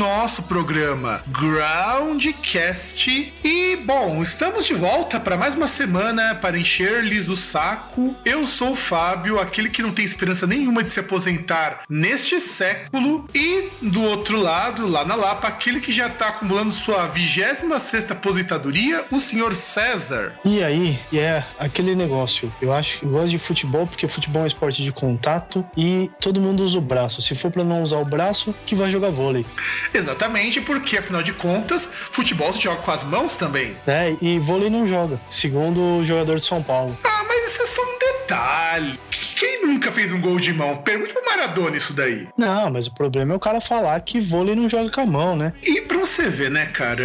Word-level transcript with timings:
Nosso 0.00 0.44
programa 0.44 1.22
Groundcast. 1.26 3.34
E 3.44 3.76
bom, 3.84 4.22
estamos 4.22 4.64
de 4.64 4.72
volta 4.72 5.20
para 5.20 5.36
mais 5.36 5.54
uma 5.54 5.66
semana 5.66 6.34
para 6.34 6.58
encher-lhes 6.58 7.28
o 7.28 7.36
saco. 7.36 8.16
Eu 8.24 8.46
sou 8.46 8.70
o 8.70 8.74
Fábio, 8.74 9.38
aquele 9.38 9.68
que 9.68 9.82
não 9.82 9.92
tem 9.92 10.06
esperança 10.06 10.46
nenhuma 10.46 10.82
de 10.82 10.88
se 10.88 11.00
aposentar 11.00 11.82
neste 11.86 12.40
século, 12.40 13.28
e 13.34 13.68
do 13.82 14.02
outro 14.04 14.40
lado, 14.40 14.88
lá 14.88 15.04
na 15.04 15.14
Lapa, 15.14 15.48
aquele 15.48 15.80
que 15.80 15.92
já 15.92 16.06
está 16.06 16.28
acumulando 16.28 16.72
sua 16.72 17.06
26 17.06 18.10
aposentadoria, 18.10 19.04
o 19.10 19.20
senhor 19.20 19.54
César. 19.54 20.34
E 20.46 20.64
aí, 20.64 20.98
é 21.12 21.14
yeah, 21.14 21.46
aquele 21.58 21.94
negócio. 21.94 22.50
Eu 22.62 22.72
acho 22.72 23.00
que 23.00 23.06
gosto 23.06 23.28
de 23.28 23.38
futebol 23.38 23.86
porque 23.86 24.08
futebol 24.08 24.40
é 24.40 24.44
um 24.44 24.48
esporte 24.48 24.82
de 24.82 24.92
contato 24.92 25.62
e 25.76 26.10
todo 26.18 26.40
mundo 26.40 26.64
usa 26.64 26.78
o 26.78 26.80
braço. 26.80 27.20
Se 27.20 27.34
for 27.34 27.50
para 27.50 27.64
não 27.64 27.82
usar 27.82 27.98
o 27.98 28.04
braço, 28.06 28.54
que 28.64 28.74
vai 28.74 28.90
jogar 28.90 29.10
vôlei. 29.10 29.44
Exatamente, 29.92 30.60
porque 30.60 30.98
afinal 30.98 31.22
de 31.22 31.32
contas, 31.32 31.88
futebol 31.92 32.52
se 32.52 32.60
joga 32.60 32.82
com 32.82 32.90
as 32.90 33.04
mãos 33.04 33.36
também. 33.36 33.76
É, 33.86 34.14
e 34.20 34.38
vôlei 34.38 34.70
não 34.70 34.86
joga, 34.86 35.20
segundo 35.28 35.80
o 35.80 36.04
jogador 36.04 36.38
de 36.38 36.44
São 36.44 36.62
Paulo. 36.62 36.98
Ah, 37.04 37.24
mas 37.26 37.50
isso 37.50 37.62
é 37.62 37.66
só 37.66 37.82
um 37.82 37.98
detalhe. 37.98 38.98
Quem 39.10 39.66
nunca 39.66 39.90
fez 39.90 40.12
um 40.12 40.20
gol 40.20 40.38
de 40.38 40.52
mão? 40.52 40.76
Pergunte 40.76 41.12
pro 41.12 41.24
Maradona 41.24 41.76
isso 41.76 41.92
daí. 41.92 42.28
Não, 42.36 42.70
mas 42.70 42.86
o 42.86 42.94
problema 42.94 43.32
é 43.32 43.36
o 43.36 43.40
cara 43.40 43.60
falar 43.60 43.98
que 44.00 44.20
vôlei 44.20 44.54
não 44.54 44.68
joga 44.68 44.90
com 44.90 45.00
a 45.00 45.06
mão, 45.06 45.34
né? 45.36 45.52
E 45.62 45.80
pra 45.80 45.98
você 45.98 46.28
ver, 46.28 46.50
né, 46.50 46.66
cara, 46.66 47.02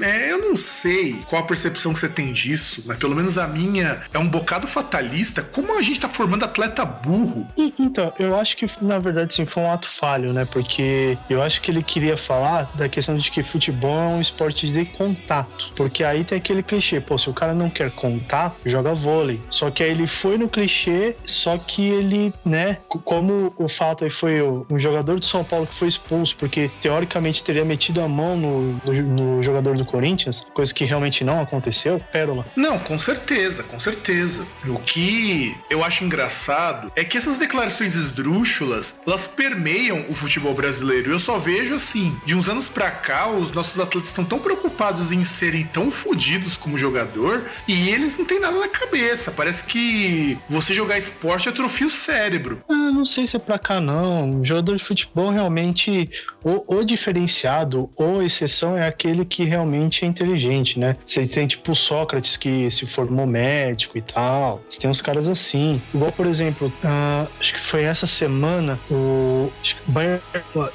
é, 0.00 0.30
eu 0.30 0.38
não 0.38 0.56
sei 0.56 1.16
qual 1.28 1.42
a 1.42 1.44
percepção 1.44 1.92
que 1.92 1.98
você 1.98 2.08
tem 2.08 2.32
disso, 2.32 2.84
mas 2.86 2.96
pelo 2.96 3.14
menos 3.14 3.36
a 3.36 3.46
minha 3.46 4.02
é 4.12 4.18
um 4.18 4.28
bocado 4.28 4.66
fatalista. 4.66 5.42
Como 5.42 5.76
a 5.76 5.82
gente 5.82 6.00
tá 6.00 6.08
formando 6.08 6.44
atleta 6.44 6.84
burro? 6.84 7.48
E, 7.56 7.74
então, 7.78 8.12
eu 8.18 8.38
acho 8.38 8.56
que 8.56 8.66
na 8.80 8.98
verdade 8.98 9.34
sim 9.34 9.44
foi 9.44 9.62
um 9.62 9.72
ato 9.72 9.88
falho, 9.90 10.32
né? 10.32 10.44
Porque 10.44 11.18
eu 11.28 11.42
acho 11.42 11.60
que 11.60 11.70
ele 11.70 11.82
queria 11.82 12.13
falar 12.16 12.70
da 12.74 12.88
questão 12.88 13.16
de 13.16 13.30
que 13.30 13.42
futebol 13.42 13.96
é 13.96 14.14
um 14.16 14.20
esporte 14.20 14.68
de 14.68 14.84
contato. 14.84 15.72
Porque 15.74 16.04
aí 16.04 16.24
tem 16.24 16.38
aquele 16.38 16.62
clichê, 16.62 17.00
pô, 17.00 17.16
se 17.18 17.28
o 17.28 17.34
cara 17.34 17.54
não 17.54 17.70
quer 17.70 17.90
contar, 17.90 18.54
joga 18.64 18.94
vôlei. 18.94 19.40
Só 19.48 19.70
que 19.70 19.82
aí 19.82 19.90
ele 19.90 20.06
foi 20.06 20.36
no 20.38 20.48
clichê, 20.48 21.16
só 21.24 21.56
que 21.58 21.82
ele, 21.82 22.32
né, 22.44 22.78
como 22.88 23.54
o 23.58 23.68
fato 23.68 24.04
aí 24.04 24.10
foi 24.10 24.42
um 24.42 24.78
jogador 24.78 25.18
do 25.18 25.26
São 25.26 25.44
Paulo 25.44 25.66
que 25.66 25.74
foi 25.74 25.88
expulso 25.88 26.36
porque 26.36 26.70
teoricamente 26.80 27.42
teria 27.42 27.64
metido 27.64 28.00
a 28.00 28.08
mão 28.08 28.36
no, 28.36 28.72
no, 28.84 29.02
no, 29.02 29.42
jogador 29.42 29.76
do 29.76 29.84
Corinthians, 29.84 30.46
coisa 30.52 30.72
que 30.72 30.84
realmente 30.84 31.24
não 31.24 31.40
aconteceu, 31.40 32.00
pérola. 32.12 32.44
Não, 32.56 32.78
com 32.78 32.98
certeza, 32.98 33.62
com 33.62 33.78
certeza. 33.78 34.46
O 34.66 34.78
que 34.78 35.56
eu 35.70 35.84
acho 35.84 36.04
engraçado 36.04 36.92
é 36.96 37.04
que 37.04 37.16
essas 37.16 37.38
declarações 37.38 37.94
esdrúxulas, 37.94 38.98
elas 39.06 39.26
permeiam 39.26 40.04
o 40.08 40.14
futebol 40.14 40.54
brasileiro. 40.54 41.10
Eu 41.10 41.18
só 41.18 41.38
vejo 41.38 41.74
assim, 41.74 42.03
de 42.24 42.34
uns 42.34 42.48
anos 42.48 42.68
pra 42.68 42.90
cá, 42.90 43.28
os 43.28 43.52
nossos 43.52 43.78
atletas 43.78 44.08
estão 44.08 44.24
tão 44.24 44.38
preocupados 44.38 45.12
em 45.12 45.24
serem 45.24 45.64
tão 45.64 45.90
fodidos 45.90 46.56
como 46.56 46.78
jogador 46.78 47.44
e 47.66 47.88
eles 47.88 48.18
não 48.18 48.24
têm 48.24 48.40
nada 48.40 48.58
na 48.58 48.68
cabeça. 48.68 49.30
Parece 49.30 49.64
que 49.64 50.38
você 50.48 50.74
jogar 50.74 50.98
esporte 50.98 51.48
atrofia 51.48 51.86
o 51.86 51.90
cérebro. 51.90 52.62
Não 52.94 53.04
sei 53.04 53.26
se 53.26 53.36
é 53.36 53.40
pra 53.40 53.58
cá 53.58 53.80
não. 53.80 54.44
Jogador 54.44 54.76
de 54.76 54.84
futebol 54.84 55.30
realmente, 55.30 56.08
o, 56.42 56.84
diferenciado 56.84 57.90
ou 57.98 58.22
exceção 58.22 58.76
é 58.76 58.86
aquele 58.86 59.24
que 59.24 59.44
realmente 59.44 60.04
é 60.04 60.08
inteligente, 60.08 60.78
né? 60.78 60.96
Você 61.04 61.26
tem 61.26 61.46
tipo 61.46 61.72
o 61.72 61.74
Sócrates 61.74 62.36
que 62.36 62.70
se 62.70 62.86
formou 62.86 63.26
médico 63.26 63.98
e 63.98 64.02
tal. 64.02 64.62
Você 64.68 64.80
tem 64.80 64.90
uns 64.90 65.00
caras 65.00 65.26
assim. 65.26 65.80
Igual, 65.92 66.12
por 66.12 66.26
exemplo, 66.26 66.68
uh, 66.68 67.28
acho 67.40 67.54
que 67.54 67.60
foi 67.60 67.82
essa 67.82 68.06
semana 68.06 68.78
o. 68.90 69.50
Acho 69.60 69.76
que, 69.76 69.90
Bayern, 69.90 70.22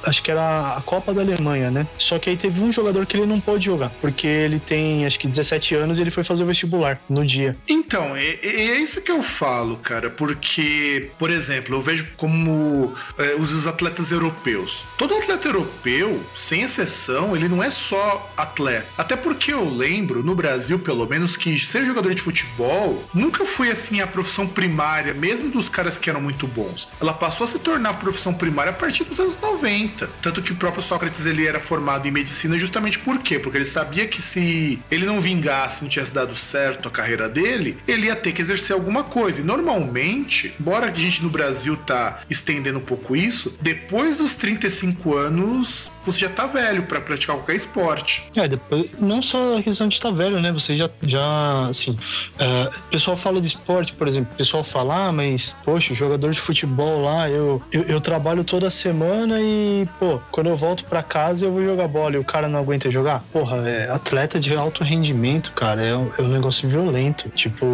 acho 0.04 0.22
que 0.22 0.30
era 0.30 0.76
a 0.76 0.80
Copa 0.82 1.14
da 1.14 1.22
Alemanha, 1.22 1.70
né? 1.70 1.86
Só 1.96 2.18
que 2.18 2.28
aí 2.28 2.36
teve 2.36 2.60
um 2.60 2.70
jogador 2.70 3.06
que 3.06 3.16
ele 3.16 3.26
não 3.26 3.40
pôde 3.40 3.64
jogar, 3.64 3.90
porque 4.00 4.26
ele 4.26 4.58
tem 4.58 5.06
acho 5.06 5.18
que 5.18 5.26
17 5.26 5.74
anos 5.74 5.98
e 5.98 6.02
ele 6.02 6.10
foi 6.10 6.24
fazer 6.24 6.42
o 6.42 6.46
vestibular 6.46 7.00
no 7.08 7.24
dia. 7.24 7.56
Então, 7.68 8.14
é, 8.16 8.38
é 8.42 8.78
isso 8.78 9.00
que 9.00 9.10
eu 9.10 9.22
falo, 9.22 9.76
cara, 9.78 10.10
porque, 10.10 11.10
por 11.18 11.30
exemplo, 11.30 11.76
eu 11.76 11.80
vejo 11.80 12.06
como 12.16 12.92
é, 13.18 13.34
os 13.34 13.66
atletas 13.66 14.10
europeus. 14.10 14.84
Todo 14.96 15.14
atleta 15.14 15.48
europeu, 15.48 16.24
sem 16.34 16.62
exceção, 16.62 17.34
ele 17.34 17.48
não 17.48 17.62
é 17.62 17.70
só 17.70 18.32
atleta. 18.36 18.86
Até 18.96 19.16
porque 19.16 19.52
eu 19.52 19.68
lembro, 19.68 20.22
no 20.22 20.34
Brasil, 20.34 20.78
pelo 20.78 21.06
menos, 21.06 21.36
que 21.36 21.58
ser 21.58 21.84
jogador 21.84 22.14
de 22.14 22.22
futebol 22.22 23.04
nunca 23.14 23.44
foi 23.44 23.70
assim 23.70 24.00
a 24.00 24.06
profissão 24.06 24.46
primária, 24.46 25.14
mesmo 25.14 25.50
dos 25.50 25.68
caras 25.68 25.98
que 25.98 26.10
eram 26.10 26.20
muito 26.20 26.46
bons. 26.46 26.88
Ela 27.00 27.12
passou 27.12 27.44
a 27.44 27.48
se 27.48 27.58
tornar 27.58 27.90
a 27.90 27.94
profissão 27.94 28.32
primária 28.32 28.70
a 28.70 28.74
partir 28.74 29.04
dos 29.04 29.18
anos 29.18 29.38
90. 29.40 30.08
Tanto 30.22 30.42
que 30.42 30.52
o 30.52 30.56
próprio 30.56 30.82
Sócrates 30.82 31.24
ele 31.26 31.46
era 31.46 31.60
formado 31.60 32.06
em 32.06 32.10
medicina 32.10 32.58
justamente 32.58 32.98
por 32.98 33.18
quê? 33.18 33.38
Porque 33.38 33.58
ele 33.58 33.64
sabia 33.64 34.06
que 34.06 34.20
se 34.20 34.82
ele 34.90 35.06
não 35.06 35.20
vingasse, 35.20 35.82
não 35.82 35.88
tivesse 35.88 36.12
dado 36.12 36.34
certo 36.34 36.88
a 36.88 36.90
carreira 36.90 37.28
dele, 37.28 37.78
ele 37.86 38.06
ia 38.06 38.16
ter 38.16 38.32
que 38.32 38.42
exercer 38.42 38.74
alguma 38.74 39.04
coisa. 39.04 39.40
E 39.40 39.44
normalmente, 39.44 40.54
embora 40.60 40.90
a 40.90 40.94
gente 40.94 41.22
no 41.22 41.30
Brasil 41.30 41.76
tá 41.76 41.99
estendendo 42.28 42.78
um 42.78 42.82
pouco 42.82 43.14
isso, 43.14 43.56
depois 43.60 44.18
dos 44.18 44.34
35 44.34 45.16
anos, 45.16 45.90
você 46.04 46.20
já 46.20 46.28
tá 46.28 46.46
velho 46.46 46.84
para 46.84 47.00
praticar 47.00 47.36
qualquer 47.36 47.56
esporte. 47.56 48.22
É, 48.34 48.48
depois, 48.48 48.92
não 48.98 49.20
só 49.22 49.58
a 49.58 49.62
questão 49.62 49.88
de 49.88 49.94
estar 49.94 50.10
velho, 50.10 50.40
né? 50.40 50.52
Você 50.52 50.76
já, 50.76 50.88
já 51.02 51.68
assim, 51.68 51.92
uh, 51.92 52.78
o 52.78 52.90
pessoal 52.90 53.16
fala 53.16 53.40
de 53.40 53.48
esporte, 53.48 53.92
por 53.92 54.08
exemplo, 54.08 54.32
o 54.32 54.36
pessoal 54.36 54.64
fala, 54.64 55.08
ah, 55.08 55.12
mas, 55.12 55.56
poxa, 55.64 55.94
jogador 55.94 56.32
de 56.32 56.40
futebol 56.40 57.02
lá, 57.02 57.28
eu, 57.28 57.62
eu, 57.72 57.82
eu 57.82 58.00
trabalho 58.00 58.44
toda 58.44 58.70
semana 58.70 59.40
e, 59.40 59.86
pô, 59.98 60.20
quando 60.30 60.48
eu 60.48 60.56
volto 60.56 60.84
para 60.84 61.02
casa 61.02 61.46
eu 61.46 61.52
vou 61.52 61.64
jogar 61.64 61.88
bola 61.88 62.16
e 62.16 62.18
o 62.18 62.24
cara 62.24 62.48
não 62.48 62.58
aguenta 62.58 62.90
jogar. 62.90 63.22
Porra, 63.32 63.68
é 63.68 63.90
atleta 63.90 64.38
de 64.38 64.54
alto 64.54 64.84
rendimento, 64.84 65.52
cara, 65.52 65.84
é, 65.84 65.90
é 65.90 66.22
um 66.22 66.28
negócio 66.28 66.68
violento. 66.68 67.28
Tipo, 67.30 67.66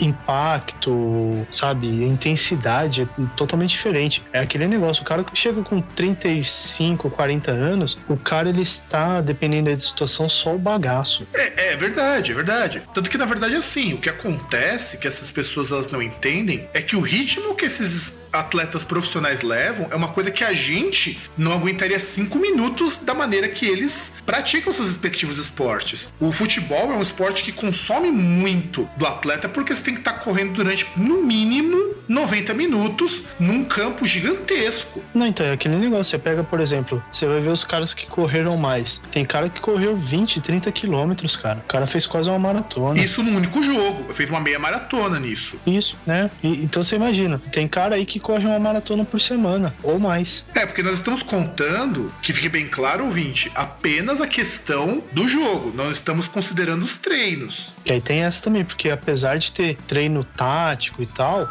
impacto, 0.00 1.46
sabe? 1.50 1.86
Intensidade 2.04 3.02
é 3.02 3.06
totalmente 3.36 3.59
diferente. 3.66 4.22
É 4.32 4.40
aquele 4.40 4.66
negócio, 4.66 5.02
o 5.02 5.06
cara 5.06 5.24
que 5.24 5.36
chega 5.36 5.62
com 5.62 5.80
35, 5.80 7.10
40 7.10 7.50
anos, 7.50 7.98
o 8.08 8.16
cara 8.16 8.48
ele 8.48 8.62
está, 8.62 9.20
dependendo 9.20 9.70
da 9.70 9.78
situação, 9.78 10.28
só 10.28 10.54
o 10.54 10.58
bagaço. 10.58 11.26
É, 11.32 11.72
é 11.72 11.76
verdade, 11.76 12.32
é 12.32 12.34
verdade. 12.34 12.82
Tanto 12.94 13.10
que 13.10 13.18
na 13.18 13.24
verdade 13.24 13.54
assim, 13.54 13.94
o 13.94 13.98
que 13.98 14.08
acontece, 14.08 14.98
que 14.98 15.06
essas 15.06 15.30
pessoas 15.30 15.70
elas 15.70 15.90
não 15.90 16.02
entendem, 16.02 16.68
é 16.72 16.82
que 16.82 16.96
o 16.96 17.00
ritmo 17.00 17.54
que 17.54 17.66
esses 17.66 18.20
atletas 18.32 18.84
profissionais 18.84 19.42
levam 19.42 19.88
é 19.90 19.96
uma 19.96 20.08
coisa 20.08 20.30
que 20.30 20.44
a 20.44 20.52
gente 20.52 21.18
não 21.36 21.52
aguentaria 21.52 21.98
cinco 21.98 22.38
minutos 22.38 22.98
da 22.98 23.14
maneira 23.14 23.48
que 23.48 23.66
eles 23.66 24.14
praticam 24.24 24.72
seus 24.72 24.88
respectivos 24.88 25.38
esportes. 25.38 26.12
O 26.20 26.30
futebol 26.32 26.92
é 26.92 26.96
um 26.96 27.02
esporte 27.02 27.42
que 27.42 27.52
consome 27.52 28.10
muito 28.10 28.88
do 28.96 29.06
atleta 29.06 29.48
porque 29.48 29.74
você 29.74 29.82
tem 29.82 29.94
que 29.94 30.00
estar 30.00 30.14
correndo 30.14 30.52
durante 30.52 30.86
no 30.96 31.22
mínimo 31.22 31.96
90 32.08 32.54
minutos 32.54 33.22
num 33.40 33.64
campo 33.64 34.06
gigantesco. 34.06 35.02
Não, 35.14 35.26
então 35.26 35.44
é 35.46 35.52
aquele 35.52 35.76
negócio. 35.76 36.10
Você 36.10 36.18
pega, 36.18 36.44
por 36.44 36.60
exemplo, 36.60 37.02
você 37.10 37.26
vai 37.26 37.40
ver 37.40 37.48
os 37.48 37.64
caras 37.64 37.94
que 37.94 38.06
correram 38.06 38.56
mais. 38.56 39.00
Tem 39.10 39.24
cara 39.24 39.48
que 39.48 39.60
correu 39.60 39.96
20, 39.96 40.40
30 40.40 40.70
quilômetros, 40.70 41.34
cara. 41.34 41.58
O 41.60 41.68
cara 41.68 41.86
fez 41.86 42.06
quase 42.06 42.28
uma 42.28 42.38
maratona. 42.38 43.00
Isso 43.00 43.22
num 43.22 43.36
único 43.36 43.62
jogo. 43.62 44.12
Fez 44.12 44.28
uma 44.28 44.40
meia 44.40 44.58
maratona 44.58 45.18
nisso. 45.18 45.58
Isso, 45.66 45.96
né? 46.06 46.30
E, 46.42 46.62
então 46.62 46.82
você 46.82 46.96
imagina, 46.96 47.40
tem 47.50 47.66
cara 47.66 47.96
aí 47.96 48.04
que 48.04 48.20
corre 48.20 48.44
uma 48.44 48.58
maratona 48.58 49.04
por 49.04 49.20
semana, 49.20 49.74
ou 49.82 49.98
mais. 49.98 50.44
É, 50.54 50.66
porque 50.66 50.82
nós 50.82 50.94
estamos 50.94 51.22
contando, 51.22 52.12
que 52.20 52.32
fique 52.32 52.48
bem 52.48 52.68
claro, 52.68 53.04
ouvinte, 53.04 53.50
apenas 53.54 54.20
a 54.20 54.26
questão 54.26 55.02
do 55.12 55.26
jogo. 55.26 55.72
Nós 55.74 55.92
estamos 55.92 56.28
considerando 56.28 56.82
os 56.82 56.96
treinos. 56.96 57.72
Que 57.84 57.94
aí 57.94 58.00
tem 58.00 58.22
essa 58.22 58.42
também, 58.42 58.64
porque 58.64 58.90
apesar 58.90 59.38
de 59.38 59.52
ter 59.52 59.76
treino 59.86 60.24
tático 60.24 61.02
e 61.02 61.06
tal, 61.06 61.48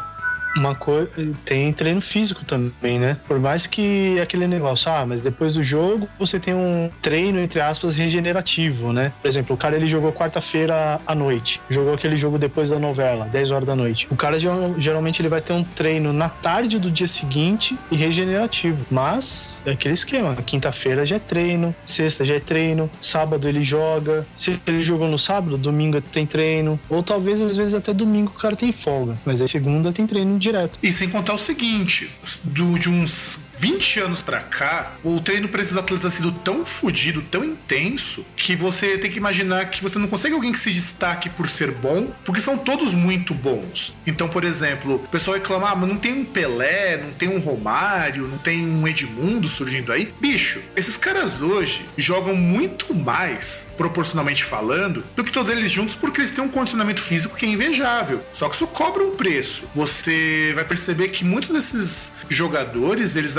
uma 0.56 0.74
coisa 0.74 1.10
tem 1.44 1.72
treino 1.72 2.00
físico 2.00 2.44
também, 2.44 2.98
né? 2.98 3.16
Por 3.26 3.38
mais 3.38 3.66
que 3.66 4.18
aquele 4.20 4.46
negócio, 4.46 4.90
ah, 4.90 5.04
mas 5.06 5.22
depois 5.22 5.54
do 5.54 5.62
jogo 5.62 6.08
você 6.18 6.38
tem 6.40 6.54
um 6.54 6.90
treino 7.00 7.38
entre 7.38 7.60
aspas 7.60 7.94
regenerativo, 7.94 8.92
né? 8.92 9.12
Por 9.20 9.28
exemplo, 9.28 9.54
o 9.54 9.58
cara 9.58 9.76
ele 9.76 9.86
jogou 9.86 10.12
quarta-feira 10.12 11.00
à 11.06 11.14
noite, 11.14 11.60
jogou 11.68 11.94
aquele 11.94 12.16
jogo 12.16 12.38
depois 12.38 12.70
da 12.70 12.78
novela, 12.78 13.26
10 13.26 13.50
horas 13.50 13.66
da 13.66 13.76
noite. 13.76 14.06
O 14.10 14.16
cara 14.16 14.38
geralmente 14.78 15.20
ele 15.20 15.28
vai 15.28 15.40
ter 15.40 15.52
um 15.52 15.62
treino 15.62 16.12
na 16.12 16.28
tarde 16.28 16.78
do 16.78 16.90
dia 16.90 17.06
seguinte 17.06 17.78
e 17.90 17.96
regenerativo, 17.96 18.84
mas 18.90 19.60
é 19.64 19.72
aquele 19.72 19.94
esquema, 19.94 20.36
quinta-feira 20.36 21.06
já 21.06 21.16
é 21.16 21.18
treino, 21.18 21.74
sexta 21.86 22.24
já 22.24 22.34
é 22.34 22.40
treino, 22.40 22.90
sábado 23.00 23.48
ele 23.48 23.62
joga, 23.62 24.26
se 24.34 24.60
ele 24.66 24.82
jogou 24.82 25.08
no 25.08 25.18
sábado, 25.18 25.56
domingo 25.56 26.00
tem 26.00 26.26
treino, 26.26 26.78
ou 26.88 27.02
talvez 27.02 27.40
às 27.40 27.56
vezes 27.56 27.74
até 27.74 27.92
domingo 27.92 28.32
o 28.34 28.40
cara 28.40 28.56
tem 28.56 28.72
folga, 28.72 29.16
mas 29.24 29.40
aí 29.40 29.48
segunda 29.48 29.92
tem 29.92 30.06
treino 30.06 30.39
direto. 30.40 30.78
E 30.82 30.92
sem 30.92 31.08
contar 31.08 31.34
o 31.34 31.38
seguinte, 31.38 32.10
do, 32.44 32.78
de 32.78 32.88
uns 32.88 33.49
20 33.60 34.00
anos 34.00 34.22
para 34.22 34.40
cá, 34.40 34.92
o 35.04 35.20
treino 35.20 35.46
para 35.46 35.60
esses 35.60 35.76
atletas 35.76 36.06
ha 36.06 36.16
sido 36.16 36.32
tão 36.32 36.64
fodido, 36.64 37.20
tão 37.20 37.44
intenso, 37.44 38.24
que 38.34 38.56
você 38.56 38.96
tem 38.96 39.10
que 39.10 39.18
imaginar 39.18 39.66
que 39.66 39.82
você 39.82 39.98
não 39.98 40.08
consegue 40.08 40.34
alguém 40.34 40.50
que 40.50 40.58
se 40.58 40.70
destaque 40.70 41.28
por 41.28 41.46
ser 41.46 41.70
bom, 41.70 42.10
porque 42.24 42.40
são 42.40 42.56
todos 42.56 42.94
muito 42.94 43.34
bons. 43.34 43.94
Então, 44.06 44.30
por 44.30 44.44
exemplo, 44.44 44.94
o 44.94 45.08
pessoal 45.08 45.36
reclama, 45.36 45.68
ah, 45.68 45.76
mas 45.76 45.90
não 45.90 45.98
tem 45.98 46.14
um 46.14 46.24
Pelé, 46.24 46.96
não 46.96 47.10
tem 47.10 47.28
um 47.28 47.38
Romário, 47.38 48.26
não 48.28 48.38
tem 48.38 48.66
um 48.66 48.88
Edmundo 48.88 49.46
surgindo 49.46 49.92
aí. 49.92 50.10
Bicho, 50.18 50.60
esses 50.74 50.96
caras 50.96 51.42
hoje 51.42 51.84
jogam 51.98 52.34
muito 52.34 52.94
mais, 52.94 53.68
proporcionalmente 53.76 54.42
falando, 54.42 55.04
do 55.14 55.22
que 55.22 55.30
todos 55.30 55.50
eles 55.50 55.70
juntos, 55.70 55.94
porque 55.94 56.22
eles 56.22 56.30
têm 56.30 56.42
um 56.42 56.48
condicionamento 56.48 57.02
físico 57.02 57.36
que 57.36 57.44
é 57.44 57.48
invejável. 57.50 58.24
Só 58.32 58.48
que 58.48 58.54
isso 58.54 58.66
cobra 58.68 59.04
um 59.04 59.16
preço. 59.16 59.64
Você 59.74 60.52
vai 60.54 60.64
perceber 60.64 61.08
que 61.08 61.26
muitos 61.26 61.50
desses 61.50 62.12
jogadores, 62.30 63.16
eles 63.16 63.36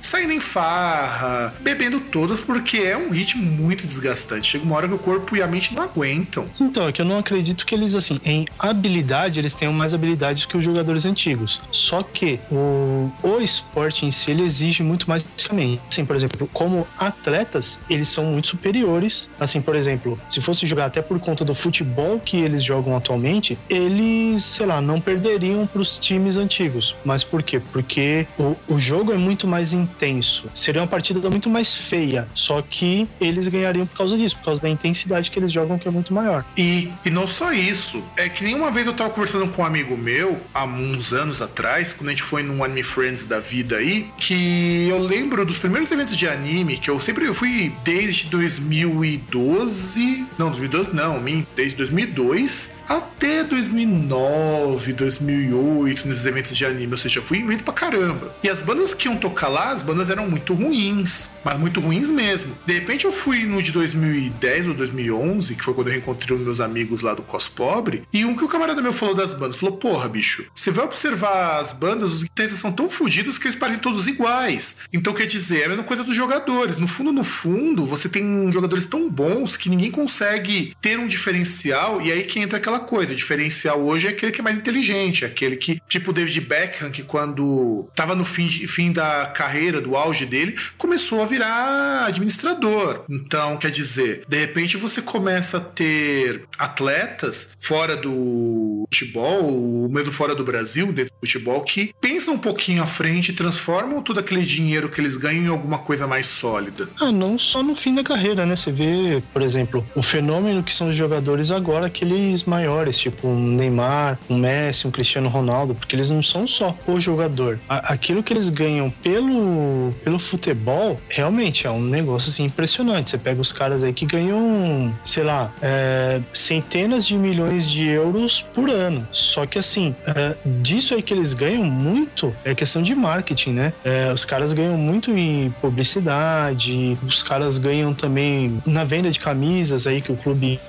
saindo 0.00 0.32
em 0.32 0.40
farra, 0.40 1.54
bebendo 1.60 2.00
todas, 2.00 2.40
porque 2.40 2.78
é 2.78 2.96
um 2.96 3.10
ritmo 3.10 3.42
muito 3.42 3.86
desgastante. 3.86 4.52
Chega 4.52 4.64
uma 4.64 4.76
hora 4.76 4.88
que 4.88 4.94
o 4.94 4.98
corpo 4.98 5.36
e 5.36 5.42
a 5.42 5.46
mente 5.46 5.74
não 5.74 5.82
aguentam. 5.82 6.46
Então, 6.60 6.88
é 6.88 6.92
que 6.92 7.00
eu 7.00 7.06
não 7.06 7.18
acredito 7.18 7.64
que 7.64 7.74
eles, 7.74 7.94
assim, 7.94 8.20
em 8.24 8.46
habilidade, 8.58 9.38
eles 9.38 9.54
tenham 9.54 9.72
mais 9.72 9.94
habilidades 9.94 10.46
que 10.46 10.56
os 10.56 10.64
jogadores 10.64 11.04
antigos. 11.04 11.60
Só 11.72 12.02
que 12.02 12.40
o, 12.50 13.10
o 13.22 13.40
esporte 13.40 14.06
em 14.06 14.10
si, 14.10 14.30
ele 14.30 14.42
exige 14.42 14.82
muito 14.82 15.08
mais 15.08 15.22
fisicamente. 15.22 15.80
Assim, 15.88 16.04
por 16.04 16.16
exemplo, 16.16 16.48
como 16.52 16.86
atletas, 16.98 17.78
eles 17.88 18.08
são 18.08 18.24
muito 18.24 18.48
superiores. 18.48 19.30
Assim, 19.38 19.60
por 19.60 19.74
exemplo, 19.74 20.18
se 20.28 20.40
fosse 20.40 20.66
jogar 20.66 20.86
até 20.86 21.02
por 21.02 21.18
conta 21.18 21.44
do 21.44 21.54
futebol 21.54 22.20
que 22.20 22.38
eles 22.38 22.62
jogam 22.62 22.96
atualmente, 22.96 23.58
eles, 23.68 24.42
sei 24.42 24.66
lá, 24.66 24.80
não 24.80 25.00
perderiam 25.00 25.66
para 25.66 25.80
os 25.80 25.98
times 25.98 26.36
antigos. 26.36 26.94
Mas 27.04 27.22
por 27.22 27.42
quê? 27.42 27.60
Porque 27.72 28.26
o, 28.38 28.56
o 28.68 28.78
jogo 28.88 29.12
é 29.12 29.18
muito 29.18 29.46
mais 29.46 29.74
intenso. 29.74 30.50
Seria 30.54 30.80
uma 30.80 30.88
partida 30.88 31.28
muito 31.28 31.50
mais 31.50 31.74
feia. 31.74 32.26
Só 32.32 32.62
que 32.62 33.06
eles 33.20 33.46
ganhariam 33.48 33.86
por 33.86 33.98
causa 33.98 34.16
disso, 34.16 34.36
por 34.36 34.44
causa 34.46 34.62
da 34.62 34.68
intensidade 34.68 35.30
que 35.30 35.38
eles 35.38 35.52
jogam, 35.52 35.78
que 35.78 35.86
é 35.86 35.90
muito 35.90 36.14
maior. 36.14 36.42
E, 36.56 36.90
e 37.04 37.10
não 37.10 37.26
só 37.26 37.52
isso. 37.52 38.02
É 38.16 38.28
que 38.28 38.42
nenhuma 38.42 38.70
vez 38.70 38.86
eu 38.86 38.94
tava 38.94 39.10
conversando 39.10 39.46
com 39.48 39.62
um 39.62 39.64
amigo 39.64 39.96
meu, 39.96 40.40
há 40.54 40.64
uns 40.64 41.12
anos 41.12 41.42
atrás, 41.42 41.92
quando 41.92 42.08
a 42.08 42.10
gente 42.12 42.22
foi 42.22 42.42
num 42.42 42.64
Anime 42.64 42.82
Friends 42.82 43.26
da 43.26 43.38
vida 43.40 43.76
aí, 43.76 44.10
que 44.16 44.88
eu 44.88 44.98
lembro 44.98 45.44
dos 45.44 45.58
primeiros 45.58 45.90
eventos 45.90 46.16
de 46.16 46.26
anime, 46.26 46.78
que 46.78 46.90
eu 46.90 46.98
sempre 46.98 47.26
eu 47.26 47.34
fui 47.34 47.72
desde 47.84 48.26
2012. 48.28 50.26
Não, 50.38 50.48
2012 50.48 50.94
não, 50.94 51.22
desde 51.54 51.76
2002 51.76 52.78
até 52.88 53.44
2009, 53.44 54.94
2008, 54.94 56.08
nesses 56.08 56.24
eventos 56.24 56.56
de 56.56 56.64
anime. 56.64 56.92
Ou 56.92 56.98
seja, 56.98 57.20
fui 57.20 57.40
evento 57.40 57.62
pra 57.62 57.74
caramba. 57.74 58.34
E 58.42 58.48
as 58.48 58.62
bandas 58.62 58.77
que 58.94 59.08
iam 59.08 59.16
tocar 59.16 59.48
lá, 59.48 59.70
as 59.70 59.82
bandas 59.82 60.10
eram 60.10 60.28
muito 60.28 60.54
ruins. 60.54 61.30
Mas 61.44 61.58
muito 61.58 61.80
ruins 61.80 62.10
mesmo. 62.10 62.56
De 62.66 62.72
repente 62.72 63.04
eu 63.04 63.12
fui 63.12 63.44
no 63.44 63.62
de 63.62 63.72
2010 63.72 64.68
ou 64.68 64.74
2011, 64.74 65.54
que 65.54 65.64
foi 65.64 65.74
quando 65.74 65.88
eu 65.88 65.92
reencontrei 65.94 66.36
os 66.36 66.42
meus 66.42 66.60
amigos 66.60 67.02
lá 67.02 67.14
do 67.14 67.22
Cos 67.22 67.48
Pobre. 67.48 68.02
E 68.12 68.24
um 68.24 68.36
que 68.36 68.44
o 68.44 68.48
camarada 68.48 68.82
meu 68.82 68.92
falou 68.92 69.14
das 69.14 69.34
bandas, 69.34 69.56
falou: 69.56 69.76
Porra, 69.76 70.08
bicho, 70.08 70.44
você 70.54 70.70
vai 70.70 70.84
observar 70.84 71.60
as 71.60 71.72
bandas, 71.72 72.12
os 72.12 72.22
guitarristas 72.22 72.60
são 72.60 72.72
tão 72.72 72.88
fodidos 72.88 73.38
que 73.38 73.46
eles 73.46 73.56
parecem 73.56 73.80
todos 73.80 74.06
iguais. 74.06 74.78
Então 74.92 75.12
quer 75.12 75.26
dizer, 75.26 75.62
é 75.62 75.64
a 75.66 75.68
mesma 75.70 75.84
coisa 75.84 76.04
dos 76.04 76.14
jogadores. 76.14 76.78
No 76.78 76.86
fundo, 76.86 77.12
no 77.12 77.24
fundo, 77.24 77.86
você 77.86 78.08
tem 78.08 78.50
jogadores 78.52 78.86
tão 78.86 79.08
bons 79.08 79.56
que 79.56 79.68
ninguém 79.68 79.90
consegue 79.90 80.76
ter 80.80 80.98
um 80.98 81.08
diferencial. 81.08 82.00
E 82.00 82.12
aí 82.12 82.24
que 82.24 82.38
entra 82.38 82.58
aquela 82.58 82.80
coisa. 82.80 83.12
O 83.12 83.16
diferencial 83.16 83.80
hoje 83.80 84.06
é 84.06 84.10
aquele 84.10 84.32
que 84.32 84.40
é 84.40 84.44
mais 84.44 84.56
inteligente, 84.56 85.24
aquele 85.24 85.56
que, 85.56 85.80
tipo 85.88 86.10
o 86.10 86.14
David 86.14 86.40
Beckham, 86.42 86.90
que 86.90 87.02
quando 87.02 87.88
tava 87.94 88.14
no 88.14 88.24
fim, 88.24 88.46
de, 88.46 88.67
fim 88.68 88.92
da 88.92 89.26
carreira, 89.26 89.80
do 89.80 89.96
auge 89.96 90.26
dele, 90.26 90.56
começou 90.76 91.22
a 91.22 91.26
virar 91.26 92.06
administrador. 92.06 93.04
Então, 93.08 93.56
quer 93.56 93.70
dizer, 93.70 94.24
de 94.28 94.38
repente 94.38 94.76
você 94.76 95.02
começa 95.02 95.56
a 95.56 95.60
ter 95.60 96.44
atletas 96.58 97.50
fora 97.58 97.96
do 97.96 98.84
futebol, 98.92 99.88
mesmo 99.90 100.12
fora 100.12 100.34
do 100.34 100.44
Brasil, 100.44 100.92
dentro 100.92 101.12
do 101.14 101.26
futebol, 101.26 101.62
que 101.62 101.94
pensam 102.00 102.34
um 102.34 102.38
pouquinho 102.38 102.82
à 102.82 102.86
frente 102.86 103.30
e 103.30 103.34
transformam 103.34 104.02
todo 104.02 104.20
aquele 104.20 104.42
dinheiro 104.42 104.88
que 104.88 105.00
eles 105.00 105.16
ganham 105.16 105.44
em 105.44 105.48
alguma 105.48 105.78
coisa 105.78 106.06
mais 106.06 106.26
sólida. 106.26 106.88
Ah, 107.00 107.10
não 107.10 107.38
só 107.38 107.62
no 107.62 107.74
fim 107.74 107.94
da 107.94 108.02
carreira, 108.02 108.44
né? 108.44 108.54
Você 108.54 108.70
vê, 108.70 109.22
por 109.32 109.42
exemplo, 109.42 109.84
o 109.94 110.02
fenômeno 110.02 110.62
que 110.62 110.74
são 110.74 110.90
os 110.90 110.96
jogadores 110.96 111.50
agora, 111.50 111.86
aqueles 111.86 112.44
maiores, 112.44 112.98
tipo 112.98 113.28
um 113.28 113.54
Neymar, 113.54 114.18
um 114.28 114.36
Messi, 114.36 114.86
um 114.86 114.90
Cristiano 114.90 115.28
Ronaldo, 115.28 115.74
porque 115.74 115.96
eles 115.96 116.10
não 116.10 116.22
são 116.22 116.46
só 116.46 116.76
o 116.86 117.00
jogador. 117.00 117.58
Aquilo 117.68 118.22
que 118.22 118.32
eles 118.32 118.47
ganham 118.50 118.90
pelo, 119.02 119.92
pelo 120.04 120.18
futebol, 120.18 121.00
realmente 121.08 121.66
é 121.66 121.70
um 121.70 121.80
negócio 121.80 122.30
assim 122.30 122.44
impressionante. 122.44 123.10
Você 123.10 123.18
pega 123.18 123.40
os 123.40 123.52
caras 123.52 123.84
aí 123.84 123.92
que 123.92 124.06
ganham, 124.06 124.94
sei 125.04 125.24
lá, 125.24 125.52
é, 125.62 126.20
centenas 126.32 127.06
de 127.06 127.14
milhões 127.14 127.70
de 127.70 127.86
euros 127.86 128.44
por 128.52 128.70
ano. 128.70 129.06
Só 129.12 129.46
que 129.46 129.58
assim, 129.58 129.94
é, 130.06 130.36
disso 130.60 130.94
aí 130.94 131.02
que 131.02 131.12
eles 131.12 131.32
ganham 131.32 131.64
muito 131.64 132.34
é 132.44 132.54
questão 132.54 132.82
de 132.82 132.94
marketing, 132.94 133.52
né? 133.52 133.72
É, 133.84 134.12
os 134.12 134.24
caras 134.24 134.52
ganham 134.52 134.76
muito 134.76 135.10
em 135.10 135.50
publicidade, 135.60 136.98
os 137.06 137.22
caras 137.22 137.58
ganham 137.58 137.94
também 137.94 138.62
na 138.66 138.84
venda 138.84 139.10
de 139.10 139.18
camisas 139.18 139.86
aí 139.86 140.00
que 140.00 140.12
o 140.12 140.16
clube 140.16 140.60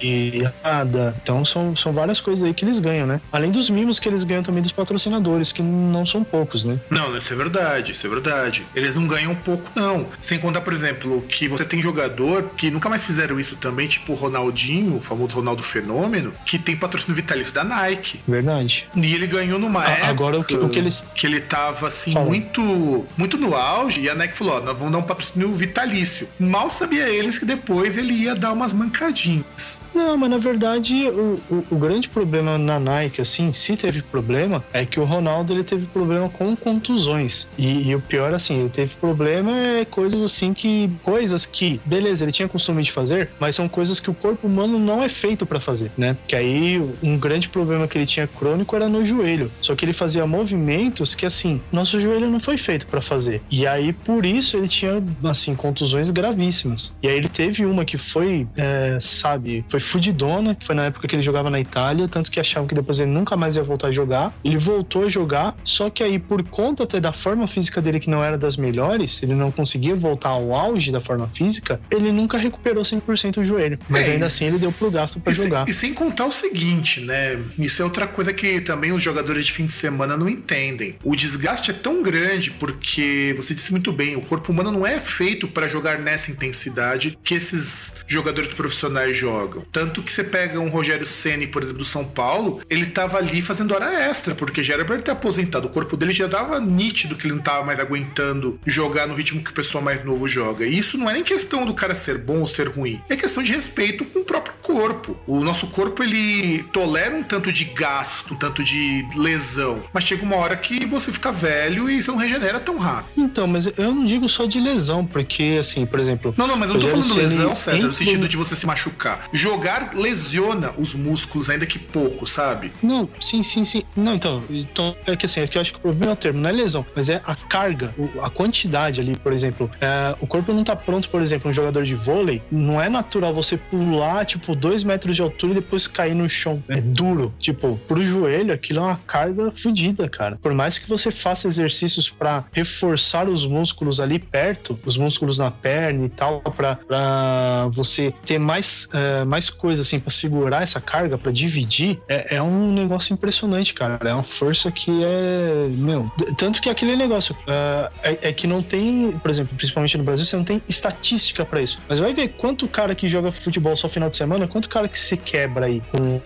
nada. 0.63 1.15
Então 1.21 1.43
são, 1.45 1.75
são 1.75 1.91
várias 1.91 2.19
coisas 2.19 2.43
aí 2.43 2.53
que 2.53 2.65
eles 2.65 2.79
ganham, 2.79 3.07
né? 3.07 3.21
Além 3.31 3.51
dos 3.51 3.69
mimos 3.69 3.99
que 3.99 4.07
eles 4.07 4.23
ganham 4.23 4.43
também 4.43 4.61
dos 4.61 4.71
patrocinadores, 4.71 5.51
que 5.51 5.61
não 5.61 6.05
são 6.05 6.23
poucos, 6.23 6.63
né? 6.63 6.79
Não, 6.89 7.15
isso 7.15 7.33
é 7.33 7.35
verdade, 7.69 7.91
isso 7.91 8.05
é 8.05 8.09
verdade. 8.09 8.65
Eles 8.75 8.95
não 8.95 9.07
ganham 9.07 9.35
pouco, 9.35 9.69
não. 9.75 10.07
Sem 10.21 10.39
contar, 10.39 10.61
por 10.61 10.73
exemplo, 10.73 11.21
que 11.23 11.47
você 11.47 11.63
tem 11.63 11.81
jogador 11.81 12.49
que 12.57 12.71
nunca 12.71 12.89
mais 12.89 13.05
fizeram 13.05 13.39
isso 13.39 13.55
também, 13.55 13.87
tipo 13.87 14.13
o 14.13 14.15
Ronaldinho, 14.15 14.95
o 14.95 14.99
famoso 14.99 15.35
Ronaldo 15.35 15.63
Fenômeno, 15.63 16.33
que 16.45 16.57
tem 16.57 16.75
patrocínio 16.75 17.15
vitalício 17.15 17.53
da 17.53 17.63
Nike. 17.63 18.21
Verdade. 18.27 18.87
E 18.95 19.13
ele 19.13 19.27
ganhou 19.27 19.59
numa 19.59 19.83
a, 19.83 19.89
época 19.89 20.07
agora 20.07 20.39
o 20.39 20.43
que, 20.43 20.55
o 20.55 20.69
que 20.69 20.79
eles 20.79 21.03
que 21.13 21.27
ele 21.27 21.41
tava 21.41 21.87
assim 21.87 22.11
Fala. 22.11 22.25
muito 22.25 23.05
muito 23.17 23.37
no 23.37 23.55
auge 23.55 24.01
e 24.01 24.09
a 24.09 24.15
Nike 24.15 24.37
falou: 24.37 24.57
ó, 24.57 24.61
nós 24.61 24.77
vamos 24.77 24.91
dar 24.91 24.99
um 24.99 25.03
patrocínio 25.03 25.53
vitalício. 25.53 26.27
Mal 26.39 26.69
sabia 26.69 27.07
eles 27.07 27.37
que 27.37 27.45
depois 27.45 27.97
ele 27.97 28.13
ia 28.13 28.35
dar 28.35 28.51
umas 28.51 28.73
mancadinhas. 28.73 29.81
Não, 29.99 30.15
mas 30.17 30.29
na 30.29 30.37
verdade 30.37 31.09
o, 31.09 31.37
o, 31.51 31.65
o 31.71 31.75
grande 31.77 32.07
problema 32.07 32.57
na 32.57 32.79
Nike, 32.79 33.19
assim, 33.19 33.51
se 33.51 33.75
teve 33.75 34.01
problema, 34.01 34.63
é 34.71 34.85
que 34.85 34.97
o 34.97 35.03
Ronaldo 35.03 35.51
ele 35.51 35.63
teve 35.63 35.87
problema 35.87 36.29
com 36.29 36.55
contusões. 36.55 37.47
E, 37.57 37.89
e 37.89 37.95
o 37.95 37.99
pior, 37.99 38.33
assim, 38.33 38.61
ele 38.61 38.69
teve 38.69 38.95
problema 38.95 39.59
é 39.59 39.83
coisas 39.83 40.23
assim 40.23 40.53
que. 40.53 40.89
Coisas 41.03 41.45
que, 41.45 41.81
beleza, 41.85 42.23
ele 42.23 42.31
tinha 42.31 42.47
costume 42.47 42.81
de 42.81 42.93
fazer, 42.93 43.31
mas 43.39 43.57
são 43.57 43.67
coisas 43.67 43.99
que 43.99 44.09
o 44.09 44.13
corpo 44.13 44.47
humano 44.47 44.79
não 44.79 45.03
é 45.03 45.09
feito 45.09 45.45
para 45.45 45.59
fazer, 45.59 45.91
né? 45.97 46.15
Que 46.25 46.35
aí 46.35 46.81
um 47.03 47.17
grande 47.17 47.49
problema 47.49 47.85
que 47.85 47.97
ele 47.97 48.05
tinha 48.05 48.25
crônico 48.25 48.75
era 48.77 48.87
no 48.87 49.03
joelho. 49.03 49.51
Só 49.61 49.75
que 49.75 49.83
ele 49.83 49.93
fazia 49.93 50.25
movimentos 50.25 51.13
que, 51.13 51.25
assim, 51.25 51.61
nosso 51.73 51.99
joelho 51.99 52.31
não 52.31 52.39
foi 52.39 52.57
feito 52.57 52.87
para 52.87 53.01
fazer. 53.01 53.43
E 53.51 53.67
aí, 53.67 53.91
por 53.91 54.25
isso, 54.25 54.55
ele 54.55 54.69
tinha, 54.69 55.03
assim, 55.25 55.55
contusões 55.55 56.09
gravíssimas. 56.09 56.93
E 57.03 57.07
aí 57.09 57.17
ele 57.17 57.27
teve 57.27 57.65
uma 57.65 57.83
que 57.83 57.97
foi, 57.97 58.47
é, 58.57 58.97
sabe, 59.01 59.65
foi 59.69 59.79
fudidona, 59.89 60.53
que 60.53 60.65
foi 60.65 60.75
na 60.75 60.85
época 60.85 61.07
que 61.07 61.15
ele 61.15 61.21
jogava 61.21 61.49
na 61.49 61.59
Itália, 61.59 62.07
tanto 62.07 62.29
que 62.29 62.39
achavam 62.39 62.67
que 62.67 62.75
depois 62.75 62.99
ele 62.99 63.11
nunca 63.11 63.35
mais 63.35 63.55
ia 63.55 63.63
voltar 63.63 63.87
a 63.87 63.91
jogar. 63.91 64.33
Ele 64.43 64.57
voltou 64.57 65.05
a 65.05 65.09
jogar, 65.09 65.55
só 65.63 65.89
que 65.89 66.03
aí, 66.03 66.19
por 66.19 66.43
conta 66.43 66.83
até 66.83 66.99
da 66.99 67.11
forma 67.11 67.47
física 67.47 67.81
dele 67.81 67.99
que 67.99 68.09
não 68.09 68.23
era 68.23 68.37
das 68.37 68.55
melhores, 68.55 69.21
ele 69.23 69.33
não 69.33 69.51
conseguia 69.51 69.95
voltar 69.95 70.29
ao 70.29 70.53
auge 70.53 70.91
da 70.91 71.01
forma 71.01 71.27
física, 71.33 71.81
ele 71.89 72.11
nunca 72.11 72.37
recuperou 72.37 72.83
100% 72.83 73.37
o 73.37 73.45
joelho. 73.45 73.79
Mas 73.89 74.07
é, 74.07 74.13
ainda 74.13 74.27
assim 74.27 74.45
ele 74.45 74.59
deu 74.59 74.71
pro 74.71 74.91
gasto 74.91 75.19
para 75.19 75.33
jogar. 75.33 75.67
E 75.67 75.73
sem 75.73 75.93
contar 75.93 76.25
o 76.25 76.31
seguinte, 76.31 77.01
né? 77.01 77.39
Isso 77.57 77.81
é 77.81 77.85
outra 77.85 78.07
coisa 78.07 78.31
que 78.33 78.61
também 78.61 78.91
os 78.91 79.01
jogadores 79.01 79.45
de 79.45 79.51
fim 79.51 79.65
de 79.65 79.71
semana 79.71 80.15
não 80.15 80.29
entendem. 80.29 80.95
O 81.03 81.15
desgaste 81.15 81.71
é 81.71 81.73
tão 81.73 82.03
grande 82.03 82.51
porque 82.51 83.33
você 83.35 83.53
disse 83.53 83.71
muito 83.71 83.91
bem, 83.91 84.15
o 84.15 84.21
corpo 84.21 84.51
humano 84.51 84.71
não 84.71 84.85
é 84.85 84.99
feito 84.99 85.47
para 85.47 85.67
jogar 85.67 85.99
nessa 85.99 86.31
intensidade 86.31 87.17
que 87.23 87.33
esses 87.33 87.95
jogadores 88.07 88.53
profissionais 88.53 89.17
jogam. 89.17 89.65
Tanto 89.79 90.03
que 90.03 90.11
você 90.11 90.25
pega 90.25 90.59
um 90.59 90.67
Rogério 90.67 91.05
Ceni, 91.05 91.47
por 91.47 91.63
exemplo, 91.63 91.79
do 91.79 91.85
São 91.85 92.03
Paulo, 92.03 92.59
ele 92.69 92.87
tava 92.87 93.17
ali 93.17 93.41
fazendo 93.41 93.73
hora 93.73 93.89
extra, 94.09 94.35
porque 94.35 94.61
já 94.61 94.73
era 94.73 94.83
pra 94.83 94.95
ele 94.95 95.03
ter 95.05 95.11
aposentado. 95.11 95.67
O 95.67 95.69
corpo 95.69 95.95
dele 95.95 96.11
já 96.11 96.27
dava 96.27 96.59
nítido 96.59 97.15
que 97.15 97.25
ele 97.25 97.35
não 97.35 97.41
tava 97.41 97.65
mais 97.65 97.79
aguentando 97.79 98.59
jogar 98.67 99.07
no 99.07 99.13
ritmo 99.13 99.41
que 99.41 99.51
o 99.51 99.53
pessoal 99.53 99.81
mais 99.81 100.03
novo 100.03 100.27
joga. 100.27 100.65
E 100.65 100.77
isso 100.77 100.97
não 100.97 101.09
é 101.09 101.13
nem 101.13 101.23
questão 101.23 101.65
do 101.65 101.73
cara 101.73 101.95
ser 101.95 102.17
bom 102.17 102.41
ou 102.41 102.47
ser 102.47 102.67
ruim, 102.67 103.01
é 103.07 103.15
questão 103.15 103.41
de 103.41 103.53
respeito 103.53 104.03
com 104.03 104.19
o 104.19 104.25
próprio 104.25 104.53
corpo. 104.61 105.17
O 105.25 105.45
nosso 105.45 105.67
corpo 105.67 106.03
ele 106.03 106.61
tolera 106.73 107.15
um 107.15 107.23
tanto 107.23 107.49
de 107.49 107.63
gasto, 107.63 108.33
um 108.33 108.37
tanto 108.37 108.61
de 108.61 109.07
lesão, 109.15 109.81
mas 109.93 110.03
chega 110.03 110.23
uma 110.23 110.35
hora 110.35 110.57
que 110.57 110.85
você 110.85 111.09
fica 111.09 111.31
velho 111.31 111.89
e 111.89 112.01
você 112.01 112.11
não 112.11 112.17
regenera 112.17 112.59
tão 112.59 112.77
rápido. 112.77 113.13
Então, 113.15 113.47
mas 113.47 113.65
eu 113.65 113.95
não 113.95 114.05
digo 114.05 114.27
só 114.27 114.45
de 114.45 114.59
lesão, 114.59 115.05
porque 115.05 115.55
assim, 115.57 115.85
por 115.85 116.01
exemplo. 116.01 116.33
Não, 116.35 116.45
não, 116.45 116.57
mas 116.57 116.67
eu 116.67 116.73
não 116.73 116.81
tô 116.81 116.89
falando 116.89 117.13
lesão, 117.13 117.55
César, 117.55 117.87
no 117.87 117.93
sentido 117.93 118.27
de 118.27 118.35
você 118.35 118.57
se 118.57 118.65
machucar. 118.65 119.29
Jogar 119.31 119.58
lesiona 119.93 120.73
os 120.77 120.93
músculos, 120.93 121.49
ainda 121.49 121.65
que 121.65 121.79
pouco, 121.79 122.25
sabe? 122.25 122.71
Não, 122.81 123.09
sim, 123.19 123.43
sim, 123.43 123.63
sim. 123.63 123.81
Não, 123.95 124.15
então, 124.15 124.43
então 124.49 124.95
é 125.05 125.15
que 125.15 125.25
assim, 125.25 125.41
é 125.41 125.47
que 125.47 125.57
eu 125.57 125.61
acho 125.61 125.73
que 125.73 125.79
o 125.79 125.81
problema 125.81 126.11
é 126.11 126.13
o 126.13 126.15
termo, 126.15 126.39
não 126.39 126.49
é 126.49 126.53
lesão, 126.53 126.85
mas 126.95 127.09
é 127.09 127.21
a 127.25 127.35
carga, 127.35 127.93
a 128.21 128.29
quantidade 128.29 129.01
ali, 129.01 129.15
por 129.17 129.33
exemplo. 129.33 129.69
É, 129.81 130.15
o 130.19 130.27
corpo 130.27 130.53
não 130.53 130.63
tá 130.63 130.75
pronto, 130.75 131.09
por 131.09 131.21
exemplo, 131.21 131.49
um 131.49 131.53
jogador 131.53 131.83
de 131.83 131.95
vôlei, 131.95 132.41
não 132.51 132.81
é 132.81 132.89
natural 132.89 133.33
você 133.33 133.57
pular, 133.57 134.25
tipo, 134.25 134.55
dois 134.55 134.83
metros 134.83 135.15
de 135.15 135.21
altura 135.21 135.53
e 135.53 135.55
depois 135.55 135.87
cair 135.87 136.15
no 136.15 136.27
chão. 136.29 136.63
É 136.67 136.81
duro. 136.81 137.33
Tipo, 137.39 137.79
pro 137.87 138.01
joelho, 138.01 138.53
aquilo 138.53 138.79
é 138.79 138.83
uma 138.83 138.99
carga 139.07 139.51
fodida, 139.51 140.07
cara. 140.09 140.37
Por 140.41 140.53
mais 140.53 140.77
que 140.77 140.87
você 140.87 141.11
faça 141.11 141.47
exercícios 141.47 142.09
para 142.09 142.45
reforçar 142.51 143.27
os 143.27 143.45
músculos 143.45 143.99
ali 143.99 144.19
perto, 144.19 144.79
os 144.85 144.97
músculos 144.97 145.39
na 145.39 145.51
perna 145.51 146.05
e 146.05 146.09
tal, 146.09 146.41
para 146.41 147.69
você 147.73 148.13
ter 148.23 148.39
mais, 148.39 148.87
uh, 148.93 149.25
mais 149.25 149.48
coisa 149.53 149.81
assim 149.81 149.99
para 149.99 150.11
segurar 150.11 150.63
essa 150.63 150.79
carga, 150.79 151.17
para 151.17 151.31
dividir, 151.31 151.99
é, 152.07 152.35
é, 152.35 152.41
um 152.41 152.71
negócio 152.71 153.13
impressionante, 153.13 153.73
cara. 153.73 153.97
É 154.03 154.13
uma 154.13 154.23
força 154.23 154.71
que 154.71 155.03
é. 155.03 155.67
Meu. 155.69 156.11
Tanto 156.37 156.61
que 156.61 156.69
aquele 156.69 156.95
negócio 156.95 157.35
uh, 157.41 157.91
é, 158.03 158.29
é, 158.29 158.33
que 158.33 158.47
não 158.47 158.61
tem, 158.61 159.11
por 159.21 159.29
exemplo, 159.29 159.55
principalmente 159.55 159.97
no 159.97 160.03
Brasil, 160.03 160.25
você 160.25 160.35
não 160.35 160.43
tem 160.43 160.61
estatística 160.67 161.45
para 161.45 161.61
isso. 161.61 161.79
Mas 161.87 161.99
vai 161.99 162.13
ver 162.13 162.29
quanto 162.29 162.67
cara 162.67 162.95
que 162.95 163.07
joga 163.07 163.31
futebol 163.31 163.75
só 163.75 163.87
final 163.89 164.09
de 164.09 164.15
semana, 164.15 164.47
quanto 164.47 164.69
cara 164.69 164.87
que 164.87 164.97
se 164.97 165.17
quebra 165.17 165.65
aí 165.65 165.81
com, 165.91 166.21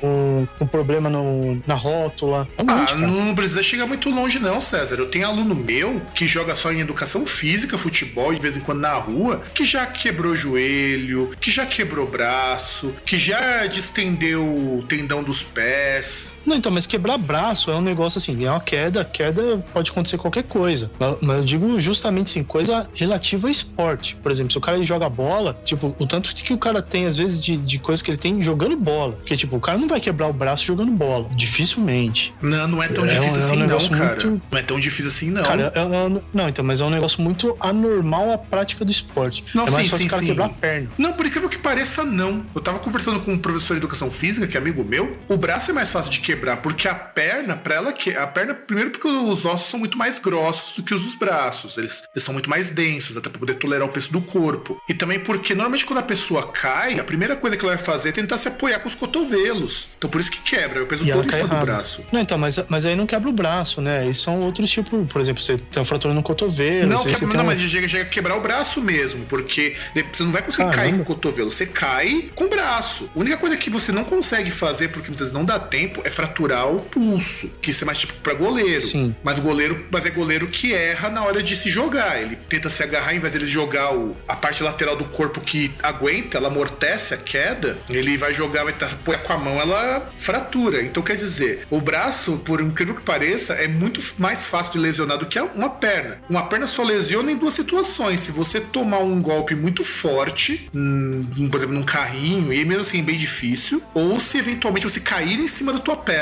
com, 0.00 0.48
com 0.58 0.66
problema 0.66 1.08
no, 1.08 1.62
na 1.66 1.74
rótula. 1.74 2.48
É 2.58 2.62
ah, 2.66 2.94
não 2.96 3.34
precisa 3.34 3.62
chegar 3.62 3.86
muito 3.86 4.10
longe, 4.10 4.38
não, 4.38 4.60
César. 4.60 4.96
Eu 4.96 5.06
tenho 5.06 5.26
aluno 5.26 5.54
meu 5.54 6.00
que 6.14 6.26
joga 6.26 6.54
só 6.54 6.72
em 6.72 6.80
educação 6.80 7.26
física, 7.26 7.78
futebol, 7.78 8.32
de 8.34 8.40
vez 8.40 8.56
em 8.56 8.60
quando 8.60 8.80
na 8.80 8.94
rua, 8.94 9.42
que 9.54 9.64
já 9.64 9.86
quebrou 9.86 10.36
joelho, 10.36 11.30
que 11.40 11.50
já 11.50 11.66
quebrou 11.66 12.06
braço, 12.06 12.63
que 13.04 13.18
já 13.18 13.66
distendeu 13.66 14.42
o 14.42 14.82
tendão 14.82 15.22
dos 15.22 15.42
pés. 15.42 16.33
Não, 16.44 16.56
então, 16.56 16.70
mas 16.70 16.86
quebrar 16.86 17.18
braço 17.18 17.70
é 17.70 17.74
um 17.74 17.80
negócio 17.80 18.18
assim, 18.18 18.44
é 18.44 18.50
uma 18.50 18.60
queda, 18.60 19.04
queda 19.04 19.58
pode 19.72 19.90
acontecer 19.90 20.18
qualquer 20.18 20.44
coisa. 20.44 20.90
Mas 21.20 21.38
eu 21.38 21.44
digo 21.44 21.80
justamente 21.80 22.28
assim, 22.28 22.44
coisa 22.44 22.88
relativa 22.94 23.46
ao 23.46 23.50
esporte. 23.50 24.16
Por 24.16 24.30
exemplo, 24.30 24.52
se 24.52 24.58
o 24.58 24.60
cara 24.60 24.82
joga 24.84 25.08
bola, 25.08 25.58
tipo, 25.64 25.94
o 25.98 26.06
tanto 26.06 26.34
que 26.34 26.52
o 26.52 26.58
cara 26.58 26.82
tem, 26.82 27.06
às 27.06 27.16
vezes, 27.16 27.40
de, 27.40 27.56
de 27.56 27.78
coisa 27.78 28.02
que 28.02 28.10
ele 28.10 28.18
tem 28.18 28.40
jogando 28.40 28.76
bola. 28.76 29.12
Porque, 29.12 29.36
tipo, 29.36 29.56
o 29.56 29.60
cara 29.60 29.78
não 29.78 29.88
vai 29.88 30.00
quebrar 30.00 30.28
o 30.28 30.32
braço 30.32 30.64
jogando 30.64 30.90
bola. 30.92 31.28
Dificilmente. 31.34 32.34
Não, 32.42 32.66
não 32.68 32.82
é 32.82 32.88
tão 32.88 33.04
é, 33.04 33.08
difícil 33.08 33.40
é 33.40 33.42
um, 33.42 33.46
assim, 33.46 33.60
é 33.60 33.64
um 33.64 33.68
não, 33.68 33.88
cara. 33.88 34.28
Muito... 34.28 34.42
Não 34.50 34.58
é 34.58 34.62
tão 34.62 34.80
difícil 34.80 35.10
assim, 35.10 35.30
não. 35.30 35.42
Cara, 35.42 35.72
é, 35.74 35.80
é 35.80 36.22
não, 36.32 36.48
então, 36.48 36.64
mas 36.64 36.80
é 36.80 36.84
um 36.84 36.90
negócio 36.90 37.22
muito 37.22 37.56
anormal 37.60 38.32
a 38.32 38.38
prática 38.38 38.84
do 38.84 38.90
esporte. 38.90 39.44
Não, 39.54 39.66
é 39.66 39.70
mais 39.70 39.86
sim, 39.86 39.90
fácil 39.90 39.98
sim, 39.98 40.06
o 40.06 40.10
cara 40.10 40.22
sim. 40.22 40.28
quebrar 40.28 40.46
a 40.46 40.48
perna. 40.48 40.88
Não, 40.98 41.12
por 41.12 41.26
incrível 41.26 41.48
que 41.48 41.58
pareça, 41.58 42.04
não. 42.04 42.44
Eu 42.54 42.60
tava 42.60 42.78
conversando 42.78 43.20
com 43.20 43.32
um 43.32 43.38
professor 43.38 43.74
de 43.74 43.80
educação 43.80 44.10
física, 44.10 44.46
que 44.46 44.56
é 44.56 44.60
amigo 44.60 44.84
meu. 44.84 45.16
O 45.28 45.36
braço 45.36 45.70
é 45.70 45.74
mais 45.74 45.90
fácil 45.90 46.10
de 46.10 46.20
quebrar, 46.20 46.33
porque 46.62 46.88
a 46.88 46.94
perna, 46.94 47.56
pra 47.56 47.74
ela 47.76 47.92
que. 47.92 48.14
A 48.16 48.26
perna, 48.26 48.54
primeiro, 48.54 48.90
porque 48.90 49.08
os 49.08 49.44
ossos 49.44 49.68
são 49.68 49.78
muito 49.78 49.96
mais 49.98 50.18
grossos 50.18 50.74
do 50.76 50.82
que 50.82 50.94
os 50.94 51.02
dos 51.02 51.14
braços. 51.14 51.76
Eles, 51.78 52.02
eles 52.14 52.22
são 52.24 52.32
muito 52.32 52.48
mais 52.50 52.70
densos, 52.70 53.16
até 53.16 53.28
pra 53.28 53.38
poder 53.38 53.54
tolerar 53.54 53.86
o 53.88 53.92
peso 53.92 54.10
do 54.12 54.20
corpo. 54.20 54.80
E 54.88 54.94
também 54.94 55.18
porque, 55.20 55.54
normalmente, 55.54 55.84
quando 55.84 55.98
a 55.98 56.02
pessoa 56.02 56.46
cai, 56.48 56.98
a 56.98 57.04
primeira 57.04 57.36
coisa 57.36 57.56
que 57.56 57.64
ela 57.64 57.74
vai 57.76 57.84
fazer 57.84 58.10
é 58.10 58.12
tentar 58.12 58.38
se 58.38 58.48
apoiar 58.48 58.78
com 58.80 58.88
os 58.88 58.94
cotovelos. 58.94 59.88
Então, 59.98 60.08
por 60.10 60.20
isso 60.20 60.30
que 60.30 60.40
quebra. 60.40 60.82
O 60.82 60.86
peso 60.86 61.06
E 61.06 61.12
todo 61.12 61.26
em 61.28 61.32
cima 61.32 61.48
do 61.48 61.56
braço. 61.64 62.04
Não, 62.12 62.20
então, 62.20 62.36
mas, 62.38 62.56
mas 62.68 62.84
aí 62.86 62.94
não 62.96 63.06
quebra 63.06 63.28
o 63.28 63.32
braço, 63.32 63.80
né? 63.80 64.00
Aí 64.00 64.14
são 64.14 64.38
outros 64.40 64.70
tipos. 64.70 65.06
Por 65.10 65.20
exemplo, 65.20 65.42
você 65.42 65.56
tem 65.56 65.78
uma 65.80 65.84
fratura 65.84 66.12
no 66.14 66.22
cotovelo. 66.22 66.88
Não, 66.88 66.98
às 66.98 67.04
vezes 67.04 67.18
que- 67.18 67.24
você 67.24 67.30
tem 67.30 67.36
não 67.36 67.44
um- 67.44 67.46
mas 67.56 67.60
chega, 67.70 67.88
chega 67.88 68.02
a 68.04 68.06
quebrar 68.06 68.36
o 68.36 68.40
braço 68.40 68.80
mesmo, 68.80 69.24
porque 69.26 69.76
você 70.12 70.22
não 70.22 70.32
vai 70.32 70.42
conseguir 70.42 70.64
Caramba. 70.70 70.82
cair 70.82 70.92
com 70.96 71.02
o 71.02 71.04
cotovelo, 71.04 71.50
você 71.50 71.66
cai 71.66 72.30
com 72.34 72.44
o 72.44 72.48
braço. 72.48 73.10
A 73.14 73.18
única 73.18 73.36
coisa 73.36 73.56
que 73.56 73.70
você 73.70 73.92
não 73.92 74.04
consegue 74.04 74.50
fazer, 74.50 74.88
porque 74.88 75.08
muitas 75.08 75.28
vezes 75.28 75.32
não 75.34 75.44
dá 75.44 75.58
tempo, 75.58 76.00
é 76.04 76.10
fraturar 76.24 76.68
o 76.68 76.80
pulso, 76.80 77.50
que 77.60 77.70
isso 77.70 77.84
é 77.84 77.86
mais 77.86 77.98
tipo 77.98 78.14
pra 78.14 78.34
goleiro. 78.34 78.80
Sim. 78.82 79.14
Mas 79.22 79.38
o 79.38 79.42
goleiro, 79.42 79.84
mas 79.90 80.04
é 80.06 80.10
goleiro 80.10 80.46
que 80.48 80.72
erra 80.72 81.10
na 81.10 81.22
hora 81.24 81.42
de 81.42 81.56
se 81.56 81.68
jogar. 81.68 82.20
Ele 82.20 82.36
tenta 82.48 82.70
se 82.70 82.82
agarrar, 82.82 83.14
em 83.14 83.18
vez 83.18 83.32
dele 83.32 83.46
jogar 83.46 83.94
o- 83.94 84.16
a 84.26 84.34
parte 84.34 84.62
lateral 84.62 84.96
do 84.96 85.04
corpo 85.04 85.40
que 85.40 85.70
aguenta, 85.82 86.38
ela 86.38 86.48
amortece 86.48 87.12
a 87.14 87.16
queda, 87.16 87.78
ele 87.90 88.16
vai 88.16 88.32
jogar, 88.32 88.64
vai 88.64 88.72
tá, 88.72 88.88
com 89.22 89.32
a 89.32 89.38
mão, 89.38 89.60
ela 89.60 90.10
fratura. 90.16 90.82
Então 90.82 91.02
quer 91.02 91.16
dizer, 91.16 91.66
o 91.70 91.80
braço, 91.80 92.38
por 92.44 92.60
incrível 92.60 92.94
que 92.94 93.02
pareça, 93.02 93.54
é 93.54 93.68
muito 93.68 94.00
mais 94.18 94.46
fácil 94.46 94.72
de 94.72 94.78
lesionar 94.78 95.18
do 95.18 95.26
que 95.26 95.38
uma 95.40 95.68
perna. 95.70 96.18
Uma 96.28 96.44
perna 96.46 96.66
só 96.66 96.82
lesiona 96.82 97.30
em 97.30 97.36
duas 97.36 97.54
situações. 97.54 98.20
Se 98.20 98.32
você 98.32 98.60
tomar 98.60 98.98
um 98.98 99.20
golpe 99.20 99.54
muito 99.54 99.84
forte, 99.84 100.68
hum, 100.74 101.20
por 101.50 101.58
exemplo, 101.58 101.74
num 101.74 101.82
carrinho, 101.82 102.52
e 102.52 102.64
mesmo 102.64 102.82
assim 102.82 103.00
é 103.00 103.02
bem 103.02 103.16
difícil, 103.16 103.82
ou 103.92 104.18
se 104.18 104.38
eventualmente 104.38 104.88
você 104.88 105.00
cair 105.00 105.38
em 105.38 105.48
cima 105.48 105.72
da 105.72 105.78
tua 105.78 105.96
perna. 105.96 106.13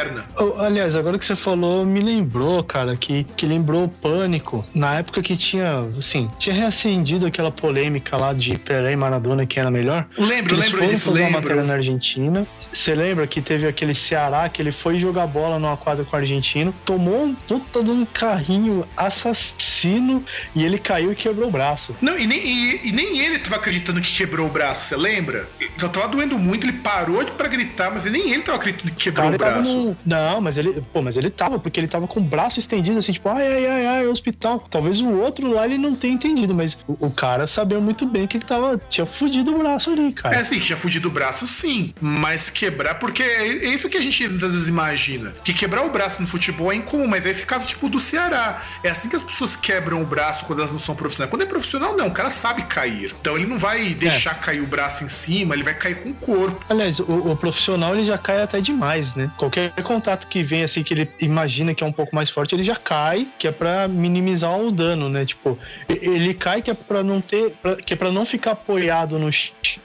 Aliás, 0.59 0.97
agora 0.97 1.19
que 1.19 1.25
você 1.25 1.37
falou, 1.37 1.85
me 1.85 2.01
lembrou, 2.01 2.63
cara, 2.65 2.97
que, 2.97 3.25
que 3.37 3.47
lembrou 3.47 3.85
o 3.85 3.89
pânico. 3.89 4.65
Na 4.75 4.99
época 4.99 5.23
que 5.23 5.37
tinha, 5.37 5.89
assim, 5.99 6.31
tinha 6.39 6.55
reacendido 6.55 7.27
aquela 7.27 7.51
polêmica 7.51 8.17
lá 8.17 8.33
de 8.33 8.59
Pelé 8.59 8.93
e 8.93 8.97
Maradona, 8.97 9.47
que 9.47 9.59
era 9.61 9.71
melhor. 9.71 10.07
Lembro, 10.17 10.55
Eles 10.55 10.67
lembro 10.67 10.79
foram 10.79 10.95
disso, 10.95 11.05
fazer 11.11 11.21
uma 11.23 11.27
lembro. 11.29 11.43
matéria 11.43 11.63
na 11.65 11.75
Argentina. 11.75 12.47
Você 12.73 12.95
lembra 12.95 13.27
que 13.27 13.41
teve 13.41 13.67
aquele 13.67 13.95
Ceará 13.95 14.49
que 14.49 14.61
ele 14.63 14.73
foi 14.73 14.99
jogar 14.99 15.27
bola 15.27 15.59
numa 15.59 15.77
quadra 15.77 16.05
com 16.05 16.17
o 16.17 16.19
argentino, 16.19 16.75
tomou 16.85 17.25
um 17.25 17.35
puta 17.35 17.83
de 17.83 17.91
um 17.91 18.05
carrinho 18.05 18.85
assassino 18.97 20.25
e 20.55 20.65
ele 20.65 20.79
caiu 20.79 21.13
e 21.13 21.15
quebrou 21.17 21.49
o 21.49 21.51
braço. 21.51 21.95
Não, 22.01 22.19
e 22.19 22.27
nem, 22.27 22.39
e- 22.39 22.81
e 22.89 22.93
nem 22.93 23.19
ele 23.21 23.39
tava 23.39 23.57
acreditando 23.57 24.01
que 24.01 24.13
quebrou 24.15 24.47
o 24.47 24.51
braço, 24.51 24.87
você 24.89 24.97
lembra? 24.97 25.49
Só 25.79 25.89
tava 25.89 26.09
doendo 26.09 26.39
muito, 26.39 26.65
ele 26.67 26.75
parou 26.79 27.25
pra 27.25 27.49
gritar, 27.49 27.91
mas 27.91 28.05
nem 28.05 28.33
ele 28.33 28.43
tava 28.43 28.59
acreditando 28.59 28.93
que 28.93 29.05
quebrou 29.05 29.25
Cara, 29.25 29.35
o 29.35 29.39
braço. 29.39 29.82
Não, 30.05 30.41
mas 30.41 30.57
ele. 30.59 30.83
Pô, 30.93 31.03
mas 31.03 31.17
ele 31.17 31.31
tava, 31.31 31.59
porque 31.59 31.79
ele 31.79 31.89
tava 31.89 32.07
com 32.07 32.21
o 32.21 32.23
braço 32.23 32.59
estendido, 32.59 32.99
assim, 32.99 33.13
tipo, 33.13 33.29
ai, 33.29 33.47
ai, 33.47 33.67
ai, 33.67 33.87
ai, 33.87 34.07
hospital. 34.07 34.65
Talvez 34.71 35.01
o 35.01 35.11
outro 35.11 35.51
lá 35.51 35.65
ele 35.65 35.79
não 35.79 35.95
tenha 35.95 36.15
entendido, 36.15 36.55
mas 36.55 36.79
o, 36.87 37.07
o 37.07 37.11
cara 37.11 37.47
sabia 37.47 37.81
muito 37.81 38.07
bem 38.07 38.27
que 38.27 38.37
ele 38.37 38.45
tava. 38.45 38.81
Tinha 38.89 39.07
fudido 39.07 39.55
o 39.55 39.59
braço 39.59 39.91
ali, 39.91 40.13
cara. 40.13 40.37
É 40.37 40.41
assim, 40.41 40.59
que 40.59 40.67
já 40.67 40.77
fugido 40.77 41.03
do 41.03 41.11
braço, 41.11 41.47
sim. 41.47 41.93
Mas 42.01 42.49
quebrar, 42.49 42.95
porque 42.95 43.23
é 43.23 43.53
é 43.63 43.75
isso 43.75 43.89
que 43.89 43.97
a 43.97 44.01
gente 44.01 44.29
muitas 44.29 44.53
vezes 44.53 44.69
imagina. 44.69 45.35
Que 45.45 45.53
quebrar 45.53 45.85
o 45.85 45.91
braço 45.91 46.21
no 46.21 46.27
futebol 46.27 46.73
é 46.73 46.77
incomum, 46.77 47.07
mas 47.07 47.25
é 47.27 47.31
esse 47.31 47.45
caso 47.45 47.67
tipo 47.67 47.89
do 47.89 47.99
Ceará. 47.99 48.63
É 48.83 48.91
assim 48.91 49.09
que 49.09 49.17
as 49.17 49.23
pessoas 49.23 49.57
quebram 49.57 50.03
o 50.03 50.07
braço 50.07 50.45
quando 50.45 50.61
elas 50.61 50.73
não 50.73 50.79
são 50.79 50.95
profissionais. 50.95 51.31
Quando 51.31 51.43
é 51.43 51.47
profissional, 51.47 51.97
não, 51.97 52.09
o 52.09 52.11
cara 52.11 52.31
sabe 52.31 52.63
cair. 52.63 53.15
Então 53.21 53.37
ele 53.37 53.47
não 53.47 53.59
vai 53.59 53.95
deixar 53.95 54.35
cair 54.35 54.61
o 54.61 54.67
braço 54.67 55.05
em 55.05 55.09
cima, 55.09 55.55
ele 55.55 55.63
vai 55.63 55.75
cair 55.75 55.97
com 55.97 56.11
o 56.11 56.15
corpo. 56.15 56.65
Aliás, 56.69 57.01
o, 57.01 57.31
o 57.33 57.37
profissional 57.37 57.95
ele 57.95 58.05
já 58.05 58.19
cai 58.19 58.43
até 58.43 58.61
demais, 58.61 59.15
né? 59.15 59.31
Qualquer 59.37 59.72
primeiro 59.73 59.83
contato 59.83 60.27
que 60.27 60.43
vem, 60.43 60.63
assim, 60.63 60.83
que 60.83 60.95
ele 60.95 61.11
imagina 61.21 61.75
que 61.75 61.83
é 61.83 61.87
um 61.87 61.93
pouco 61.93 62.15
mais 62.15 62.31
forte, 62.31 62.55
ele 62.55 62.63
já 62.63 62.77
cai, 62.77 63.27
que 63.39 63.49
é 63.49 63.53
pra 63.53 63.89
minimizar 63.89 64.59
o 64.59 64.71
dano, 64.71 65.09
né? 65.09 65.25
Tipo, 65.25 65.59
ele 65.89 66.35
cai 66.35 66.63
que 66.63 66.71
é 66.71 66.75
pra 66.75 67.03
não 67.03 67.21
ter. 67.21 67.51
Pra, 67.63 67.77
que 67.77 67.93
é 67.93 67.97
pra 67.97 68.11
não 68.11 68.25
ficar 68.25 68.53
apoiado 68.53 69.19
no 69.19 69.31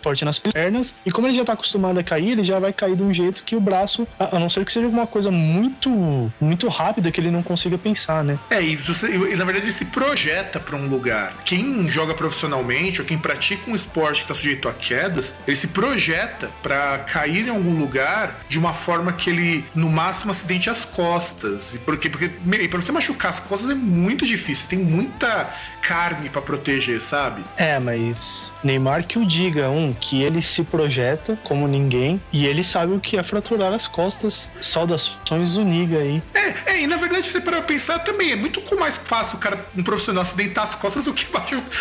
forte 0.02 0.26
nas 0.26 0.40
pernas. 0.40 0.96
E 1.06 1.12
como 1.12 1.28
ele 1.28 1.36
já 1.36 1.46
tá 1.46 1.54
acostumado 1.54 2.00
a 2.00 2.04
cair, 2.04 2.32
ele 2.32 2.44
já 2.44 2.60
vai 2.60 2.74
cair 2.74 2.96
de 2.96 3.04
um 3.04 3.14
jeito 3.14 3.44
que 3.44 3.56
o 3.56 3.60
braço, 3.60 4.08
a, 4.20 4.40
não 4.40 4.50
ser 4.50 4.66
que 4.66 4.72
seja 4.72 4.86
alguma 4.86 5.08
coisa 5.08 5.32
muito, 5.32 6.32
muito 6.40 6.68
rápida 6.68 7.12
que 7.12 7.20
ele 7.20 7.32
não 7.32 7.44
consiga 7.44 7.78
pensar, 7.78 8.24
né? 8.24 8.38
É, 8.50 8.62
e, 8.62 8.76
você, 8.76 9.08
e 9.08 9.36
na 9.36 9.46
verdade 9.46 9.66
ele 9.66 9.72
se 9.72 9.86
projeta 9.86 10.60
pra 10.60 10.76
um 10.76 10.88
lugar. 10.88 11.34
Quem 11.46 11.90
joga 11.90 12.14
profissionalmente 12.14 13.02
ou 13.02 13.08
quem 13.08 13.18
pratica 13.18 13.70
um 13.70 13.76
esporte 13.76 14.22
que 14.22 14.28
tá 14.28 14.34
sujeito 14.34 14.68
a 14.68 14.74
quedas, 14.74 15.36
ele 15.48 15.56
se 15.56 15.68
projeta 15.68 16.50
pra 16.62 17.00
cair 17.00 17.48
em 17.48 17.50
algum 17.50 17.78
lugar 17.78 18.42
de 18.50 18.60
uma 18.60 18.74
forma 18.74 19.14
que 19.14 19.30
ele, 19.30 19.66
no 19.78 19.90
máximo, 19.90 20.32
acidente 20.32 20.70
as 20.70 20.84
costas. 20.84 21.76
E 21.76 21.80
porque, 21.80 22.10
porque 22.10 22.30
pra 22.68 22.82
você 22.82 22.92
machucar 22.92 23.32
as 23.32 23.40
costas 23.40 23.70
é 23.70 23.76
muito 23.76 24.26
difícil, 24.26 24.68
tem 24.68 24.80
muita 24.80 25.54
carne 25.82 26.30
para 26.30 26.42
proteger, 26.42 27.00
sabe? 27.00 27.44
É, 27.56 27.80
mas 27.80 28.54
Neymar 28.62 29.06
que 29.06 29.18
o 29.18 29.26
diga, 29.26 29.70
um, 29.70 29.94
que 29.94 30.22
ele 30.22 30.42
se 30.42 30.64
projeta 30.64 31.40
como 31.44 31.66
ninguém 31.68 32.22
e 32.34 32.46
ele 32.46 32.64
sabe 32.64 32.94
o 32.94 33.00
que 33.00 33.18
é 33.18 33.24
fraturar 33.24 33.72
as 33.72 33.88
costas. 33.88 34.52
Saudações 34.60 35.54
do 35.54 35.64
Niga 35.64 36.00
aí. 36.00 36.22
É, 36.34 36.74
é, 36.74 36.82
e 36.82 36.88
na 36.88 36.98
verdade, 36.98 37.28
você 37.28 37.40
para 37.40 37.62
pensar 37.62 38.00
também, 38.00 38.32
é 38.32 38.36
muito 38.36 38.62
mais 38.78 38.98
fácil 38.98 39.38
o 39.38 39.40
cara, 39.40 39.66
um 39.78 39.84
profissional, 39.84 40.24
acidentar 40.24 40.66
as 40.66 40.76
costas 40.76 41.04
do 41.04 41.14
que, 41.14 41.26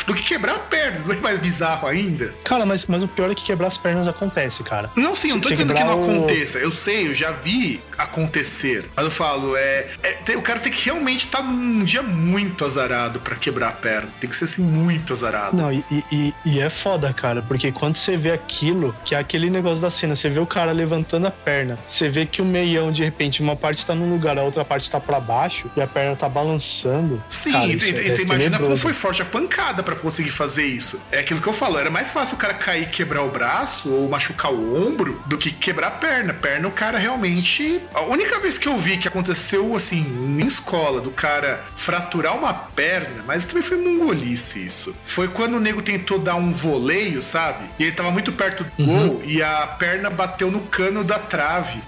do 0.07 0.15
que 0.15 0.23
quebrar 0.23 0.55
a 0.55 0.59
perna. 0.59 1.01
Não 1.07 1.15
é 1.15 1.17
mais 1.17 1.39
bizarro 1.39 1.89
ainda? 1.89 2.33
Cara, 2.45 2.67
mas, 2.67 2.87
mas 2.87 3.03
o 3.03 3.09
pior 3.09 3.31
é 3.31 3.35
que 3.35 3.45
quebrar 3.45 3.69
as 3.69 3.79
pernas 3.79 4.07
acontece, 4.07 4.63
cara. 4.63 4.91
Não, 4.97 5.17
sim, 5.17 5.29
eu 5.29 5.35
não 5.35 5.41
tô 5.41 5.49
dizendo 5.49 5.75
que 5.75 5.83
não 5.83 6.01
o... 6.01 6.05
aconteça. 6.05 6.59
Eu 6.59 6.71
sei, 6.71 7.09
eu 7.09 7.15
já 7.15 7.33
vi 7.33 7.76
acontecer. 7.99 8.89
Mas 8.95 9.05
eu 9.05 9.11
falo, 9.11 9.57
é, 9.57 9.87
é 10.03 10.37
o 10.37 10.43
cara 10.43 10.59
tem 10.59 10.73
que 10.73 10.85
realmente 10.85 11.27
estar 11.27 11.39
tá 11.39 11.45
num 11.45 11.85
dia 11.85 12.03
muito 12.03 12.65
azarado 12.65 13.21
para 13.21 13.37
quebrar 13.37 13.69
a 13.69 13.73
perna. 13.73 14.11
Tem 14.21 14.29
que 14.29 14.37
ser 14.37 14.45
assim 14.45 14.63
muito 14.63 15.13
azarado. 15.13 15.57
Não, 15.57 15.73
e, 15.73 15.85
e, 16.13 16.35
e, 16.45 16.61
é 16.61 16.69
foda, 16.69 17.13
cara, 17.13 17.43
porque 17.43 17.73
quando 17.73 17.97
você 17.97 18.17
vê 18.17 18.33
aquilo, 18.33 18.95
que 19.05 19.15
é 19.15 19.19
aquele 19.19 19.49
negócio 19.51 19.81
da 19.81 19.91
cena, 19.91 20.15
você 20.17 20.29
vê 20.29 20.41
o 20.41 20.47
cara 20.47 20.73
levantando 20.73 21.27
a 21.27 21.31
perna, 21.31 21.79
você 21.87 22.09
vê 22.09 22.27
que 22.27 22.43
o 22.43 22.45
meião, 22.45 22.91
de 22.91 23.05
repente, 23.05 23.43
uma 23.43 23.57
parte 23.57 23.85
tá 23.85 23.95
num 23.95 24.11
lugar, 24.11 24.39
a 24.39 24.43
outra 24.43 24.65
parte 24.65 24.91
tá 24.91 25.01
para 25.01 25.21
baixo 25.21 25.71
e 25.77 25.81
a 25.81 25.87
perna 25.87 26.17
tá 26.17 26.29
balançando. 26.29 27.23
Sim, 27.29 27.53
cara, 27.53 27.67
e, 27.67 27.77
é, 27.77 28.11
você 28.11 28.23
imagina 28.23 28.59
como 28.59 28.77
foi 28.77 28.93
forte 28.93 29.23
a 29.23 29.25
pancada 29.25 29.83
para 29.83 29.95
conseguir 29.97 30.31
fazer 30.31 30.65
isso. 30.65 31.01
É 31.11 31.21
aquilo 31.21 31.41
que 31.41 31.49
eu 31.49 31.53
falo, 31.53 31.79
era 31.79 31.91
mais 31.91 32.11
fácil 32.11 32.35
o 32.35 32.39
cara 32.39 32.55
cair 32.55 32.85
e 32.85 32.87
quebrar 32.87 33.23
o 33.23 33.31
braço 33.31 33.91
ou 33.91 34.09
machucar 34.09 34.53
o 34.53 34.87
ombro 34.87 35.23
do 35.27 35.39
que 35.39 35.51
quebrar 35.51 35.89
a 35.89 35.91
perna. 35.91 36.35
Perna, 36.35 36.69
o 36.69 36.73
cara 36.73 36.99
realmente. 36.99 37.66
A 37.95 38.03
única 38.03 38.39
vez 38.41 38.59
que 38.59 38.69
eu 38.69 38.77
vi 38.77 38.97
que 38.97 39.09
aconteceu 39.09 39.75
assim, 39.75 40.05
em 40.39 40.47
escola, 40.47 41.01
do 41.01 41.11
cara 41.11 41.65
fraturar 41.75 42.37
uma 42.37 42.53
perna, 42.53 43.25
mas 43.27 43.47
também 43.47 43.63
foi 43.63 43.77
mongolice 43.77 44.65
isso. 44.65 44.95
Foi 45.05 45.29
quando 45.29 45.55
o 45.55 45.61
nego 45.61 45.83
tentou 45.83 46.19
dar 46.19 46.37
um 46.37 46.51
voleio, 46.51 47.21
sabe? 47.23 47.65
E 47.79 47.85
ele 47.85 47.93
tava 47.93 48.11
muito 48.11 48.33
perto 48.33 48.65
do 48.65 48.71
uhum. 48.83 49.09
gol 49.09 49.23
e 49.25 49.43
a 49.43 49.67
perna 49.67 50.11
bateu 50.11 50.51
no 50.51 50.61
cano 50.63 51.03
da 51.05 51.19
trave. 51.19 51.81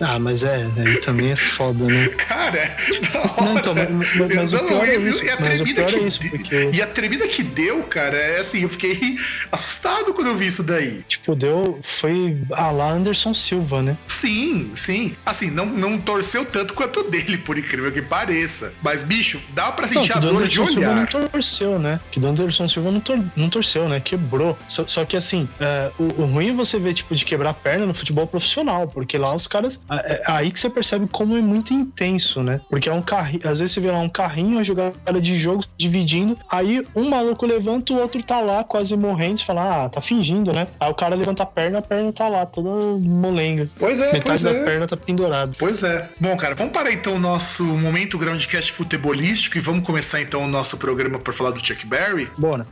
Ah, 0.00 0.18
mas 0.18 0.44
é, 0.44 0.66
aí 0.76 1.00
também 1.02 1.32
é 1.32 1.36
foda, 1.36 1.84
né? 1.84 2.08
Cara, 2.16 2.76
Não, 3.42 3.58
então, 3.58 3.74
mas, 3.74 4.34
mas 4.34 4.52
não, 4.52 4.64
o 4.64 4.66
pior 4.66 4.88
é 4.88 4.96
isso. 4.96 5.22
E 5.22 5.30
a, 5.30 5.36
tremida 5.36 5.84
que, 5.84 5.96
é 5.96 5.98
isso 6.00 6.20
porque... 6.20 6.70
e 6.72 6.82
a 6.82 6.86
tremida 6.86 7.28
que 7.28 7.42
deu, 7.42 7.82
cara, 7.84 8.16
é 8.16 8.40
assim, 8.40 8.62
eu 8.62 8.68
fiquei 8.68 9.18
assustado 9.52 10.12
quando 10.14 10.28
eu 10.28 10.36
vi 10.36 10.46
isso 10.46 10.62
daí. 10.62 11.02
Tipo, 11.06 11.34
deu. 11.34 11.78
Foi 11.82 12.38
a 12.52 12.70
lá 12.70 12.92
Anderson 12.92 13.34
Silva, 13.34 13.82
né? 13.82 13.96
Sim, 14.06 14.70
sim. 14.74 15.14
Assim, 15.24 15.50
não, 15.50 15.66
não 15.66 15.98
torceu 15.98 16.44
tanto 16.44 16.74
quanto 16.74 17.02
dele, 17.04 17.36
por 17.38 17.58
incrível 17.58 17.92
que 17.92 18.02
pareça. 18.02 18.72
Mas, 18.82 19.02
bicho, 19.02 19.40
dá 19.50 19.70
pra 19.70 19.86
sentir 19.86 20.10
não, 20.10 20.16
a 20.16 20.20
dor 20.20 20.48
de 20.48 20.60
olhar. 20.60 21.06
Silva 21.10 21.20
não 21.20 21.28
torceu, 21.28 21.78
né? 21.78 22.00
Que 22.10 22.18
do 22.18 22.28
Anderson 22.28 22.68
Silva 22.68 22.90
não, 22.90 23.00
tor 23.00 23.22
não 23.36 23.50
torceu, 23.50 23.88
né? 23.88 24.00
Quebrou. 24.00 24.58
Só, 24.68 24.86
só 24.86 25.04
que 25.04 25.16
assim, 25.16 25.48
é, 25.58 25.90
o, 25.98 26.22
o 26.22 26.26
ruim 26.26 26.50
é 26.50 26.52
você 26.52 26.78
ver, 26.78 26.94
tipo, 26.94 27.14
de 27.14 27.24
quebrar 27.24 27.50
a 27.50 27.54
perna 27.54 27.86
no 27.86 27.94
futebol 27.94 28.26
profissional, 28.26 28.88
porque 28.88 29.18
lá 29.18 29.34
os 29.34 29.46
caras 29.46 29.80
é, 29.90 30.22
aí 30.26 30.50
que 30.50 30.60
você 30.60 30.70
percebe 30.70 31.08
como 31.10 31.36
é 31.36 31.40
muito 31.40 31.74
intenso, 31.74 32.42
né? 32.42 32.60
Porque 32.68 32.88
é 32.88 32.92
um 32.92 33.02
carrinho, 33.02 33.48
às 33.48 33.58
vezes 33.58 33.72
você 33.72 33.80
vê 33.80 33.90
lá 33.90 33.98
um 33.98 34.08
carrinho, 34.08 34.52
uma 34.52 34.64
jogada 34.64 35.20
de 35.20 35.36
jogo 35.36 35.64
dividindo, 35.76 36.38
aí 36.50 36.86
um 36.94 37.08
maluco 37.08 37.44
levanta, 37.46 37.92
o 37.92 37.96
outro 37.96 38.22
tá 38.22 38.40
lá 38.40 38.62
quase 38.62 38.96
morrendo, 38.96 39.40
você 39.40 39.44
fala, 39.44 39.84
ah, 39.84 39.88
tá 39.88 40.00
fingindo, 40.00 40.52
né? 40.52 40.66
Aí 40.78 40.90
o 40.90 40.94
cara 40.94 41.14
levanta 41.14 41.42
a 41.42 41.46
perna, 41.46 41.78
a 41.78 41.82
perna 41.82 42.12
tá 42.12 42.28
lá, 42.28 42.46
toda 42.46 42.68
molenga. 43.00 43.68
Pois 43.78 44.00
é, 44.00 44.12
Metade 44.12 44.22
pois 44.24 44.42
da 44.42 44.50
é. 44.52 44.64
perna 44.64 44.86
tá 44.86 44.96
pendurada. 44.96 45.52
Pois 45.58 45.82
é. 45.82 46.08
Bom, 46.18 46.36
cara, 46.36 46.54
vamos 46.54 46.72
parar 46.72 46.92
então 46.92 47.14
o 47.14 47.18
nosso 47.18 47.64
momento 47.64 48.18
groundcast 48.18 48.72
futebolístico 48.72 49.58
e 49.58 49.60
vamos 49.60 49.86
começar 49.86 50.20
então 50.20 50.44
o 50.44 50.48
nosso 50.48 50.76
programa 50.76 51.18
por 51.18 51.34
falar 51.34 51.50
do 51.50 51.64
Chuck 51.64 51.86
Berry? 51.86 52.30
Bora. 52.38 52.66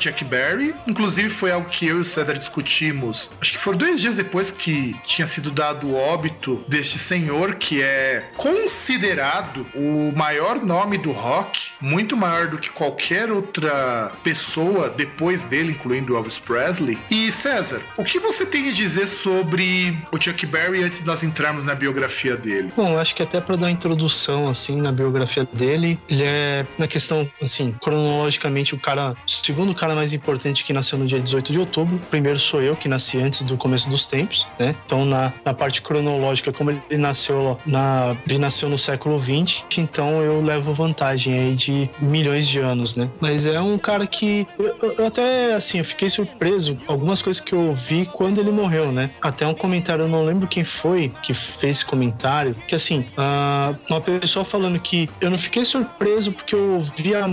Chuck 0.00 0.24
Berry. 0.24 0.74
Inclusive, 0.86 1.28
foi 1.28 1.50
algo 1.50 1.68
que 1.68 1.86
eu 1.86 1.98
e 1.98 2.00
o 2.00 2.04
Cedar 2.04 2.38
discutimos. 2.38 3.30
Acho 3.40 3.52
que 3.52 3.58
foram 3.58 3.78
dois 3.78 4.00
dias 4.00 4.16
depois 4.16 4.50
que 4.50 4.94
tinha 5.04 5.26
sido 5.26 5.50
dado 5.50 5.88
o 5.88 5.94
óbito 5.94 6.64
deste 6.66 6.98
senhor, 6.98 7.56
que 7.56 7.82
é 7.82 8.30
considerado 8.40 9.66
o 9.74 10.12
maior 10.16 10.64
nome 10.64 10.96
do 10.96 11.12
rock, 11.12 11.60
muito 11.78 12.16
maior 12.16 12.48
do 12.48 12.56
que 12.56 12.70
qualquer 12.70 13.30
outra 13.30 14.10
pessoa 14.24 14.88
depois 14.88 15.44
dele, 15.44 15.72
incluindo 15.72 16.16
Elvis 16.16 16.38
Presley. 16.38 16.98
E 17.10 17.30
César, 17.30 17.82
o 17.98 18.04
que 18.04 18.18
você 18.18 18.46
tem 18.46 18.70
a 18.70 18.72
dizer 18.72 19.06
sobre 19.08 19.94
o 20.10 20.18
Chuck 20.18 20.46
Berry 20.46 20.82
antes 20.82 21.00
de 21.00 21.06
nós 21.06 21.22
entrarmos 21.22 21.66
na 21.66 21.74
biografia 21.74 22.34
dele? 22.34 22.72
Bom, 22.74 22.98
acho 22.98 23.14
que 23.14 23.22
até 23.22 23.42
para 23.42 23.56
dar 23.56 23.70
introdução 23.70 24.48
assim 24.48 24.80
na 24.80 24.90
biografia 24.90 25.46
dele, 25.52 25.98
ele 26.08 26.24
é 26.24 26.64
na 26.78 26.88
questão 26.88 27.30
assim 27.42 27.74
cronologicamente 27.78 28.74
o 28.74 28.78
cara, 28.78 29.10
o 29.12 29.30
segundo 29.30 29.74
cara 29.74 29.94
mais 29.94 30.14
importante 30.14 30.64
que 30.64 30.72
nasceu 30.72 30.98
no 30.98 31.06
dia 31.06 31.20
18 31.20 31.52
de 31.52 31.58
outubro. 31.58 32.00
Primeiro 32.08 32.38
sou 32.38 32.62
eu, 32.62 32.74
que 32.74 32.88
nasci 32.88 33.18
antes 33.18 33.42
do 33.42 33.58
começo 33.58 33.90
dos 33.90 34.06
tempos, 34.06 34.48
né? 34.58 34.74
Então, 34.86 35.04
na, 35.04 35.30
na 35.44 35.52
parte 35.52 35.82
cronológica, 35.82 36.50
como 36.50 36.70
ele 36.70 36.96
nasceu 36.96 37.60
na, 37.66 38.16
ele 38.30 38.38
nasceu 38.38 38.68
no 38.68 38.78
século 38.78 39.18
20, 39.18 39.66
então 39.76 40.22
eu 40.22 40.40
levo 40.40 40.72
vantagem 40.72 41.38
aí 41.38 41.54
de 41.54 41.90
milhões 42.00 42.46
de 42.46 42.60
anos, 42.60 42.96
né? 42.96 43.08
Mas 43.20 43.46
é 43.46 43.60
um 43.60 43.76
cara 43.76 44.06
que 44.06 44.46
eu, 44.58 44.94
eu 44.98 45.06
até 45.06 45.54
assim, 45.54 45.78
eu 45.78 45.84
fiquei 45.84 46.08
surpreso 46.08 46.78
algumas 46.86 47.20
coisas 47.20 47.42
que 47.42 47.52
eu 47.52 47.60
ouvi 47.60 48.08
quando 48.12 48.38
ele 48.38 48.50
morreu, 48.50 48.92
né? 48.92 49.10
Até 49.22 49.46
um 49.46 49.54
comentário, 49.54 50.04
eu 50.04 50.08
não 50.08 50.24
lembro 50.24 50.46
quem 50.46 50.64
foi 50.64 51.12
que 51.22 51.34
fez 51.34 51.70
esse 51.78 51.84
comentário, 51.84 52.54
que 52.66 52.74
assim, 52.74 53.00
uh, 53.16 53.76
uma 53.88 54.00
pessoa 54.00 54.44
falando 54.44 54.78
que 54.78 55.08
eu 55.20 55.30
não 55.30 55.38
fiquei 55.38 55.64
surpreso 55.64 56.32
porque 56.32 56.54
eu 56.54 56.80
vi 56.96 57.14
a 57.14 57.24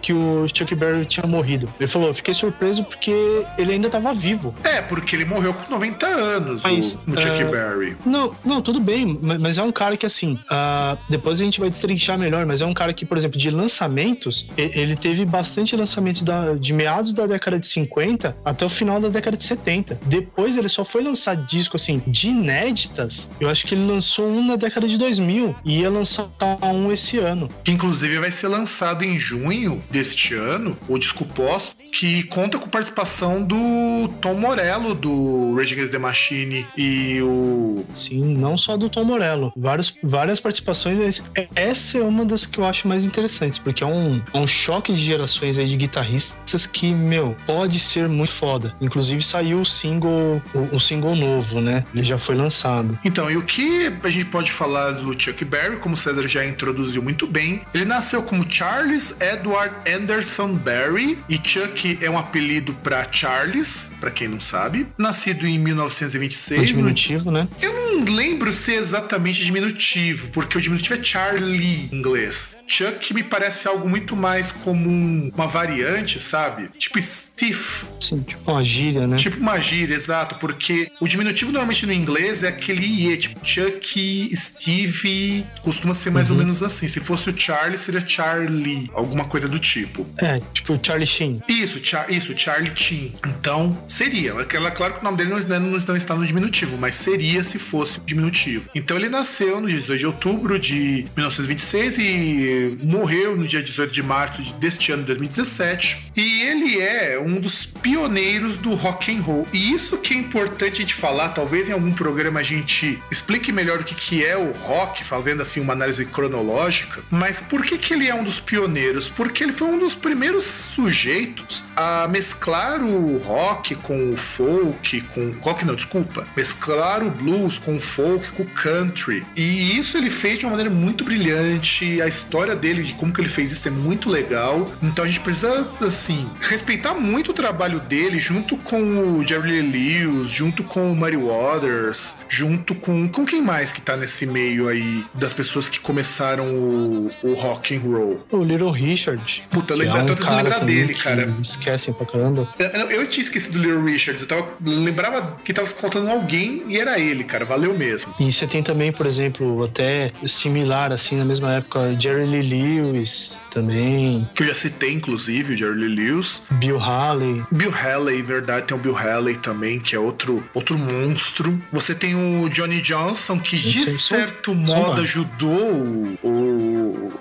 que 0.00 0.12
o 0.12 0.46
Chuck 0.52 0.74
Berry 0.74 1.04
tinha 1.04 1.26
morrido. 1.26 1.68
Ele 1.78 1.88
falou, 1.88 2.08
eu 2.08 2.14
fiquei 2.14 2.34
surpreso 2.34 2.84
porque 2.84 3.12
ele 3.58 3.72
ainda 3.72 3.86
estava 3.86 4.12
vivo. 4.14 4.54
É, 4.64 4.80
porque 4.80 5.16
ele 5.16 5.24
morreu 5.24 5.54
com 5.54 5.70
90 5.70 6.06
anos, 6.06 6.62
mas, 6.62 6.94
o, 6.94 7.10
o 7.10 7.20
Chuck 7.20 7.44
uh, 7.44 7.50
Berry. 7.50 7.96
Não, 8.04 8.34
não, 8.44 8.62
tudo 8.62 8.80
bem, 8.80 9.18
mas 9.40 9.58
é 9.58 9.62
um 9.62 9.72
cara 9.72 9.96
que 9.96 10.06
assim, 10.06 10.38
uh, 10.50 10.98
depois 11.08 11.40
a 11.40 11.44
gente 11.44 11.60
vai 11.60 11.70
destrinchar 11.70 12.18
melhor, 12.18 12.46
mas 12.46 12.60
é 12.60 12.66
um 12.66 12.74
cara 12.74 12.92
que, 12.92 13.04
por 13.04 13.16
exemplo, 13.16 13.38
de 13.38 13.50
lançamentos, 13.50 14.48
ele 14.56 14.96
teve 14.96 15.24
bastante 15.24 15.74
lançamentos 15.76 16.22
da, 16.22 16.54
de 16.54 16.72
meados 16.72 17.12
da 17.12 17.26
década 17.26 17.58
de 17.58 17.66
50 17.66 18.36
até 18.44 18.64
o 18.64 18.68
final 18.68 19.00
da 19.00 19.08
década 19.08 19.36
de 19.36 19.42
70. 19.42 20.00
Depois 20.06 20.56
ele 20.56 20.68
só 20.68 20.84
foi 20.84 21.02
lançar 21.02 21.34
disco 21.34 21.76
assim 21.76 22.02
de 22.06 22.28
inéditas. 22.28 23.30
Eu 23.40 23.48
acho 23.48 23.66
que 23.66 23.74
ele 23.74 23.86
lançou 23.86 24.28
um 24.28 24.46
na 24.46 24.56
década 24.56 24.86
de 24.86 24.96
2000 24.96 25.54
e 25.64 25.80
ia 25.80 25.90
lançar 25.90 26.28
um 26.62 26.92
esse 26.92 27.18
ano. 27.18 27.48
Que 27.64 27.72
inclusive 27.72 28.18
vai 28.18 28.30
ser 28.30 28.48
lançado 28.48 29.04
em 29.04 29.18
junho 29.18 29.82
deste 29.90 30.34
ano, 30.34 30.76
o 30.88 30.98
disco 30.98 31.24
pós 31.24 31.74
que 31.92 32.22
conta 32.24 32.58
com 32.58 32.68
participação 32.68 33.44
do 33.44 34.08
Tom 34.20 34.34
Morello, 34.34 34.94
do 34.94 35.54
Rage 35.54 35.74
Against 35.74 35.92
the 35.92 35.98
Machine 35.98 36.66
e 36.76 37.20
o... 37.20 37.84
Sim, 37.90 38.34
não 38.34 38.56
só 38.56 38.76
do 38.76 38.88
Tom 38.88 39.04
Morello. 39.04 39.52
Vários, 39.54 39.94
várias 40.02 40.31
participações, 40.40 40.98
mas 40.98 41.22
essa 41.54 41.98
é 41.98 42.02
uma 42.02 42.24
das 42.24 42.46
que 42.46 42.58
eu 42.58 42.64
acho 42.64 42.88
mais 42.88 43.04
interessantes, 43.04 43.58
porque 43.58 43.82
é 43.82 43.86
um, 43.86 44.20
é 44.32 44.38
um 44.38 44.46
choque 44.46 44.92
de 44.92 45.02
gerações 45.02 45.58
aí 45.58 45.66
de 45.66 45.76
guitarristas 45.76 46.66
que, 46.66 46.92
meu, 46.92 47.36
pode 47.46 47.78
ser 47.78 48.08
muito 48.08 48.32
foda. 48.32 48.74
Inclusive 48.80 49.22
saiu 49.22 49.60
o 49.60 49.66
single, 49.66 50.42
o, 50.54 50.76
o 50.76 50.80
single 50.80 51.16
novo, 51.16 51.60
né? 51.60 51.84
Ele 51.94 52.04
já 52.04 52.18
foi 52.18 52.34
lançado. 52.34 52.98
Então, 53.04 53.30
e 53.30 53.36
o 53.36 53.42
que 53.42 53.92
a 54.02 54.10
gente 54.10 54.26
pode 54.26 54.50
falar 54.50 54.92
do 54.92 55.20
Chuck 55.20 55.44
Berry, 55.44 55.76
como 55.76 55.94
o 55.94 55.98
César 55.98 56.26
já 56.28 56.44
introduziu 56.44 57.02
muito 57.02 57.26
bem, 57.26 57.62
ele 57.74 57.84
nasceu 57.84 58.22
como 58.22 58.44
Charles 58.48 59.16
Edward 59.20 59.74
Anderson 59.90 60.54
Berry 60.54 61.18
e 61.28 61.36
Chuck 61.42 61.98
é 62.00 62.10
um 62.10 62.18
apelido 62.18 62.74
para 62.74 63.06
Charles, 63.10 63.90
para 64.00 64.10
quem 64.10 64.28
não 64.28 64.40
sabe. 64.40 64.86
Nascido 64.98 65.46
em 65.46 65.58
1926. 65.58 66.60
Um 66.60 66.64
diminutivo, 66.64 67.30
no... 67.30 67.38
né? 67.38 67.48
Eu 67.60 67.72
não 67.72 68.04
lembro 68.14 68.52
se 68.52 68.74
é 68.74 68.76
exatamente 68.76 69.44
diminutivo, 69.44 70.21
porque 70.28 70.58
o 70.58 70.60
diminutivo 70.60 71.00
é 71.00 71.02
Charlie 71.02 71.88
em 71.90 71.96
inglês. 71.96 72.56
Chuck 72.66 73.12
me 73.12 73.22
parece 73.22 73.66
algo 73.66 73.88
muito 73.88 74.14
mais 74.14 74.52
como 74.52 74.88
uma 74.88 75.46
variante, 75.46 76.20
sabe? 76.20 76.68
Tipo 76.78 77.00
Steve. 77.00 77.58
Sim, 78.00 78.20
tipo 78.22 78.50
uma 78.50 78.62
gíria, 78.62 79.06
né? 79.06 79.16
Tipo 79.16 79.38
uma 79.38 79.60
gíria, 79.60 79.94
exato, 79.94 80.36
porque 80.36 80.90
o 81.00 81.08
diminutivo 81.08 81.50
normalmente 81.50 81.86
no 81.86 81.92
inglês 81.92 82.42
é 82.42 82.48
aquele 82.48 82.84
IE, 82.84 83.16
tipo 83.16 83.40
Chuck, 83.44 84.30
Steve, 84.36 85.44
costuma 85.62 85.94
ser 85.94 86.10
mais 86.10 86.28
uhum. 86.28 86.36
ou 86.36 86.42
menos 86.42 86.62
assim. 86.62 86.88
Se 86.88 87.00
fosse 87.00 87.28
o 87.28 87.38
Charlie, 87.38 87.76
seria 87.76 88.02
Charlie, 88.06 88.88
alguma 88.94 89.24
coisa 89.24 89.48
do 89.48 89.58
tipo. 89.58 90.06
É, 90.20 90.40
tipo 90.52 90.78
Charlie 90.82 91.06
Sheen. 91.06 91.42
Isso, 91.48 91.72
isso, 91.72 91.84
Char 91.84 92.10
isso, 92.10 92.36
Charlie 92.36 92.72
Chin. 92.74 93.12
Então, 93.26 93.76
seria. 93.86 94.34
Aquela, 94.34 94.70
claro 94.70 94.94
que 94.94 95.00
o 95.00 95.04
nome 95.04 95.16
dele 95.16 95.30
não, 95.30 95.38
não, 95.60 95.78
não 95.78 95.96
está 95.96 96.14
no 96.14 96.26
diminutivo, 96.26 96.76
mas 96.76 96.94
seria 96.94 97.42
se 97.42 97.58
fosse 97.58 98.00
diminutivo. 98.00 98.68
Então 98.74 98.96
ele 98.96 99.08
nasceu 99.08 99.60
no 99.60 99.68
dia 99.68 99.76
18 99.76 99.98
de 99.98 100.06
outubro 100.12 100.58
de 100.58 101.06
1926 101.16 101.98
e 101.98 102.78
morreu 102.82 103.36
no 103.36 103.46
dia 103.46 103.62
18 103.62 103.92
de 103.92 104.02
março 104.02 104.54
deste 104.56 104.92
ano 104.92 105.02
de 105.02 105.08
2017. 105.08 106.12
E 106.16 106.42
ele 106.42 106.80
é 106.80 107.18
um 107.18 107.40
dos 107.40 107.71
pioneiros 107.82 108.56
do 108.56 108.74
rock 108.74 109.14
and 109.14 109.20
roll. 109.20 109.46
E 109.52 109.72
isso 109.72 109.98
que 109.98 110.14
é 110.14 110.16
importante 110.16 110.76
a 110.76 110.80
gente 110.80 110.94
falar, 110.94 111.30
talvez 111.30 111.68
em 111.68 111.72
algum 111.72 111.92
programa 111.92 112.40
a 112.40 112.42
gente 112.42 113.02
explique 113.10 113.52
melhor 113.52 113.80
o 113.80 113.84
que, 113.84 113.94
que 113.94 114.24
é 114.24 114.36
o 114.36 114.52
rock, 114.52 115.04
fazendo 115.04 115.42
assim 115.42 115.60
uma 115.60 115.72
análise 115.72 116.04
cronológica. 116.06 117.02
Mas 117.10 117.40
por 117.40 117.64
que, 117.64 117.76
que 117.76 117.92
ele 117.92 118.08
é 118.08 118.14
um 118.14 118.24
dos 118.24 118.40
pioneiros? 118.40 119.08
Porque 119.08 119.42
ele 119.42 119.52
foi 119.52 119.68
um 119.68 119.78
dos 119.78 119.94
primeiros 119.94 120.44
sujeitos 120.44 121.62
a 121.76 122.06
mesclar 122.08 122.82
o 122.82 123.18
rock 123.18 123.74
com 123.76 124.10
o 124.10 124.16
folk, 124.16 125.00
com. 125.12 125.34
Rock 125.40 125.64
não, 125.64 125.74
desculpa. 125.74 126.26
Mesclar 126.36 127.02
o 127.02 127.10
blues 127.10 127.58
com 127.58 127.76
o 127.76 127.80
folk, 127.80 128.30
com 128.32 128.42
o 128.42 128.46
country. 128.46 129.24
E 129.36 129.78
isso 129.78 129.96
ele 129.96 130.10
fez 130.10 130.38
de 130.38 130.44
uma 130.44 130.52
maneira 130.52 130.70
muito 130.70 131.04
brilhante. 131.04 132.00
A 132.00 132.06
história 132.06 132.54
dele, 132.54 132.82
de 132.82 132.94
como 132.94 133.12
que 133.12 133.20
ele 133.20 133.28
fez 133.28 133.50
isso, 133.52 133.66
é 133.68 133.70
muito 133.70 134.10
legal. 134.10 134.70
Então 134.82 135.04
a 135.04 135.08
gente 135.08 135.20
precisa, 135.20 135.68
assim, 135.80 136.30
respeitar 136.40 136.94
muito 136.94 137.30
o 137.30 137.34
trabalho 137.34 137.71
dele, 137.80 138.18
junto 138.18 138.56
com 138.56 138.80
o 139.18 139.26
Jerry 139.26 139.60
Lee 139.60 140.04
Lewis, 140.04 140.30
junto 140.30 140.64
com 140.64 140.92
o 140.92 140.96
Muddy 140.96 141.16
Waters, 141.16 142.16
junto 142.28 142.74
com. 142.74 143.08
Com 143.08 143.26
quem 143.26 143.42
mais 143.42 143.72
que 143.72 143.80
tá 143.80 143.96
nesse 143.96 144.26
meio 144.26 144.68
aí 144.68 145.04
das 145.14 145.32
pessoas 145.32 145.68
que 145.68 145.80
começaram 145.80 146.54
o, 146.54 147.08
o 147.22 147.34
rock 147.34 147.76
and 147.76 147.80
roll? 147.80 148.26
O 148.30 148.42
Little 148.42 148.70
Richard. 148.70 149.44
Puta, 149.50 149.74
lembra, 149.74 149.98
é 149.98 150.02
um 150.02 150.06
tô 150.06 150.14
lembrar 150.14 150.60
dele, 150.60 150.94
cara 150.94 151.32
esquecem 151.40 151.94
pra 151.94 152.06
caramba. 152.06 152.48
Eu, 152.58 152.90
eu 152.90 153.06
tinha 153.06 153.22
esquecido 153.22 153.58
do 153.58 153.64
Little 153.64 153.84
Richards. 153.84 154.22
Eu 154.22 154.28
tava, 154.28 154.48
lembrava 154.60 155.36
que 155.44 155.52
tava 155.52 155.66
faltando 155.66 156.10
alguém 156.10 156.62
e 156.68 156.78
era 156.78 156.98
ele, 156.98 157.24
cara. 157.24 157.44
Valeu 157.44 157.76
mesmo. 157.76 158.14
E 158.18 158.32
você 158.32 158.46
tem 158.46 158.62
também, 158.62 158.92
por 158.92 159.06
exemplo, 159.06 159.64
até 159.64 160.12
similar, 160.26 160.92
assim, 160.92 161.16
na 161.16 161.24
mesma 161.24 161.54
época, 161.54 161.96
Jerry 161.98 162.26
Lee 162.26 162.42
Lewis 162.42 163.38
também. 163.50 164.28
Que 164.34 164.42
eu 164.42 164.48
já 164.48 164.54
citei, 164.54 164.92
inclusive, 164.92 165.54
o 165.54 165.56
Jerry 165.56 165.74
Lee 165.74 165.94
Lewis. 165.94 166.42
Bill 166.52 166.80
Haley. 166.80 167.44
Bill 167.62 167.72
Haley, 167.72 168.22
verdade. 168.22 168.66
Tem 168.66 168.76
o 168.76 168.80
Bill 168.80 168.96
Haley 168.96 169.36
também, 169.36 169.78
que 169.78 169.94
é 169.94 169.98
outro, 169.98 170.42
outro 170.52 170.76
monstro. 170.76 171.62
Você 171.70 171.94
tem 171.94 172.16
o 172.16 172.48
Johnny 172.48 172.80
Johnson, 172.80 173.38
que 173.38 173.56
de 173.56 173.86
certo 173.86 174.52
modo 174.52 175.00
ajudou 175.00 176.18
o, 176.20 176.71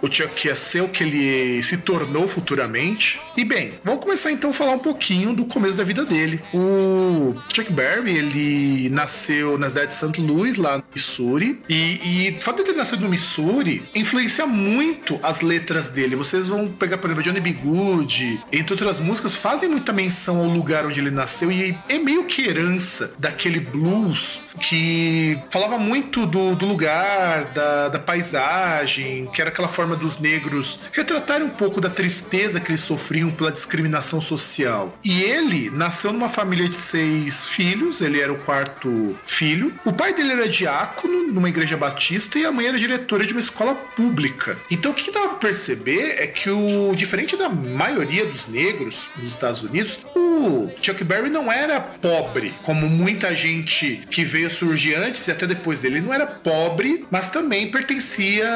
o, 0.02 0.12
Chuck 0.12 0.50
a 0.50 0.56
ser 0.56 0.82
o 0.82 0.90
que 0.90 1.04
ele 1.04 1.64
se 1.64 1.78
tornou 1.78 2.28
futuramente. 2.28 3.20
E 3.36 3.44
bem, 3.44 3.74
vamos 3.84 4.02
começar 4.02 4.22
começar 4.22 4.32
então 4.32 4.50
a 4.52 4.54
falar 4.54 4.74
um 4.74 4.80
pouquinho 4.80 5.34
do 5.34 5.46
começo 5.46 5.76
da 5.76 5.84
vida 5.84 6.06
dele. 6.06 6.42
O 6.54 7.34
Chuck 7.54 7.72
Berry, 7.72 8.18
ele 8.18 8.90
nasceu 8.90 9.58
na 9.58 9.70
cidade 9.70 9.88
de 9.88 9.94
St. 9.94 10.22
Louis, 10.22 10.58
lá 10.58 10.78
no 10.78 10.84
Missouri, 10.94 11.60
e, 11.68 12.00
e 12.04 12.38
o 12.38 12.42
fato 12.42 12.58
de 12.58 12.66
ter 12.66 12.76
nascido 12.76 13.02
no 13.02 13.10
Missouri 13.10 13.90
influencia 13.96 14.46
muito 14.46 15.20
as 15.24 15.42
letras 15.42 15.90
dele. 15.90 16.16
Vocês 16.16 16.48
vão 16.48 16.68
pegar, 16.68 16.98
por 16.98 17.08
exemplo, 17.08 17.24
Johnny 17.24 17.40
B. 17.40 17.54
Good, 17.54 18.44
entre 18.52 18.74
outras 18.74 19.00
músicas, 19.00 19.36
fazem 19.36 19.70
muita 19.70 19.94
menção 19.94 20.38
ao 20.40 20.46
lugar 20.46 20.86
onde 20.86 21.00
ele 21.00 21.12
nasceu 21.12 21.52
e 21.52 21.78
é 21.90 21.98
meio 21.98 22.26
que 22.26 22.46
herança 22.48 23.14
daquele 23.18 23.60
blues 23.60 24.52
que 24.60 25.40
falava 25.50 25.78
muito 25.78 26.26
do, 26.26 26.56
do 26.56 26.66
lugar, 26.66 27.46
da, 27.54 27.90
da 27.90 28.00
paisagem, 28.00 29.28
que 29.34 29.42
era 29.42 29.52
aquela 29.62 29.68
forma 29.68 29.96
dos 29.96 30.18
negros 30.18 30.80
retratarem 30.92 31.46
um 31.46 31.52
pouco 31.52 31.80
da 31.80 31.90
tristeza 31.90 32.60
que 32.60 32.72
eles 32.72 32.82
sofriam 32.82 33.30
pela 33.30 33.52
discriminação 33.52 34.20
social. 34.20 34.98
E 35.04 35.22
ele 35.22 35.70
nasceu 35.70 36.12
numa 36.12 36.30
família 36.30 36.68
de 36.68 36.76
seis 36.76 37.50
filhos, 37.50 38.02
ele 38.02 38.20
era 38.20 38.34
o 38.34 38.38
quarto 38.38 39.16
filho. 39.24 39.74
O 39.86 39.94
pai 39.94 40.14
dele 40.14 40.32
era 40.32 40.50
diácono 40.50 41.28
numa 41.28 41.50
igreja 41.50 41.78
batista 41.78 42.40
e 42.40 42.46
a 42.46 42.52
mãe 42.52 42.68
era 42.68 42.80
diretora 42.80 43.26
de 43.26 43.34
uma 43.34 43.40
escola 43.40 43.76
pública. 43.76 44.58
Então 44.72 44.92
o 44.92 44.96
que 44.96 45.12
dá 45.12 45.22
pra 45.22 45.36
perceber 45.36 46.16
é 46.18 46.28
que 46.28 46.50
o 46.50 46.94
diferente 46.96 47.38
da 47.38 47.50
maioria 47.50 48.26
dos 48.26 48.48
negros 48.48 49.10
nos 49.18 49.30
Estados 49.30 49.62
Unidos, 49.62 50.00
o 50.16 50.72
Chuck 50.82 51.04
Berry 51.04 51.30
não 51.30 51.52
era 51.52 51.80
pobre, 51.80 52.54
como 52.64 52.90
muita 52.90 53.36
gente 53.36 54.02
que 54.10 54.24
veio 54.24 54.50
surgir 54.50 54.96
antes 54.96 55.28
e 55.28 55.32
até 55.32 55.46
depois 55.46 55.82
dele. 55.82 55.92
Ele 55.92 56.06
não 56.06 56.14
era 56.14 56.26
pobre, 56.26 57.06
mas 57.12 57.30
também 57.30 57.70
pertencia 57.70 58.48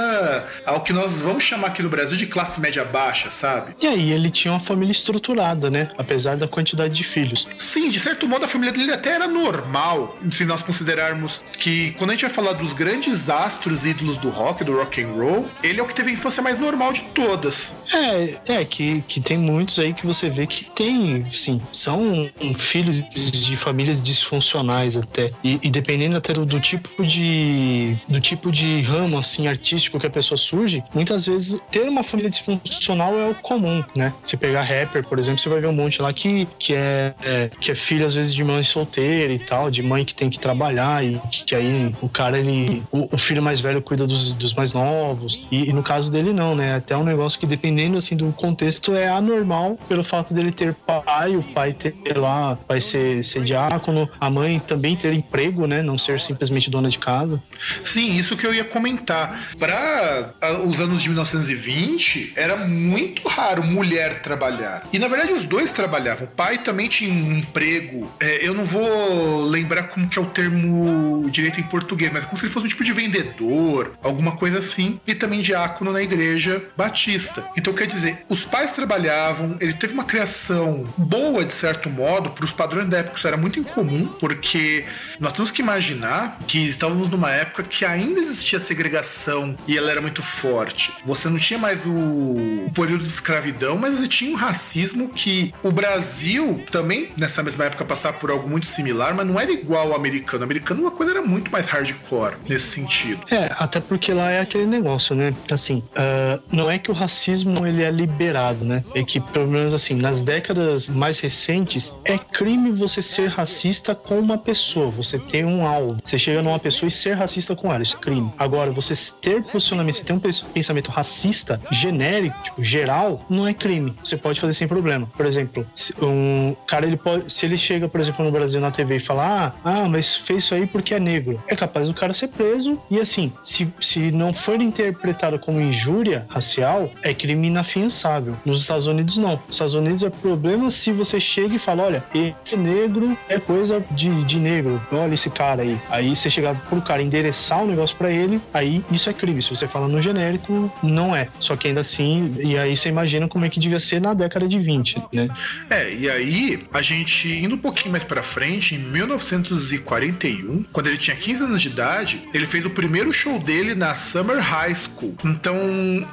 ao 0.65 0.81
que 0.81 0.93
nós 0.95 1.19
vamos 1.19 1.43
chamar 1.43 1.67
aqui 1.67 1.83
no 1.83 1.89
Brasil 1.89 2.17
de 2.17 2.25
classe 2.25 2.59
média 2.59 2.85
baixa, 2.85 3.29
sabe? 3.29 3.73
E 3.81 3.85
aí 3.85 4.11
ele 4.11 4.31
tinha 4.31 4.51
uma 4.53 4.59
família 4.59 4.91
estruturada 4.91 5.65
né? 5.69 5.89
Apesar 5.97 6.37
da 6.37 6.47
quantidade 6.47 6.93
de 6.93 7.03
filhos. 7.03 7.47
Sim, 7.57 7.89
de 7.89 7.99
certo 7.99 8.27
modo 8.27 8.45
a 8.45 8.47
família 8.47 8.71
dele 8.71 8.91
até 8.91 9.11
era 9.11 9.27
normal, 9.27 10.17
se 10.31 10.45
nós 10.45 10.61
considerarmos 10.61 11.43
que 11.57 11.91
quando 11.97 12.11
a 12.11 12.13
gente 12.13 12.21
vai 12.21 12.31
falar 12.31 12.53
dos 12.53 12.73
grandes 12.73 13.29
astros 13.29 13.85
ídolos 13.85 14.17
do 14.17 14.29
rock, 14.29 14.63
do 14.63 14.77
rock 14.77 15.01
and 15.01 15.09
roll, 15.09 15.49
ele 15.61 15.79
é 15.79 15.83
o 15.83 15.85
que 15.85 15.93
teve 15.93 16.11
a 16.11 16.13
infância 16.13 16.41
mais 16.41 16.57
normal 16.59 16.93
de 16.93 17.01
todas. 17.13 17.83
É, 17.93 18.59
é 18.59 18.65
que, 18.65 19.01
que 19.07 19.19
tem 19.19 19.37
muitos 19.37 19.77
aí 19.79 19.93
que 19.93 20.05
você 20.05 20.29
vê 20.29 20.47
que 20.47 20.65
tem, 20.71 21.29
sim, 21.31 21.61
são 21.71 22.29
filhos 22.57 23.31
de 23.31 23.55
famílias 23.57 24.01
disfuncionais 24.01 24.95
até. 24.95 25.31
E, 25.43 25.59
e 25.61 25.69
dependendo 25.69 26.15
até 26.15 26.33
do, 26.33 26.45
do, 26.45 26.59
tipo 26.59 27.05
de 27.05 27.97
do 28.07 28.21
tipo 28.21 28.51
de 28.51 28.81
ramo 28.81 29.17
assim 29.17 29.47
artístico 29.47 29.99
que 29.99 30.07
a 30.07 30.09
pessoa 30.09 30.37
surge, 30.37 30.83
muitas 30.93 31.25
vezes 31.25 31.59
ter 31.71 31.87
uma 31.87 32.03
família 32.03 32.29
disfuncional 32.29 33.17
é 33.17 33.29
o 33.29 33.35
comum, 33.35 33.83
né? 33.95 34.13
Se 34.23 34.37
pegar 34.37 34.63
rapper, 34.63 35.03
por 35.03 35.19
exemplo, 35.19 35.39
você 35.39 35.49
vai 35.49 35.59
ver 35.59 35.67
um 35.67 35.73
monte 35.73 36.01
lá 36.01 36.11
que, 36.13 36.47
que, 36.57 36.73
é, 36.73 37.13
é 37.21 37.51
que 37.59 37.71
é 37.71 37.75
filho, 37.75 38.05
às 38.05 38.15
vezes, 38.15 38.33
de 38.33 38.43
mãe 38.43 38.63
solteira 38.63 39.33
e 39.33 39.39
tal, 39.39 39.69
de 39.69 39.81
mãe 39.81 40.05
que 40.05 40.13
tem 40.13 40.29
que 40.29 40.39
trabalhar 40.39 41.03
e 41.03 41.19
que, 41.31 41.43
que 41.45 41.55
aí 41.55 41.93
o 42.01 42.09
cara, 42.09 42.37
ele. 42.37 42.83
O, 42.91 43.09
o, 43.13 43.17
filho 43.17 43.41
mais 43.41 43.59
velho 43.59 43.81
cuida 43.81 44.05
dos, 44.05 44.37
dos 44.37 44.53
mais 44.53 44.73
novos. 44.73 45.47
E, 45.51 45.69
e, 45.69 45.73
no 45.73 45.83
caso 45.83 46.11
dele, 46.11 46.33
não, 46.33 46.55
né? 46.55 46.75
Até 46.75 46.95
um 46.95 47.03
negócio 47.03 47.39
que, 47.39 47.45
dependendo 47.45 47.97
assim 47.97 48.15
do 48.15 48.31
contexto, 48.33 48.93
é 48.93 49.07
anormal 49.07 49.77
pelo 49.87 50.03
fato 50.03 50.33
dele 50.33 50.51
ter 50.51 50.73
pai, 50.73 51.35
o 51.35 51.43
pai 51.43 51.73
ter 51.73 51.95
lá, 52.17 52.57
vai 52.67 52.79
ser, 52.79 53.23
ser 53.23 53.43
diácono, 53.43 54.09
a 54.19 54.29
mãe 54.29 54.59
também 54.59 54.95
ter 54.95 55.13
emprego, 55.13 55.65
né? 55.67 55.81
Não 55.81 55.97
ser 55.97 56.19
simplesmente 56.19 56.69
dona 56.69 56.89
de 56.89 56.99
casa. 56.99 57.41
Sim, 57.83 58.11
isso 58.11 58.37
que 58.37 58.45
eu 58.45 58.53
ia 58.53 58.63
comentar. 58.63 59.39
Para 59.59 60.33
os 60.75 60.81
anos 60.81 61.01
de 61.01 61.09
1920, 61.09 62.33
era 62.35 62.57
muito 62.57 63.27
raro 63.27 63.63
mulher 63.63 64.21
trabalhar. 64.21 64.87
E 64.91 64.99
na 64.99 65.07
verdade 65.07 65.31
os 65.31 65.45
dois 65.45 65.71
trabalhavam. 65.71 66.25
O 66.25 66.27
pai 66.27 66.57
também 66.57 66.89
tinha 66.89 67.13
um 67.13 67.33
emprego. 67.33 68.11
É, 68.19 68.45
eu 68.45 68.53
não 68.53 68.65
vou 68.65 69.45
lembrar 69.45 69.83
como 69.83 70.07
que 70.07 70.19
é 70.19 70.21
o 70.21 70.25
termo 70.25 71.29
direito 71.29 71.59
em 71.59 71.63
português, 71.63 72.11
mas 72.11 72.23
é 72.23 72.25
como 72.25 72.37
se 72.37 72.45
ele 72.45 72.53
fosse 72.53 72.65
um 72.65 72.69
tipo 72.69 72.83
de 72.83 72.91
vendedor, 72.91 73.93
alguma 74.03 74.33
coisa 74.33 74.59
assim. 74.59 74.99
E 75.07 75.15
também 75.15 75.41
diácono 75.41 75.91
na 75.91 76.01
igreja 76.01 76.61
batista. 76.75 77.43
Então 77.57 77.73
quer 77.73 77.87
dizer, 77.87 78.25
os 78.29 78.43
pais 78.43 78.71
trabalhavam, 78.71 79.55
ele 79.61 79.73
teve 79.73 79.93
uma 79.93 80.03
criação 80.03 80.85
boa 80.97 81.45
de 81.45 81.53
certo 81.53 81.89
modo, 81.89 82.31
para 82.31 82.45
os 82.45 82.51
padrões 82.51 82.87
da 82.89 82.97
época 82.97 83.17
isso 83.17 83.27
era 83.27 83.37
muito 83.37 83.59
incomum, 83.59 84.07
porque 84.19 84.85
nós 85.19 85.31
temos 85.31 85.51
que 85.51 85.61
imaginar 85.61 86.39
que 86.45 86.59
estávamos 86.59 87.07
numa 87.09 87.31
época 87.31 87.63
que 87.63 87.85
ainda 87.85 88.19
existia 88.19 88.59
segregação 88.59 89.57
e 89.67 89.77
ela 89.77 89.89
era 89.89 90.01
muito 90.01 90.21
forte. 90.21 90.64
Você 91.05 91.29
não 91.29 91.37
tinha 91.37 91.59
mais 91.59 91.85
o, 91.85 91.91
o 91.91 92.71
período 92.73 93.01
de 93.01 93.09
escravidão, 93.09 93.77
mas 93.77 93.99
você 93.99 94.07
tinha 94.07 94.31
um 94.31 94.35
racismo 94.35 95.09
que 95.09 95.53
o 95.63 95.71
Brasil 95.71 96.63
também, 96.71 97.09
nessa 97.17 97.43
mesma 97.43 97.65
época, 97.65 97.85
passava 97.85 98.17
por 98.17 98.31
algo 98.31 98.49
muito 98.49 98.65
similar, 98.65 99.13
mas 99.15 99.25
não 99.25 99.39
era 99.39 99.51
igual 99.51 99.91
ao 99.91 99.95
americano. 99.95 100.41
O 100.41 100.45
americano, 100.45 100.81
uma 100.81 100.91
coisa 100.91 101.11
era 101.13 101.21
muito 101.21 101.51
mais 101.51 101.65
hardcore 101.67 102.35
nesse 102.47 102.67
sentido. 102.67 103.21
É, 103.29 103.51
até 103.57 103.79
porque 103.79 104.13
lá 104.13 104.31
é 104.31 104.41
aquele 104.41 104.65
negócio, 104.65 105.15
né? 105.15 105.33
Assim, 105.51 105.83
uh, 105.97 106.41
não 106.51 106.69
é 106.69 106.77
que 106.77 106.91
o 106.91 106.93
racismo 106.93 107.65
ele 107.65 107.83
é 107.83 107.91
liberado, 107.91 108.65
né? 108.65 108.83
É 108.93 109.03
que, 109.03 109.19
pelo 109.19 109.47
menos 109.47 109.73
assim, 109.73 109.95
nas 109.95 110.23
décadas 110.23 110.87
mais 110.87 111.19
recentes, 111.19 111.93
é 112.03 112.17
crime 112.17 112.71
você 112.71 113.01
ser 113.01 113.29
racista 113.29 113.95
com 113.95 114.19
uma 114.19 114.37
pessoa. 114.37 114.89
Você 114.91 115.17
ter 115.19 115.45
um 115.45 115.65
alvo. 115.65 115.97
Você 116.03 116.17
chega 116.17 116.41
numa 116.41 116.59
pessoa 116.59 116.87
e 116.87 116.91
ser 116.91 117.13
racista 117.13 117.55
com 117.55 117.73
ela. 117.73 117.83
Isso 117.83 117.97
é 117.97 117.99
crime. 117.99 118.31
Agora, 118.37 118.71
você 118.71 118.93
ter 119.21 119.43
posicionamento, 119.43 119.95
você 119.95 120.03
ter 120.03 120.13
um 120.13 120.19
pensamento 120.55 120.89
racista 120.89 121.59
genérico, 121.69 122.41
tipo, 122.41 122.63
geral, 122.63 123.19
não 123.29 123.45
é 123.45 123.53
crime. 123.53 123.93
Você 124.01 124.15
pode 124.15 124.39
fazer 124.39 124.53
sem 124.53 124.67
problema. 124.67 125.11
Por 125.17 125.25
exemplo, 125.25 125.67
um 126.01 126.55
cara, 126.65 126.85
ele 126.85 126.95
pode, 126.95 127.31
se 127.31 127.45
ele 127.45 127.57
chega, 127.57 127.89
por 127.89 127.99
exemplo, 127.99 128.23
no 128.23 128.31
Brasil 128.31 128.61
na 128.61 128.71
TV 128.71 128.95
e 128.95 128.99
fala, 128.99 129.25
ah, 129.25 129.53
ah, 129.63 129.89
mas 129.89 130.15
fez 130.15 130.45
isso 130.45 130.55
aí 130.55 130.65
porque 130.65 130.93
é 130.93 130.99
negro. 130.99 131.43
É 131.47 131.55
capaz 131.55 131.87
do 131.87 131.93
cara 131.93 132.13
ser 132.13 132.29
preso 132.29 132.79
e 132.89 132.99
assim, 132.99 133.33
se, 133.41 133.71
se 133.81 134.11
não 134.11 134.33
for 134.33 134.61
interpretado 134.61 135.37
como 135.39 135.59
injúria 135.59 136.25
racial, 136.29 136.89
é 137.03 137.13
crime 137.13 137.47
inafiançável. 137.47 138.37
Nos 138.45 138.61
Estados 138.61 138.85
Unidos, 138.85 139.17
não. 139.17 139.31
Nos 139.47 139.55
Estados 139.55 139.73
Unidos 139.73 140.03
é 140.03 140.09
problema 140.09 140.69
se 140.69 140.91
você 140.91 141.19
chega 141.19 141.55
e 141.55 141.59
fala, 141.59 141.83
olha, 141.83 142.03
esse 142.13 142.55
negro 142.55 143.17
é 143.27 143.39
coisa 143.39 143.83
de, 143.91 144.23
de 144.23 144.39
negro. 144.39 144.81
Olha 144.91 145.13
esse 145.13 145.29
cara 145.29 145.63
aí. 145.63 145.81
Aí 145.89 146.15
você 146.15 146.29
chegar 146.29 146.55
pro 146.69 146.81
cara 146.81 147.01
endereçar 147.01 147.59
o 147.59 147.63
um 147.63 147.67
negócio 147.67 147.97
para 147.97 148.11
ele, 148.11 148.41
aí 148.53 148.85
isso 148.91 149.09
é 149.09 149.13
crime. 149.13 149.41
Se 149.41 149.49
você 149.49 149.67
fala 149.67 149.87
no 149.87 150.01
genérico, 150.01 150.44
não 150.81 151.15
é. 151.15 151.29
Só 151.39 151.55
que 151.55 151.67
ainda 151.67 151.81
assim, 151.81 152.35
e 152.37 152.57
aí 152.57 152.75
você 152.75 152.89
imagina 152.89 153.27
como 153.27 153.45
é 153.45 153.49
que 153.49 153.59
devia 153.59 153.79
ser 153.79 154.01
na 154.01 154.13
década 154.13 154.47
de 154.47 154.59
20, 154.59 155.03
né? 155.11 155.29
É, 155.69 155.93
e 155.93 156.09
aí 156.09 156.63
a 156.73 156.81
gente 156.81 157.27
indo 157.27 157.55
um 157.55 157.57
pouquinho 157.57 157.91
mais 157.91 158.03
para 158.03 158.23
frente, 158.23 158.75
em 158.75 158.79
1941, 158.79 160.63
quando 160.71 160.87
ele 160.87 160.97
tinha 160.97 161.15
15 161.15 161.43
anos 161.43 161.61
de 161.61 161.67
idade, 161.69 162.21
ele 162.33 162.45
fez 162.45 162.65
o 162.65 162.69
primeiro 162.69 163.11
show 163.11 163.39
dele 163.39 163.75
na 163.75 163.95
Summer 163.95 164.39
High 164.39 164.75
School. 164.75 165.15
Então, 165.23 165.57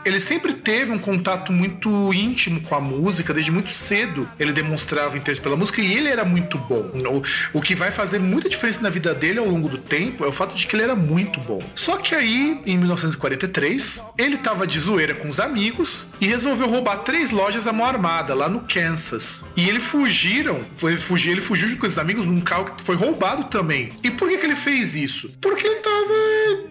ele 0.05 0.21
sempre 0.21 0.55
teve 0.55 0.93
um 0.93 0.99
contato 0.99 1.53
muito 1.53 2.13
íntimo 2.13 2.61
com 2.61 2.75
a 2.75 2.81
música, 2.81 3.33
desde 3.33 3.51
muito 3.51 3.71
cedo 3.71 4.29
ele 4.39 4.53
demonstrava 4.53 5.17
interesse 5.17 5.41
pela 5.41 5.57
música 5.57 5.81
e 5.81 5.93
ele 5.93 6.09
era 6.09 6.25
muito 6.25 6.59
bom. 6.59 6.91
O, 7.53 7.59
o 7.59 7.61
que 7.61 7.75
vai 7.75 7.91
fazer 7.91 8.19
muita 8.19 8.49
diferença 8.49 8.81
na 8.81 8.91
vida 8.91 9.15
dele 9.15 9.39
ao 9.39 9.47
longo 9.47 9.69
do 9.69 9.79
tempo 9.79 10.25
é 10.25 10.29
o 10.29 10.33
fato 10.33 10.55
de 10.55 10.67
que 10.67 10.77
ele 10.77 10.83
era 10.83 10.97
muito 10.97 11.41
bom. 11.41 11.63
Só 11.75 11.97
que 11.97 12.15
aí, 12.15 12.61
em 12.67 12.79
1943, 12.79 14.05
ele 14.19 14.37
tava 14.37 14.67
de 14.67 14.79
zoeira 14.79 15.15
com 15.15 15.29
os 15.29 15.41
amigos 15.41 16.07
e 16.21 16.27
resolveu 16.27 16.69
roubar 16.69 16.99
três 16.99 17.31
lojas 17.31 17.67
à 17.67 17.73
mão 17.73 17.87
armada 17.87 18.35
lá 18.35 18.49
no 18.49 18.61
Kansas. 18.61 19.45
E 19.57 19.69
eles 19.69 19.83
fugiram, 19.83 20.65
foi 20.77 20.97
fugir, 20.97 21.31
ele 21.31 21.41
fugiu 21.41 21.77
com 21.79 21.87
os 21.87 21.99
amigos 21.99 22.27
num 22.27 22.41
carro 22.41 22.65
que 22.65 22.83
foi 22.83 22.95
roubado 22.95 23.45
também. 23.45 23.93
E 24.03 24.11
por 24.11 24.29
que, 24.29 24.39
que 24.39 24.47
ele 24.47 24.57
fez 24.57 24.95
isso? 24.95 25.37
Porque 25.41 25.67
ele 25.67 25.81
tava 25.81 26.13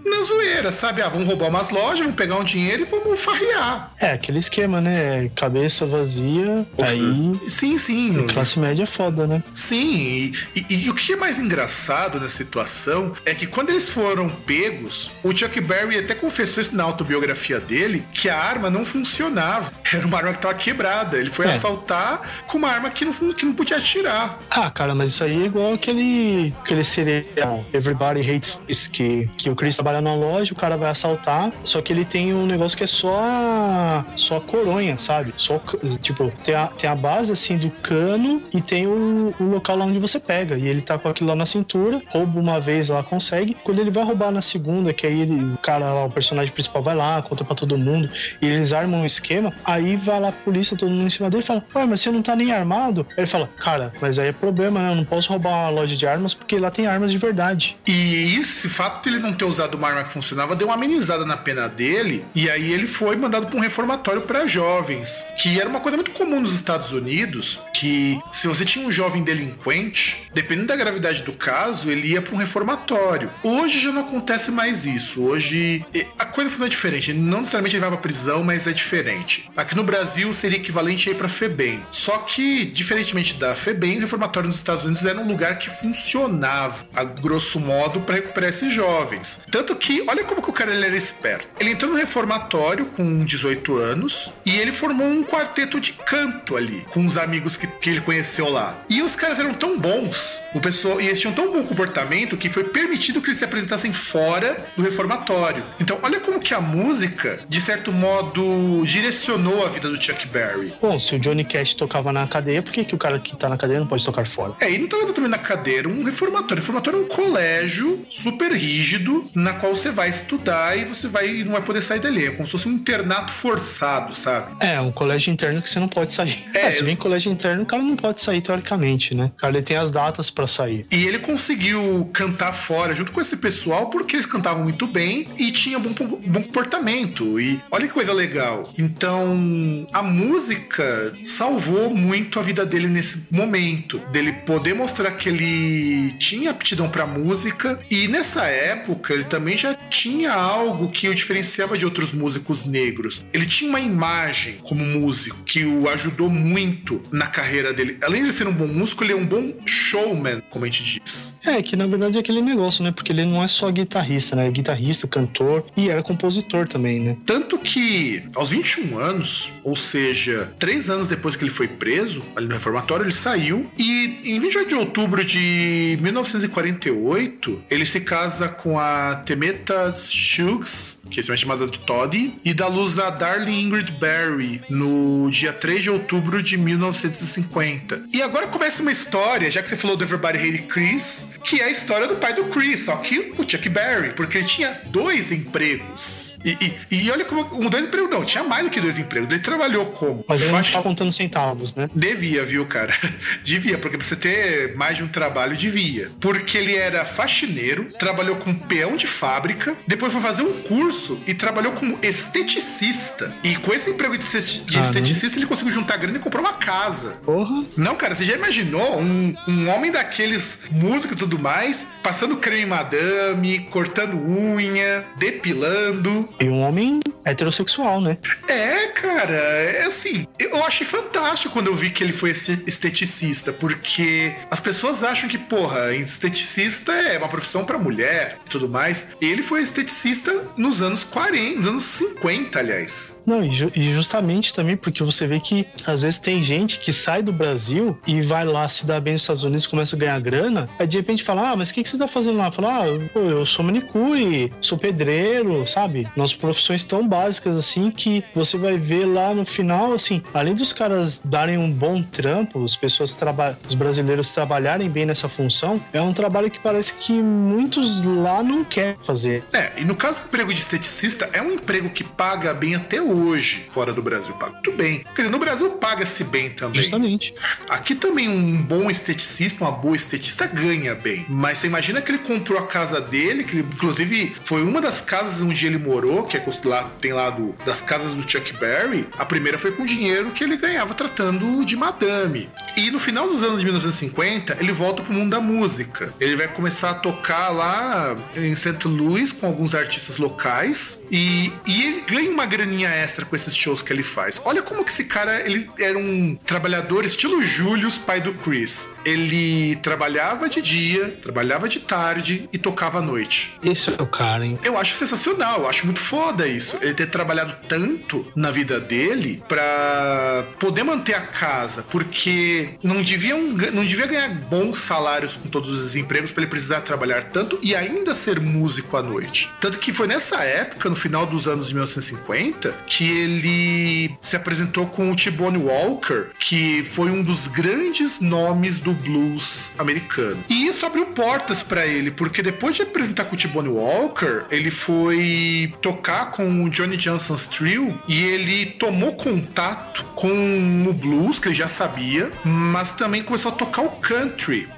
na 0.05 0.21
zoeira, 0.21 0.71
sabe? 0.71 1.01
Ah, 1.01 1.09
vamos 1.09 1.27
roubar 1.27 1.49
umas 1.49 1.69
lojas, 1.69 1.99
vamos 1.99 2.15
pegar 2.15 2.37
um 2.37 2.43
dinheiro 2.43 2.83
e 2.83 2.85
vamos 2.85 3.19
farrear. 3.19 3.93
É, 3.99 4.11
aquele 4.11 4.39
esquema, 4.39 4.79
né? 4.79 5.29
Cabeça 5.35 5.85
vazia, 5.85 6.65
aí... 6.81 7.39
Sim, 7.49 7.77
sim. 7.77 8.27
Classe 8.27 8.59
média 8.59 8.83
é 8.83 8.85
foda, 8.85 9.25
né? 9.25 9.43
Sim, 9.53 9.95
e, 9.95 10.33
e, 10.55 10.85
e, 10.85 10.89
o 10.89 10.93
que 10.93 11.13
é 11.13 11.15
mais 11.15 11.39
engraçado 11.39 12.19
nessa 12.19 12.37
situação 12.37 13.13
é 13.25 13.33
que 13.33 13.47
quando 13.47 13.69
eles 13.69 13.89
foram 13.89 14.29
pegos, 14.29 15.11
o 15.23 15.35
Chuck 15.35 15.59
Berry 15.59 15.99
até 15.99 16.13
confessou 16.13 16.61
isso 16.61 16.75
na 16.75 16.83
autobiografia 16.83 17.30
dele, 17.59 18.05
que 18.13 18.29
a 18.29 18.37
arma 18.37 18.69
não 18.69 18.83
funcionava. 18.85 19.71
Era 19.93 20.05
uma 20.05 20.17
arma 20.17 20.33
que 20.33 20.39
tava 20.39 20.53
quebrada. 20.53 21.17
Ele 21.17 21.29
foi 21.29 21.45
é. 21.45 21.49
assaltar 21.49 22.21
com 22.47 22.57
uma 22.57 22.69
arma 22.69 22.89
que 22.89 23.05
não, 23.05 23.13
que 23.33 23.45
não 23.45 23.53
podia 23.53 23.77
atirar. 23.77 24.39
Ah, 24.49 24.69
cara, 24.69 24.95
mas 24.95 25.11
isso 25.11 25.23
aí 25.23 25.43
é 25.43 25.45
igual 25.45 25.73
aquele, 25.73 26.53
aquele 26.61 26.83
serial 26.83 27.65
Everybody 27.73 28.21
Hates 28.21 28.59
Chris, 28.65 28.87
que, 28.87 29.29
que 29.37 29.49
o 29.49 29.55
Chris 29.55 29.75
trabalha 29.75 30.01
na 30.01 30.15
loja, 30.15 30.53
o 30.53 30.55
cara 30.55 30.77
vai 30.77 30.89
assaltar, 30.89 31.51
só 31.63 31.81
que 31.81 31.91
ele 31.91 32.05
tem 32.05 32.33
um 32.33 32.45
negócio 32.45 32.77
que 32.77 32.83
é 32.83 32.87
só 32.87 33.19
a, 33.19 34.05
só 34.15 34.37
a 34.37 34.41
coronha, 34.41 34.97
sabe? 34.97 35.33
Só, 35.37 35.61
tipo, 36.01 36.31
tem 36.43 36.55
a, 36.55 36.67
tem 36.67 36.89
a 36.89 36.95
base, 36.95 37.31
assim, 37.31 37.57
do 37.57 37.69
cano 37.69 38.41
e 38.53 38.61
tem 38.61 38.87
o, 38.87 39.33
o 39.39 39.43
local 39.43 39.75
lá 39.75 39.85
onde 39.85 39.99
você 39.99 40.19
pega. 40.19 40.57
E 40.57 40.67
ele 40.67 40.81
tá 40.81 40.97
com 40.97 41.09
aquilo 41.09 41.29
lá 41.29 41.35
na 41.35 41.45
cintura, 41.45 42.01
rouba 42.09 42.39
uma 42.39 42.59
vez 42.59 42.89
lá, 42.89 43.03
consegue. 43.03 43.55
Quando 43.63 43.79
ele 43.79 43.91
vai 43.91 44.03
roubar 44.03 44.31
na 44.31 44.41
segunda, 44.41 44.93
que 44.93 45.05
aí 45.05 45.21
ele, 45.21 45.53
o 45.53 45.57
cara 45.57 45.93
lá, 45.93 46.05
o 46.05 46.11
personagem 46.11 46.53
principal 46.53 46.81
vai 46.81 46.95
lá, 46.95 47.20
conta 47.21 47.43
pra 47.43 47.55
todo 47.55 47.77
mundo, 47.77 48.09
e 48.41 48.47
eles 48.47 48.73
armam 48.73 49.01
um 49.01 49.05
esquema, 49.05 49.53
aí 49.63 49.95
vai 49.95 50.19
lá 50.19 50.29
a 50.29 50.31
polícia, 50.31 50.77
todo 50.77 50.91
mundo 50.91 51.07
em 51.07 51.09
cima 51.09 51.29
dele 51.29 51.43
e 51.43 51.45
fala, 51.45 51.63
ué, 51.75 51.85
mas 51.85 52.01
você 52.01 52.11
não 52.11 52.21
tá 52.21 52.35
nem 52.35 52.51
armado? 52.51 53.05
Ele 53.17 53.27
fala, 53.27 53.49
cara, 53.57 53.93
mas 54.01 54.19
aí 54.19 54.29
é 54.29 54.31
problema, 54.31 54.81
né? 54.81 54.91
Eu 54.91 54.95
não 54.95 55.05
posso 55.05 55.29
roubar 55.29 55.49
uma 55.49 55.69
loja 55.69 55.95
de 55.95 56.07
armas 56.07 56.33
porque 56.33 56.57
lá 56.57 56.71
tem 56.71 56.87
armas 56.87 57.11
de 57.11 57.17
verdade. 57.17 57.77
E 57.87 58.35
esse 58.39 58.67
fato 58.69 59.03
de 59.03 59.15
ele 59.15 59.23
não 59.23 59.33
ter 59.33 59.45
usado 59.45 59.75
uma 59.75 59.87
arma 59.87 60.03
que 60.03 60.13
funcionava 60.13 60.55
deu 60.55 60.67
uma 60.67 60.75
amenizada 60.75 61.25
na 61.25 61.37
pena 61.37 61.67
dele, 61.67 62.25
e 62.33 62.49
aí 62.49 62.71
ele 62.71 62.87
foi 62.87 63.15
mandado 63.15 63.47
para 63.47 63.57
um 63.57 63.61
reformatório 63.61 64.21
para 64.21 64.47
jovens, 64.47 65.23
que 65.41 65.59
era 65.59 65.69
uma 65.69 65.79
coisa 65.79 65.97
muito 65.97 66.11
comum 66.11 66.39
nos 66.39 66.53
Estados 66.53 66.91
Unidos, 66.91 67.59
que 67.73 68.19
se 68.31 68.47
você 68.47 68.65
tinha 68.65 68.85
um 68.85 68.91
jovem 68.91 69.23
delinquente, 69.23 70.29
dependendo 70.33 70.67
da 70.67 70.75
gravidade 70.75 71.21
do 71.23 71.33
caso, 71.33 71.89
ele 71.89 72.09
ia 72.09 72.21
para 72.21 72.33
um 72.33 72.37
reformatório. 72.37 73.29
Hoje 73.43 73.79
já 73.79 73.91
não 73.91 74.01
acontece 74.01 74.51
mais 74.51 74.85
isso. 74.85 75.21
Hoje 75.23 75.85
a 76.17 76.25
coisa 76.25 76.49
funciona 76.49 76.69
diferente. 76.69 77.10
Não 77.13 77.39
necessariamente 77.39 77.75
ele 77.75 77.81
vai 77.81 77.89
para 77.89 77.99
prisão, 77.99 78.43
mas 78.43 78.67
é 78.67 78.71
diferente. 78.71 79.49
Aqui 79.55 79.75
no 79.75 79.83
Brasil 79.83 80.33
seria 80.33 80.57
equivalente 80.57 81.09
a 81.09 81.11
ir 81.11 81.15
para 81.15 81.29
FEBEM. 81.29 81.81
Só 81.91 82.17
que, 82.19 82.65
diferentemente 82.65 83.33
da 83.35 83.55
FEBEM, 83.55 83.97
o 83.97 84.01
reformatório 84.01 84.47
nos 84.47 84.57
Estados 84.57 84.85
Unidos 84.85 85.05
era 85.05 85.19
um 85.19 85.27
lugar 85.27 85.57
que 85.59 85.69
funcionava, 85.69 86.85
a 86.95 87.03
grosso 87.03 87.59
modo, 87.59 88.01
para 88.01 88.15
recuperar 88.15 88.49
esses 88.49 88.73
jovens. 88.73 89.41
Tanto 89.49 89.75
que, 89.75 90.03
olha 90.07 90.23
como 90.23 90.41
que 90.41 90.49
o 90.49 90.53
cara 90.53 90.73
ele 90.73 90.85
era 90.85 90.95
esperto. 90.95 91.47
Ele 91.59 91.71
entrou 91.71 91.91
no 91.91 91.97
reformatório 91.97 92.85
com 92.87 93.23
18 93.23 93.77
anos 93.77 94.31
e 94.45 94.57
ele 94.57 94.71
formou 94.71 95.07
um 95.07 95.23
quarteto 95.23 95.79
de 95.79 95.93
canto 95.93 96.57
ali, 96.57 96.85
com 96.91 97.05
os 97.05 97.17
amigos 97.17 97.57
que, 97.57 97.67
que 97.67 97.89
ele 97.89 98.01
conheceu 98.01 98.49
lá. 98.49 98.83
E 98.89 99.01
os 99.01 99.15
caras 99.15 99.39
eram 99.39 99.53
tão 99.53 99.77
bons, 99.77 100.39
o 100.53 100.59
pessoal, 100.59 100.99
e 100.99 101.07
eles 101.07 101.19
tinham 101.19 101.33
tão 101.33 101.51
bom 101.51 101.63
comportamento 101.63 102.37
que 102.37 102.49
foi 102.49 102.65
permitido 102.65 103.21
que 103.21 103.27
eles 103.27 103.37
se 103.37 103.45
apresentassem 103.45 103.93
fora 103.93 104.65
do 104.75 104.83
reformatório. 104.83 105.63
Então, 105.79 105.97
olha 106.01 106.19
como 106.19 106.39
que 106.39 106.53
a 106.53 106.61
música, 106.61 107.39
de 107.47 107.61
certo 107.61 107.91
modo, 107.91 108.83
direcionou 108.85 109.65
a 109.65 109.69
vida 109.69 109.89
do 109.89 110.01
Chuck 110.01 110.27
Berry. 110.27 110.73
Bom, 110.81 110.99
se 110.99 111.15
o 111.15 111.19
Johnny 111.19 111.43
Cash 111.43 111.73
tocava 111.73 112.11
na 112.11 112.27
cadeia, 112.27 112.61
por 112.61 112.71
que, 112.71 112.83
que 112.83 112.95
o 112.95 112.97
cara 112.97 113.19
que 113.19 113.35
tá 113.35 113.47
na 113.47 113.57
cadeia 113.57 113.79
não 113.79 113.87
pode 113.87 114.03
tocar 114.03 114.27
fora? 114.27 114.53
É, 114.59 114.69
ele 114.69 114.79
não 114.79 114.87
tava 114.87 115.03
exatamente 115.03 115.31
na 115.31 115.37
cadeira, 115.37 115.87
um 115.87 116.03
reformatório. 116.03 116.61
Reformatório 116.61 116.99
é 116.99 117.03
um 117.03 117.07
colégio 117.07 118.05
super 118.09 118.51
rígido, 118.51 119.25
na 119.33 119.53
qual 119.53 119.75
você 119.75 119.91
vai 119.91 120.09
estudar 120.09 120.77
e 120.77 120.85
você 120.85 121.07
vai 121.07 121.43
não 121.43 121.53
vai 121.53 121.61
poder 121.61 121.81
sair 121.81 121.99
dali. 121.99 122.25
É 122.25 122.31
como 122.31 122.45
se 122.45 122.51
fosse 122.51 122.67
um 122.67 122.73
internato 122.73 123.31
forçado, 123.31 124.13
sabe? 124.13 124.55
É, 124.59 124.79
um 124.79 124.91
colégio 124.91 125.31
interno 125.31 125.61
que 125.61 125.69
você 125.69 125.79
não 125.79 125.87
pode 125.87 126.13
sair. 126.13 126.49
É, 126.55 126.67
é 126.67 126.71
se 126.71 126.83
vem 126.83 126.95
colégio 126.95 127.31
interno, 127.31 127.63
o 127.63 127.65
cara 127.65 127.81
não 127.81 127.95
pode 127.95 128.21
sair 128.21 128.41
teoricamente, 128.41 129.15
né? 129.15 129.31
O 129.35 129.39
cara 129.39 129.57
ele 129.57 129.63
tem 129.63 129.77
as 129.77 129.91
datas 129.91 130.29
para 130.41 130.47
sair. 130.47 130.85
E 130.91 131.05
ele 131.05 131.19
conseguiu 131.19 132.09
cantar 132.11 132.51
fora 132.51 132.95
junto 132.95 133.11
com 133.11 133.21
esse 133.21 133.37
pessoal 133.37 133.89
porque 133.89 134.15
eles 134.15 134.25
cantavam 134.25 134.63
muito 134.63 134.87
bem 134.87 135.27
e 135.37 135.51
tinha 135.51 135.77
bom, 135.77 135.91
bom 135.93 136.41
comportamento. 136.41 137.39
E 137.39 137.61
olha 137.69 137.87
que 137.87 137.93
coisa 137.93 138.11
legal. 138.11 138.71
Então, 138.77 139.85
a 139.93 140.01
música 140.01 141.13
salvou 141.23 141.91
muito 141.91 142.39
a 142.39 142.41
vida 142.41 142.65
dele 142.65 142.87
nesse 142.87 143.27
momento, 143.29 143.99
dele 144.11 144.33
poder 144.33 144.73
mostrar 144.73 145.11
que 145.11 145.29
ele 145.29 146.13
tinha 146.13 146.51
aptidão 146.51 146.89
para 146.89 147.05
música 147.05 147.79
e 147.89 148.07
nessa 148.07 148.45
época 148.45 149.13
ele 149.13 149.25
também 149.25 149.55
já 149.55 149.73
tinha 149.73 150.33
algo 150.33 150.89
que 150.89 151.07
o 151.07 151.13
diferenciava 151.13 151.77
de 151.77 151.85
outros 151.85 152.11
músicos 152.11 152.65
negros. 152.65 153.23
Ele 153.31 153.45
tinha 153.45 153.69
uma 153.69 153.79
imagem 153.79 154.59
como 154.63 154.83
músico 154.83 155.43
que 155.43 155.63
o 155.65 155.87
ajudou 155.89 156.29
muito 156.29 157.03
na 157.11 157.27
carreira 157.27 157.71
dele. 157.71 157.97
Além 158.01 158.23
de 158.23 158.31
ser 158.31 158.47
um 158.47 158.53
bom 158.53 158.67
músico, 158.67 159.03
ele 159.03 159.13
é 159.13 159.15
um 159.15 159.25
bom 159.25 159.53
showman, 159.65 160.30
como 160.49 160.65
a 160.65 160.67
gente 160.67 161.01
diz. 161.01 161.39
É, 161.43 161.61
que 161.61 161.75
na 161.75 161.87
verdade 161.87 162.17
é 162.17 162.21
aquele 162.21 162.41
negócio, 162.41 162.83
né? 162.83 162.91
Porque 162.91 163.11
ele 163.11 163.25
não 163.25 163.43
é 163.43 163.47
só 163.47 163.69
guitarrista, 163.71 164.35
né? 164.35 164.43
Ele 164.43 164.49
é 164.49 164.53
guitarrista, 164.53 165.07
cantor 165.07 165.65
e 165.75 165.89
era 165.89 166.03
compositor 166.03 166.67
também, 166.67 166.99
né? 166.99 167.17
Tanto 167.25 167.57
que 167.57 168.23
aos 168.35 168.49
21 168.49 168.97
anos, 168.97 169.51
ou 169.63 169.75
seja, 169.75 170.53
três 170.59 170.89
anos 170.89 171.07
depois 171.07 171.35
que 171.35 171.43
ele 171.43 171.51
foi 171.51 171.67
preso, 171.67 172.23
ali 172.35 172.47
no 172.47 172.53
reformatório, 172.53 173.05
ele 173.05 173.13
saiu 173.13 173.69
e 173.77 174.19
em 174.23 174.39
28 174.39 174.69
de 174.69 174.75
outubro 174.75 175.23
de 175.25 175.97
1948, 176.01 177.63
ele 177.69 177.85
se 177.85 178.01
casa 178.01 178.47
com 178.47 178.77
a 178.77 179.15
Temeta 179.25 179.93
Shugs, 179.95 181.01
que 181.09 181.19
é 181.19 181.37
chamada 181.37 181.67
de 181.67 181.79
Toddy, 181.79 182.35
e 182.43 182.53
dá 182.53 182.67
luz 182.67 182.95
da 182.95 183.09
Darling 183.09 183.61
Ingrid 183.61 183.91
Barry 183.93 184.61
no 184.69 185.29
dia 185.29 185.51
3 185.51 185.83
de 185.83 185.89
outubro 185.89 186.41
de 186.41 186.57
1950. 186.57 188.03
E 188.13 188.21
agora 188.21 188.47
começa 188.47 188.81
uma 188.81 188.91
história, 188.91 189.49
já 189.49 189.61
que 189.61 189.69
você 189.69 189.75
falou 189.75 189.97
do 189.97 190.03
Everybody 190.21 190.37
Hate 190.37 190.67
Chris, 190.67 191.29
que 191.43 191.59
é 191.59 191.63
a 191.63 191.69
história 191.71 192.07
do 192.07 192.17
pai 192.17 192.31
do 192.31 192.45
Chris, 192.45 192.81
só 192.81 192.95
que 192.97 193.33
o 193.39 193.49
Chuck 193.49 193.67
Berry, 193.69 194.13
porque 194.13 194.37
ele 194.37 194.47
tinha 194.47 194.79
dois 194.85 195.31
empregos. 195.31 196.30
E, 196.43 196.57
e, 196.91 197.05
e, 197.05 197.11
olha 197.11 197.25
como. 197.25 197.41
Um, 197.55 197.69
dois 197.69 197.85
empregos 197.85 198.09
não, 198.09 198.23
tinha 198.25 198.43
mais 198.43 198.63
do 198.63 198.69
que 198.69 198.81
dois 198.81 198.97
empregos. 198.97 199.29
Ele 199.29 199.39
trabalhou 199.39 199.87
como. 199.87 200.25
Mas 200.27 200.41
ele 200.41 200.51
não 200.51 200.63
tá 200.63 200.81
contando 200.81 201.13
centavos, 201.13 201.75
né? 201.75 201.89
Devia, 201.93 202.43
viu, 202.43 202.65
cara? 202.65 202.93
devia, 203.43 203.77
porque 203.77 203.97
pra 203.97 204.05
você 204.05 204.15
ter 204.15 204.75
mais 204.75 204.97
de 204.97 205.03
um 205.03 205.07
trabalho, 205.07 205.55
devia. 205.55 206.11
Porque 206.19 206.57
ele 206.57 206.75
era 206.75 207.05
faxineiro, 207.05 207.91
trabalhou 207.97 208.35
como 208.35 208.59
peão 208.67 208.95
de 208.95 209.07
fábrica, 209.07 209.75
depois 209.87 210.11
foi 210.11 210.21
fazer 210.21 210.43
um 210.43 210.53
curso 210.61 211.21
e 211.27 211.33
trabalhou 211.33 211.73
como 211.73 211.97
esteticista. 212.01 213.35
E 213.43 213.55
com 213.57 213.73
esse 213.73 213.89
emprego 213.89 214.17
de, 214.17 214.25
de 214.65 214.77
ah, 214.77 214.81
esteticista, 214.81 215.37
ele 215.37 215.45
conseguiu 215.45 215.73
juntar 215.73 215.97
grana 215.97 216.17
e 216.17 216.21
comprar 216.21 216.41
uma 216.41 216.53
casa. 216.53 217.19
Porra. 217.25 217.65
Não, 217.77 217.95
cara, 217.95 218.15
você 218.15 218.25
já 218.25 218.33
imaginou 218.33 218.99
um, 218.99 219.33
um 219.47 219.69
homem 219.69 219.91
daqueles 219.91 220.61
músicos 220.71 221.15
e 221.15 221.19
tudo 221.19 221.37
mais, 221.37 221.87
passando 222.01 222.37
creme 222.37 222.65
madame, 222.65 223.59
cortando 223.69 224.15
unha, 224.15 225.05
depilando. 225.17 226.29
E 226.39 226.49
um 226.49 226.61
homem 226.61 226.99
heterossexual, 227.25 228.01
né? 228.01 228.17
É, 228.47 228.87
cara, 228.87 229.33
é 229.33 229.85
assim, 229.85 230.25
eu 230.39 230.63
achei 230.65 230.85
fantástico 230.85 231.53
quando 231.53 231.67
eu 231.67 231.75
vi 231.75 231.89
que 231.89 232.03
ele 232.03 232.13
foi 232.13 232.31
esteticista, 232.31 233.53
porque 233.53 234.33
as 234.49 234.59
pessoas 234.59 235.03
acham 235.03 235.29
que, 235.29 235.37
porra, 235.37 235.93
esteticista 235.93 236.91
é 236.91 237.17
uma 237.17 237.27
profissão 237.27 237.63
para 237.63 237.77
mulher 237.77 238.39
e 238.45 238.49
tudo 238.49 238.67
mais. 238.67 239.09
Ele 239.21 239.43
foi 239.43 239.61
esteticista 239.61 240.49
nos 240.57 240.81
anos 240.81 241.03
40, 241.03 241.57
nos 241.57 241.67
anos 241.67 241.83
50, 241.83 242.59
aliás. 242.59 243.21
Não, 243.25 243.43
e, 243.43 243.53
ju 243.53 243.71
justamente 243.75 244.53
também 244.53 244.75
porque 244.75 245.03
você 245.03 245.27
vê 245.27 245.39
que 245.39 245.67
às 245.85 246.01
vezes 246.01 246.17
tem 246.17 246.41
gente 246.41 246.79
que 246.79 246.91
sai 246.91 247.21
do 247.21 247.31
Brasil 247.31 247.97
e 248.07 248.21
vai 248.21 248.45
lá 248.45 248.67
se 248.67 248.85
dar 248.85 248.99
bem 248.99 249.13
nos 249.13 249.23
Estados 249.23 249.43
Unidos, 249.43 249.67
começa 249.67 249.95
a 249.95 249.99
ganhar 249.99 250.19
grana, 250.19 250.69
aí 250.79 250.87
de 250.87 250.97
repente 250.97 251.23
fala: 251.23 251.51
Ah, 251.51 251.55
mas 251.55 251.69
o 251.69 251.73
que, 251.73 251.83
que 251.83 251.89
você 251.89 251.97
tá 251.97 252.07
fazendo 252.07 252.37
lá? 252.37 252.51
Fala: 252.51 252.83
Ah, 252.83 252.87
eu 253.15 253.45
sou 253.45 253.63
manicure, 253.63 254.51
sou 254.61 254.77
pedreiro, 254.77 255.65
sabe? 255.67 256.07
Nossas 256.21 256.37
profissões 256.37 256.85
tão 256.85 257.07
básicas 257.07 257.57
assim 257.57 257.89
que 257.89 258.23
você 258.35 258.55
vai 258.55 258.77
ver 258.77 259.05
lá 259.05 259.33
no 259.33 259.43
final, 259.43 259.91
assim, 259.91 260.21
além 260.35 260.53
dos 260.53 260.71
caras 260.71 261.19
darem 261.25 261.57
um 261.57 261.71
bom 261.71 261.99
trampo, 262.03 262.63
as 262.63 262.75
pessoas 262.75 263.17
os 263.65 263.73
brasileiros 263.73 264.29
trabalharem 264.29 264.87
bem 264.87 265.05
nessa 265.05 265.27
função, 265.27 265.83
é 265.91 265.99
um 265.99 266.13
trabalho 266.13 266.51
que 266.51 266.59
parece 266.59 266.93
que 266.93 267.13
muitos 267.13 268.03
lá 268.03 268.43
não 268.43 268.63
querem 268.63 268.95
fazer. 269.03 269.43
É, 269.51 269.71
e 269.77 269.83
no 269.83 269.95
caso 269.95 270.19
do 270.19 270.25
emprego 270.25 270.53
de 270.53 270.59
esteticista, 270.59 271.27
é 271.33 271.41
um 271.41 271.53
emprego 271.53 271.89
que 271.89 272.03
paga 272.03 272.53
bem 272.53 272.75
até 272.75 273.01
hoje, 273.01 273.65
fora 273.69 273.91
do 273.91 274.03
Brasil. 274.03 274.35
Paga 274.35 274.53
muito 274.53 274.71
bem. 274.73 274.99
Quer 275.15 275.23
dizer, 275.23 275.29
no 275.29 275.39
Brasil 275.39 275.71
paga-se 275.71 276.23
bem 276.23 276.51
também. 276.51 276.81
Justamente. 276.81 277.33
Aqui 277.67 277.95
também 277.95 278.29
um 278.29 278.61
bom 278.61 278.91
esteticista, 278.91 279.63
uma 279.63 279.71
boa 279.71 279.95
esteticista 279.95 280.45
ganha 280.45 280.93
bem. 280.93 281.25
Mas 281.27 281.57
você 281.57 281.67
imagina 281.67 281.99
que 281.99 282.11
ele 282.11 282.19
comprou 282.19 282.59
a 282.59 282.67
casa 282.67 283.01
dele, 283.01 283.43
que 283.43 283.57
ele, 283.57 283.67
inclusive 283.71 284.35
foi 284.43 284.61
uma 284.61 284.79
das 284.79 285.01
casas 285.01 285.41
onde 285.41 285.65
ele 285.65 285.79
morou 285.79 286.10
que 286.27 286.37
é 286.37 286.43
lá, 286.65 286.83
tem 286.99 287.13
lá 287.13 287.29
do, 287.29 287.53
das 287.65 287.81
casas 287.81 288.13
do 288.13 288.29
Chuck 288.29 288.53
Berry, 288.57 289.07
a 289.17 289.25
primeira 289.25 289.57
foi 289.57 289.71
com 289.71 289.85
dinheiro 289.85 290.31
que 290.31 290.43
ele 290.43 290.57
ganhava 290.57 290.93
tratando 290.93 291.63
de 291.65 291.75
madame. 291.75 292.49
E 292.75 292.91
no 292.91 292.99
final 292.99 293.27
dos 293.27 293.41
anos 293.43 293.59
de 293.59 293.65
1950, 293.65 294.57
ele 294.59 294.71
volta 294.71 295.01
pro 295.01 295.13
mundo 295.13 295.29
da 295.29 295.39
música. 295.39 296.13
Ele 296.19 296.35
vai 296.35 296.47
começar 296.47 296.91
a 296.91 296.93
tocar 296.93 297.49
lá 297.49 298.15
em 298.35 298.53
St. 298.55 298.87
Louis 298.87 299.31
com 299.31 299.47
alguns 299.47 299.73
artistas 299.73 300.17
locais 300.17 301.05
e, 301.09 301.51
e 301.65 301.83
ele 301.83 302.01
ganha 302.01 302.29
uma 302.29 302.45
graninha 302.45 302.89
extra 302.89 303.25
com 303.25 303.35
esses 303.35 303.55
shows 303.55 303.81
que 303.81 303.93
ele 303.93 304.03
faz. 304.03 304.41
Olha 304.43 304.61
como 304.61 304.83
que 304.83 304.91
esse 304.91 305.05
cara, 305.05 305.41
ele 305.45 305.69
era 305.79 305.97
um 305.97 306.37
trabalhador 306.45 307.05
estilo 307.05 307.41
Julius, 307.41 307.97
pai 307.97 308.19
do 308.19 308.33
Chris. 308.33 308.89
Ele 309.05 309.75
trabalhava 309.77 310.49
de 310.49 310.61
dia, 310.61 311.17
trabalhava 311.21 311.69
de 311.69 311.79
tarde 311.79 312.49
e 312.51 312.57
tocava 312.57 312.99
à 312.99 313.01
noite. 313.01 313.51
Esse 313.63 313.89
é 313.89 314.01
o 314.01 314.07
cara, 314.07 314.45
hein? 314.45 314.59
Eu 314.63 314.77
acho 314.77 314.95
sensacional, 314.95 315.61
eu 315.61 315.69
acho 315.69 315.85
muito 315.85 316.00
foda 316.01 316.47
isso. 316.47 316.77
Ele 316.81 316.93
ter 316.93 317.09
trabalhado 317.09 317.55
tanto 317.67 318.27
na 318.35 318.51
vida 318.51 318.79
dele 318.79 319.41
para 319.47 320.45
poder 320.59 320.83
manter 320.83 321.13
a 321.13 321.21
casa, 321.21 321.83
porque 321.83 322.71
não 322.83 323.01
devia, 323.01 323.35
um, 323.35 323.53
não 323.73 323.85
devia 323.85 324.07
ganhar 324.07 324.29
bons 324.29 324.77
salários 324.79 325.37
com 325.37 325.47
todos 325.47 325.69
os 325.69 325.95
empregos 325.95 326.31
para 326.31 326.43
ele 326.43 326.49
precisar 326.49 326.81
trabalhar 326.81 327.23
tanto 327.25 327.59
e 327.61 327.75
ainda 327.75 328.13
ser 328.13 328.39
músico 328.39 328.97
à 328.97 329.01
noite. 329.01 329.49
Tanto 329.59 329.79
que 329.79 329.93
foi 329.93 330.07
nessa 330.07 330.43
época, 330.43 330.89
no 330.89 330.95
final 330.95 331.25
dos 331.25 331.47
anos 331.47 331.67
de 331.67 331.73
1950, 331.73 332.77
que 332.87 333.09
ele 333.09 334.17
se 334.21 334.35
apresentou 334.35 334.87
com 334.87 335.11
o 335.11 335.15
T-Bone 335.15 335.57
Walker, 335.57 336.27
que 336.39 336.83
foi 336.83 337.11
um 337.11 337.21
dos 337.21 337.47
grandes 337.47 338.19
nomes 338.19 338.79
do 338.79 338.93
blues 338.93 339.71
americano. 339.77 340.43
E 340.49 340.67
isso 340.67 340.85
abriu 340.85 341.05
portas 341.07 341.61
para 341.61 341.85
ele, 341.85 342.11
porque 342.11 342.41
depois 342.41 342.75
de 342.75 342.81
apresentar 342.81 343.25
com 343.25 343.35
o 343.35 343.37
T-Bone 343.37 343.69
Walker, 343.69 344.45
ele 344.49 344.71
foi 344.71 345.73
tocar 345.91 346.31
com 346.31 346.63
o 346.63 346.69
Johnny 346.69 346.95
Johnson's 346.95 347.47
Trio 347.47 347.99
e 348.07 348.23
ele 348.23 348.65
tomou 348.65 349.13
contato 349.13 350.05
com 350.15 350.85
o 350.87 350.93
blues, 350.93 351.37
que 351.37 351.49
ele 351.49 351.55
já 351.55 351.67
sabia, 351.67 352.31
mas 352.45 352.93
também 352.93 353.21
começou 353.21 353.51
a 353.51 353.55
tocar 353.55 353.81
o 353.81 353.89
country. 353.89 354.69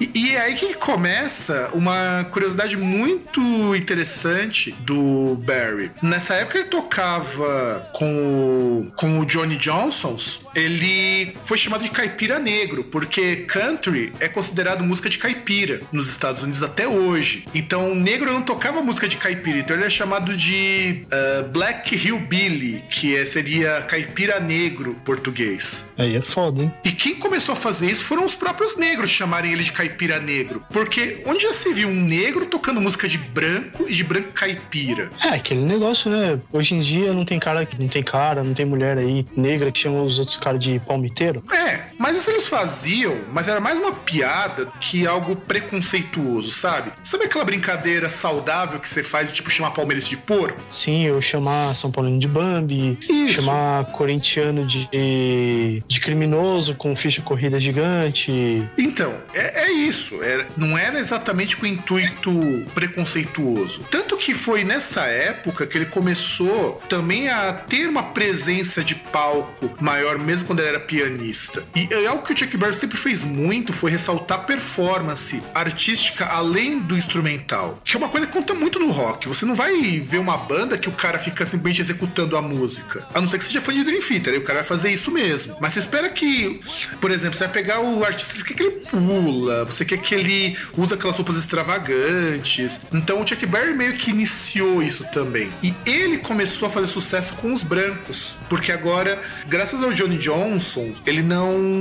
E, 0.00 0.10
e, 0.14 0.30
é 0.34 0.40
aí 0.40 0.54
que 0.54 0.74
começa 0.74 1.70
uma 1.74 2.24
curiosidade 2.30 2.76
muito 2.76 3.40
interessante 3.76 4.72
do 4.80 5.36
Barry. 5.44 5.90
Nessa 6.02 6.34
época 6.34 6.58
ele 6.58 6.68
tocava 6.68 7.88
com 7.92 8.06
o, 8.06 8.92
com 8.96 9.20
o 9.20 9.26
Johnny 9.26 9.56
Johnson's, 9.56 10.40
ele 10.54 11.36
foi 11.42 11.58
chamado 11.58 11.84
de 11.84 11.90
caipira 11.90 12.38
negro, 12.38 12.84
porque 12.84 13.36
country 13.48 14.12
é 14.20 14.28
considerado 14.28 14.84
música 14.84 15.08
de 15.08 15.18
caipira 15.18 15.82
nos 15.92 16.08
Estados 16.08 16.42
Unidos 16.42 16.62
até 16.62 16.86
hoje. 16.88 17.46
Então, 17.54 17.94
negro 17.94 18.32
não 18.32 18.42
tocava 18.42 18.82
música 18.82 19.08
de 19.08 19.16
caipira, 19.16 19.58
então 19.58 19.76
ele 19.76 19.84
é 19.84 19.90
chamado 19.90 20.36
de 20.36 20.59
uh, 21.06 21.48
Black 21.48 21.94
Hillbilly, 21.94 22.84
que 22.88 23.16
é, 23.16 23.24
seria 23.24 23.82
caipira 23.82 24.40
negro 24.40 24.96
português. 25.04 25.92
Aí 25.98 26.16
é 26.16 26.22
foda, 26.22 26.62
hein? 26.62 26.72
E 26.84 26.92
quem 26.92 27.14
começou 27.14 27.52
a 27.52 27.56
fazer 27.56 27.90
isso 27.90 28.04
foram 28.04 28.24
os 28.24 28.34
próprios 28.34 28.76
negros 28.76 29.10
chamarem 29.10 29.52
ele 29.52 29.62
de 29.62 29.72
caipira 29.72 30.18
negro. 30.18 30.64
Porque 30.72 31.22
onde 31.26 31.42
já 31.42 31.52
se 31.52 31.72
viu 31.72 31.88
um 31.88 31.94
negro 31.94 32.46
tocando 32.46 32.80
música 32.80 33.08
de 33.08 33.18
branco 33.18 33.84
e 33.88 33.94
de 33.94 34.04
branco 34.04 34.32
caipira? 34.32 35.10
É, 35.22 35.28
aquele 35.28 35.62
negócio, 35.62 36.10
né? 36.10 36.40
Hoje 36.52 36.74
em 36.74 36.80
dia 36.80 37.12
não 37.12 37.24
tem 37.24 37.38
cara, 37.38 37.66
não 37.78 37.88
tem 37.88 38.02
cara, 38.02 38.42
não 38.42 38.54
tem 38.54 38.64
mulher 38.64 38.98
aí 38.98 39.26
negra 39.36 39.70
que 39.70 39.78
chama 39.78 40.02
os 40.02 40.18
outros 40.18 40.36
caras 40.36 40.62
de 40.62 40.78
palmiteiro. 40.80 41.42
É, 41.52 41.89
mas 42.00 42.16
isso 42.16 42.30
eles 42.30 42.48
faziam, 42.48 43.18
mas 43.30 43.46
era 43.46 43.60
mais 43.60 43.76
uma 43.76 43.92
piada 43.92 44.66
que 44.80 45.06
algo 45.06 45.36
preconceituoso, 45.36 46.50
sabe? 46.50 46.92
Sabe 47.04 47.24
aquela 47.24 47.44
brincadeira 47.44 48.08
saudável 48.08 48.80
que 48.80 48.88
você 48.88 49.04
faz 49.04 49.28
de 49.28 49.34
tipo 49.34 49.50
chamar 49.50 49.72
palmeirense 49.72 50.08
de 50.08 50.16
porco? 50.16 50.58
Sim, 50.66 51.04
eu 51.04 51.20
chamar 51.20 51.76
São 51.76 51.90
Paulino 51.90 52.18
de 52.18 52.26
Bambi, 52.26 52.98
isso. 53.02 53.34
chamar 53.34 53.84
corintiano 53.92 54.66
de, 54.66 55.82
de 55.86 56.00
criminoso 56.00 56.74
com 56.74 56.96
ficha 56.96 57.20
corrida 57.20 57.60
gigante. 57.60 58.66
Então, 58.78 59.14
é, 59.34 59.64
é 59.64 59.70
isso. 59.70 60.22
É, 60.22 60.46
não 60.56 60.78
era 60.78 60.98
exatamente 60.98 61.54
com 61.54 61.66
o 61.66 61.68
intuito 61.68 62.30
preconceituoso. 62.74 63.84
Tanto 63.90 64.16
que 64.16 64.32
foi 64.32 64.64
nessa 64.64 65.02
época 65.02 65.66
que 65.66 65.76
ele 65.76 65.86
começou 65.86 66.80
também 66.88 67.28
a 67.28 67.52
ter 67.52 67.88
uma 67.88 68.04
presença 68.04 68.82
de 68.82 68.94
palco 68.94 69.70
maior, 69.80 70.18
mesmo 70.18 70.46
quando 70.46 70.60
ele 70.60 70.68
era 70.68 70.80
pianista. 70.80 71.62
E, 71.74 71.89
é 71.90 72.06
algo 72.06 72.22
que 72.22 72.32
o 72.32 72.36
Chuck 72.36 72.56
Berry 72.56 72.74
sempre 72.74 72.96
fez 72.96 73.24
muito 73.24 73.72
foi 73.72 73.90
ressaltar 73.90 74.46
performance 74.46 75.42
artística 75.54 76.26
além 76.26 76.78
do 76.78 76.96
instrumental, 76.96 77.80
que 77.84 77.96
é 77.96 77.98
uma 77.98 78.08
coisa 78.08 78.26
que 78.26 78.32
conta 78.32 78.54
muito 78.54 78.78
no 78.78 78.90
rock. 78.90 79.26
Você 79.28 79.44
não 79.44 79.54
vai 79.54 79.98
ver 80.00 80.18
uma 80.18 80.36
banda 80.36 80.78
que 80.78 80.88
o 80.88 80.92
cara 80.92 81.18
fica 81.18 81.44
simplesmente 81.44 81.80
executando 81.80 82.36
a 82.36 82.42
música, 82.42 83.06
a 83.12 83.20
não 83.20 83.28
ser 83.28 83.38
que 83.38 83.44
seja 83.44 83.60
fã 83.60 83.72
de 83.72 83.84
Dream 83.84 84.00
Theater, 84.00 84.38
o 84.38 84.42
cara 84.42 84.60
vai 84.60 84.68
fazer 84.68 84.90
isso 84.90 85.10
mesmo. 85.10 85.56
Mas 85.60 85.72
você 85.72 85.80
espera 85.80 86.08
que, 86.08 86.60
por 87.00 87.10
exemplo, 87.10 87.36
você 87.36 87.44
vai 87.44 87.52
pegar 87.52 87.80
o 87.80 88.04
artista, 88.04 88.34
você 88.34 88.44
quer 88.44 88.54
que 88.54 88.62
ele 88.62 88.70
pula, 88.70 89.64
você 89.64 89.84
quer 89.84 89.98
que 89.98 90.14
ele 90.14 90.56
usa 90.76 90.94
aquelas 90.94 91.16
roupas 91.16 91.36
extravagantes. 91.36 92.80
Então 92.92 93.20
o 93.20 93.26
Chuck 93.26 93.44
Berry 93.46 93.74
meio 93.74 93.94
que 93.94 94.10
iniciou 94.10 94.82
isso 94.82 95.04
também. 95.12 95.50
E 95.62 95.74
ele 95.86 96.18
começou 96.18 96.68
a 96.68 96.70
fazer 96.70 96.86
sucesso 96.86 97.34
com 97.34 97.52
os 97.52 97.62
brancos, 97.62 98.36
porque 98.48 98.72
agora, 98.72 99.20
graças 99.48 99.82
ao 99.82 99.92
Johnny 99.92 100.18
Johnson, 100.18 100.92
ele 101.06 101.22
não 101.22 101.79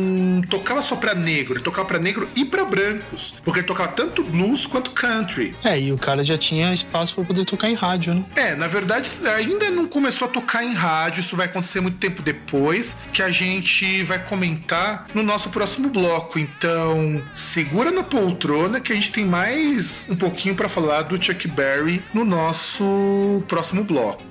tocava 0.50 0.82
só 0.82 0.96
pra 0.96 1.14
negro, 1.14 1.56
ele 1.56 1.64
tocava 1.64 1.88
pra 1.88 2.00
negro 2.00 2.30
e 2.36 2.46
pra 2.46 2.66
brancos, 2.66 3.36
porque 3.44 3.60
ele 3.60 3.68
tocava 3.68 3.90
tanto 3.90 4.24
blues 4.24 4.68
quanto 4.68 4.92
country. 4.92 5.56
É, 5.64 5.80
e 5.80 5.92
o 5.92 5.98
cara 5.98 6.24
já 6.24 6.38
tinha 6.38 6.74
espaço 6.74 7.16
para 7.16 7.24
poder 7.24 7.46
tocar 7.46 7.70
em 7.70 7.76
rádio, 7.76 8.14
né? 8.14 8.26
É, 8.36 8.56
na 8.56 8.68
verdade, 8.68 9.10
ainda 9.36 9.70
não 9.70 9.88
começou 9.88 10.28
a 10.28 10.32
tocar 10.32 10.64
em 10.64 10.74
rádio, 10.74 11.22
isso 11.22 11.36
vai 11.36 11.46
acontecer 11.46 11.82
muito 11.82 11.98
tempo 11.98 12.22
depois, 12.22 12.98
que 13.14 13.22
a 13.22 13.30
gente 13.30 14.04
vai 14.04 14.20
comentar 14.20 15.08
no 15.14 15.24
nosso 15.24 15.50
próximo 15.50 15.90
bloco. 15.90 16.40
Então, 16.40 17.22
segura 17.34 17.92
na 17.92 18.04
poltrona 18.04 18.80
que 18.80 18.92
a 18.92 18.96
gente 18.96 19.12
tem 19.12 19.26
mais 19.26 20.06
um 20.10 20.16
pouquinho 20.16 20.56
para 20.56 20.70
falar 20.70 21.04
do 21.04 21.22
Chuck 21.22 21.48
Berry 21.48 22.04
no 22.14 22.24
nosso 22.24 23.44
próximo 23.48 23.84
bloco. 23.84 24.30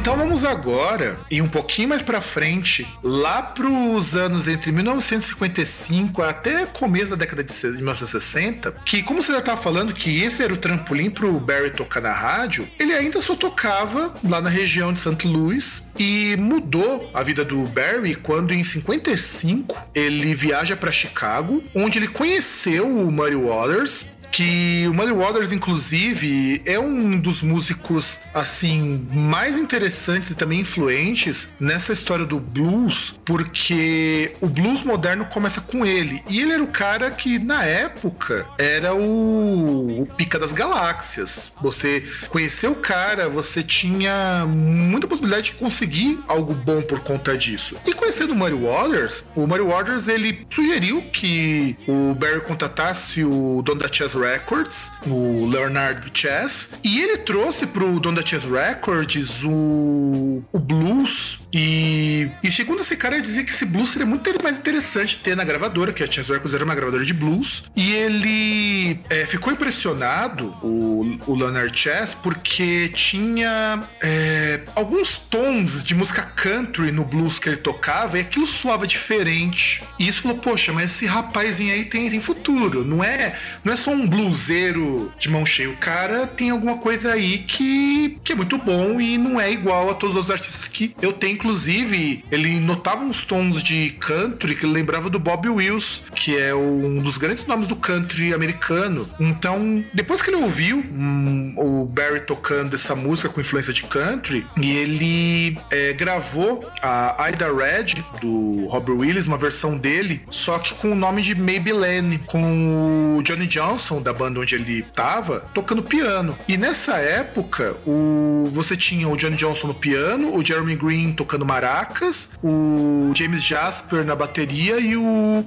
Então 0.00 0.16
vamos 0.16 0.46
agora 0.46 1.20
e 1.30 1.42
um 1.42 1.46
pouquinho 1.46 1.90
mais 1.90 2.00
para 2.00 2.22
frente, 2.22 2.88
lá 3.04 3.42
pros 3.42 4.16
anos 4.16 4.48
entre 4.48 4.72
1955 4.72 6.22
até 6.22 6.64
começo 6.64 7.10
da 7.10 7.16
década 7.16 7.44
de 7.44 7.52
1960, 7.52 8.72
que 8.86 9.02
como 9.02 9.22
você 9.22 9.30
já 9.30 9.40
estava 9.40 9.60
falando 9.60 9.92
que 9.92 10.22
esse 10.22 10.42
era 10.42 10.54
o 10.54 10.56
trampolim 10.56 11.10
pro 11.10 11.38
Barry 11.38 11.70
tocar 11.72 12.00
na 12.00 12.14
rádio, 12.14 12.66
ele 12.78 12.94
ainda 12.94 13.20
só 13.20 13.36
tocava 13.36 14.14
lá 14.26 14.40
na 14.40 14.48
região 14.48 14.90
de 14.90 15.00
St. 15.00 15.28
Louis 15.28 15.90
e 15.98 16.34
mudou 16.38 17.10
a 17.12 17.22
vida 17.22 17.44
do 17.44 17.66
Barry 17.66 18.14
quando 18.14 18.54
em 18.54 18.64
55 18.64 19.90
ele 19.94 20.34
viaja 20.34 20.74
para 20.78 20.90
Chicago, 20.90 21.62
onde 21.74 21.98
ele 21.98 22.08
conheceu 22.08 22.86
o 22.86 23.12
Muddy 23.12 23.36
Waters 23.36 24.06
que 24.30 24.86
o 24.88 24.94
Muddy 24.94 25.12
Waters, 25.12 25.52
inclusive, 25.52 26.62
é 26.64 26.78
um 26.78 27.18
dos 27.18 27.42
músicos, 27.42 28.20
assim, 28.34 29.06
mais 29.12 29.56
interessantes 29.56 30.30
e 30.30 30.34
também 30.34 30.60
influentes 30.60 31.52
nessa 31.58 31.92
história 31.92 32.24
do 32.24 32.38
blues, 32.38 33.18
porque 33.24 34.32
o 34.40 34.48
blues 34.48 34.82
moderno 34.82 35.26
começa 35.26 35.60
com 35.60 35.84
ele. 35.84 36.22
E 36.28 36.40
ele 36.40 36.52
era 36.52 36.62
o 36.62 36.68
cara 36.68 37.10
que, 37.10 37.38
na 37.38 37.64
época, 37.64 38.46
era 38.58 38.94
o, 38.94 40.02
o 40.02 40.06
pica 40.06 40.38
das 40.38 40.52
galáxias. 40.52 41.52
Você 41.60 42.04
conheceu 42.28 42.72
o 42.72 42.76
cara, 42.76 43.28
você 43.28 43.62
tinha 43.62 44.46
muita 44.46 45.06
possibilidade 45.06 45.50
de 45.50 45.52
conseguir 45.52 46.22
algo 46.28 46.54
bom 46.54 46.82
por 46.82 47.00
conta 47.00 47.36
disso. 47.36 47.76
E 47.86 47.92
conhecendo 47.92 48.32
o 48.32 48.36
Muddy 48.36 48.54
Waters, 48.54 49.24
o 49.34 49.46
Muddy 49.46 49.62
Waters, 49.62 50.08
ele 50.08 50.46
sugeriu 50.50 51.02
que 51.12 51.76
o 51.86 52.14
Barry 52.14 52.40
contratasse 52.40 53.24
o 53.24 53.62
dono 53.62 53.80
da 53.80 53.92
Chess 53.92 54.14
Records, 54.20 54.90
o 55.06 55.46
Leonard 55.46 56.10
Chess, 56.12 56.70
e 56.84 57.00
ele 57.00 57.18
trouxe 57.18 57.66
pro 57.66 57.98
dono 57.98 58.20
da 58.20 58.26
Chess 58.26 58.44
Records 58.44 59.42
o, 59.44 60.42
o 60.52 60.58
blues. 60.58 61.40
E, 61.52 62.30
e 62.42 62.50
segundo 62.50 62.80
esse 62.80 62.96
cara, 62.96 63.14
ele 63.14 63.22
dizia 63.22 63.44
que 63.44 63.50
esse 63.50 63.64
blues 63.64 63.90
seria 63.90 64.06
muito 64.06 64.30
mais 64.42 64.58
interessante 64.58 65.18
ter 65.18 65.36
na 65.36 65.44
gravadora, 65.44 65.92
que 65.92 66.02
a 66.02 66.10
Chess 66.10 66.28
Records 66.28 66.54
era 66.54 66.64
uma 66.64 66.74
gravadora 66.74 67.04
de 67.04 67.12
blues. 67.12 67.64
E 67.74 67.92
ele 67.92 69.00
é, 69.10 69.26
ficou 69.26 69.52
impressionado, 69.52 70.56
o, 70.62 71.18
o 71.26 71.34
Leonard 71.34 71.76
Chess, 71.76 72.14
porque 72.14 72.88
tinha 72.94 73.82
é, 74.02 74.60
alguns 74.76 75.16
tons 75.16 75.82
de 75.82 75.94
música 75.94 76.22
country 76.22 76.92
no 76.92 77.04
blues 77.04 77.38
que 77.38 77.48
ele 77.48 77.56
tocava 77.56 78.18
e 78.18 78.20
aquilo 78.20 78.46
soava 78.46 78.86
diferente. 78.86 79.82
E 79.98 80.06
isso 80.06 80.22
falou, 80.22 80.38
poxa, 80.38 80.72
mas 80.72 80.92
esse 80.92 81.06
rapazinho 81.06 81.72
aí 81.72 81.84
tem, 81.84 82.08
tem 82.08 82.20
futuro. 82.20 82.84
Não 82.84 83.02
é, 83.02 83.36
não 83.64 83.72
é 83.72 83.76
só 83.76 83.90
um 83.90 84.06
bluseiro 84.10 85.12
de 85.18 85.30
mão 85.30 85.46
cheia. 85.46 85.70
O 85.70 85.76
cara 85.76 86.26
tem 86.26 86.50
alguma 86.50 86.76
coisa 86.76 87.12
aí 87.12 87.38
que, 87.38 88.18
que 88.24 88.32
é 88.32 88.34
muito 88.34 88.58
bom 88.58 89.00
e 89.00 89.16
não 89.16 89.40
é 89.40 89.50
igual 89.50 89.90
a 89.90 89.94
todos 89.94 90.16
os 90.16 90.30
artistas 90.30 90.66
que 90.66 90.94
eu 91.00 91.12
tenho. 91.12 91.34
Inclusive, 91.34 92.24
ele 92.30 92.58
notava 92.58 93.02
uns 93.02 93.22
tons 93.22 93.62
de 93.62 93.90
country 94.00 94.56
que 94.56 94.66
lembrava 94.66 95.08
do 95.08 95.18
Bob 95.18 95.48
Wills, 95.48 96.02
que 96.14 96.36
é 96.36 96.54
um 96.54 97.00
dos 97.00 97.16
grandes 97.16 97.46
nomes 97.46 97.66
do 97.66 97.76
country 97.76 98.34
americano. 98.34 99.08
Então, 99.20 99.84
depois 99.94 100.20
que 100.20 100.30
ele 100.30 100.42
ouviu 100.42 100.78
hum, 100.78 101.54
o 101.56 101.86
Barry 101.86 102.20
tocando 102.20 102.74
essa 102.74 102.96
música 102.96 103.28
com 103.28 103.40
influência 103.40 103.72
de 103.72 103.84
country, 103.84 104.46
e 104.60 104.70
ele 104.72 105.58
é, 105.70 105.92
gravou 105.92 106.68
a 106.82 107.28
Ida 107.28 107.46
Red 107.52 108.02
do 108.20 108.66
Robert 108.66 108.96
Willis, 108.96 109.26
uma 109.26 109.38
versão 109.38 109.76
dele, 109.76 110.22
só 110.30 110.58
que 110.58 110.74
com 110.74 110.92
o 110.92 110.94
nome 110.94 111.22
de 111.22 111.34
Maybelline, 111.34 112.18
com 112.26 113.16
o 113.18 113.22
Johnny 113.22 113.46
Johnson 113.46 113.99
da 114.00 114.12
banda 114.12 114.40
onde 114.40 114.54
ele 114.54 114.82
tava, 114.94 115.40
tocando 115.54 115.82
piano. 115.82 116.36
E 116.48 116.56
nessa 116.56 116.96
época, 116.96 117.76
o 117.86 118.48
você 118.52 118.76
tinha 118.76 119.08
o 119.08 119.16
Johnny 119.16 119.36
Johnson 119.36 119.68
no 119.68 119.74
piano, 119.74 120.36
o 120.36 120.44
Jeremy 120.44 120.76
Green 120.76 121.12
tocando 121.12 121.44
maracas, 121.44 122.30
o 122.42 123.12
James 123.14 123.42
Jasper 123.42 124.04
na 124.04 124.14
bateria 124.14 124.78
e 124.78 124.96
o 124.96 125.44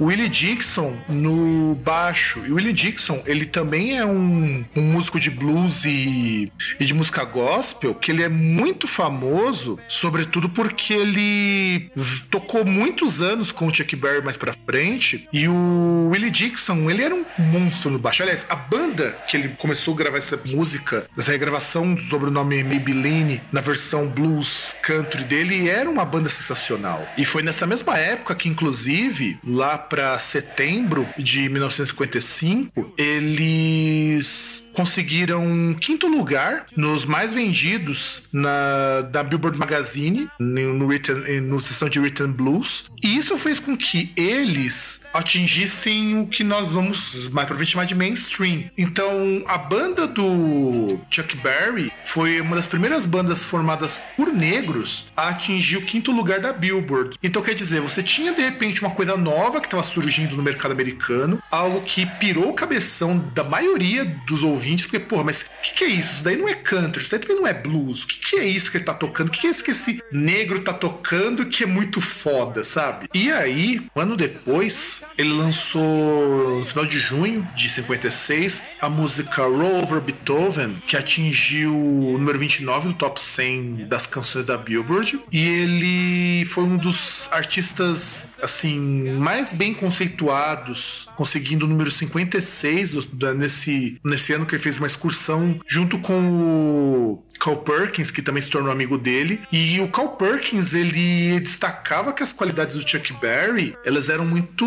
Willie 0.00 0.28
Dixon 0.28 0.96
no 1.08 1.74
baixo. 1.76 2.40
E 2.46 2.50
o 2.50 2.56
Willie 2.56 2.72
Dixon, 2.72 3.22
ele 3.26 3.44
também 3.44 3.98
é 3.98 4.04
um, 4.04 4.64
um 4.76 4.82
músico 4.82 5.18
de 5.18 5.30
blues 5.30 5.84
e, 5.84 6.50
e 6.78 6.84
de 6.84 6.94
música 6.94 7.24
gospel, 7.24 7.94
que 7.94 8.10
ele 8.10 8.22
é 8.22 8.28
muito 8.28 8.86
famoso, 8.86 9.78
sobretudo 9.88 10.48
porque 10.48 10.92
ele 10.92 11.90
tocou 12.30 12.64
muitos 12.64 13.20
anos 13.20 13.52
com 13.52 13.66
o 13.66 13.74
Chuck 13.74 13.94
Berry 13.96 14.22
mais 14.22 14.36
pra 14.36 14.54
frente. 14.66 15.28
E 15.32 15.48
o 15.48 16.08
Willie 16.10 16.30
Dixon, 16.30 16.90
ele 16.90 17.02
era 17.02 17.14
um 17.14 17.24
monstro 17.38 17.91
no 17.92 17.98
baixo. 17.98 18.22
Aliás, 18.22 18.46
a 18.48 18.56
banda 18.56 19.12
que 19.28 19.36
ele 19.36 19.50
começou 19.50 19.94
a 19.94 19.96
gravar 19.96 20.18
essa 20.18 20.38
música, 20.46 21.06
essa 21.16 21.30
regravação 21.30 21.96
sobre 21.96 22.28
o 22.28 22.32
nome 22.32 22.62
Maybelline, 22.64 23.42
na 23.52 23.60
versão 23.60 24.08
blues 24.08 24.74
country 24.82 25.24
dele, 25.24 25.68
era 25.68 25.88
uma 25.88 26.04
banda 26.04 26.28
sensacional. 26.28 27.06
E 27.16 27.24
foi 27.24 27.42
nessa 27.42 27.66
mesma 27.66 27.98
época 27.98 28.34
que, 28.34 28.48
inclusive, 28.48 29.38
lá 29.46 29.78
para 29.78 30.18
setembro 30.18 31.06
de 31.16 31.48
1955, 31.48 32.94
eles 32.96 34.70
conseguiram 34.72 35.44
um 35.44 35.74
quinto 35.74 36.06
lugar 36.06 36.66
nos 36.76 37.04
mais 37.04 37.34
vendidos 37.34 38.22
na 38.32 39.02
da 39.10 39.22
Billboard 39.22 39.58
Magazine 39.58 40.28
no, 40.38 40.86
written, 40.86 41.40
no 41.42 41.60
sessão 41.60 41.88
de 41.88 41.98
Written 41.98 42.28
Blues 42.28 42.84
e 43.02 43.16
isso 43.16 43.36
fez 43.36 43.58
com 43.58 43.76
que 43.76 44.12
eles 44.16 45.02
atingissem 45.12 46.20
o 46.20 46.26
que 46.26 46.44
nós 46.44 46.68
vamos 46.68 47.28
mais 47.30 47.46
pra 47.48 47.56
frente 47.56 47.72
chamar 47.72 47.84
de 47.84 47.94
mainstream. 47.94 48.70
Então, 48.78 49.42
a 49.46 49.58
banda 49.58 50.06
do 50.06 51.00
Chuck 51.10 51.36
Berry 51.38 51.92
foi 52.02 52.40
uma 52.40 52.54
das 52.54 52.66
primeiras 52.66 53.04
bandas 53.04 53.42
formadas 53.42 54.02
por 54.16 54.32
negros 54.32 55.06
a 55.16 55.30
atingir 55.30 55.78
o 55.78 55.82
quinto 55.82 56.12
lugar 56.12 56.40
da 56.40 56.52
Billboard. 56.52 57.18
Então, 57.22 57.42
quer 57.42 57.54
dizer, 57.54 57.80
você 57.80 58.02
tinha 58.02 58.32
de 58.32 58.40
repente 58.40 58.80
uma 58.80 58.90
coisa 58.90 59.16
nova 59.16 59.60
que 59.60 59.66
estava 59.66 59.82
surgindo 59.82 60.36
no 60.36 60.42
mercado 60.42 60.72
americano, 60.72 61.42
algo 61.50 61.82
que 61.82 62.06
pirou 62.06 62.50
o 62.50 62.54
cabeção 62.54 63.18
da 63.34 63.42
maioria 63.42 64.04
dos 64.26 64.42
ouvintes, 64.42 64.61
porque, 64.82 64.98
porra, 64.98 65.24
mas 65.24 65.42
o 65.42 65.62
que, 65.62 65.74
que, 65.74 65.84
é 65.84 65.88
isso? 65.88 66.14
Isso 66.14 66.24
daí 66.24 66.36
não 66.36 66.48
é 66.48 66.54
country, 66.54 67.02
isso 67.02 67.10
daí 67.10 67.20
também 67.20 67.36
não 67.36 67.46
é 67.46 67.54
blues. 67.54 68.02
O 68.02 68.06
que, 68.06 68.18
que 68.18 68.36
é 68.36 68.44
isso 68.44 68.70
que 68.70 68.76
ele 68.78 68.84
tá 68.84 68.94
tocando? 68.94 69.28
O 69.28 69.30
que, 69.30 69.40
que 69.40 69.46
é 69.46 69.50
isso 69.50 69.64
que 69.64 69.70
esse 69.70 70.02
negro 70.10 70.60
tá 70.60 70.72
tocando 70.72 71.46
que 71.46 71.64
é 71.64 71.66
muito 71.66 72.00
foda, 72.00 72.64
sabe? 72.64 73.06
E 73.14 73.30
aí, 73.30 73.80
um 73.94 74.00
ano 74.00 74.16
depois, 74.16 75.02
ele 75.16 75.32
lançou, 75.32 76.60
no 76.60 76.66
final 76.66 76.86
de 76.86 76.98
junho 76.98 77.46
de 77.54 77.68
56, 77.68 78.64
a 78.80 78.88
música 78.88 79.42
Roll 79.42 79.82
Over 79.82 80.00
Beethoven, 80.00 80.82
que 80.86 80.96
atingiu 80.96 81.74
o 81.74 82.18
número 82.18 82.38
29 82.38 82.88
do 82.88 82.94
top 82.94 83.20
100 83.20 83.86
das 83.88 84.06
canções 84.06 84.44
da 84.44 84.56
Billboard. 84.56 85.20
E 85.30 85.38
ele 85.38 86.44
foi 86.46 86.64
um 86.64 86.76
dos 86.76 87.28
artistas, 87.30 88.28
assim, 88.40 89.12
mais 89.18 89.52
bem 89.52 89.74
conceituados, 89.74 91.08
conseguindo 91.14 91.66
o 91.66 91.68
número 91.68 91.90
56 91.90 92.94
nesse, 93.36 94.00
nesse 94.04 94.32
ano 94.32 94.46
que 94.52 94.56
ele 94.56 94.62
fez 94.62 94.76
uma 94.76 94.86
excursão 94.86 95.58
junto 95.66 95.98
com 95.98 96.12
o 96.12 97.22
Carl 97.42 97.56
Perkins, 97.56 98.12
que 98.12 98.22
também 98.22 98.40
se 98.40 98.48
tornou 98.48 98.70
amigo 98.70 98.96
dele. 98.96 99.42
E 99.50 99.80
o 99.80 99.88
Carl 99.88 100.10
Perkins, 100.10 100.72
ele 100.72 101.40
destacava 101.40 102.12
que 102.12 102.22
as 102.22 102.32
qualidades 102.32 102.76
do 102.76 102.88
Chuck 102.88 103.12
Berry, 103.14 103.76
elas 103.84 104.08
eram 104.08 104.24
muito, 104.24 104.64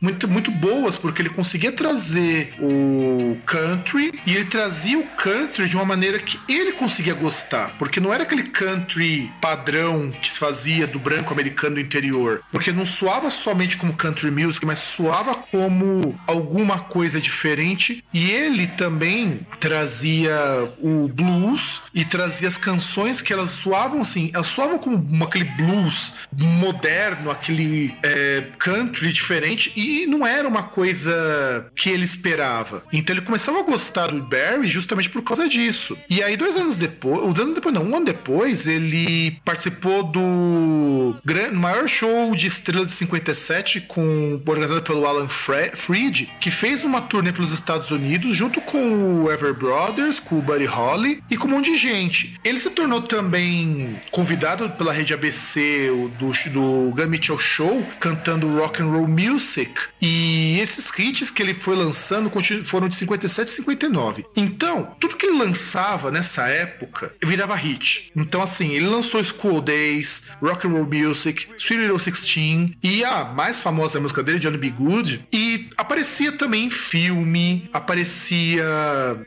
muito, 0.00 0.26
muito 0.26 0.50
boas, 0.50 0.96
porque 0.96 1.20
ele 1.20 1.28
conseguia 1.28 1.70
trazer 1.70 2.54
o 2.58 3.36
country 3.44 4.18
e 4.24 4.34
ele 4.34 4.46
trazia 4.46 4.98
o 4.98 5.06
country 5.16 5.68
de 5.68 5.76
uma 5.76 5.84
maneira 5.84 6.18
que 6.18 6.40
ele 6.48 6.72
conseguia 6.72 7.12
gostar, 7.12 7.76
porque 7.78 8.00
não 8.00 8.12
era 8.12 8.22
aquele 8.22 8.44
country 8.44 9.30
padrão 9.40 10.10
que 10.10 10.30
se 10.30 10.38
fazia 10.38 10.86
do 10.86 10.98
branco 10.98 11.32
americano 11.32 11.74
do 11.74 11.80
interior, 11.80 12.42
porque 12.50 12.72
não 12.72 12.86
soava 12.86 13.28
somente 13.28 13.76
como 13.76 13.92
country 13.92 14.30
music, 14.30 14.64
mas 14.64 14.78
soava 14.78 15.34
como 15.34 16.18
alguma 16.26 16.78
coisa 16.78 17.20
diferente. 17.20 18.02
E 18.14 18.30
ele 18.30 18.66
também 18.66 19.46
trazia 19.60 20.32
o 20.78 21.08
blues 21.08 21.81
e 21.94 22.04
trazia 22.04 22.48
as 22.48 22.56
canções 22.56 23.20
que 23.20 23.32
elas 23.32 23.50
soavam 23.50 24.00
assim, 24.00 24.30
elas 24.34 24.46
soavam 24.46 24.78
como 24.78 25.24
aquele 25.24 25.44
blues 25.44 26.12
moderno, 26.32 27.30
aquele 27.30 27.94
é, 28.02 28.44
country 28.58 29.12
diferente 29.12 29.72
e 29.76 30.06
não 30.06 30.26
era 30.26 30.46
uma 30.46 30.62
coisa 30.62 31.70
que 31.74 31.90
ele 31.90 32.04
esperava. 32.04 32.82
Então 32.92 33.14
ele 33.14 33.24
começava 33.24 33.60
a 33.60 33.62
gostar 33.62 34.08
do 34.08 34.22
Barry 34.22 34.68
justamente 34.68 35.10
por 35.10 35.22
causa 35.22 35.48
disso. 35.48 35.96
E 36.08 36.22
aí 36.22 36.36
dois 36.36 36.56
anos 36.56 36.76
depois, 36.76 37.20
dois 37.20 37.40
anos 37.40 37.54
depois 37.54 37.74
não, 37.74 37.84
um 37.84 37.96
ano 37.96 38.06
depois, 38.06 38.66
ele 38.66 39.40
participou 39.44 40.02
do 40.02 41.16
maior 41.52 41.88
show 41.88 42.34
de 42.34 42.46
estrelas 42.46 42.88
de 42.88 42.94
57 42.94 43.82
com 43.82 44.40
organizado 44.46 44.82
pelo 44.82 45.06
Alan 45.06 45.28
Freed, 45.28 46.32
que 46.40 46.50
fez 46.50 46.84
uma 46.84 47.00
turnê 47.00 47.32
pelos 47.32 47.52
Estados 47.52 47.90
Unidos 47.90 48.36
junto 48.36 48.60
com 48.60 49.22
o 49.22 49.30
Ever 49.30 49.54
Brothers, 49.54 50.20
com 50.20 50.38
o 50.38 50.42
Buddy 50.42 50.64
Holly 50.64 51.22
e 51.30 51.36
com 51.36 51.48
de 51.62 51.76
gente. 51.76 52.38
Ele 52.44 52.58
se 52.58 52.70
tornou 52.70 53.00
também 53.00 54.00
convidado 54.10 54.70
pela 54.70 54.92
rede 54.92 55.14
ABC 55.14 55.90
do, 56.18 56.32
do 56.50 56.94
Gun 56.94 57.06
Mitchell 57.08 57.38
Show, 57.38 57.86
cantando 57.98 58.54
rock 58.56 58.82
and 58.82 58.86
roll 58.86 59.08
music. 59.08 59.72
E 60.00 60.58
esses 60.60 60.90
hits 60.98 61.30
que 61.30 61.42
ele 61.42 61.54
foi 61.54 61.76
lançando 61.76 62.30
foram 62.64 62.88
de 62.88 62.94
57 62.96 63.48
e 63.48 63.50
59. 63.52 64.24
Então, 64.36 64.94
tudo 64.98 65.16
que 65.16 65.26
ele 65.26 65.38
lançava 65.38 66.10
nessa 66.10 66.48
época 66.48 67.14
virava 67.24 67.54
hit. 67.54 68.10
Então, 68.16 68.42
assim, 68.42 68.72
ele 68.72 68.86
lançou 68.86 69.22
School 69.22 69.60
Days, 69.60 70.24
Rock 70.42 70.66
and 70.66 70.70
Roll 70.70 70.86
Music, 70.86 71.46
Sweet 71.56 71.82
Little 71.82 71.98
Sixteen 71.98 72.76
e 72.82 73.04
a 73.04 73.24
mais 73.24 73.60
famosa 73.60 74.00
música 74.00 74.22
dele, 74.22 74.38
Johnny 74.38 74.58
B. 74.58 74.70
Good. 74.70 75.26
E 75.32 75.68
aparecia 75.76 76.32
também 76.32 76.66
em 76.66 76.70
filme, 76.70 77.68
aparecia 77.72 78.64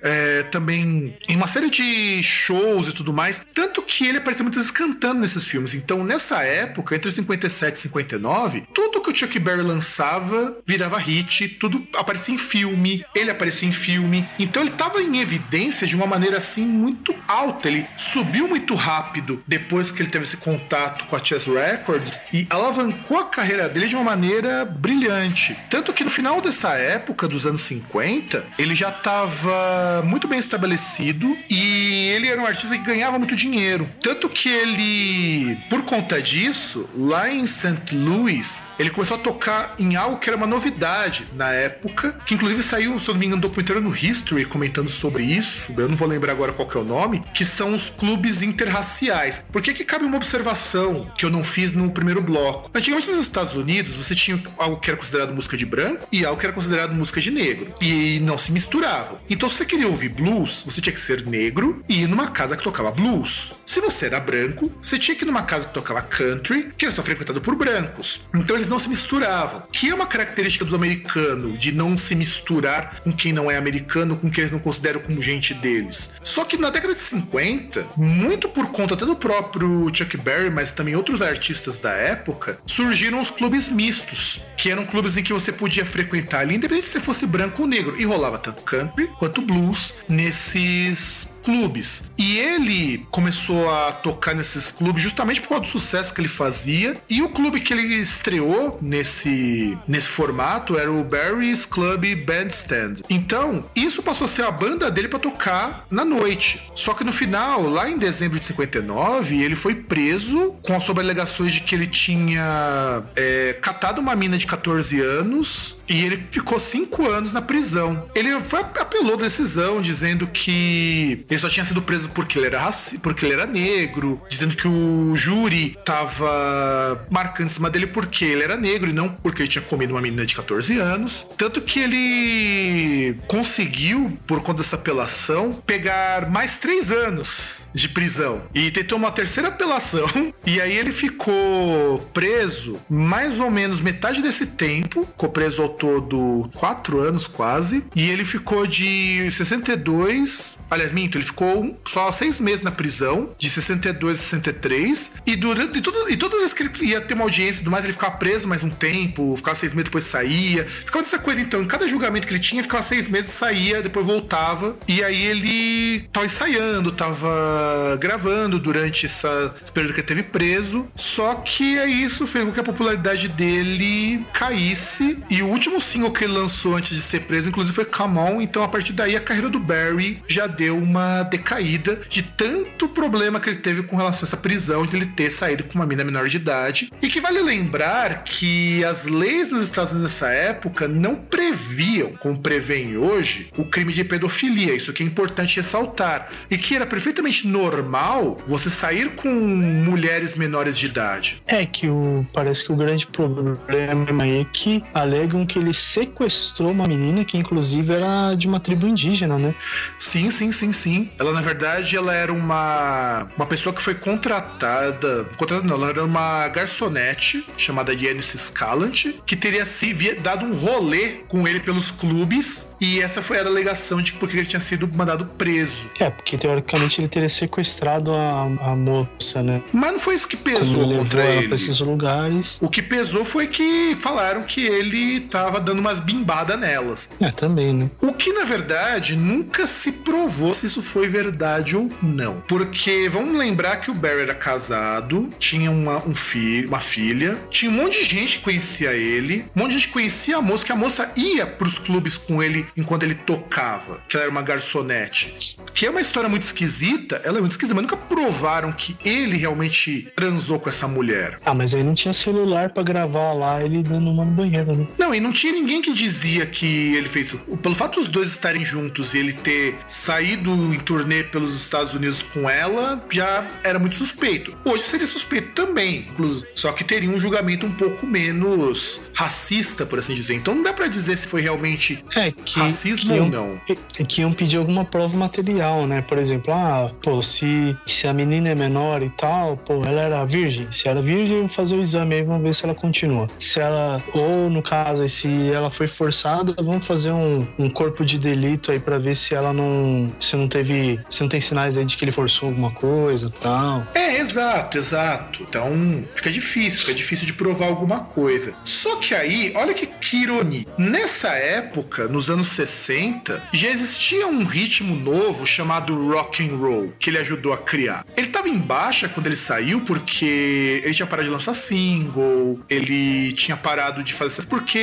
é, 0.01 0.43
também 0.43 1.15
em 1.27 1.36
uma 1.36 1.47
série 1.47 1.69
de 1.69 2.21
shows 2.26 2.88
e 2.88 2.93
tudo 2.93 3.13
mais. 3.13 3.45
Tanto 3.53 3.82
que 3.82 4.07
ele 4.07 4.17
aparecia 4.17 4.43
muitas 4.43 4.63
vezes 4.63 4.71
cantando 4.71 5.21
nesses 5.21 5.45
filmes. 5.45 5.73
Então, 5.73 6.03
nessa 6.03 6.43
época, 6.43 6.95
entre 6.95 7.11
57 7.11 7.76
e 7.76 7.80
59, 7.80 8.63
tudo 8.73 9.01
que 9.01 9.11
o 9.11 9.15
Chuck 9.15 9.38
Berry 9.39 9.61
lançava 9.61 10.57
virava 10.65 10.97
hit, 10.97 11.47
tudo 11.59 11.86
aparecia 11.95 12.34
em 12.34 12.38
filme, 12.38 13.05
ele 13.15 13.32
aparecia 13.32 13.67
em 13.67 13.73
filme. 13.73 14.28
Então, 14.39 14.61
ele 14.61 14.71
estava 14.71 15.01
em 15.01 15.19
evidência 15.19 15.88
de 15.88 15.95
uma 15.95 16.07
maneira 16.07 16.38
assim 16.38 16.65
muito 16.65 17.15
alta. 17.28 17.67
Ele 17.67 17.88
subiu 17.97 18.47
muito 18.47 18.76
rápido 18.76 19.43
depois 19.47 19.91
que 19.91 20.01
ele 20.01 20.09
teve 20.09 20.23
esse 20.23 20.38
contato 20.38 21.05
com 21.05 21.15
a 21.15 21.23
Chess 21.23 21.47
Records 21.47 22.19
e 22.34 22.47
alavancou 22.49 23.19
a 23.19 23.26
carreira 23.26 23.69
dele 23.69 23.88
de 23.88 23.95
uma 23.95 24.03
maneira 24.03 24.65
brilhante. 24.65 25.57
Tanto 25.69 25.93
que 25.93 26.03
no 26.03 26.09
final 26.09 26.41
dessa 26.41 26.73
época, 26.73 27.28
dos 27.28 27.45
anos 27.45 27.61
50, 27.61 28.45
ele 28.57 28.76
já 28.76 28.89
estava 28.89 30.03
muito 30.03 30.28
bem 30.28 30.39
estabelecido 30.39 31.36
e 31.49 32.09
ele 32.16 32.28
era 32.28 32.41
um 32.41 32.45
artista 32.45 32.78
que 32.78 32.84
ganhava 32.84 33.18
muito 33.18 33.36
dinheiro. 33.36 33.89
Tanto 34.01 34.30
que 34.30 34.49
ele, 34.49 35.57
por 35.70 35.84
conta 35.84 36.22
disso, 36.22 36.89
lá 36.95 37.30
em 37.30 37.45
St. 37.45 37.93
Louis, 37.93 38.63
ele 38.78 38.89
começou 38.89 39.17
a 39.17 39.19
tocar 39.19 39.76
em 39.80 39.95
algo 39.95 40.17
que 40.17 40.30
era 40.30 40.38
uma 40.38 40.47
novidade 40.47 41.28
na 41.34 41.51
época, 41.51 42.17
que 42.26 42.34
inclusive 42.34 42.61
saiu, 42.61 42.97
se 42.99 43.09
eu 43.09 43.13
não 43.13 43.19
me 43.19 43.26
engano, 43.28 43.38
um 43.38 43.41
documentário 43.41 43.82
no 43.82 43.95
History 43.95 44.45
comentando 44.45 44.89
sobre 44.89 45.23
isso. 45.23 45.73
Eu 45.78 45.89
não 45.89 45.95
vou 45.95 46.07
lembrar 46.07 46.32
agora 46.32 46.53
qual 46.53 46.69
é 46.73 46.78
o 46.78 46.84
nome, 46.84 47.23
que 47.34 47.45
são 47.45 47.73
os 47.73 47.89
clubes 47.89 48.41
interraciais. 48.41 49.43
Por 49.51 49.61
que, 49.61 49.73
que 49.73 49.84
cabe 49.84 50.05
uma 50.05 50.17
observação 50.17 51.11
que 51.17 51.26
eu 51.26 51.30
não 51.30 51.43
fiz 51.43 51.73
no 51.73 51.91
primeiro 51.91 52.21
bloco? 52.21 52.69
Antigamente 52.73 53.09
nos 53.09 53.19
Estados 53.19 53.55
Unidos, 53.55 53.95
você 53.95 54.15
tinha 54.15 54.41
algo 54.57 54.80
que 54.80 54.89
era 54.89 54.97
considerado 54.97 55.34
música 55.34 55.57
de 55.57 55.65
branco 55.65 56.07
e 56.11 56.26
algo 56.26 56.39
que 56.39 56.45
era 56.45 56.53
considerado 56.53 56.93
música 56.93 57.21
de 57.21 57.32
negro. 57.32 57.73
E 57.82 58.19
não 58.21 58.38
se 58.38 58.51
misturavam. 58.51 59.19
Então, 59.30 59.49
se 59.49 59.55
você 59.55 59.65
queria 59.65 59.88
ouvir 59.88 60.09
blues, 60.09 60.63
você 60.65 60.82
tinha 60.82 60.93
que 60.93 60.99
ser 60.99 61.26
negro 61.26 61.84
e 61.88 62.03
ir 62.03 62.07
numa 62.07 62.28
casa 62.28 62.55
que 62.55 62.63
tocava 62.63 62.91
blues. 62.91 63.53
Se 63.76 63.82
você 63.82 64.05
era 64.05 64.21
branco, 64.21 64.71
você 64.82 64.97
tinha 64.97 65.17
que 65.17 65.26
ir 65.26 65.28
numa 65.28 65.43
casa 65.43 65.65
que 65.65 65.73
tocava 65.73 66.01
country, 66.01 66.71
que 66.78 66.86
era 66.86 66.95
só 66.95 67.03
frequentado 67.03 67.41
por 67.41 67.57
brancos. 67.57 68.21
Então 68.34 68.55
eles 68.55 68.69
não 68.69 68.80
se 68.80 68.88
misturavam. 68.88 69.63
Que 69.69 69.89
é 69.89 69.93
uma 69.93 70.07
característica 70.07 70.63
dos 70.63 70.73
americanos, 70.73 71.59
de 71.59 71.73
não 71.73 71.97
se 71.97 72.15
misturar 72.15 73.01
com 73.01 73.11
quem 73.11 73.34
não 73.34 73.51
é 73.51 73.57
americano, 73.57 74.15
com 74.15 74.32
quem 74.32 74.43
eles 74.43 74.53
não 74.53 74.59
consideram 74.59 75.01
como 75.01 75.21
gente 75.21 75.53
deles. 75.53 76.11
Só 76.23 76.45
que 76.45 76.55
na 76.55 76.69
década 76.69 76.95
de 76.95 77.01
50, 77.01 77.86
muito 77.97 78.47
por 78.47 78.67
conta 78.67 78.93
até 78.93 79.05
do 79.05 79.13
próprio 79.13 79.91
Chuck 79.93 80.15
Berry, 80.15 80.49
mas 80.49 80.71
também 80.71 80.95
outros 80.95 81.21
artistas 81.21 81.78
da 81.78 81.91
época, 81.91 82.57
surgiram 82.65 83.19
os 83.19 83.30
clubes 83.30 83.67
mistos, 83.67 84.39
que 84.55 84.71
eram 84.71 84.86
clubes 84.86 85.17
em 85.17 85.23
que 85.23 85.34
você 85.34 85.51
podia 85.51 85.84
frequentar 85.84 86.39
ali, 86.39 86.55
independente 86.55 86.86
se 86.86 86.93
você 86.93 87.01
fosse 87.01 87.28
branco 87.28 87.63
ou 87.63 87.67
negro. 87.67 87.99
E 87.99 88.05
rolava 88.05 88.38
tanto 88.38 88.61
country 88.61 89.11
quanto 89.19 89.41
blues 89.41 89.93
nesses 90.07 91.34
clubes. 91.45 92.11
E 92.17 92.37
ele 92.39 93.05
começou 93.11 93.71
a 93.71 93.91
tocar 93.91 94.33
nesses 94.33 94.71
clubes 94.71 95.03
justamente 95.03 95.39
por 95.39 95.49
causa 95.49 95.63
do 95.63 95.67
sucesso 95.67 96.13
que 96.13 96.19
ele 96.19 96.27
fazia. 96.27 96.97
E 97.07 97.21
o 97.21 97.29
clube 97.29 97.61
que 97.61 97.71
ele 97.71 97.83
estreou 97.83 98.79
nesse, 98.81 99.77
nesse 99.87 100.09
formato 100.09 100.77
era 100.77 100.91
o 100.91 101.03
Barry's 101.03 101.65
Club 101.65 102.03
Bandstand. 102.25 103.03
Então, 103.09 103.69
isso 103.75 104.01
passou 104.01 104.25
a 104.25 104.27
ser 104.27 104.43
a 104.43 104.51
banda 104.51 104.89
dele 104.89 105.07
para 105.07 105.19
tocar 105.19 105.85
na 105.91 106.03
noite. 106.03 106.59
Só 106.73 106.95
que 106.95 107.03
no 107.03 107.13
final, 107.13 107.69
lá 107.69 107.87
em 107.87 107.97
dezembro 107.97 108.39
de 108.39 108.45
59, 108.45 109.43
ele 109.43 109.55
foi 109.55 109.75
preso 109.75 110.55
com 110.63 110.75
as 110.75 110.89
alegações 110.89 111.53
de 111.53 111.61
que 111.61 111.75
ele 111.75 111.87
tinha 111.87 113.03
é, 113.15 113.57
catado 113.61 114.01
uma 114.01 114.15
mina 114.15 114.37
de 114.37 114.47
14 114.47 114.99
anos 114.99 115.74
e 115.88 116.03
ele 116.03 116.27
ficou 116.31 116.59
cinco 116.59 117.07
anos 117.07 117.33
na 117.33 117.41
prisão. 117.41 118.09
Ele 118.15 118.39
foi, 118.41 118.59
apelou 118.59 119.17
da 119.17 119.23
decisão, 119.23 119.81
dizendo 119.81 120.27
que 120.27 121.25
ele 121.29 121.39
só 121.39 121.49
tinha 121.49 121.65
sido 121.65 121.81
preso 121.81 122.09
porque 122.09 122.38
ele 122.38 122.47
era 122.47 122.59
raci 122.59 122.99
porque 122.99 123.25
ele 123.25 123.33
era 123.33 123.45
negro, 123.45 124.21
dizendo 124.29 124.55
que 124.55 124.67
o 124.67 125.15
júri 125.15 125.77
tava 125.86 127.05
marcando 127.09 127.47
em 127.47 127.49
cima 127.49 127.69
dele 127.69 127.88
porque 127.88 128.25
ele 128.25 128.43
era 128.43 128.57
negro 128.57 128.89
e 128.89 128.93
não 128.93 129.09
porque 129.09 129.41
ele 129.41 129.49
tinha 129.49 129.61
comido 129.61 129.91
uma 129.91 130.01
menina 130.01 130.25
de 130.25 130.36
14 130.36 130.77
anos. 130.77 131.27
Tanto 131.38 131.61
que 131.61 131.79
ele 131.79 133.17
conseguiu, 133.27 134.17
por 134.25 134.41
conta 134.41 134.61
dessa 134.63 134.75
apelação, 134.75 135.53
pegar 135.65 136.29
mais 136.29 136.57
três 136.57 136.91
anos 136.91 137.65
de 137.73 137.89
prisão. 137.89 138.43
E 138.53 138.71
tentou 138.71 138.97
uma 138.97 139.11
terceira 139.11 139.49
apelação. 139.49 140.05
E 140.47 140.61
aí 140.61 140.77
ele 140.77 140.91
ficou 140.91 141.99
preso 142.13 142.79
mais 142.88 143.39
ou 143.39 143.49
menos 143.49 143.81
metade 143.81 144.21
desse 144.21 144.45
tempo. 144.45 145.05
Ficou 145.05 145.29
preso 145.29 145.63
ao 145.63 145.69
todo 145.78 146.49
quatro 146.55 146.99
anos 146.99 147.28
quase. 147.28 147.84
E 147.95 148.09
ele 148.09 148.26
ficou 148.26 148.65
de 148.65 149.30
62. 149.32 150.59
Aliás, 150.69 150.91
minto, 150.91 151.17
ele 151.17 151.26
ficou 151.26 151.80
só 151.88 152.11
seis 152.11 152.39
meses 152.39 152.61
na 152.61 152.71
prisão, 152.71 153.30
de 153.38 153.49
62 153.49 154.19
a 154.19 154.21
63. 154.21 155.11
E 155.26 155.36
durante 155.36 155.78
e, 155.78 155.82
tudo, 155.82 156.09
e 156.09 156.17
todas 156.17 156.36
as 156.36 156.41
vezes 156.41 156.53
que 156.53 156.84
ele 156.84 156.91
ia 156.91 157.01
ter 157.01 157.13
uma 157.13 157.23
audiência 157.23 157.59
e 157.59 157.63
tudo 157.63 157.71
mais, 157.71 157.84
ele 157.84 157.93
ficava 157.93 158.17
preso 158.17 158.47
mais 158.47 158.63
um 158.63 158.69
tempo, 158.69 159.36
ficava 159.36 159.55
seis 159.55 159.73
meses, 159.73 159.86
depois 159.86 160.03
saía. 160.03 160.65
Ficava 160.65 161.03
dessa 161.03 161.19
coisa, 161.19 161.41
então, 161.41 161.61
em 161.61 161.65
cada 161.65 161.88
julgamento 161.88 162.28
que 162.28 162.34
ele 162.34 162.41
tinha, 162.41 162.63
ficava 162.63 162.84
seis 162.84 163.07
meses, 163.07 163.32
saía, 163.32 163.82
depois 163.82 164.05
voltava. 164.05 164.76
E 164.88 165.03
aí 165.03 165.26
ele 165.26 166.07
tava 166.11 166.26
ensaiando, 166.26 166.91
tava 166.91 167.97
gravando 167.99 168.59
durante 168.59 169.05
essa, 169.05 169.53
esse 169.63 169.71
período 169.71 169.93
que 169.93 169.99
ele 170.01 170.07
teve 170.07 170.23
preso. 170.23 170.88
Só 170.95 171.36
que 171.36 171.78
é 171.78 171.88
isso 171.88 172.28
fez 172.28 172.45
com 172.45 172.51
que 172.51 172.59
a 172.59 172.63
popularidade 172.63 173.28
dele 173.28 174.26
caísse. 174.34 175.17
E 175.30 175.41
o 175.41 175.47
último 175.47 175.64
single 175.80 176.11
que 176.11 176.24
ele 176.24 176.34
lançou 176.34 176.76
antes 176.76 176.95
de 176.95 177.01
ser 177.01 177.22
preso, 177.22 177.49
inclusive, 177.49 177.76
foi 177.76 177.86
Come 177.86 178.18
On. 178.18 178.41
Então, 178.41 178.63
a 178.63 178.68
partir 178.68 178.93
daí, 178.93 179.16
a 179.16 179.20
carreira 179.20 179.49
do 179.49 179.59
Barry 179.59 180.22
já 180.28 180.47
deu 180.47 180.78
uma 180.78 181.24
decaída 181.24 182.01
de 182.09 182.24
tanto 182.24 182.88
problema 182.89 183.39
que 183.39 183.49
ele 183.49 183.59
teve 183.59 183.84
com 183.84 183.95
relação 183.95 184.22
a 184.24 184.28
essa 184.28 184.38
prisão, 184.38 184.86
de 184.86 184.95
ele 184.95 185.05
ter 185.05 185.32
saído 185.32 185.63
com 185.63 185.76
uma 185.76 185.86
mina 185.86 186.03
menor 186.03 186.28
de 186.28 186.38
idade. 186.38 186.91
E 187.01 187.07
que 187.07 187.22
vale 187.22 187.41
lembrar 187.41 188.24
que 188.24 188.84
as 188.84 189.05
leis 189.05 189.51
nos 189.51 189.63
Estados 189.63 189.91
Unidos 189.91 190.11
nessa 190.11 190.30
época 190.30 190.88
não 190.88 191.16
previam, 191.16 192.13
como 192.20 192.39
prevêem 192.39 192.97
hoje, 192.97 193.49
o 193.57 193.66
crime 193.66 193.93
de 193.93 194.03
pedofilia. 194.03 194.74
Isso 194.74 194.93
que 194.93 195.03
é 195.03 195.05
importante 195.05 195.57
ressaltar. 195.57 196.30
E 196.49 196.57
que 196.57 196.76
era 196.76 196.86
perfeitamente 196.86 197.47
normal 197.47 198.41
você 198.45 198.70
sair 198.70 199.11
com 199.16 199.30
mulheres 199.30 200.36
menores 200.36 200.78
de 200.78 200.86
idade. 200.86 201.41
É 201.47 201.66
que 201.66 201.88
o 201.88 202.26
parece 202.34 202.63
que 202.63 202.72
o 202.72 202.76
grande 202.76 203.07
problema 203.07 204.26
é 204.26 204.45
que 204.51 204.84
alegam 204.93 205.45
que 205.45 205.54
que 205.55 205.59
ele 205.59 205.73
sequestrou 205.73 206.69
uma 206.71 206.85
menina 206.85 207.23
que 207.23 207.37
inclusive 207.37 207.93
era 207.93 208.35
de 208.35 208.45
uma 208.45 208.59
tribo 208.59 208.85
indígena, 208.85 209.37
né? 209.37 209.55
Sim, 209.97 210.29
sim, 210.29 210.51
sim, 210.51 210.73
sim. 210.73 211.09
Ela, 211.17 211.31
na 211.31 211.39
verdade, 211.39 211.95
ela 211.95 212.13
era 212.13 212.33
uma, 212.33 213.25
uma 213.37 213.45
pessoa 213.45 213.73
que 213.73 213.81
foi 213.81 213.95
contratada. 213.95 215.25
Contratada 215.37 215.65
não, 215.65 215.75
ela 215.75 215.89
era 215.89 216.03
uma 216.03 216.45
garçonete 216.49 217.45
chamada 217.55 217.97
Janice 217.97 218.37
Scalant, 218.37 219.05
que 219.25 219.35
teria 219.37 219.65
se 219.65 219.93
via, 219.93 220.19
dado 220.19 220.45
um 220.45 220.53
rolê 220.53 221.19
com 221.29 221.47
ele 221.47 221.61
pelos 221.61 221.89
clubes. 221.89 222.75
E 222.81 222.99
essa 222.99 223.21
foi 223.21 223.39
a 223.39 223.45
alegação 223.45 224.01
de 224.01 224.11
porque 224.13 224.35
ele 224.35 224.45
tinha 224.45 224.59
sido 224.59 224.85
mandado 224.93 225.25
preso. 225.37 225.89
É, 226.01 226.09
porque 226.09 226.37
teoricamente 226.37 226.99
ele 226.99 227.07
teria 227.07 227.29
sequestrado 227.29 228.13
a, 228.13 228.41
a 228.41 228.75
moça, 228.75 229.41
né? 229.41 229.61
Mas 229.71 229.93
não 229.93 229.99
foi 229.99 230.15
isso 230.15 230.27
que 230.27 230.35
pesou 230.35 230.83
Como 230.83 230.97
contra 230.97 231.19
levou 231.19 231.31
ela 231.31 231.39
ele. 231.39 231.47
pra 231.47 231.55
esses 231.55 231.79
lugares. 231.79 232.59
O 232.61 232.69
que 232.69 232.81
pesou 232.81 233.23
foi 233.23 233.47
que 233.47 233.95
falaram 234.01 234.43
que 234.43 234.65
ele 234.65 235.21
tava 235.45 235.59
dando 235.59 235.79
umas 235.79 235.99
bimbadas 235.99 236.59
nelas. 236.59 237.09
É, 237.19 237.31
também, 237.31 237.73
né? 237.73 237.91
O 238.01 238.13
que 238.13 238.33
na 238.33 238.43
verdade 238.43 239.15
nunca 239.15 239.67
se 239.67 239.91
provou 239.91 240.53
se 240.53 240.65
isso 240.65 240.81
foi 240.81 241.07
verdade 241.07 241.75
ou 241.75 241.91
não. 242.01 242.41
Porque 242.47 243.07
vamos 243.09 243.37
lembrar 243.37 243.77
que 243.77 243.91
o 243.91 243.93
Barry 243.93 244.21
era 244.21 244.33
casado, 244.33 245.29
tinha 245.37 245.69
uma, 245.69 245.97
um 246.05 246.15
filho, 246.15 246.67
uma 246.67 246.79
filha, 246.79 247.37
tinha 247.49 247.69
um 247.69 247.75
monte 247.75 248.03
de 248.03 248.05
gente 248.05 248.37
que 248.37 248.43
conhecia 248.43 248.93
ele, 248.93 249.45
um 249.55 249.59
monte 249.61 249.73
de 249.73 249.79
gente 249.79 249.89
conhecia 249.89 250.37
a 250.37 250.41
moça, 250.41 250.65
que 250.65 250.71
a 250.71 250.75
moça 250.75 251.11
ia 251.15 251.45
pros 251.45 251.77
clubes 251.77 252.17
com 252.17 252.41
ele 252.41 252.65
enquanto 252.75 253.03
ele 253.03 253.15
tocava, 253.15 254.01
que 254.09 254.15
ela 254.15 254.23
era 254.23 254.31
uma 254.31 254.41
garçonete. 254.41 255.57
Que 255.73 255.85
é 255.85 255.89
uma 255.89 256.01
história 256.01 256.29
muito 256.29 256.43
esquisita, 256.43 257.21
ela 257.23 257.37
é 257.37 257.41
muito 257.41 257.51
esquisita, 257.51 257.75
mas 257.75 257.83
nunca 257.83 257.97
provaram 257.97 258.71
que 258.71 258.97
ele 259.05 259.37
realmente 259.37 260.07
transou 260.15 260.59
com 260.59 260.69
essa 260.69 260.87
mulher. 260.87 261.39
Ah, 261.45 261.53
mas 261.53 261.75
aí 261.75 261.83
não 261.83 261.93
tinha 261.93 262.13
celular 262.13 262.71
pra 262.71 262.81
gravar 262.81 263.33
lá 263.33 263.61
ele 263.63 263.83
dando 263.83 264.09
uma 264.09 264.25
no 264.25 264.31
banheiro, 264.31 264.75
né? 264.75 264.87
Não, 264.97 265.13
e 265.13 265.19
não 265.19 265.31
tinha 265.36 265.53
ninguém 265.53 265.81
que 265.81 265.93
dizia 265.93 266.45
que 266.45 266.95
ele 266.95 267.07
fez 267.09 267.27
isso. 267.27 267.38
Pelo 267.61 267.75
fato 267.75 267.99
dos 267.99 268.07
dois 268.07 268.29
estarem 268.29 268.63
juntos 268.65 269.13
e 269.13 269.19
ele 269.19 269.33
ter 269.33 269.75
saído 269.88 270.51
em 270.73 270.79
turnê 270.79 271.23
pelos 271.23 271.55
Estados 271.55 271.93
Unidos 271.93 272.21
com 272.23 272.49
ela, 272.49 273.03
já 273.09 273.45
era 273.63 273.77
muito 273.79 273.95
suspeito. 273.95 274.53
Hoje 274.65 274.83
seria 274.83 275.07
suspeito 275.07 275.49
também, 275.53 276.05
inclusive. 276.11 276.47
Só 276.55 276.71
que 276.71 276.83
teria 276.83 277.09
um 277.09 277.19
julgamento 277.19 277.65
um 277.65 277.71
pouco 277.71 278.05
menos 278.05 279.01
racista, 279.13 279.86
por 279.86 279.99
assim 279.99 280.13
dizer. 280.13 280.36
Então 280.36 280.55
não 280.55 280.63
dá 280.63 280.73
pra 280.73 280.88
dizer 280.88 281.17
se 281.17 281.27
foi 281.27 281.41
realmente 281.41 282.03
É, 282.15 282.31
que. 282.31 282.59
racismo 282.59 283.13
que 283.13 283.19
ou 283.19 283.29
não. 283.29 283.59
que- 283.65 283.75
Que 284.05 284.21
iam 284.21 284.31
pedir 284.33 284.57
alguma 284.57 284.86
prova 284.86 285.15
material, 285.17 285.88
né? 285.88 286.01
Por 286.01 286.17
exemplo, 286.17 286.53
ah, 286.53 286.91
pô, 287.01 287.21
se, 287.21 287.75
se 287.88 288.07
a 288.07 288.13
menina 288.13 288.49
é 288.49 288.55
menor 288.55 289.01
e 289.01 289.09
tal, 289.09 289.57
pô, 289.57 289.83
ela 289.86 290.01
era 290.01 290.25
virgem. 290.25 290.67
Se 290.71 290.88
era 290.88 291.01
virgem, 291.01 291.38
vamos 291.38 291.55
fazer 291.55 291.75
o 291.75 291.81
exame 291.81 292.15
aí, 292.15 292.23
vamos 292.23 292.43
ver 292.43 292.53
se 292.53 292.63
ela 292.65 292.75
continua. 292.75 293.27
Se 293.39 293.59
ela, 293.59 294.03
ou 294.13 294.49
no 294.49 294.61
caso, 294.61 295.01
aí, 295.01 295.09
se 295.26 295.51
ela 295.51 295.71
foi 295.71 295.88
forçada, 295.88 296.53
vamos 296.61 296.86
fazer 296.86 297.11
um, 297.11 297.47
um 297.57 297.69
corpo 297.69 298.05
de 298.05 298.19
delito 298.19 298.71
aí 298.71 298.80
pra 298.80 298.99
ver 298.99 299.15
se 299.15 299.34
ela 299.34 299.51
não. 299.51 300.13
Se 300.19 300.36
não 300.36 300.47
teve. 300.47 300.99
Se 301.09 301.21
não 301.21 301.30
tem 301.30 301.41
sinais 301.41 301.78
aí 301.78 301.86
de 301.86 301.97
que 301.97 302.05
ele 302.05 302.11
forçou 302.11 302.49
alguma 302.49 302.71
coisa 302.71 303.32
tal. 303.41 303.88
É, 303.95 304.19
exato, 304.19 304.78
exato. 304.78 305.43
Então 305.43 306.05
fica 306.13 306.30
difícil, 306.30 306.82
fica 306.82 306.93
difícil 306.93 307.26
de 307.26 307.34
provar 307.34 307.65
alguma 307.65 308.01
coisa. 308.01 308.55
Só 308.63 308.97
que 308.97 309.15
aí, 309.15 309.51
olha 309.55 309.73
que, 309.73 309.89
ironia. 310.15 310.65
Nessa 310.78 311.30
época, 311.30 312.07
nos 312.07 312.30
anos 312.30 312.47
60, 312.47 313.41
já 313.51 313.69
existia 313.69 314.28
um 314.28 314.43
ritmo 314.43 314.95
novo 314.95 315.45
chamado 315.45 316.07
rock 316.07 316.47
and 316.47 316.55
roll, 316.55 316.93
que 316.99 317.09
ele 317.09 317.17
ajudou 317.17 317.51
a 317.51 317.57
criar. 317.57 318.05
Ele 318.15 318.28
tava 318.28 318.47
em 318.47 318.57
baixa 318.57 319.09
quando 319.09 319.28
ele 319.28 319.36
saiu 319.36 319.82
porque 319.82 320.82
ele 320.84 320.93
tinha 320.93 321.07
parado 321.07 321.28
de 321.28 321.34
lançar 321.34 321.53
single, 321.53 322.59
ele 322.69 323.34
tinha 323.34 323.57
parado 323.57 324.03
de 324.03 324.13
fazer 324.13 324.36
porque 324.43 324.78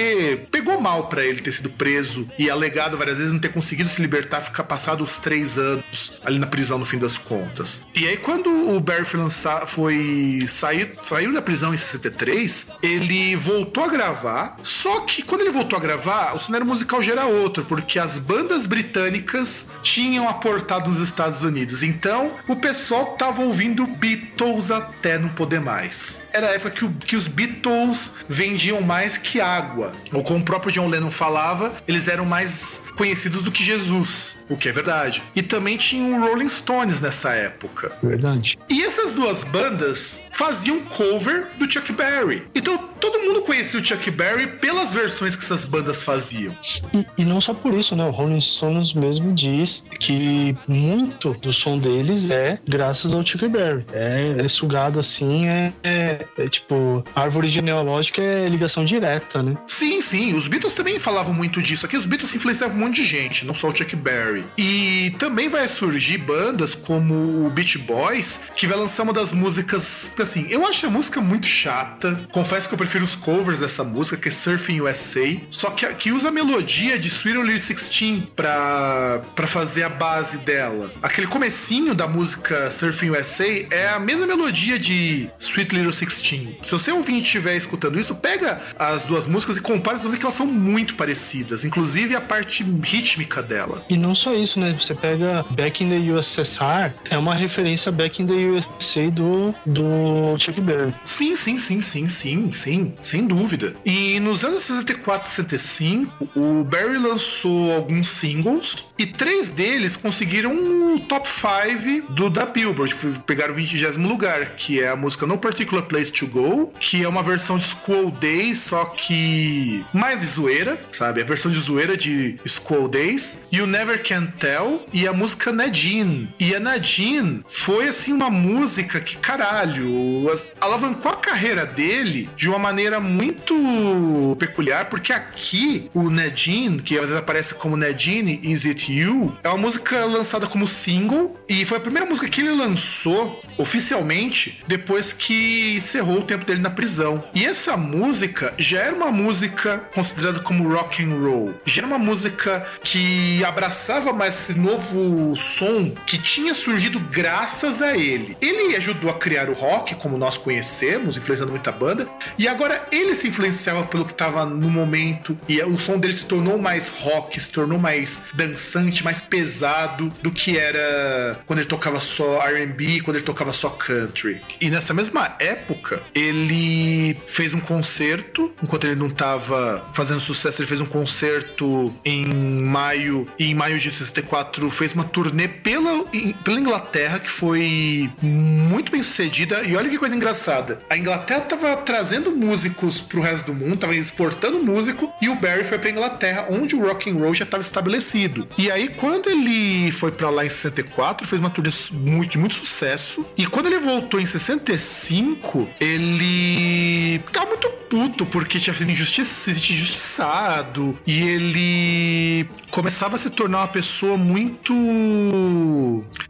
pegou 0.51 0.81
mal 0.81 1.09
pra 1.09 1.25
ele 1.25 1.41
ter 1.41 1.53
sido 1.53 1.71
preso 1.71 2.29
e 2.39 2.51
alegado 2.51 2.97
várias 2.97 3.19
vezes 3.19 3.33
não 3.33 3.41
ter 3.41 3.53
conseguido 3.53 3.89
se 3.89 4.01
libertar, 4.01 4.41
ficar 4.41 4.65
passado 4.65 5.05
os 5.05 5.21
três 5.21 5.59
anos 5.59 6.21
ali 6.25 6.39
na 6.39 6.47
prisão 6.47 6.79
no 6.79 6.85
fim 6.85 6.99
das 6.99 7.19
contas. 7.19 7.87
E 7.95 8.07
aí 8.07 8.17
quando 8.17 8.51
o 8.75 8.81
Barry 8.81 9.05
foi 9.05 9.21
lançar, 9.21 9.67
foi 9.67 10.45
sair, 10.49 10.95
saiu 11.01 11.33
da 11.33 11.43
prisão 11.43 11.75
em 11.75 11.77
63, 11.77 12.69
ele 12.83 13.37
voltou 13.37 13.85
a 13.85 13.89
gravar, 13.89 14.57
só 14.63 15.01
que 15.01 15.23
quando 15.23 15.43
ele 15.43 15.51
voltou 15.51 15.79
a 15.79 15.83
gravar, 15.83 16.35
o 16.35 16.39
cenário 16.39 16.67
musical 16.67 17.03
já 17.03 17.13
era 17.13 17.27
outro, 17.27 17.65
porque 17.65 17.99
as 17.99 18.19
bandas 18.19 18.67
britânicas 18.67 19.71
tinham 19.83 20.29
aportado 20.29 20.89
nos 20.89 20.99
Estados 20.99 21.43
Unidos. 21.43 21.83
Então, 21.83 22.33
o 22.49 22.57
pessoal 22.57 23.17
tava 23.17 23.43
ouvindo 23.43 23.87
Beatles 23.87 24.71
até 24.71 25.19
não 25.19 25.29
poder 25.31 25.61
mais. 25.61 26.22
Era 26.35 26.49
a 26.49 26.51
época 26.55 26.71
que, 26.71 26.85
o- 26.85 26.93
que 26.93 27.17
os 27.17 27.29
Beatles 27.29 28.13
vendiam 28.29 28.81
mais 28.81 29.17
que 29.19 29.41
água. 29.41 29.93
Ou 30.13 30.23
como 30.23 30.41
o 30.41 30.45
próprio 30.45 30.73
John 30.73 30.89
Lennon 30.89 31.11
falava, 31.11 31.73
eles 31.87 32.09
eram 32.09 32.25
mais 32.25 32.83
conhecidos 32.97 33.43
do 33.43 33.51
que 33.53 33.63
Jesus. 33.63 34.37
O 34.49 34.57
que 34.57 34.69
é 34.69 34.73
verdade. 34.73 35.23
E 35.35 35.43
também 35.43 35.77
tinha 35.77 36.17
o 36.17 36.21
Rolling 36.21 36.49
Stones 36.49 37.01
nessa 37.01 37.31
época. 37.31 37.97
Verdade. 38.03 38.59
E 38.71 38.83
essas 38.83 39.13
duas 39.13 39.45
bandas 39.45 40.29
faziam 40.31 40.81
cover 40.83 41.49
do 41.59 41.71
Chuck 41.71 41.93
Berry. 41.93 42.45
Então 42.55 42.77
todo 43.01 43.19
mundo 43.21 43.43
conhecia 43.43 43.81
o 43.81 43.85
Chuck 43.85 44.11
Berry 44.11 44.47
pelas 44.47 44.93
versões 44.93 45.35
que 45.37 45.45
essas 45.45 45.65
bandas 45.65 46.03
faziam. 46.03 46.57
E, 46.95 47.23
e 47.23 47.25
não 47.25 47.41
só 47.41 47.53
por 47.55 47.75
isso, 47.75 47.97
né? 47.97 48.05
O 48.07 48.11
Rolling 48.11 48.41
Stones 48.41 48.93
mesmo 48.93 49.33
diz 49.35 49.85
que 50.01 50.57
muito 50.69 51.35
do 51.35 51.53
som 51.53 51.77
deles 51.79 52.31
é 52.31 52.59
graças 52.69 53.13
ao 53.15 53.25
Chuck 53.27 53.47
Berry. 53.49 53.85
É, 53.93 54.37
é 54.45 54.49
sugado 54.49 54.99
assim, 55.01 55.47
é, 55.47 55.73
é- 55.83 56.27
é 56.39 56.49
tipo, 56.49 57.05
árvore 57.15 57.49
genealógica 57.49 58.21
é 58.23 58.49
ligação 58.49 58.85
direta, 58.85 59.43
né? 59.43 59.57
Sim, 59.67 60.01
sim, 60.01 60.35
os 60.35 60.47
Beatles 60.49 60.75
também 60.75 60.99
falavam 60.99 61.33
muito 61.35 61.61
disso. 61.63 61.87
Aqui 61.87 61.97
os 61.97 62.07
Beatles 62.07 62.35
influenciavam 62.35 62.77
um 62.77 62.81
monte 62.81 62.97
de 62.97 63.05
gente, 63.05 63.45
não 63.45 63.55
só 63.55 63.69
o 63.69 63.77
Chuck 63.77 63.95
Berry. 63.97 64.32
E 64.57 65.15
também 65.19 65.49
vai 65.49 65.67
surgir 65.69 66.19
bandas 66.19 66.75
como 66.75 67.47
o 67.47 67.51
Beach 67.51 67.79
Boys, 67.79 68.41
que 68.57 68.67
vai 68.67 68.79
lançar 68.79 69.03
uma 69.03 69.13
das 69.13 69.33
músicas. 69.33 70.11
Assim, 70.21 70.47
eu 70.49 70.67
acho 70.67 70.87
a 70.87 70.91
música 70.91 71.21
muito 71.21 71.47
chata. 71.47 72.29
Confesso 72.33 72.69
que 72.69 72.75
eu 72.75 72.79
prefiro 72.79 73.05
os 73.05 73.17
covers 73.17 73.61
dessa 73.61 73.85
música, 73.85 74.17
que 74.17 74.29
é 74.29 74.33
Surfing 74.33 74.81
USA. 74.81 75.41
Só 75.51 75.71
que, 75.71 75.87
que 75.95 76.13
usa 76.13 76.29
a 76.29 76.33
melodia 76.33 76.99
de 76.99 77.09
Sweet 77.09 77.39
Little 77.39 77.53
16 77.53 78.25
pra, 78.37 79.23
pra 79.35 79.47
fazer 79.47 79.83
a 79.85 79.89
base 79.89 80.39
dela. 80.39 80.93
Aquele 81.03 81.27
comecinho 81.27 81.95
da 81.95 82.07
música 82.07 82.71
Surfing 82.71 83.11
USA 83.11 83.67
é 83.71 83.89
a 83.89 83.99
mesma 83.99 84.27
melodia 84.27 84.79
de 84.79 85.31
Sweet 85.39 85.75
Little 85.75 85.93
16. 85.93 86.57
Se 86.63 86.71
você 86.71 86.93
ouvinte 86.93 87.27
estiver 87.27 87.57
escutando 87.57 87.99
isso, 87.99 88.15
pega 88.15 88.61
as 88.79 89.03
duas 89.03 89.27
músicas 89.27 89.57
e 89.57 89.61
compara, 89.61 89.99
você 89.99 90.05
vai 90.05 90.13
ver 90.13 90.19
que 90.19 90.27
elas 90.27 90.37
são 90.37 90.47
muito 90.47 90.95
parecidas. 90.95 91.65
Inclusive 91.65 92.15
a 92.15 92.21
parte 92.21 92.63
rítmica 92.83 93.43
dela. 93.43 93.85
E 93.89 93.97
não 93.97 94.15
só 94.23 94.35
isso, 94.35 94.61
né? 94.61 94.75
Você 94.79 94.95
pega 94.95 95.45
Back 95.51 95.83
in 95.83 95.89
the 95.89 96.13
USSR, 96.13 96.93
é 97.11 97.19
uma 97.19 97.35
referência 97.35 97.91
Back 97.91 98.23
in 98.23 98.27
the 98.27 98.35
USA 98.35 99.11
do, 99.11 99.55
do 99.67 100.39
Chuck 100.39 100.61
Berry. 100.61 100.95
Sim, 101.05 101.35
sim, 101.35 101.59
sim, 101.59 101.83
sim, 101.83 102.09
sim, 102.09 102.53
sim, 102.53 102.95
sem 103.01 103.27
dúvida. 103.27 103.75
E 103.85 104.21
nos 104.21 104.45
anos 104.45 104.63
64 104.63 105.27
e 105.27 105.31
65, 105.31 106.29
o 106.37 106.65
Barry 106.65 106.99
lançou 106.99 107.73
alguns 107.75 108.07
singles 108.07 108.85
e 108.99 109.07
três 109.07 109.51
deles 109.51 109.97
conseguiram 109.97 110.55
o 110.95 111.01
top 111.01 111.29
5 111.29 112.13
do 112.13 112.31
da 112.31 112.47
Billboard, 112.47 112.95
pegaram 113.27 113.53
o 113.53 113.57
20 113.57 113.83
lugar, 113.99 114.55
que 114.57 114.81
é 114.81 114.89
a 114.89 114.97
música 114.97 115.27
No 115.27 115.39
Particular 115.39 115.85
Place 115.85 116.13
to 116.13 116.27
Go, 116.27 116.73
que 116.79 117.03
é 117.03 117.09
uma 117.09 117.23
versão 117.23 117.59
de 117.59 117.65
School 117.65 118.11
Days, 118.11 118.59
só 118.59 118.85
que 118.85 119.85
mais 119.93 120.25
zoeira, 120.25 120.81
sabe? 120.93 121.23
A 121.23 121.25
versão 121.25 121.51
de 121.51 121.59
zoeira 121.59 121.97
de 121.97 122.39
School 122.47 122.89
Days, 122.89 123.39
e 123.51 123.61
o 123.61 123.67
Never 123.67 124.03
Can 124.03 124.12
Tell, 124.21 124.85
e 124.93 125.07
a 125.09 125.13
música 125.13 125.51
Nadine. 125.53 126.35
E 126.39 126.55
a 126.55 126.61
Nadine 126.61 127.43
foi 127.47 127.89
assim 127.89 128.13
uma 128.13 128.29
música 128.29 129.01
que, 129.01 129.17
caralho, 129.17 130.31
alavancou 130.61 131.11
a 131.11 131.17
carreira 131.17 131.65
dele 131.65 132.29
de 132.37 132.49
uma 132.49 132.59
maneira 132.59 133.01
muito 133.01 134.37
peculiar, 134.39 134.89
porque 134.91 135.13
aqui 135.13 135.91
o 135.95 136.11
Nadine, 136.11 136.83
que 136.83 136.97
às 136.97 137.05
vezes 137.05 137.19
aparece 137.19 137.55
como 137.55 137.77
Nadine 137.77 138.41
Is 138.43 138.67
It 138.67 138.93
You, 138.93 139.37
é 139.43 139.49
uma 139.49 139.59
música 139.59 140.05
lançada 140.05 140.47
como 140.47 140.67
single 140.67 141.37
e 141.49 141.65
foi 141.65 141.79
a 141.79 141.81
primeira 141.81 142.07
música 142.07 142.29
que 142.29 142.41
ele 142.41 142.51
lançou 142.51 143.41
oficialmente 143.59 144.63
depois 144.67 145.13
que 145.13 145.75
encerrou 145.77 146.19
o 146.19 146.23
tempo 146.23 146.45
dele 146.45 146.61
na 146.61 146.71
prisão. 146.71 147.25
E 147.35 147.45
essa 147.45 147.77
música 147.77 148.53
já 148.59 148.81
era 148.81 148.95
uma 148.95 149.11
música 149.11 149.79
considerada 149.95 150.41
como 150.41 150.73
rock 150.73 151.03
and 151.05 151.15
roll. 151.19 151.55
Já 151.65 151.79
era 151.79 151.87
uma 151.87 151.99
música 151.99 152.67
que 152.83 153.45
abraçava 153.45 154.02
mais 154.11 154.35
esse 154.35 154.59
novo 154.59 155.37
som 155.37 155.91
que 156.07 156.17
tinha 156.17 156.55
surgido 156.55 156.99
graças 156.99 157.83
a 157.83 157.95
ele. 157.97 158.37
Ele 158.41 158.75
ajudou 158.77 159.11
a 159.11 159.15
criar 159.15 159.51
o 159.51 159.53
rock 159.53 159.95
como 159.97 160.17
nós 160.17 160.39
conhecemos, 160.39 161.17
influenciando 161.17 161.53
muita 161.53 161.71
banda, 161.71 162.09
e 162.39 162.49
agora 162.49 162.87
ele 162.91 163.15
se 163.15 163.29
influenciava 163.29 163.85
pelo 163.85 164.07
que 164.07 164.15
tava 164.15 164.45
no 164.47 164.71
momento 164.71 165.39
e 165.49 165.61
o 165.63 165.79
som 165.79 165.99
dele 165.99 166.15
se 166.15 166.25
tornou 166.25 166.59
mais 166.59 166.89
rock, 166.89 167.39
se 167.39 167.51
tornou 167.51 167.79
mais 167.79 168.23
dançante, 168.35 169.05
mais 169.05 169.21
pesado 169.21 170.13
do 170.23 170.31
que 170.31 170.57
era 170.57 171.41
quando 171.47 171.59
ele 171.59 171.69
tocava 171.69 172.01
só 172.01 172.41
R&B, 172.49 173.03
quando 173.03 173.17
ele 173.17 173.25
tocava 173.25 173.53
só 173.53 173.69
country. 173.69 174.41
E 174.61 174.71
nessa 174.71 174.95
mesma 174.95 175.37
época, 175.39 176.03
ele 176.15 177.17
fez 177.27 177.53
um 177.55 177.61
concerto, 177.61 178.53
enquanto 178.63 178.85
ele 178.85 178.97
não 178.97 179.11
tava 179.11 179.87
fazendo 179.93 180.21
sucesso, 180.21 180.61
ele 180.61 180.69
fez 180.69 180.81
um 180.81 180.87
concerto 180.87 181.95
em 182.05 182.27
maio, 182.27 183.29
e 183.39 183.47
em 183.51 183.55
maio 183.55 183.79
de 183.79 183.92
64 183.99 184.71
fez 184.71 184.95
uma 184.95 185.05
turnê 185.05 185.49
pela, 185.49 186.05
pela 186.45 186.61
Inglaterra 186.61 187.19
que 187.19 187.31
foi 187.31 188.11
muito 188.21 188.93
bem 188.93 189.03
sucedida. 189.03 189.63
E 189.63 189.77
olha 189.77 189.89
que 189.89 189.99
coisa 189.99 190.15
engraçada. 190.15 190.83
A 190.91 190.97
Inglaterra 190.97 191.41
tava 191.41 191.77
trazendo 191.77 192.33
músicos 192.33 193.01
pro 193.01 193.21
resto 193.21 193.53
do 193.53 193.55
mundo, 193.55 193.77
tava 193.77 193.95
exportando 193.95 194.63
músico, 194.63 195.13
e 195.21 195.29
o 195.29 195.35
Barry 195.35 195.65
foi 195.65 195.79
pra 195.79 195.91
Inglaterra, 195.91 196.47
onde 196.51 196.75
o 196.75 196.81
rock 196.81 197.11
and 197.11 197.15
roll 197.15 197.35
já 197.35 197.45
estava 197.45 197.63
estabelecido. 197.63 198.49
E 198.57 198.71
aí, 198.71 198.89
quando 198.89 199.29
ele 199.29 199.91
foi 199.93 200.13
para 200.13 200.31
lá 200.31 200.45
em 200.45 200.51
64, 200.51 201.27
fez 201.27 201.41
uma 201.41 201.51
turnê 201.51 201.71
muito, 201.93 202.33
de 202.33 202.39
muito 202.39 202.55
sucesso. 202.55 203.27
E 203.37 203.47
quando 203.47 203.67
ele 203.67 203.79
voltou 203.79 204.21
em 204.21 204.27
65, 204.27 205.69
ele 205.81 207.19
tava 207.33 207.47
muito 207.47 207.83
puto 207.93 208.25
porque 208.25 208.59
tinha 208.59 208.75
sido 208.75 208.91
injustiçado. 208.91 210.99
E 211.07 211.23
ele 211.23 212.49
começava 212.71 213.17
a 213.17 213.19
se 213.19 213.29
tornar 213.29 213.59
uma 213.59 213.69
pessoa 213.69 213.82
muito. 214.19 214.73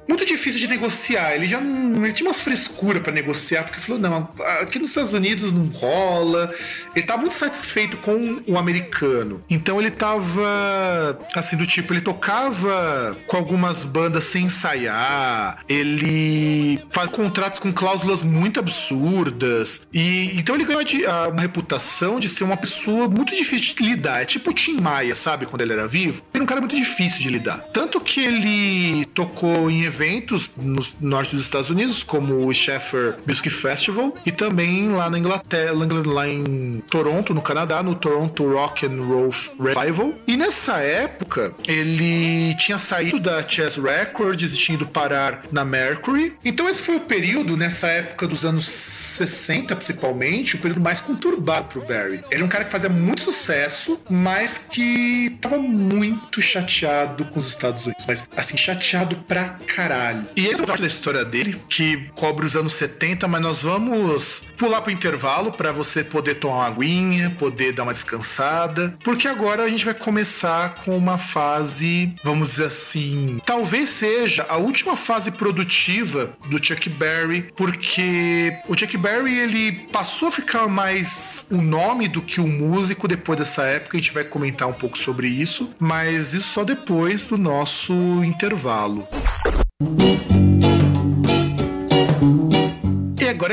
muito 0.08 0.26
difícil 0.26 0.60
de 0.60 0.68
negociar. 0.68 1.34
Ele 1.34 1.46
já 1.46 1.60
não. 1.60 2.04
Ele 2.04 2.12
tinha 2.12 2.28
umas 2.28 2.40
frescuras 2.40 3.02
para 3.02 3.12
negociar, 3.12 3.64
porque 3.64 3.80
falou: 3.80 4.00
não, 4.00 4.28
aqui 4.60 4.78
nos 4.78 4.90
Estados 4.90 5.12
Unidos 5.12 5.52
não 5.52 5.66
rola. 5.66 6.52
Ele 6.94 7.06
tava 7.06 7.20
muito 7.20 7.34
satisfeito 7.34 7.96
com 7.98 8.42
o 8.46 8.58
americano. 8.58 9.42
Então 9.48 9.80
ele 9.80 9.90
tava. 9.90 11.18
assim, 11.34 11.56
do 11.56 11.66
tipo, 11.66 11.92
ele 11.92 12.00
tocava 12.00 13.16
com 13.26 13.36
algumas 13.36 13.84
bandas 13.84 14.24
sem 14.24 14.44
ensaiar. 14.44 15.58
Ele 15.68 16.80
faz 16.88 17.10
contratos 17.10 17.58
com 17.58 17.72
cláusulas 17.72 18.22
muito 18.22 18.60
absurdas. 18.60 19.86
E 19.92 20.32
então 20.38 20.54
ele 20.54 20.64
ganhou 20.64 20.82
uma 21.30 21.40
reputação 21.40 22.18
de 22.18 22.28
ser 22.28 22.44
uma 22.44 22.56
pessoa 22.56 23.08
muito 23.08 23.34
difícil 23.34 23.74
de 23.74 23.82
lidar. 23.82 24.22
É 24.22 24.24
tipo 24.24 24.50
o 24.50 24.54
Tim 24.54 24.80
Maia, 24.80 25.14
sabe? 25.14 25.46
Quando 25.46 25.62
ele 25.62 25.72
era 25.72 25.86
vivo. 25.86 26.22
Ele 26.32 26.40
é 26.40 26.44
um 26.44 26.46
cara 26.46 26.60
muito 26.60 26.76
difícil 26.76 27.20
de 27.20 27.28
lidar. 27.28 27.41
Tanto 27.72 28.00
que 28.00 28.20
ele 28.20 29.04
tocou 29.06 29.70
em 29.70 29.84
eventos 29.84 30.50
no 30.56 30.84
norte 31.00 31.34
dos 31.34 31.44
Estados 31.44 31.70
Unidos, 31.70 32.02
como 32.02 32.46
o 32.46 32.52
Sheffer 32.52 33.16
Music 33.26 33.50
Festival, 33.50 34.14
e 34.24 34.32
também 34.32 34.88
lá 34.88 35.08
na 35.10 35.18
Inglaterra, 35.18 35.72
lá 36.06 36.28
em 36.28 36.82
Toronto, 36.90 37.34
no 37.34 37.42
Canadá, 37.42 37.82
no 37.82 37.94
Toronto 37.94 38.44
Rock 38.52 38.86
and 38.86 39.02
Roll 39.02 39.34
Revival. 39.58 40.14
E 40.26 40.36
nessa 40.36 40.78
época, 40.78 41.54
ele 41.66 42.54
tinha 42.56 42.78
saído 42.78 43.18
da 43.18 43.46
Chess 43.46 43.76
Records 43.76 44.52
e 44.52 44.56
tinha 44.56 44.76
ido 44.76 44.86
parar 44.86 45.44
na 45.50 45.64
Mercury. 45.64 46.34
Então 46.44 46.68
esse 46.68 46.82
foi 46.82 46.96
o 46.96 47.00
período, 47.00 47.56
nessa 47.56 47.86
época 47.86 48.26
dos 48.26 48.44
anos 48.44 48.64
60, 48.64 49.74
principalmente, 49.76 50.56
o 50.56 50.58
período 50.58 50.80
mais 50.80 51.00
conturbado 51.00 51.68
pro 51.68 51.84
Barry. 51.84 52.22
Ele 52.30 52.42
é 52.42 52.44
um 52.44 52.48
cara 52.48 52.64
que 52.64 52.70
fazia 52.70 52.88
muito 52.88 53.20
sucesso, 53.20 54.00
mas 54.08 54.58
que 54.58 55.36
tava 55.40 55.58
muito 55.58 56.40
chateado 56.40 57.24
com 57.32 57.38
os 57.38 57.46
Estados 57.46 57.84
Unidos. 57.84 58.04
Mas, 58.06 58.28
assim, 58.36 58.56
chateado 58.56 59.16
pra 59.26 59.44
caralho. 59.66 60.26
E 60.36 60.48
essa 60.48 60.64
parte 60.64 60.82
da 60.82 60.86
história 60.86 61.24
dele, 61.24 61.60
que 61.68 62.08
cobre 62.14 62.46
os 62.46 62.54
anos 62.54 62.74
70, 62.74 63.26
mas 63.26 63.40
nós 63.40 63.62
vamos 63.62 64.42
pular 64.56 64.80
pro 64.82 64.92
intervalo 64.92 65.52
para 65.52 65.72
você 65.72 66.04
poder 66.04 66.34
tomar 66.36 66.54
uma 66.56 66.66
aguinha, 66.66 67.30
poder 67.38 67.72
dar 67.72 67.84
uma 67.84 67.92
descansada, 67.92 68.96
porque 69.02 69.26
agora 69.26 69.64
a 69.64 69.68
gente 69.68 69.84
vai 69.84 69.94
começar 69.94 70.76
com 70.76 70.96
uma 70.96 71.18
fase, 71.18 72.14
vamos 72.22 72.48
dizer 72.48 72.66
assim, 72.66 73.40
talvez 73.44 73.88
seja 73.88 74.46
a 74.48 74.56
última 74.56 74.96
fase 74.96 75.30
produtiva 75.30 76.32
do 76.48 76.62
Chuck 76.64 76.88
Berry, 76.90 77.50
porque 77.56 78.56
o 78.68 78.78
Chuck 78.78 78.96
Berry 78.96 79.36
ele 79.38 79.72
passou 79.92 80.28
a 80.28 80.32
ficar 80.32 80.68
mais 80.68 81.46
o 81.50 81.60
nome 81.60 82.08
do 82.08 82.22
que 82.22 82.40
o 82.40 82.46
músico 82.46 83.08
depois 83.08 83.38
dessa 83.38 83.62
época, 83.64 83.96
a 83.96 84.00
gente 84.00 84.12
vai 84.12 84.24
comentar 84.24 84.68
um 84.68 84.72
pouco 84.72 84.96
sobre 84.98 85.28
isso, 85.28 85.74
mas 85.78 86.34
isso 86.34 86.52
só 86.52 86.64
depois 86.64 87.11
do 87.20 87.36
nosso 87.36 87.92
intervalo. 88.24 89.06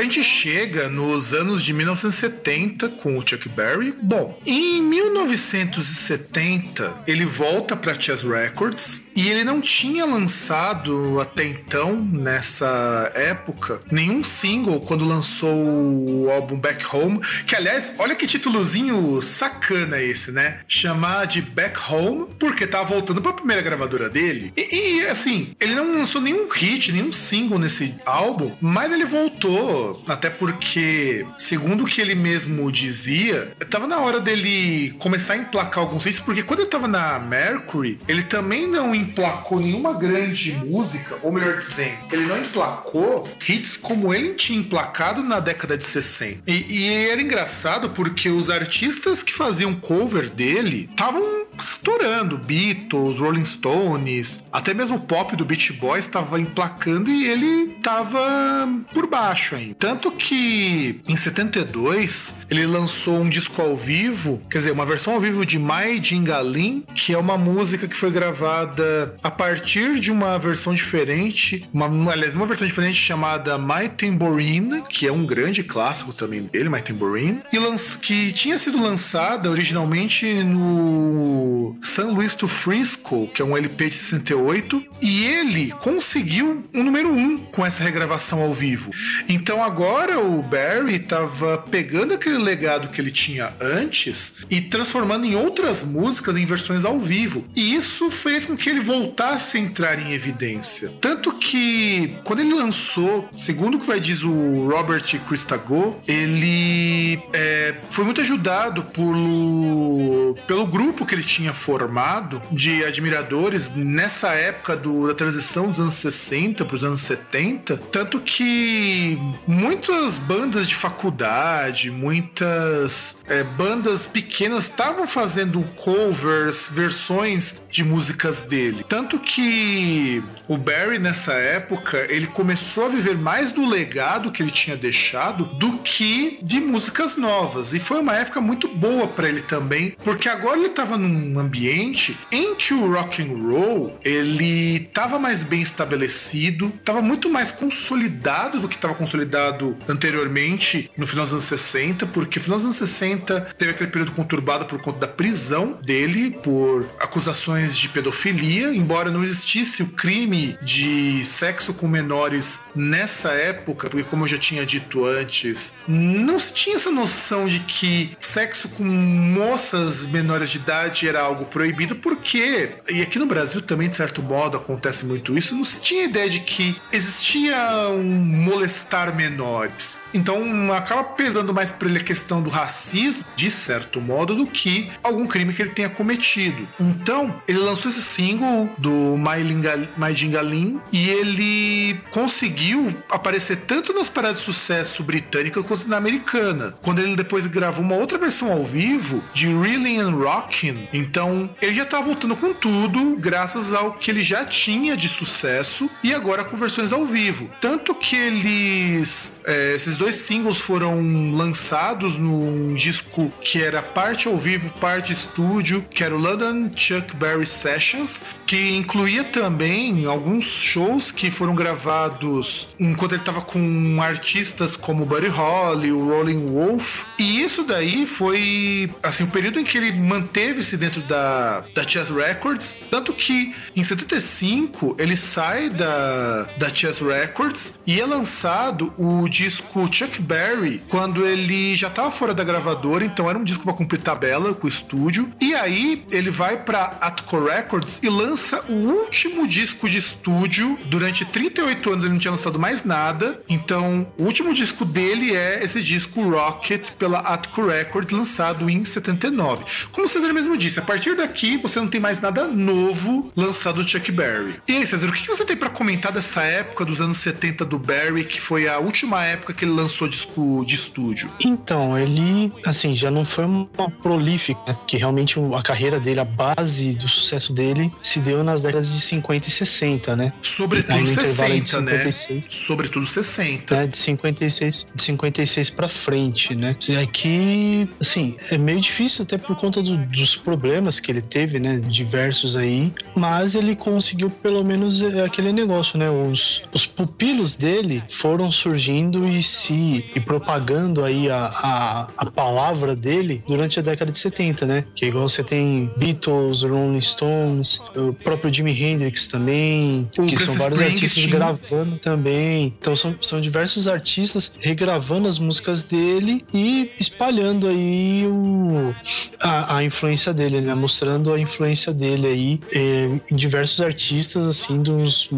a 0.00 0.02
gente 0.02 0.24
chega 0.24 0.88
nos 0.88 1.34
anos 1.34 1.62
de 1.62 1.74
1970 1.74 2.88
com 2.88 3.18
o 3.18 3.26
Chuck 3.26 3.50
Berry. 3.50 3.92
Bom, 4.02 4.40
em 4.46 4.80
1970 4.82 7.02
ele 7.06 7.26
volta 7.26 7.76
para 7.76 7.98
Chess 7.98 8.22
Records 8.22 9.10
e 9.14 9.28
ele 9.28 9.44
não 9.44 9.60
tinha 9.60 10.06
lançado 10.06 11.20
até 11.20 11.44
então, 11.44 11.96
nessa 11.96 13.12
época, 13.14 13.82
nenhum 13.90 14.24
single 14.24 14.80
quando 14.80 15.04
lançou 15.04 15.52
o 15.52 16.30
álbum 16.30 16.58
Back 16.58 16.82
Home. 16.94 17.20
Que 17.46 17.56
aliás, 17.56 17.96
olha 17.98 18.14
que 18.14 18.26
títulozinho 18.26 19.20
sacana 19.20 20.00
esse, 20.00 20.32
né? 20.32 20.60
Chamar 20.66 21.26
de 21.26 21.42
Back 21.42 21.78
Home, 21.90 22.28
porque 22.38 22.66
tava 22.66 22.94
voltando 22.94 23.20
para 23.20 23.32
a 23.32 23.34
primeira 23.34 23.60
gravadora 23.60 24.08
dele. 24.08 24.50
E, 24.56 25.00
e 25.00 25.06
assim, 25.06 25.54
ele 25.60 25.74
não 25.74 25.92
lançou 25.92 26.20
nenhum 26.20 26.48
hit, 26.48 26.92
nenhum 26.92 27.10
single 27.12 27.58
nesse 27.58 27.94
álbum, 28.06 28.56
mas 28.60 28.92
ele 28.92 29.04
voltou, 29.04 29.89
até 30.06 30.30
porque, 30.30 31.26
segundo 31.36 31.84
o 31.84 31.86
que 31.86 32.00
ele 32.00 32.14
mesmo 32.14 32.70
dizia, 32.70 33.52
tava 33.70 33.86
na 33.86 33.98
hora 33.98 34.20
dele 34.20 34.94
começar 34.98 35.34
a 35.34 35.36
emplacar 35.36 35.84
alguns 35.84 36.06
hits, 36.06 36.20
porque 36.20 36.42
quando 36.42 36.60
ele 36.60 36.68
tava 36.68 36.88
na 36.88 37.18
Mercury, 37.18 38.00
ele 38.08 38.22
também 38.22 38.66
não 38.66 38.94
emplacou 38.94 39.60
nenhuma 39.60 39.94
grande 39.94 40.52
música, 40.52 41.16
ou 41.22 41.32
melhor 41.32 41.58
dizendo, 41.58 41.96
ele 42.12 42.26
não 42.26 42.38
emplacou 42.38 43.28
hits 43.48 43.76
como 43.76 44.12
ele 44.14 44.34
tinha 44.34 44.58
emplacado 44.58 45.22
na 45.22 45.40
década 45.40 45.76
de 45.76 45.84
60. 45.84 46.42
E, 46.46 46.66
e 46.68 47.08
era 47.08 47.20
engraçado 47.20 47.90
porque 47.90 48.28
os 48.28 48.50
artistas 48.50 49.22
que 49.22 49.32
faziam 49.32 49.74
cover 49.74 50.28
dele 50.30 50.88
estavam 50.90 51.40
estourando. 51.58 52.38
Beatles, 52.38 53.18
Rolling 53.18 53.44
Stones, 53.44 54.42
até 54.52 54.74
mesmo 54.74 54.96
o 54.96 55.00
pop 55.00 55.34
do 55.36 55.44
Beach 55.44 55.72
Boys 55.74 56.04
estava 56.06 56.40
emplacando 56.40 57.10
e 57.10 57.26
ele 57.26 57.74
estava 57.76 58.68
por 58.92 59.06
baixo 59.06 59.54
ainda. 59.54 59.74
Tanto 59.80 60.12
que 60.12 61.00
em 61.08 61.16
72 61.16 62.34
ele 62.50 62.66
lançou 62.66 63.22
um 63.22 63.28
disco 63.30 63.62
ao 63.62 63.74
vivo, 63.74 64.42
quer 64.50 64.58
dizer, 64.58 64.72
uma 64.72 64.84
versão 64.84 65.14
ao 65.14 65.20
vivo 65.20 65.46
de 65.46 65.58
My 65.58 65.98
Jingalin, 66.02 66.84
que 66.94 67.14
é 67.14 67.18
uma 67.18 67.38
música 67.38 67.88
que 67.88 67.96
foi 67.96 68.10
gravada 68.10 69.16
a 69.22 69.30
partir 69.30 69.98
de 69.98 70.10
uma 70.10 70.38
versão 70.38 70.74
diferente, 70.74 71.66
uma, 71.72 72.12
aliás, 72.12 72.34
uma 72.34 72.46
versão 72.46 72.66
diferente 72.66 72.98
chamada 72.98 73.56
My 73.56 73.88
Tambourine, 73.88 74.82
que 74.82 75.06
é 75.06 75.12
um 75.12 75.24
grande 75.24 75.62
clássico 75.62 76.12
também 76.12 76.42
dele, 76.42 76.68
My 76.68 76.82
Tambourine, 76.82 77.40
e 77.50 77.58
que 78.02 78.32
tinha 78.32 78.58
sido 78.58 78.82
lançada 78.82 79.50
originalmente 79.50 80.26
no 80.44 81.78
San 81.80 82.08
Luis 82.08 82.34
do 82.34 82.46
Frisco, 82.46 83.28
que 83.28 83.40
é 83.40 83.44
um 83.44 83.56
LP 83.56 83.88
de 83.88 83.94
68, 83.94 84.84
e 85.00 85.24
ele 85.24 85.72
conseguiu 85.80 86.64
um 86.74 86.82
número 86.82 87.10
1 87.10 87.18
um 87.18 87.38
com 87.46 87.64
essa 87.64 87.82
regravação 87.82 88.42
ao 88.42 88.52
vivo. 88.52 88.90
Então 89.26 89.69
agora 89.70 90.18
o 90.20 90.42
Barry 90.42 90.96
estava 90.96 91.58
pegando 91.58 92.14
aquele 92.14 92.38
legado 92.38 92.88
que 92.88 93.00
ele 93.00 93.10
tinha 93.10 93.52
antes 93.60 94.36
e 94.48 94.60
transformando 94.60 95.26
em 95.26 95.34
outras 95.34 95.82
músicas 95.84 96.36
em 96.36 96.46
versões 96.46 96.84
ao 96.84 96.98
vivo. 96.98 97.44
E 97.54 97.74
isso 97.74 98.10
fez 98.10 98.46
com 98.46 98.56
que 98.56 98.70
ele 98.70 98.80
voltasse 98.80 99.56
a 99.56 99.60
entrar 99.60 99.98
em 99.98 100.12
evidência. 100.12 100.92
Tanto 101.00 101.32
que 101.32 102.16
quando 102.24 102.40
ele 102.40 102.54
lançou, 102.54 103.28
segundo 103.34 103.76
o 103.76 103.80
que 103.80 103.86
vai 103.86 104.00
dizer 104.00 104.26
o 104.26 104.68
Robert 104.68 105.04
Christago, 105.26 106.00
ele 106.06 107.20
é, 107.32 107.74
foi 107.90 108.04
muito 108.04 108.20
ajudado 108.20 108.84
pelo, 108.84 110.36
pelo 110.46 110.66
grupo 110.66 111.04
que 111.04 111.14
ele 111.14 111.22
tinha 111.22 111.50
tinha 111.50 111.54
formado 111.54 112.42
de 112.52 112.84
admiradores 112.84 113.72
nessa 113.74 114.28
época 114.34 114.76
do, 114.76 115.08
da 115.08 115.14
transição 115.14 115.68
dos 115.68 115.80
anos 115.80 115.94
60 115.94 116.64
para 116.64 116.76
os 116.76 116.84
anos 116.84 117.00
70, 117.00 117.76
tanto 117.90 118.20
que 118.20 119.18
muitas 119.60 120.18
bandas 120.18 120.66
de 120.66 120.74
faculdade, 120.74 121.90
muitas 121.90 123.18
é, 123.28 123.44
bandas 123.44 124.06
pequenas 124.06 124.64
estavam 124.64 125.06
fazendo 125.06 125.62
covers, 125.76 126.70
versões 126.72 127.60
de 127.70 127.84
músicas 127.84 128.42
dele. 128.42 128.82
Tanto 128.88 129.18
que 129.18 130.24
o 130.48 130.56
Barry 130.56 130.98
nessa 130.98 131.34
época 131.34 132.06
ele 132.08 132.26
começou 132.26 132.86
a 132.86 132.88
viver 132.88 133.18
mais 133.18 133.52
do 133.52 133.68
legado 133.68 134.32
que 134.32 134.42
ele 134.42 134.50
tinha 134.50 134.76
deixado 134.76 135.44
do 135.44 135.76
que 135.78 136.38
de 136.42 136.58
músicas 136.58 137.18
novas. 137.18 137.74
E 137.74 137.78
foi 137.78 138.00
uma 138.00 138.16
época 138.16 138.40
muito 138.40 138.66
boa 138.66 139.06
para 139.06 139.28
ele 139.28 139.42
também, 139.42 139.94
porque 140.02 140.28
agora 140.28 140.58
ele 140.58 140.68
estava 140.68 140.96
num 140.96 141.20
um 141.34 141.38
ambiente 141.38 142.18
em 142.32 142.54
que 142.54 142.72
o 142.72 142.92
rock 142.92 143.22
and 143.22 143.36
roll 143.36 143.98
ele 144.02 144.76
estava 144.76 145.18
mais 145.18 145.44
bem 145.44 145.60
estabelecido, 145.60 146.72
estava 146.78 147.02
muito 147.02 147.28
mais 147.28 147.52
consolidado 147.52 148.58
do 148.58 148.66
que 148.66 148.76
estava 148.76 148.94
consolidado 148.94 149.49
anteriormente 149.88 150.90
no 150.96 151.06
final 151.06 151.24
dos 151.24 151.32
anos 151.32 151.44
60, 151.44 152.06
porque 152.06 152.38
no 152.38 152.44
final 152.44 152.58
dos 152.58 152.64
anos 152.66 152.76
60 152.76 153.40
teve 153.56 153.72
aquele 153.72 153.90
período 153.90 154.12
conturbado 154.12 154.66
por 154.66 154.80
conta 154.80 155.00
da 155.00 155.08
prisão 155.08 155.78
dele 155.82 156.30
por 156.42 156.88
acusações 157.00 157.76
de 157.76 157.88
pedofilia, 157.88 158.74
embora 158.74 159.10
não 159.10 159.22
existisse 159.22 159.82
o 159.82 159.88
crime 159.88 160.56
de 160.62 161.24
sexo 161.24 161.74
com 161.74 161.88
menores 161.88 162.60
nessa 162.74 163.30
época, 163.30 163.88
porque 163.88 164.08
como 164.08 164.24
eu 164.24 164.28
já 164.28 164.38
tinha 164.38 164.64
dito 164.64 165.04
antes, 165.04 165.74
não 165.86 166.38
se 166.38 166.52
tinha 166.52 166.76
essa 166.76 166.90
noção 166.90 167.46
de 167.46 167.60
que 167.60 168.16
sexo 168.20 168.68
com 168.70 168.84
moças 168.84 170.06
menores 170.06 170.50
de 170.50 170.58
idade 170.58 171.08
era 171.08 171.20
algo 171.20 171.46
proibido, 171.46 171.96
porque, 171.96 172.70
e 172.88 173.02
aqui 173.02 173.18
no 173.18 173.26
Brasil 173.26 173.62
também 173.62 173.88
de 173.88 173.94
certo 173.94 174.22
modo 174.22 174.56
acontece 174.56 175.04
muito 175.04 175.36
isso, 175.36 175.54
não 175.54 175.64
se 175.64 175.80
tinha 175.80 176.04
ideia 176.04 176.28
de 176.28 176.40
que 176.40 176.80
existia 176.92 177.56
um 177.90 178.02
molestar 178.02 179.14
menores. 179.30 180.00
Então 180.12 180.72
acaba 180.72 181.04
pesando 181.04 181.54
mais 181.54 181.70
para 181.72 181.88
ele 181.88 181.98
a 181.98 182.04
questão 182.04 182.42
do 182.42 182.50
racismo, 182.50 183.24
de 183.36 183.50
certo 183.50 184.00
modo, 184.00 184.34
do 184.34 184.46
que 184.46 184.90
algum 185.02 185.26
crime 185.26 185.52
que 185.52 185.62
ele 185.62 185.70
tenha 185.70 185.88
cometido. 185.88 186.66
Então, 186.78 187.40
ele 187.46 187.58
lançou 187.58 187.90
esse 187.90 188.02
single 188.02 188.70
do 188.78 189.16
My 189.16 190.14
Jingalim 190.14 190.80
e 190.92 191.08
ele 191.08 192.00
conseguiu 192.10 192.94
aparecer 193.10 193.56
tanto 193.66 193.92
nas 193.92 194.08
paradas 194.08 194.38
de 194.38 194.44
sucesso 194.44 195.02
britânica 195.02 195.62
quanto 195.62 195.88
na 195.88 195.96
americana. 195.96 196.74
Quando 196.82 197.00
ele 197.00 197.16
depois 197.16 197.46
gravou 197.46 197.84
uma 197.84 197.96
outra 197.96 198.18
versão 198.18 198.50
ao 198.50 198.64
vivo 198.64 199.22
de 199.32 199.46
Reeling 199.46 199.98
and 199.98 200.10
Rockin', 200.10 200.88
então 200.92 201.50
ele 201.60 201.72
já 201.72 201.82
estava 201.84 202.04
voltando 202.04 202.36
com 202.36 202.52
tudo, 202.52 203.16
graças 203.16 203.72
ao 203.72 203.92
que 203.92 204.10
ele 204.10 204.22
já 204.22 204.44
tinha 204.44 204.96
de 204.96 205.08
sucesso 205.08 205.90
e 206.02 206.14
agora 206.14 206.44
com 206.44 206.56
versões 206.56 206.92
ao 206.92 207.04
vivo. 207.04 207.50
Tanto 207.60 207.94
que 207.94 208.16
eles, 208.16 209.19
é, 209.44 209.74
esses 209.74 209.96
dois 209.96 210.16
singles 210.16 210.58
foram 210.58 211.00
lançados 211.34 212.16
num 212.16 212.74
disco 212.74 213.32
que 213.40 213.62
era 213.62 213.82
parte 213.82 214.28
ao 214.28 214.36
vivo, 214.36 214.72
parte 214.80 215.12
estúdio, 215.12 215.84
que 215.90 216.04
era 216.04 216.14
o 216.14 216.18
London 216.18 216.70
Chuck 216.74 217.14
Berry 217.16 217.46
Sessions, 217.46 218.20
que 218.46 218.76
incluía 218.76 219.24
também 219.24 220.06
alguns 220.06 220.44
shows 220.44 221.10
que 221.10 221.30
foram 221.30 221.54
gravados 221.54 222.68
enquanto 222.78 223.12
ele 223.12 223.22
estava 223.22 223.40
com 223.40 223.98
artistas 224.02 224.76
como 224.76 225.04
Buddy 225.04 225.28
Holly, 225.28 225.92
o 225.92 226.08
Rolling 226.08 226.46
Wolf. 226.46 227.04
E 227.18 227.42
isso 227.42 227.64
daí 227.64 228.06
foi 228.06 228.90
assim 229.02 229.24
o 229.24 229.28
período 229.28 229.58
em 229.58 229.64
que 229.64 229.78
ele 229.78 229.92
manteve-se 229.92 230.76
dentro 230.76 231.00
da, 231.02 231.64
da 231.74 231.86
Chess 231.86 232.10
Records, 232.10 232.74
tanto 232.90 233.12
que 233.12 233.54
em 233.74 233.82
75 233.82 234.96
ele 234.98 235.16
sai 235.16 235.70
da, 235.70 236.44
da 236.58 236.74
Chess 236.74 237.00
Records 237.00 237.74
e 237.86 238.00
é 238.00 238.06
lançado 238.06 238.92
o 238.96 239.09
disco 239.28 239.88
Chuck 239.92 240.20
Berry 240.20 240.82
quando 240.88 241.24
ele 241.24 241.76
já 241.76 241.88
estava 241.88 242.10
fora 242.10 242.34
da 242.34 242.44
gravadora, 242.44 243.04
então 243.04 243.28
era 243.28 243.38
um 243.38 243.44
disco 243.44 243.64
para 243.64 243.74
cumprir 243.74 244.00
tabela 244.00 244.54
com 244.54 244.66
o 244.66 244.70
estúdio. 244.70 245.30
E 245.40 245.54
aí 245.54 246.04
ele 246.10 246.30
vai 246.30 246.56
para 246.56 246.98
Atco 247.00 247.44
Records 247.44 248.00
e 248.02 248.08
lança 248.08 248.30
lança 248.40 248.64
o 248.68 248.74
último 248.74 249.46
disco 249.46 249.88
de 249.88 249.98
estúdio. 249.98 250.78
Durante 250.86 251.24
38 251.24 251.90
anos 251.90 252.04
ele 252.04 252.12
não 252.12 252.20
tinha 252.20 252.30
lançado 252.30 252.58
mais 252.58 252.84
nada. 252.84 253.42
Então, 253.48 254.06
o 254.16 254.24
último 254.24 254.54
disco 254.54 254.84
dele 254.84 255.34
é 255.34 255.62
esse 255.64 255.82
disco 255.82 256.22
Rocket 256.22 256.90
pela 256.92 257.18
Atco 257.18 257.66
Records, 257.66 258.16
lançado 258.16 258.70
em 258.70 258.84
79. 258.84 259.64
Como 259.90 260.06
o 260.06 260.08
César 260.08 260.32
mesmo 260.32 260.56
disse, 260.56 260.78
a 260.78 260.82
partir 260.82 261.16
daqui 261.16 261.58
você 261.58 261.80
não 261.80 261.88
tem 261.88 262.00
mais 262.00 262.20
nada 262.20 262.46
novo 262.46 263.32
lançado 263.36 263.82
do 263.82 263.88
Chuck 263.88 264.10
Berry. 264.12 264.60
E 264.68 264.72
aí, 264.72 264.86
César, 264.86 265.08
o 265.08 265.12
que 265.12 265.26
você 265.26 265.44
tem 265.44 265.56
para 265.56 265.70
comentar 265.70 266.12
dessa 266.12 266.42
época 266.42 266.84
dos 266.84 267.00
anos 267.00 267.16
70 267.16 267.64
do 267.64 267.78
Berry, 267.78 268.24
que 268.24 268.40
foi 268.40 268.68
a 268.68 268.78
última 268.78 268.99
época 269.24 269.52
que 269.52 269.64
ele 269.64 269.72
lançou 269.72 270.08
disco 270.08 270.64
de 270.66 270.74
estúdio? 270.74 271.30
Então, 271.44 271.98
ele, 271.98 272.52
assim, 272.66 272.94
já 272.94 273.10
não 273.10 273.24
foi 273.24 273.44
uma 273.44 273.90
prolífica, 274.02 274.60
né? 274.66 274.76
que 274.86 274.96
realmente 274.96 275.38
a 275.54 275.62
carreira 275.62 275.98
dele, 275.98 276.20
a 276.20 276.24
base 276.24 276.92
do 276.92 277.08
sucesso 277.08 277.52
dele 277.52 277.92
se 278.02 278.20
deu 278.20 278.44
nas 278.44 278.62
décadas 278.62 278.92
de 278.92 279.00
50 279.00 279.48
e 279.48 279.50
60, 279.50 280.16
né? 280.16 280.32
Sobretudo 280.42 281.04
60, 281.06 281.80
né? 281.80 282.10
Sobretudo 282.48 283.06
60. 283.06 283.74
É, 283.74 283.86
de 283.86 283.96
56, 283.96 284.88
de 284.94 285.02
56 285.02 285.70
para 285.70 285.88
frente, 285.88 286.54
né? 286.54 286.76
É 286.88 287.06
que, 287.06 287.88
assim, 288.00 288.36
é 288.50 288.58
meio 288.58 288.80
difícil 288.80 289.24
até 289.24 289.38
por 289.38 289.56
conta 289.56 289.82
do, 289.82 289.96
dos 289.96 290.36
problemas 290.36 291.00
que 291.00 291.10
ele 291.10 291.22
teve, 291.22 291.58
né? 291.58 291.78
Diversos 291.78 292.56
aí, 292.56 292.92
mas 293.16 293.54
ele 293.54 293.74
conseguiu 293.74 294.30
pelo 294.30 294.64
menos 294.64 295.02
é, 295.02 295.24
aquele 295.24 295.52
negócio, 295.52 295.98
né? 295.98 296.10
Os, 296.10 296.62
os 296.72 296.86
pupilos 296.86 297.54
dele 297.54 298.02
foram 298.10 298.50
surgindo 298.50 298.89
e 298.90 299.42
se 299.42 300.04
e 300.14 300.20
propagando 300.20 301.04
aí 301.04 301.30
a, 301.30 301.44
a, 301.44 302.08
a 302.16 302.26
palavra 302.26 302.94
dele 302.96 303.42
durante 303.46 303.78
a 303.78 303.82
década 303.82 304.10
de 304.10 304.18
70, 304.18 304.66
né? 304.66 304.84
Que 304.94 305.06
igual 305.06 305.28
você 305.28 305.42
tem 305.42 305.90
Beatles, 305.96 306.62
Rolling 306.62 307.00
Stones, 307.00 307.80
próprio 308.22 308.52
Jimi 308.52 308.72
Hendrix 308.72 309.26
também, 309.26 310.08
o 310.18 310.26
que 310.26 310.36
são 310.36 310.54
vários 310.54 310.80
artistas 310.80 311.26
gravando 311.26 311.98
também. 311.98 312.74
Então 312.80 312.96
são, 312.96 313.14
são 313.20 313.40
diversos 313.40 313.88
artistas 313.88 314.54
regravando 314.60 315.28
as 315.28 315.38
músicas 315.38 315.82
dele 315.82 316.44
e 316.52 316.90
espalhando 316.98 317.68
aí 317.68 318.24
o, 318.26 318.94
a, 319.40 319.76
a 319.76 319.84
influência 319.84 320.32
dele, 320.32 320.60
né? 320.60 320.74
Mostrando 320.74 321.32
a 321.32 321.38
influência 321.38 321.92
dele 321.92 322.26
aí 322.26 322.60
é, 322.72 323.08
em 323.30 323.36
diversos 323.36 323.80
artistas, 323.80 324.46
assim, 324.46 324.82
dos 324.82 325.28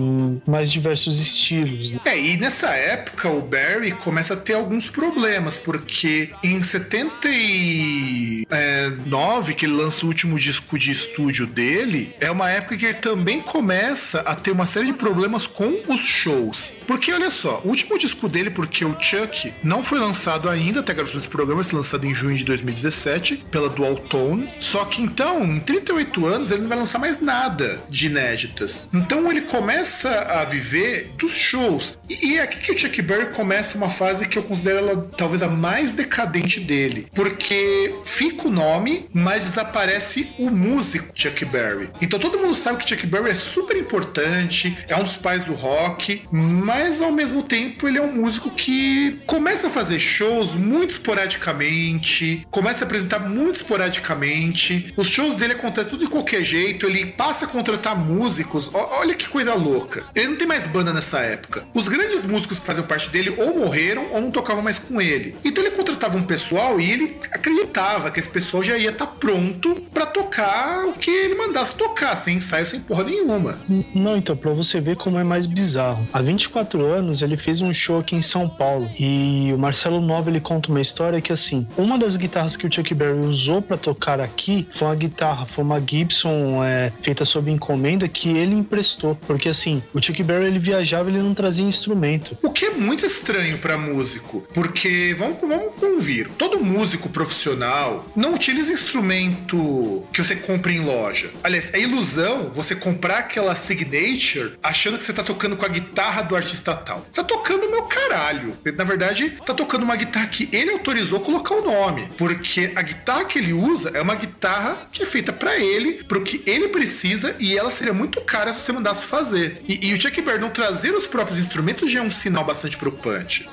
mais 0.46 0.70
diversos 0.70 1.20
estilos. 1.20 1.92
Né? 1.92 2.00
É, 2.04 2.18
e 2.18 2.36
nessa 2.36 2.70
época 2.70 3.28
o 3.28 3.41
Barry 3.42 3.92
começa 3.92 4.34
a 4.34 4.36
ter 4.36 4.54
alguns 4.54 4.88
problemas, 4.88 5.56
porque 5.56 6.30
em 6.42 6.62
79, 6.62 8.46
é, 8.50 9.54
que 9.54 9.66
ele 9.66 9.74
lança 9.74 10.04
o 10.04 10.08
último 10.08 10.38
disco 10.38 10.78
de 10.78 10.90
estúdio 10.90 11.46
dele, 11.46 12.14
é 12.20 12.30
uma 12.30 12.50
época 12.50 12.76
que 12.76 12.86
ele 12.86 12.94
também 12.94 13.40
começa 13.40 14.20
a 14.20 14.34
ter 14.34 14.50
uma 14.50 14.66
série 14.66 14.86
de 14.86 14.92
problemas 14.94 15.46
com 15.46 15.82
os 15.88 16.00
shows. 16.00 16.74
Porque 16.86 17.12
olha 17.12 17.30
só, 17.30 17.60
o 17.64 17.68
último 17.68 17.98
disco 17.98 18.28
dele, 18.28 18.50
porque 18.50 18.84
o 18.84 18.96
Chuck 18.98 19.52
não 19.62 19.82
foi 19.82 19.98
lançado 19.98 20.48
ainda, 20.48 20.80
até 20.80 20.94
gravação 20.94 21.18
desse 21.18 21.28
programa, 21.30 21.62
ser 21.64 21.76
lançado 21.76 22.06
em 22.06 22.14
junho 22.14 22.36
de 22.36 22.44
2017 22.44 23.44
pela 23.50 23.68
Dual 23.68 23.96
Tone. 23.96 24.48
Só 24.58 24.84
que 24.84 25.02
então, 25.02 25.42
em 25.44 25.60
38 25.60 26.26
anos, 26.26 26.50
ele 26.50 26.62
não 26.62 26.68
vai 26.68 26.78
lançar 26.78 26.98
mais 26.98 27.20
nada 27.20 27.80
de 27.88 28.06
inéditas. 28.06 28.82
Então 28.92 29.30
ele 29.30 29.42
começa 29.42 30.08
a 30.08 30.44
viver 30.44 31.12
dos 31.16 31.34
shows. 31.36 31.98
E, 32.08 32.32
e 32.32 32.38
é 32.38 32.42
aqui 32.42 32.58
que 32.58 32.72
o 32.72 32.78
Chuck 32.78 33.02
Berry 33.02 33.31
começa 33.32 33.76
uma 33.76 33.88
fase 33.88 34.28
que 34.28 34.38
eu 34.38 34.42
considero 34.42 34.78
ela 34.78 35.08
talvez 35.16 35.42
a 35.42 35.48
mais 35.48 35.92
decadente 35.92 36.60
dele. 36.60 37.06
Porque 37.14 37.94
fica 38.04 38.48
o 38.48 38.50
nome, 38.50 39.08
mas 39.12 39.44
desaparece 39.44 40.32
o 40.38 40.50
músico 40.50 41.12
Chuck 41.14 41.44
Berry. 41.44 41.90
Então 42.00 42.18
todo 42.18 42.38
mundo 42.38 42.54
sabe 42.54 42.82
que 42.82 42.88
Chuck 42.88 43.06
Berry 43.06 43.30
é 43.30 43.34
super 43.34 43.76
importante, 43.76 44.76
é 44.88 44.96
um 44.96 45.02
dos 45.02 45.16
pais 45.16 45.44
do 45.44 45.52
rock, 45.52 46.22
mas 46.30 47.00
ao 47.00 47.12
mesmo 47.12 47.42
tempo 47.42 47.88
ele 47.88 47.98
é 47.98 48.02
um 48.02 48.12
músico 48.12 48.50
que 48.50 49.20
começa 49.26 49.66
a 49.66 49.70
fazer 49.70 49.98
shows 49.98 50.54
muito 50.54 50.90
esporadicamente, 50.90 52.46
começa 52.50 52.84
a 52.84 52.86
apresentar 52.86 53.18
muito 53.20 53.56
esporadicamente. 53.56 54.92
Os 54.96 55.08
shows 55.08 55.36
dele 55.36 55.54
acontecem 55.54 55.90
tudo 55.90 56.04
de 56.04 56.10
qualquer 56.10 56.44
jeito, 56.44 56.86
ele 56.86 57.06
passa 57.06 57.44
a 57.44 57.48
contratar 57.48 57.96
músicos. 57.96 58.70
olha 58.72 59.14
que 59.14 59.28
coisa 59.28 59.54
louca. 59.54 60.04
Ele 60.14 60.28
não 60.28 60.36
tem 60.36 60.46
mais 60.46 60.66
banda 60.66 60.92
nessa 60.92 61.20
época. 61.20 61.66
Os 61.74 61.88
grandes 61.88 62.24
músicos 62.24 62.58
que 62.58 62.66
faziam 62.66 62.86
parte 62.86 63.08
dele 63.10 63.21
ou 63.30 63.58
morreram 63.58 64.06
ou 64.12 64.20
não 64.20 64.30
tocavam 64.30 64.62
mais 64.62 64.78
com 64.78 65.00
ele. 65.00 65.34
Então 65.44 65.62
ele 65.62 65.74
contratava 65.74 66.16
um 66.16 66.22
pessoal 66.22 66.80
e 66.80 66.90
ele 66.90 67.16
acreditava 67.30 68.10
que 68.10 68.20
esse 68.20 68.28
pessoal 68.28 68.62
já 68.62 68.76
ia 68.76 68.90
estar 68.90 69.06
tá 69.06 69.12
pronto 69.12 69.82
para 69.92 70.06
tocar 70.06 70.86
o 70.86 70.92
que 70.92 71.10
ele 71.10 71.34
mandasse 71.34 71.74
tocar, 71.74 72.16
sem 72.16 72.36
ensaio, 72.36 72.66
sem 72.66 72.80
porra 72.80 73.04
nenhuma. 73.04 73.58
Não, 73.94 74.16
então, 74.16 74.36
pra 74.36 74.52
você 74.52 74.80
ver 74.80 74.96
como 74.96 75.18
é 75.18 75.24
mais 75.24 75.46
bizarro. 75.46 76.06
Há 76.12 76.20
24 76.20 76.84
anos 76.84 77.22
ele 77.22 77.36
fez 77.36 77.60
um 77.60 77.72
show 77.72 77.98
aqui 77.98 78.16
em 78.16 78.22
São 78.22 78.48
Paulo 78.48 78.88
e 78.98 79.52
o 79.54 79.58
Marcelo 79.58 80.00
Nova 80.00 80.30
ele 80.30 80.40
conta 80.40 80.68
uma 80.68 80.80
história 80.80 81.20
que 81.20 81.32
assim, 81.32 81.66
uma 81.76 81.98
das 81.98 82.16
guitarras 82.16 82.56
que 82.56 82.66
o 82.66 82.72
Chuck 82.72 82.94
Berry 82.94 83.20
usou 83.20 83.62
para 83.62 83.76
tocar 83.76 84.20
aqui 84.20 84.66
foi 84.72 84.88
uma 84.88 84.94
guitarra, 84.94 85.46
foi 85.46 85.64
uma 85.64 85.80
Gibson 85.80 86.62
é, 86.64 86.92
feita 87.02 87.24
sob 87.24 87.50
encomenda 87.50 88.08
que 88.08 88.30
ele 88.30 88.54
emprestou, 88.54 89.14
porque 89.26 89.48
assim, 89.48 89.82
o 89.94 90.02
Chuck 90.02 90.22
Berry 90.22 90.46
ele 90.46 90.58
viajava, 90.58 91.08
ele 91.08 91.20
não 91.20 91.34
trazia 91.34 91.64
instrumento. 91.64 92.36
O 92.42 92.50
que 92.50 92.66
é 92.66 92.70
muito 92.70 93.01
estranho 93.06 93.58
para 93.58 93.78
músico, 93.78 94.42
porque 94.54 95.14
vamos, 95.18 95.40
vamos 95.40 95.74
convir, 95.74 96.28
todo 96.38 96.60
músico 96.60 97.08
profissional 97.08 98.06
não 98.16 98.34
utiliza 98.34 98.72
instrumento 98.72 100.04
que 100.12 100.22
você 100.22 100.36
compra 100.36 100.72
em 100.72 100.80
loja. 100.80 101.30
Aliás, 101.42 101.72
é 101.72 101.80
ilusão 101.80 102.50
você 102.52 102.74
comprar 102.74 103.18
aquela 103.18 103.54
signature 103.54 104.52
achando 104.62 104.98
que 104.98 105.04
você 105.04 105.12
tá 105.12 105.22
tocando 105.22 105.56
com 105.56 105.64
a 105.64 105.68
guitarra 105.68 106.22
do 106.22 106.36
artista 106.36 106.74
tal. 106.74 107.06
Você 107.10 107.22
tá 107.22 107.24
tocando 107.24 107.70
meu 107.70 107.82
caralho. 107.82 108.56
Na 108.76 108.84
verdade, 108.84 109.38
tá 109.44 109.54
tocando 109.54 109.82
uma 109.82 109.96
guitarra 109.96 110.26
que 110.26 110.48
ele 110.52 110.70
autorizou 110.70 111.20
colocar 111.20 111.54
o 111.54 111.64
nome. 111.64 112.08
Porque 112.16 112.72
a 112.74 112.82
guitarra 112.82 113.24
que 113.24 113.38
ele 113.38 113.52
usa 113.52 113.90
é 113.94 114.00
uma 114.00 114.14
guitarra 114.14 114.88
que 114.92 115.02
é 115.02 115.06
feita 115.06 115.32
para 115.32 115.58
ele, 115.58 116.04
pro 116.04 116.22
que 116.22 116.42
ele 116.46 116.68
precisa, 116.68 117.34
e 117.38 117.56
ela 117.56 117.70
seria 117.70 117.92
muito 117.92 118.20
cara 118.20 118.52
se 118.52 118.60
você 118.60 118.72
mandasse 118.72 119.06
fazer. 119.06 119.62
E, 119.68 119.88
e 119.88 119.94
o 119.94 120.00
Chuck 120.00 120.20
Berry 120.20 120.40
não 120.40 120.50
trazer 120.50 120.92
os 120.92 121.06
próprios 121.06 121.38
instrumentos 121.38 121.90
já 121.90 122.00
é 122.00 122.02
um 122.02 122.10
sinal 122.10 122.44
bastante 122.44 122.76
preocupante. 122.76 122.91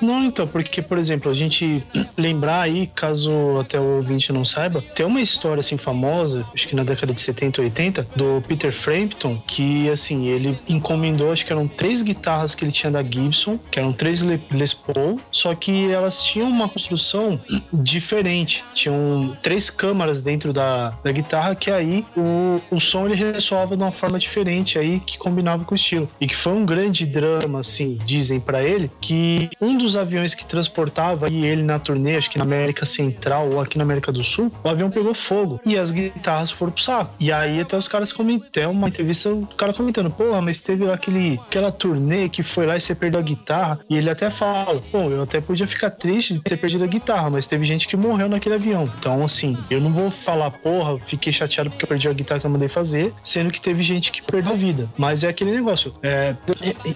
Não, 0.00 0.24
então, 0.24 0.46
porque, 0.46 0.82
por 0.82 0.98
exemplo, 0.98 1.30
a 1.30 1.34
gente 1.34 1.82
lembrar 2.16 2.62
aí, 2.62 2.86
caso 2.94 3.30
até 3.60 3.78
o 3.78 3.96
ouvinte 3.96 4.32
não 4.32 4.44
saiba, 4.44 4.82
tem 4.94 5.06
uma 5.06 5.20
história 5.20 5.60
assim 5.60 5.76
famosa, 5.76 6.44
acho 6.54 6.68
que 6.68 6.76
na 6.76 6.84
década 6.84 7.12
de 7.12 7.20
70, 7.20 7.62
80, 7.62 8.06
do 8.16 8.42
Peter 8.46 8.72
Frampton, 8.72 9.42
que 9.46 9.88
assim, 9.90 10.26
ele 10.26 10.58
encomendou, 10.68 11.32
acho 11.32 11.44
que 11.44 11.52
eram 11.52 11.66
três 11.66 12.02
guitarras 12.02 12.54
que 12.54 12.64
ele 12.64 12.72
tinha 12.72 12.90
da 12.90 13.02
Gibson, 13.02 13.58
que 13.70 13.78
eram 13.78 13.92
três 13.92 14.20
Les 14.20 14.74
Paul, 14.74 15.20
só 15.30 15.54
que 15.54 15.90
elas 15.90 16.24
tinham 16.24 16.48
uma 16.48 16.68
construção 16.68 17.40
diferente. 17.72 18.64
Tinham 18.74 19.36
três 19.42 19.70
câmaras 19.70 20.20
dentro 20.20 20.52
da, 20.52 20.90
da 21.02 21.12
guitarra 21.12 21.54
que 21.54 21.70
aí 21.70 22.04
o, 22.16 22.60
o 22.70 22.80
som 22.80 23.06
ele 23.06 23.14
ressoava 23.14 23.76
de 23.76 23.82
uma 23.82 23.92
forma 23.92 24.18
diferente 24.18 24.78
aí 24.78 25.00
que 25.00 25.18
combinava 25.18 25.64
com 25.64 25.74
o 25.74 25.76
estilo. 25.76 26.08
E 26.20 26.26
que 26.26 26.36
foi 26.36 26.52
um 26.52 26.64
grande 26.64 27.06
drama, 27.06 27.60
assim, 27.60 27.98
dizem 28.04 28.40
para 28.40 28.62
ele, 28.62 28.90
que 29.00 29.29
um 29.60 29.76
dos 29.76 29.96
aviões 29.96 30.34
que 30.34 30.44
transportava 30.44 31.28
ele 31.28 31.62
na 31.62 31.78
turnê, 31.78 32.16
acho 32.16 32.30
que 32.30 32.38
na 32.38 32.44
América 32.44 32.86
Central 32.86 33.50
ou 33.50 33.60
aqui 33.60 33.78
na 33.78 33.84
América 33.84 34.12
do 34.12 34.24
Sul, 34.24 34.52
o 34.62 34.68
avião 34.68 34.90
pegou 34.90 35.14
fogo 35.14 35.60
e 35.64 35.76
as 35.78 35.90
guitarras 35.90 36.50
foram 36.50 36.72
pro 36.72 36.82
saco. 36.82 37.14
E 37.18 37.32
aí 37.32 37.60
até 37.60 37.76
os 37.76 37.88
caras 37.88 38.12
comentaram, 38.12 38.72
uma 38.72 38.88
entrevista, 38.88 39.30
o 39.30 39.46
cara 39.46 39.72
comentando, 39.72 40.10
porra, 40.10 40.40
mas 40.40 40.60
teve 40.60 40.90
aquele, 40.90 41.40
aquela 41.46 41.70
turnê 41.70 42.28
que 42.28 42.42
foi 42.42 42.66
lá 42.66 42.76
e 42.76 42.80
você 42.80 42.94
perdeu 42.94 43.20
a 43.20 43.22
guitarra. 43.22 43.80
E 43.88 43.96
ele 43.96 44.10
até 44.10 44.30
fala, 44.30 44.80
pô, 44.90 45.10
eu 45.10 45.22
até 45.22 45.40
podia 45.40 45.66
ficar 45.66 45.90
triste 45.90 46.34
de 46.34 46.40
ter 46.40 46.56
perdido 46.56 46.84
a 46.84 46.86
guitarra, 46.86 47.30
mas 47.30 47.46
teve 47.46 47.64
gente 47.64 47.86
que 47.88 47.96
morreu 47.96 48.28
naquele 48.28 48.54
avião. 48.54 48.90
Então, 48.98 49.24
assim, 49.24 49.56
eu 49.70 49.80
não 49.80 49.92
vou 49.92 50.10
falar, 50.10 50.50
porra, 50.50 50.98
fiquei 51.06 51.32
chateado 51.32 51.70
porque 51.70 51.84
eu 51.84 51.88
perdi 51.88 52.08
a 52.08 52.12
guitarra 52.12 52.40
que 52.40 52.46
eu 52.46 52.50
mandei 52.50 52.68
fazer, 52.68 53.12
sendo 53.22 53.50
que 53.50 53.60
teve 53.60 53.82
gente 53.82 54.12
que 54.12 54.22
perdeu 54.22 54.52
a 54.52 54.56
vida. 54.56 54.88
Mas 54.96 55.24
é 55.24 55.28
aquele 55.28 55.52
negócio. 55.52 55.94
É, 56.02 56.34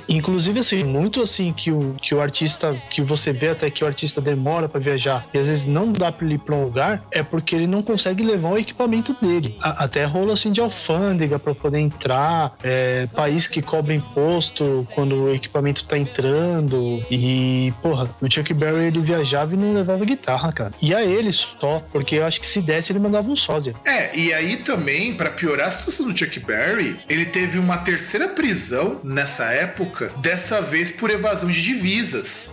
inclusive, 0.09 0.61
assim, 0.61 0.85
muito 0.85 1.23
assim 1.23 1.53
que 1.53 1.71
o, 1.71 1.95
que 2.01 2.15
o 2.15 2.21
artista, 2.25 2.77
que 2.91 3.01
você 3.01 3.33
vê 3.33 3.51
até 3.51 3.71
que 3.71 3.85
o 3.85 3.87
artista 3.87 4.21
demora 4.21 4.69
para 4.69 4.81
viajar 4.81 5.27
e 5.33 5.39
às 5.39 5.49
vezes 5.49 5.65
não 5.65 5.93
dá 5.93 6.11
pra 6.11 6.27
ele 6.27 6.35
ir 6.35 6.39
pra 6.39 6.55
um 6.55 6.65
lugar, 6.65 7.05
é 7.11 7.23
porque 7.23 7.55
ele 7.55 7.67
não 7.67 7.83
consegue 7.83 8.23
levar 8.23 8.51
o 8.51 8.59
equipamento 8.59 9.17
dele. 9.21 9.57
A, 9.63 9.85
até 9.85 10.05
rola 10.05 10.35
assim 10.35 10.53
de 10.53 10.61
alfândega 10.61 11.39
para 11.39 11.55
poder 11.55 11.79
entrar, 11.79 12.57
é, 12.63 13.07
país 13.15 13.47
que 13.47 13.63
cobra 13.63 13.95
imposto 13.95 14.87
quando 14.95 15.25
o 15.25 15.35
equipamento 15.35 15.85
tá 15.85 15.97
entrando. 15.97 17.05
E, 17.11 17.73
porra, 17.83 18.11
o 18.21 18.31
Chuck 18.31 18.53
Berry 18.55 18.87
ele 18.87 19.01
viajava 19.01 19.55
e 19.55 19.57
não 19.57 19.75
levava 19.75 20.05
guitarra, 20.05 20.53
cara. 20.53 20.71
E 20.83 20.95
a 20.95 21.05
ele 21.05 21.33
só, 21.33 21.83
porque 21.93 22.17
eu 22.17 22.27
acho 22.27 22.41
que 22.41 22.47
se 22.47 22.61
desse 22.61 22.93
ele 22.93 22.99
mandava 22.99 23.29
um 23.29 23.37
sósia. 23.37 23.75
É, 23.85 24.17
e 24.17 24.33
aí 24.33 24.57
também, 24.57 25.15
para 25.15 25.31
piorar 25.31 25.69
a 25.69 25.71
situação 25.71 26.09
do 26.09 26.17
Chuck 26.17 26.39
Berry, 26.41 26.99
ele 27.09 27.27
teve 27.27 27.59
uma 27.59 27.79
terceira 27.79 28.29
prisão 28.29 29.01
nessa 29.03 29.45
época, 29.45 30.13
dessa 30.19 30.61
vez 30.61 30.91
por 30.91 31.11
evasão 31.11 31.51
de 31.51 31.61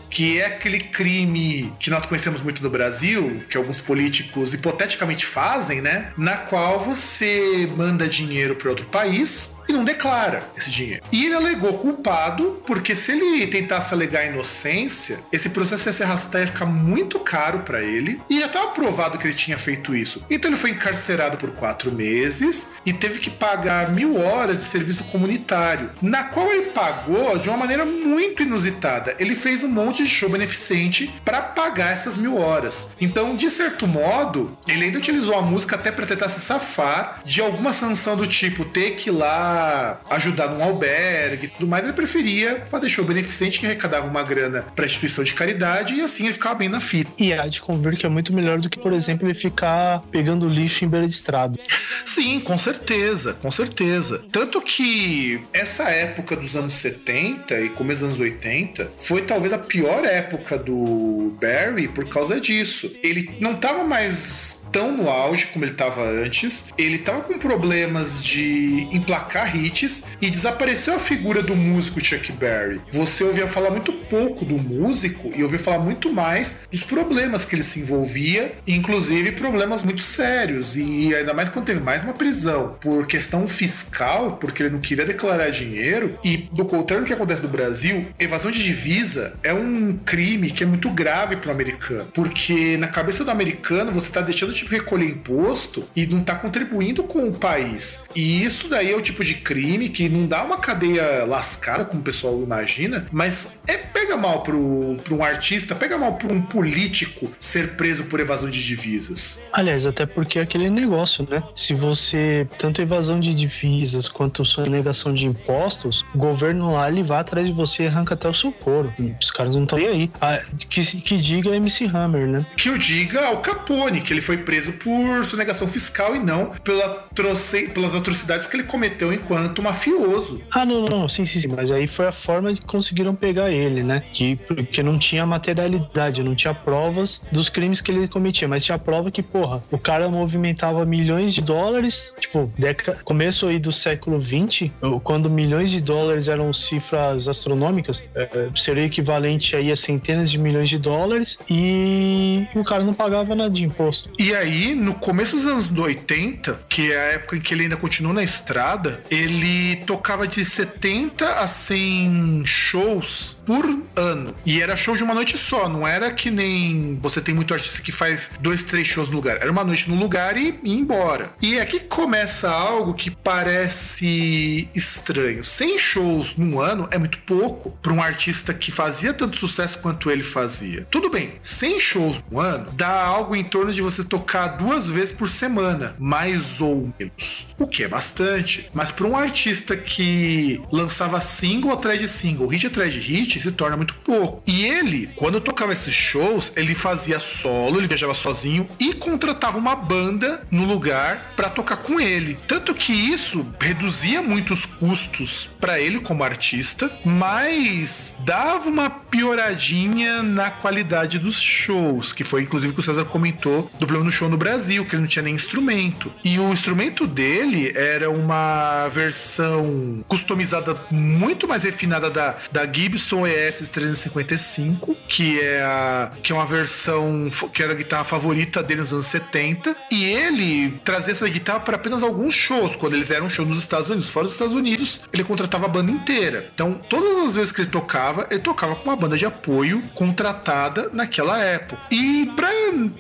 que 0.10 0.40
é 0.40 0.46
aquele 0.46 0.80
crime 0.80 1.74
que 1.80 1.90
nós 1.90 2.06
conhecemos 2.06 2.42
muito 2.42 2.62
no 2.64 2.70
Brasil, 2.70 3.42
que 3.50 3.58
alguns 3.58 3.80
políticos 3.80 4.54
hipoteticamente 4.54 5.26
fazem, 5.26 5.82
né? 5.82 6.12
Na 6.18 6.38
qual 6.38 6.80
você 6.80 7.70
manda 7.76 8.08
dinheiro 8.08 8.56
para 8.56 8.70
outro 8.70 8.86
país 8.86 9.61
e 9.72 9.74
não 9.74 9.84
declara 9.84 10.44
esse 10.56 10.70
dinheiro. 10.70 11.04
E 11.12 11.26
ele 11.26 11.36
alegou 11.36 11.78
culpado, 11.78 12.62
porque 12.66 12.96
se 12.96 13.14
ele 13.14 13.48
tentasse 13.48 13.94
alegar 13.94 14.26
inocência, 14.26 15.20
esse 15.32 15.50
processo 15.50 15.88
ia 15.90 15.94
se 15.94 16.04
arrastar 16.04 16.44
e 16.44 16.48
ficar 16.48 16.66
muito 16.66 17.20
caro 17.20 17.60
para 17.60 17.82
ele. 17.82 18.22
E 18.30 18.40
já 18.40 18.48
estava 18.48 18.68
provado 18.70 19.18
que 19.18 19.26
ele 19.26 19.34
tinha 19.34 19.58
feito 19.58 19.96
isso. 19.96 20.26
Então 20.30 20.52
ele 20.52 20.60
foi 20.60 20.72
encarcerado 20.72 21.38
por 21.38 21.52
quatro 21.52 21.92
meses 21.92 22.72
e 22.86 22.94
teve 22.94 23.20
que 23.20 23.30
pagar 23.30 23.92
mil 23.92 24.20
horas 24.20 24.58
de 24.58 24.64
serviço 24.64 25.06
comunitário, 25.06 25.92
na 26.02 26.26
qual 26.26 26.52
ele 26.52 26.72
pagou 26.72 27.38
de 27.38 27.50
uma 27.50 27.58
maneira 27.58 27.86
muito 27.86 28.44
inusitada. 28.44 29.16
Ele 29.20 29.36
fez 29.36 29.64
um 29.64 29.68
monte 29.68 30.04
de 30.04 30.10
show 30.10 30.30
beneficente 30.30 31.14
para 31.24 31.42
pagar 31.42 31.94
essas 31.94 32.18
mil 32.18 32.38
horas. 32.38 32.90
Então, 33.00 33.36
de 33.36 33.50
certo 33.50 33.88
modo, 33.88 34.58
ele 34.68 34.86
ainda 34.86 34.98
utilizou 34.98 35.36
a 35.36 35.42
música 35.42 35.76
até 35.76 35.92
para 35.92 36.06
tentar 36.06 36.30
se 36.30 36.40
safar 36.40 37.22
de 37.24 37.42
alguma 37.42 37.72
sanção 37.72 38.16
do 38.16 38.28
tipo 38.28 38.66
ter 38.66 38.92
que 38.92 39.10
ir 39.10 39.14
lá 39.14 39.61
ajudar 40.10 40.48
num 40.48 40.64
albergue 40.64 41.46
e 41.46 41.50
tudo 41.50 41.68
mais, 41.68 41.84
ele 41.84 41.94
preferia 41.94 42.66
fazer 42.70 42.90
show 42.90 43.06
beneficente 43.06 43.60
que 43.60 43.66
arrecadava 43.66 44.08
uma 44.08 44.24
grana 44.24 44.66
para 44.76 44.86
instituição 44.86 45.24
de 45.24 45.34
caridade 45.34 45.94
e 45.94 46.02
assim 46.02 46.26
ele 46.26 46.34
ficava 46.34 46.56
bem 46.56 46.70
na 46.70 46.80
fita. 46.80 47.12
E 47.20 47.34
há 47.34 47.48
de 47.48 47.62
convir 47.62 47.98
que 47.98 48.06
é 48.06 48.10
muito 48.10 48.34
melhor 48.34 48.60
do 48.60 48.70
que, 48.70 48.80
por 48.80 48.94
exemplo, 48.94 49.28
ele 49.28 49.34
ficar 49.34 50.02
pegando 50.12 50.48
lixo 50.48 50.86
em 50.86 50.88
beira 50.88 51.08
de 51.08 51.14
estrada. 51.14 51.60
Sim, 52.06 52.40
com 52.40 52.58
certeza, 52.58 53.34
com 53.34 53.52
certeza. 53.52 54.24
Tanto 54.32 54.62
que 54.62 55.42
essa 55.54 55.84
época 55.84 56.36
dos 56.36 56.56
anos 56.56 56.74
70 56.74 57.60
e 57.62 57.70
começo 57.70 58.02
dos 58.02 58.10
anos 58.10 58.20
80 58.20 58.92
foi 58.98 59.22
talvez 59.22 59.54
a 59.54 59.58
pior 59.58 60.04
época 60.06 60.58
do 60.58 61.36
Barry 61.42 61.88
por 61.88 62.08
causa 62.08 62.40
disso. 62.40 62.92
Ele 63.04 63.38
não 63.40 63.56
tava 63.56 63.84
mais 63.84 64.61
tão 64.72 64.96
no 64.96 65.10
auge 65.10 65.48
como 65.48 65.66
ele 65.66 65.72
estava 65.72 66.02
antes. 66.02 66.66
Ele 66.78 66.96
estava 66.96 67.22
com 67.22 67.38
problemas 67.38 68.24
de 68.24 68.88
emplacar 68.92 69.56
hits 69.56 70.04
e 70.22 70.30
desapareceu 70.30 70.96
a 70.96 71.00
figura 71.00 71.42
do 71.42 71.56
músico 71.56 72.04
Chuck 72.04 72.32
Berry. 72.32 72.82
Você 72.90 73.24
ouvia 73.24 73.48
falar 73.48 73.72
muito 73.72 73.92
pouco 73.92 74.46
do 74.46 74.58
músico 74.58 75.32
e 75.36 75.44
ouvia 75.44 75.60
falar 75.60 75.80
muito 75.80 76.12
mais 76.12 76.62
dos 76.72 76.84
problemas 76.84 77.46
que 77.46 77.56
ele 77.56 77.64
se 77.64 77.80
envolvia, 77.80 78.56
inclusive 78.68 79.32
problemas 79.34 79.84
muito 79.84 80.02
sérios. 80.02 80.76
E 80.76 81.14
ainda 81.16 81.34
mais 81.34 81.50
quando 81.50 81.66
teve 81.66 81.82
mais 81.82 82.04
uma 82.04 82.14
prisão 82.14 82.78
por 82.80 83.06
questão 83.08 83.48
fiscal, 83.48 84.38
porque 84.38 84.64
ele 84.64 84.70
não 84.70 84.80
queria 84.80 85.06
declarar 85.06 85.50
dinheiro. 85.50 86.18
E 86.24 86.38
do 86.52 86.66
contrário 86.66 87.04
do 87.04 87.08
que 87.08 87.14
acontece 87.14 87.44
no 87.44 87.50
Brasil, 87.50 88.08
evasão 88.20 88.52
de 88.52 88.64
divisa 88.64 89.34
é 89.44 89.54
um 89.54 89.94
crime 90.06 90.52
que 90.52 90.64
é 90.64 90.68
muito 90.68 90.90
grave 90.90 91.36
para 91.36 91.50
o 91.50 91.52
americano, 91.52 92.10
porque 92.14 92.78
na 92.78 92.88
cabeça 92.88 93.24
do 93.24 93.32
americano 93.32 93.92
você 93.92 94.08
está 94.08 94.22
deixando 94.22 94.54
de 94.54 94.61
tipo 94.62 94.72
recolher 94.72 95.08
imposto 95.08 95.84
e 95.96 96.06
não 96.06 96.22
tá 96.24 96.36
contribuindo 96.36 97.04
com 97.04 97.28
o 97.28 97.34
país. 97.34 98.02
E 98.16 98.44
isso 98.44 98.68
daí 98.68 98.92
é 98.92 98.96
o 98.96 99.02
tipo 99.02 99.24
de 99.24 99.36
crime 99.36 99.90
que 99.90 100.08
não 100.08 100.28
dá 100.28 100.44
uma 100.44 100.58
cadeia 100.58 101.26
lascada, 101.26 101.86
como 101.86 102.02
o 102.02 102.04
pessoal 102.04 102.42
imagina, 102.42 103.08
mas 103.12 103.62
é 103.68 103.78
pega 104.12 104.18
mal 104.18 104.42
pro, 104.42 104.98
um 105.12 105.24
artista, 105.24 105.74
pega 105.74 105.98
mal 105.98 106.14
pro 106.14 106.34
um 106.34 106.42
político 106.42 107.32
ser 107.40 107.76
preso 107.76 108.04
por 108.06 108.20
evasão 108.20 108.50
de 108.50 108.62
divisas. 108.62 109.42
Aliás, 109.54 109.86
até 109.86 110.06
porque 110.06 110.40
é 110.40 110.42
aquele 110.42 110.70
negócio, 110.70 111.26
né? 111.30 111.42
Se 111.56 111.74
você, 111.74 112.46
tanto 112.58 112.82
evasão 112.82 113.20
de 113.20 113.34
divisas 113.34 114.10
quanto 114.10 114.44
sonegação 114.44 115.14
de 115.14 115.26
impostos, 115.28 116.04
o 116.14 116.18
governo 116.18 116.74
lá 116.74 116.90
ele 116.90 117.04
vai 117.04 117.20
atrás 117.20 117.48
de 117.48 117.54
você 117.54 117.84
e 117.84 117.88
arranca 117.88 118.14
até 118.14 118.28
o 118.28 118.34
seu 118.34 118.52
couro. 118.52 118.94
Os 119.22 119.32
caras 119.32 119.56
não 119.56 119.64
estão 119.64 119.78
aí. 119.78 120.12
Ah, 120.20 120.40
que, 120.70 120.82
que 121.02 121.18
diga 121.18 121.56
MC 121.56 121.86
Hammer, 121.86 122.28
né? 122.28 122.46
Que 122.58 122.70
o 122.70 122.78
diga 122.78 123.28
ao 123.28 123.38
Capone, 123.38 124.02
que 124.02 124.12
ele 124.12 124.22
foi 124.22 124.38
preso 124.38 124.74
por 124.74 125.24
sonegação 125.24 125.68
fiscal 125.68 126.16
e 126.16 126.20
não 126.20 126.48
pela 126.64 126.90
troce, 127.16 127.70
pelas 127.70 127.96
atrocidades 127.96 128.46
que 128.48 128.58
ele 128.58 128.64
cometeu 128.64 129.14
enquanto 129.14 129.62
mafioso. 129.62 130.42
Ah, 130.52 130.66
não, 130.66 130.86
não, 130.86 131.08
sim, 131.08 131.24
sim, 131.24 131.40
sim. 131.40 131.48
Mas 131.48 131.72
aí 131.72 131.88
foi 131.88 132.08
a 132.08 132.12
forma 132.12 132.54
que 132.54 132.62
conseguiram 132.66 133.16
pegar 133.16 133.52
ele, 133.52 133.84
né? 133.84 134.01
Que, 134.14 134.38
que 134.72 134.84
não 134.84 134.98
tinha 134.98 135.26
materialidade, 135.26 136.24
não 136.24 136.36
tinha 136.36 136.54
provas 136.54 137.26
dos 137.32 137.50
crimes 137.50 137.82
que 137.82 137.92
ele 137.92 138.08
cometia, 138.08 138.48
mas 138.48 138.64
tinha 138.64 138.78
prova 138.78 139.12
que, 139.12 139.22
porra, 139.22 139.64
o 139.72 139.78
cara 139.78 140.10
movimentava 140.10 140.86
milhões 140.86 141.34
de 141.34 141.42
dólares, 141.42 142.14
tipo, 142.20 142.52
década, 142.58 143.00
começo 143.04 143.48
aí 143.48 143.60
do 143.60 143.72
século 143.72 144.20
20, 144.20 144.74
quando 145.04 145.30
milhões 145.30 145.70
de 145.70 145.82
dólares 145.82 146.28
eram 146.28 146.54
cifras 146.54 147.28
astronômicas, 147.28 148.10
é, 148.16 148.50
seria 148.56 148.86
equivalente 148.86 149.56
aí 149.56 149.72
a 149.72 149.76
centenas 149.76 150.30
de 150.30 150.38
milhões 150.38 150.70
de 150.70 150.78
dólares 150.78 151.38
e 151.50 152.46
o 152.56 152.64
cara 152.64 152.84
não 152.84 152.94
pagava 152.94 153.36
nada 153.36 153.50
de 153.50 153.64
imposto. 153.66 154.10
E 154.20 154.34
aí, 154.36 154.76
no 154.76 154.96
começo 154.96 155.36
dos 155.36 155.46
anos 155.46 155.72
80, 155.72 156.62
que 156.70 156.92
é 156.92 156.98
a 156.98 157.14
época 157.14 157.38
em 157.38 157.40
que 157.40 157.54
ele 157.54 157.64
ainda 157.64 157.78
continuou 157.78 158.14
na 158.14 158.24
estrada, 158.24 159.02
ele 159.10 159.78
tocava 159.86 160.28
de 160.28 160.44
70 160.44 161.26
a 161.26 161.48
100 161.48 162.44
shows 162.46 163.38
por 163.46 163.66
ano. 163.96 164.36
E 164.46 164.62
era 164.62 164.76
show 164.76 164.96
de 164.96 165.04
uma 165.04 165.14
noite 165.14 165.38
só, 165.38 165.68
não 165.68 165.88
era 165.88 166.12
que 166.12 166.30
nem 166.30 166.98
você 167.02 167.22
tem 167.22 167.34
muito 167.34 167.54
artista 167.54 167.82
que 167.82 167.92
faz 167.92 168.32
dois, 168.40 168.64
três 168.64 168.88
shows 168.88 169.10
no 169.10 169.16
lugar. 169.16 169.38
Era 169.38 169.52
uma 169.52 169.64
noite 169.64 169.90
no 169.90 169.96
lugar 169.96 170.38
e 170.38 170.60
ir 170.64 170.78
embora. 170.78 171.34
E 171.42 171.60
aqui 171.60 171.80
começa 171.80 172.50
algo 172.50 172.94
que 172.94 173.12
parece 173.12 174.70
estranho. 174.74 175.44
100 175.44 175.80
shows 175.80 176.36
num 176.36 176.60
ano 176.60 176.88
é 176.92 176.98
muito 176.98 177.20
pouco 177.20 177.72
para 177.82 177.94
um 177.94 178.02
artista 178.02 178.54
que 178.54 178.72
fazia 178.72 179.14
tanto 179.14 179.38
sucesso 179.38 179.80
quanto 179.80 180.10
ele 180.10 180.24
fazia. 180.24 180.88
Tudo 180.90 181.10
bem, 181.10 181.34
100 181.42 181.80
shows 181.80 182.24
no 182.30 182.40
ano 182.40 182.72
dá 182.74 183.04
algo 183.04 183.36
em 183.36 183.44
torno 183.44 183.72
de 183.72 183.82
você 183.82 184.04
tocar 184.04 184.48
duas 184.50 184.88
vezes 184.88 185.12
por 185.12 185.28
semana, 185.28 185.96
mais 186.00 186.62
ou 186.62 186.92
menos. 187.00 187.48
O 187.58 187.68
que 187.68 187.84
é 187.84 187.88
bastante. 187.88 188.70
Mas 188.74 188.92
para 188.92 189.08
um 189.08 189.16
artista 189.16 189.76
que 189.76 190.62
lançava 190.72 191.20
single 191.22 191.72
atrás 191.72 192.00
de 192.00 192.08
single, 192.08 192.48
hit 192.48 192.68
atrás 192.68 192.94
de 192.94 193.00
hit, 193.00 193.40
se 193.40 193.52
torna 193.52 193.81
muito 193.82 193.96
pouco. 193.96 194.44
E 194.46 194.64
ele, 194.64 195.10
quando 195.16 195.42
tocava 195.42 195.74
esses 195.74 195.94
shows, 195.94 196.52
ele 196.56 196.76
fazia 196.76 197.20
solo, 197.20 197.80
ele 197.80 197.88
viajava 197.88 198.14
sozinho 198.14 198.68
e 198.80 198.94
contratava 198.94 199.58
uma 199.58 199.76
banda 199.76 200.46
no 200.52 200.66
lugar 200.66 201.34
para 201.36 201.50
tocar 201.50 201.78
com 201.78 202.00
ele. 202.00 202.38
Tanto 202.48 202.76
que 202.76 202.94
isso 202.94 203.54
reduzia 203.60 204.22
muito 204.22 204.54
os 204.54 204.66
custos 204.66 205.50
para 205.60 205.80
ele 205.80 206.00
como 206.00 206.24
artista, 206.24 206.92
mas 207.04 208.14
dava 208.24 208.70
uma 208.70 208.90
pioradinha 208.90 210.22
na 210.22 210.52
qualidade 210.52 211.18
dos 211.18 211.42
shows, 211.42 212.14
que 212.14 212.24
foi 212.24 212.44
inclusive 212.44 212.72
o 212.72 212.74
que 212.76 212.80
o 212.80 212.84
César 212.84 213.06
comentou 213.06 213.64
do 213.80 213.88
problema 213.88 214.06
no 214.06 214.12
show 214.12 214.30
no 214.30 214.38
Brasil, 214.38 214.86
que 214.86 214.96
ele 214.96 215.02
não 215.02 215.10
tinha 215.10 215.24
nem 215.24 215.34
instrumento. 215.34 216.14
E 216.24 216.40
o 216.40 216.54
instrumento 216.54 217.08
dele 217.08 217.72
era 217.76 218.10
uma 218.12 218.88
versão 218.90 220.04
customizada 220.08 220.80
muito 220.92 221.48
mais 221.48 221.64
refinada 221.64 222.10
da, 222.10 222.38
da 222.52 222.72
Gibson 222.72 223.26
ES 223.26 223.71
355, 223.72 224.96
que 225.08 225.40
é 225.40 225.62
a, 225.62 226.12
que 226.22 226.32
é 226.32 226.36
uma 226.36 226.46
versão 226.46 227.30
que 227.54 227.64
era 227.64 227.74
a 227.74 227.76
guitarra 227.76 228.04
favorita 228.04 228.62
dele 228.62 228.82
nos 228.82 228.94
anos 228.94 229.08
70, 229.08 229.76
e 229.92 230.04
ele 230.06 230.80
trazia 230.84 231.12
essa 231.12 231.28
guitarra 231.28 231.60
para 231.62 231.76
apenas 231.76 232.04
alguns 232.04 232.34
shows, 232.34 232.76
quando 232.76 232.94
ele 232.94 233.06
era 233.12 233.24
um 233.24 233.30
show 233.30 233.46
nos 233.46 233.58
Estados 233.58 233.90
Unidos, 233.90 234.10
fora 234.10 234.26
dos 234.26 234.34
Estados 234.34 234.54
Unidos, 234.54 235.02
ele 235.12 235.24
contratava 235.24 235.66
a 235.66 235.70
banda 235.70 235.92
inteira. 235.92 236.50
Então, 236.54 236.74
todas 236.74 237.28
as 237.28 237.36
vezes 237.36 237.52
que 237.52 237.62
ele 237.62 237.70
tocava, 237.70 238.28
ele 238.30 238.40
tocava 238.40 238.76
com 238.76 238.84
uma 238.84 238.96
banda 238.96 239.18
de 239.18 239.26
apoio 239.26 239.84
contratada 239.94 240.90
naquela 240.94 241.40
época. 241.40 241.82
E 241.92 242.30
para 242.36 242.50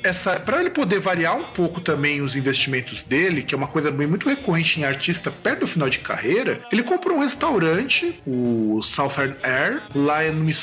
essa 0.04 0.40
para 0.40 0.60
ele 0.60 0.70
poder 0.70 1.00
variar 1.00 1.36
um 1.36 1.52
pouco 1.54 1.82
também 1.82 2.22
os 2.22 2.36
investimentos 2.36 3.04
dele, 3.04 3.44
que 3.44 3.54
é 3.54 3.58
uma 3.58 3.68
coisa 3.68 3.92
muito 3.92 4.28
recorrente 4.28 4.80
em 4.80 4.84
artista 4.84 5.32
perto 5.32 5.62
do 5.62 5.68
final 5.68 5.90
de 5.90 6.00
carreira, 6.00 6.62
ele 6.72 6.84
comprou 6.84 7.18
um 7.18 7.22
restaurante, 7.22 8.22
o 8.26 8.82
Southern 8.82 9.36
Air, 9.44 9.84
lá 9.94 10.24
no 10.32 10.44
Missouri, 10.44 10.61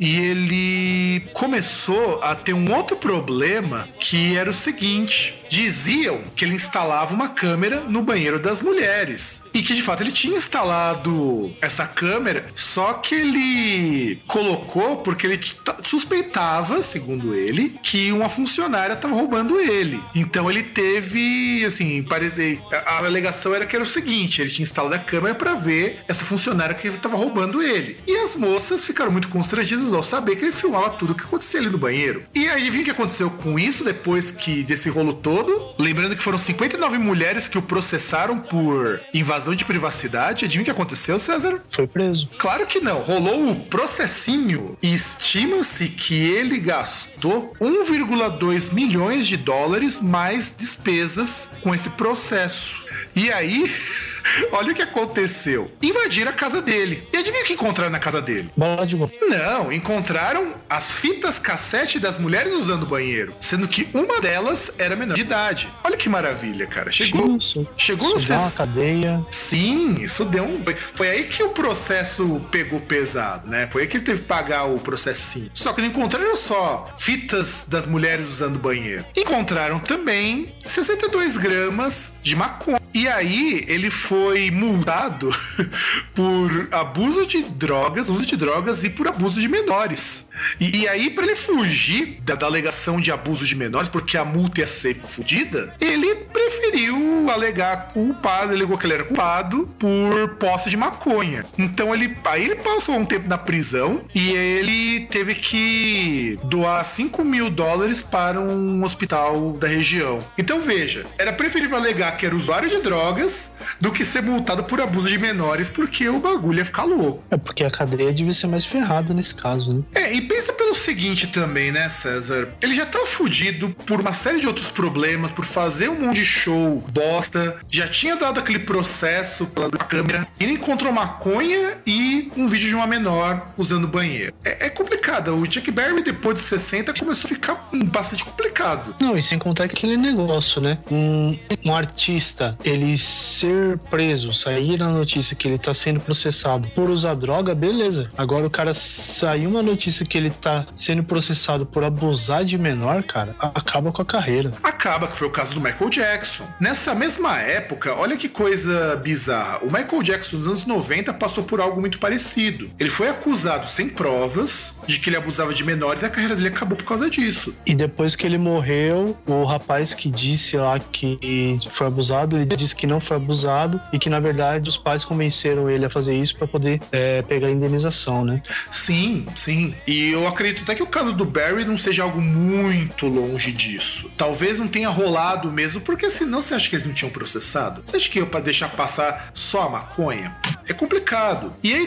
e 0.00 0.16
ele 0.16 1.20
começou 1.32 2.20
a 2.22 2.34
ter 2.34 2.52
um 2.52 2.74
outro 2.74 2.96
problema 2.96 3.88
que 4.00 4.36
era 4.36 4.50
o 4.50 4.54
seguinte: 4.54 5.37
diziam 5.48 6.20
que 6.34 6.44
ele 6.44 6.54
instalava 6.54 7.14
uma 7.14 7.28
câmera 7.28 7.80
no 7.80 8.02
banheiro 8.02 8.38
das 8.38 8.60
mulheres. 8.60 9.42
E 9.52 9.62
que 9.62 9.74
de 9.74 9.82
fato 9.82 10.02
ele 10.02 10.12
tinha 10.12 10.36
instalado 10.36 11.52
essa 11.60 11.86
câmera, 11.86 12.46
só 12.54 12.94
que 12.94 13.14
ele 13.14 14.22
colocou 14.26 14.98
porque 14.98 15.26
ele 15.26 15.40
suspeitava, 15.82 16.82
segundo 16.82 17.34
ele, 17.34 17.78
que 17.82 18.12
uma 18.12 18.28
funcionária 18.28 18.94
estava 18.94 19.14
roubando 19.14 19.58
ele. 19.58 20.02
Então 20.14 20.50
ele 20.50 20.62
teve, 20.62 21.64
assim, 21.64 22.02
parecer. 22.02 22.60
A 22.86 22.98
alegação 22.98 23.54
era 23.54 23.66
que 23.66 23.74
era 23.74 23.82
o 23.82 23.86
seguinte: 23.86 24.40
ele 24.40 24.50
tinha 24.50 24.64
instalado 24.64 24.94
a 24.94 24.98
câmera 24.98 25.34
para 25.34 25.54
ver 25.54 26.00
essa 26.08 26.24
funcionária 26.24 26.74
que 26.74 26.88
estava 26.88 27.16
roubando 27.16 27.62
ele. 27.62 27.98
E 28.06 28.16
as 28.16 28.36
moças 28.36 28.84
ficaram 28.84 29.10
muito 29.10 29.28
constrangidas 29.28 29.92
ao 29.92 30.02
saber 30.02 30.36
que 30.36 30.44
ele 30.44 30.52
filmava 30.52 30.90
tudo 30.90 31.12
o 31.12 31.14
que 31.14 31.24
acontecia 31.24 31.60
ali 31.60 31.70
no 31.70 31.78
banheiro. 31.78 32.24
E 32.34 32.48
aí, 32.48 32.70
viu 32.70 32.82
o 32.82 32.84
que 32.84 32.90
aconteceu 32.90 33.30
com 33.30 33.58
isso 33.58 33.84
depois 33.84 34.30
que 34.30 34.62
desse 34.62 34.88
rolo 34.88 35.12
todo? 35.12 35.37
Todo. 35.38 35.74
Lembrando 35.78 36.16
que 36.16 36.22
foram 36.22 36.38
59 36.38 36.98
mulheres 36.98 37.48
que 37.48 37.58
o 37.58 37.62
processaram 37.62 38.38
por 38.38 39.00
invasão 39.14 39.54
de 39.54 39.64
privacidade. 39.64 40.44
Adivinha 40.44 40.62
o 40.62 40.64
que 40.64 40.70
aconteceu, 40.70 41.18
César? 41.18 41.62
Foi 41.70 41.86
preso. 41.86 42.28
Claro 42.38 42.66
que 42.66 42.80
não. 42.80 43.00
Rolou 43.00 43.50
o 43.50 43.60
processinho 43.66 44.76
estima-se 44.82 45.88
que 45.88 46.14
ele 46.14 46.58
gastou 46.58 47.54
1,2 47.60 48.72
milhões 48.72 49.26
de 49.26 49.36
dólares 49.36 50.00
mais 50.00 50.54
despesas 50.58 51.52
com 51.62 51.74
esse 51.74 51.90
processo. 51.90 52.82
E 53.14 53.32
aí. 53.32 53.70
Olha 54.52 54.72
o 54.72 54.74
que 54.74 54.82
aconteceu. 54.82 55.70
Invadiram 55.82 56.30
a 56.30 56.34
casa 56.34 56.60
dele. 56.60 57.06
E 57.12 57.16
adivinha 57.16 57.42
o 57.42 57.46
que 57.46 57.54
encontraram 57.54 57.90
na 57.90 57.98
casa 57.98 58.20
dele? 58.20 58.50
Bola 58.56 58.86
de 58.86 58.96
gol. 58.96 59.10
Não, 59.28 59.72
encontraram 59.72 60.54
as 60.68 60.98
fitas 60.98 61.38
cassete 61.38 61.98
das 61.98 62.18
mulheres 62.18 62.52
usando 62.52 62.82
o 62.82 62.86
banheiro. 62.86 63.34
Sendo 63.40 63.68
que 63.68 63.88
uma 63.94 64.20
delas 64.20 64.72
era 64.78 64.96
menor 64.96 65.14
de 65.14 65.20
idade. 65.20 65.68
Olha 65.84 65.96
que 65.96 66.08
maravilha, 66.08 66.66
cara. 66.66 66.90
Chegou. 66.90 67.36
Isso, 67.36 67.66
chegou 67.76 68.16
isso 68.16 68.32
no 68.32 68.38
uma 68.38 68.50
cadeia. 68.50 69.26
Sim, 69.30 69.96
isso 70.00 70.24
deu 70.24 70.44
um. 70.44 70.62
Foi 70.94 71.08
aí 71.10 71.24
que 71.24 71.42
o 71.42 71.50
processo 71.50 72.40
pegou 72.50 72.80
pesado, 72.80 73.48
né? 73.48 73.68
Foi 73.70 73.82
aí 73.82 73.88
que 73.88 73.96
ele 73.96 74.04
teve 74.04 74.20
que 74.20 74.26
pagar 74.26 74.64
o 74.64 74.78
processinho. 74.78 75.50
Só 75.54 75.72
que 75.72 75.80
não 75.80 75.88
encontraram 75.88 76.36
só 76.36 76.92
fitas 76.98 77.66
das 77.68 77.86
mulheres 77.86 78.28
usando 78.28 78.56
o 78.56 78.58
banheiro. 78.58 79.04
Encontraram 79.16 79.78
também 79.78 80.54
62 80.64 81.36
gramas 81.36 82.14
de 82.22 82.34
maconha. 82.36 82.78
E 82.94 83.06
aí 83.06 83.64
ele 83.68 83.90
foi 83.90 84.17
multado 84.52 85.28
por 86.14 86.68
abuso 86.72 87.26
de 87.26 87.42
drogas, 87.42 88.08
uso 88.08 88.24
de 88.24 88.36
drogas 88.36 88.84
e 88.84 88.90
por 88.90 89.08
abuso 89.08 89.40
de 89.40 89.48
menores. 89.48 90.27
E, 90.60 90.80
e 90.80 90.88
aí, 90.88 91.10
para 91.10 91.24
ele 91.24 91.36
fugir 91.36 92.20
da, 92.22 92.34
da 92.34 92.46
alegação 92.46 93.00
de 93.00 93.10
abuso 93.10 93.44
de 93.44 93.54
menores, 93.54 93.88
porque 93.88 94.16
a 94.16 94.24
multa 94.24 94.60
ia 94.60 94.66
ser 94.66 94.94
fodida, 94.94 95.74
ele 95.80 96.14
preferiu 96.14 97.30
alegar 97.30 97.88
culpado, 97.88 98.52
ele 98.52 98.62
alegou 98.62 98.78
que 98.78 98.86
ele 98.86 98.94
era 98.94 99.04
culpado 99.04 99.68
por 99.78 100.36
posse 100.36 100.70
de 100.70 100.76
maconha. 100.76 101.44
Então 101.56 101.94
ele 101.94 102.16
aí 102.24 102.44
ele 102.44 102.56
passou 102.56 102.96
um 102.96 103.04
tempo 103.04 103.28
na 103.28 103.38
prisão 103.38 104.02
e 104.14 104.30
ele 104.30 105.06
teve 105.06 105.34
que 105.34 106.38
doar 106.44 106.84
5 106.84 107.24
mil 107.24 107.50
dólares 107.50 108.02
para 108.02 108.40
um 108.40 108.82
hospital 108.82 109.52
da 109.52 109.68
região. 109.68 110.24
Então 110.36 110.60
veja, 110.60 111.06
era 111.18 111.32
preferível 111.32 111.76
alegar 111.76 112.16
que 112.16 112.26
era 112.26 112.34
usuário 112.34 112.68
de 112.68 112.78
drogas 112.80 113.56
do 113.80 113.92
que 113.92 114.04
ser 114.04 114.22
multado 114.22 114.64
por 114.64 114.80
abuso 114.80 115.08
de 115.08 115.18
menores, 115.18 115.68
porque 115.68 116.08
o 116.08 116.20
bagulho 116.20 116.58
ia 116.58 116.64
ficar 116.64 116.84
louco. 116.84 117.22
É 117.30 117.36
porque 117.36 117.64
a 117.64 117.70
cadeia 117.70 118.12
devia 118.12 118.32
ser 118.32 118.46
mais 118.46 118.64
ferrada 118.64 119.12
nesse 119.14 119.34
caso, 119.34 119.72
né? 119.72 119.82
É, 119.94 120.14
e 120.14 120.20
pensa 120.28 120.52
pelo 120.52 120.74
seguinte 120.74 121.26
também, 121.28 121.72
né, 121.72 121.88
César? 121.88 122.48
Ele 122.62 122.74
já 122.74 122.86
tá 122.86 123.00
fudido 123.06 123.70
por 123.86 124.00
uma 124.00 124.12
série 124.12 124.40
de 124.40 124.46
outros 124.46 124.70
problemas, 124.70 125.30
por 125.30 125.44
fazer 125.44 125.88
um 125.88 126.00
monte 126.00 126.16
de 126.16 126.24
show 126.24 126.84
bosta, 126.92 127.56
já 127.68 127.88
tinha 127.88 128.14
dado 128.16 128.38
aquele 128.38 128.58
processo 128.58 129.46
pela 129.46 129.70
câmera, 129.70 130.28
ele 130.38 130.52
encontrou 130.52 130.92
maconha 130.92 131.78
e 131.86 132.30
um 132.36 132.46
vídeo 132.46 132.68
de 132.68 132.74
uma 132.74 132.86
menor 132.86 133.52
usando 133.56 133.88
banheiro. 133.88 134.32
É, 134.44 134.66
é 134.66 134.70
complicado. 134.70 135.34
O 135.34 135.50
Chuck 135.50 135.70
Berry, 135.70 136.02
depois 136.02 136.34
de 136.34 136.40
60, 136.42 136.92
começou 136.98 137.30
a 137.30 137.34
ficar 137.34 137.68
bastante 137.86 138.24
complicado. 138.24 138.94
Não, 139.00 139.16
e 139.16 139.22
sem 139.22 139.38
contar 139.38 139.68
que 139.68 139.76
aquele 139.76 139.96
negócio, 139.96 140.60
né? 140.60 140.78
Um, 140.90 141.38
um 141.64 141.74
artista, 141.74 142.58
ele 142.64 142.98
ser 142.98 143.78
preso, 143.90 144.32
sair 144.34 144.78
na 144.78 144.88
notícia 144.88 145.34
que 145.34 145.48
ele 145.48 145.58
tá 145.58 145.72
sendo 145.72 146.00
processado 146.00 146.68
por 146.70 146.90
usar 146.90 147.14
droga, 147.14 147.54
beleza. 147.54 148.10
Agora 148.16 148.46
o 148.46 148.50
cara 148.50 148.74
saiu 148.74 149.48
uma 149.48 149.62
notícia 149.62 150.04
que 150.04 150.17
ele 150.18 150.30
tá 150.30 150.66
sendo 150.76 151.02
processado 151.02 151.64
por 151.64 151.84
abusar 151.84 152.44
de 152.44 152.58
menor, 152.58 153.02
cara, 153.02 153.34
acaba 153.38 153.90
com 153.92 154.02
a 154.02 154.04
carreira. 154.04 154.52
Acaba, 154.62 155.06
que 155.06 155.16
foi 155.16 155.28
o 155.28 155.30
caso 155.30 155.54
do 155.54 155.60
Michael 155.60 155.90
Jackson. 155.90 156.46
Nessa 156.60 156.94
mesma 156.94 157.38
época, 157.38 157.94
olha 157.94 158.16
que 158.16 158.28
coisa 158.28 158.96
bizarra. 158.96 159.58
O 159.62 159.66
Michael 159.66 160.02
Jackson 160.02 160.36
nos 160.36 160.46
anos 160.46 160.66
90 160.66 161.12
passou 161.14 161.44
por 161.44 161.60
algo 161.60 161.80
muito 161.80 161.98
parecido. 161.98 162.70
Ele 162.78 162.90
foi 162.90 163.08
acusado 163.08 163.66
sem 163.66 163.88
provas 163.88 164.78
de 164.86 164.98
que 164.98 165.10
ele 165.10 165.16
abusava 165.16 165.52
de 165.52 165.64
menores 165.64 166.02
e 166.02 166.06
a 166.06 166.10
carreira 166.10 166.34
dele 166.34 166.48
acabou 166.48 166.76
por 166.76 166.84
causa 166.84 167.08
disso. 167.10 167.54
E 167.66 167.74
depois 167.74 168.16
que 168.16 168.26
ele 168.26 168.38
morreu, 168.38 169.16
o 169.26 169.44
rapaz 169.44 169.94
que 169.94 170.10
disse 170.10 170.56
lá 170.56 170.78
que 170.78 171.56
foi 171.70 171.86
abusado, 171.86 172.36
ele 172.36 172.46
disse 172.46 172.74
que 172.74 172.86
não 172.86 173.00
foi 173.00 173.16
abusado 173.16 173.80
e 173.92 173.98
que 173.98 174.08
na 174.08 174.20
verdade 174.20 174.68
os 174.68 174.76
pais 174.76 175.04
convenceram 175.04 175.70
ele 175.70 175.84
a 175.84 175.90
fazer 175.90 176.14
isso 176.14 176.36
para 176.36 176.46
poder 176.46 176.80
é, 176.92 177.22
pegar 177.22 177.48
a 177.48 177.50
indenização, 177.50 178.24
né? 178.24 178.42
Sim, 178.70 179.26
sim. 179.34 179.74
E 179.86 180.07
eu 180.12 180.26
acredito 180.26 180.62
até 180.62 180.74
que 180.74 180.82
o 180.82 180.86
caso 180.86 181.12
do 181.12 181.24
Barry 181.24 181.64
não 181.64 181.76
seja 181.76 182.02
algo 182.02 182.20
muito 182.20 183.06
longe 183.06 183.52
disso. 183.52 184.10
Talvez 184.16 184.58
não 184.58 184.68
tenha 184.68 184.88
rolado 184.88 185.50
mesmo, 185.50 185.80
porque 185.80 186.10
senão 186.10 186.42
você 186.42 186.54
acha 186.54 186.68
que 186.68 186.76
eles 186.76 186.86
não 186.86 186.94
tinham 186.94 187.10
processado? 187.10 187.82
Você 187.84 187.96
acha 187.96 188.08
que 188.08 188.18
eu 188.18 188.26
para 188.26 188.40
deixar 188.40 188.68
passar 188.70 189.30
só 189.34 189.62
a 189.62 189.70
maconha? 189.70 190.36
É 190.68 190.72
complicado. 190.72 191.54
E 191.62 191.72
aí, 191.72 191.86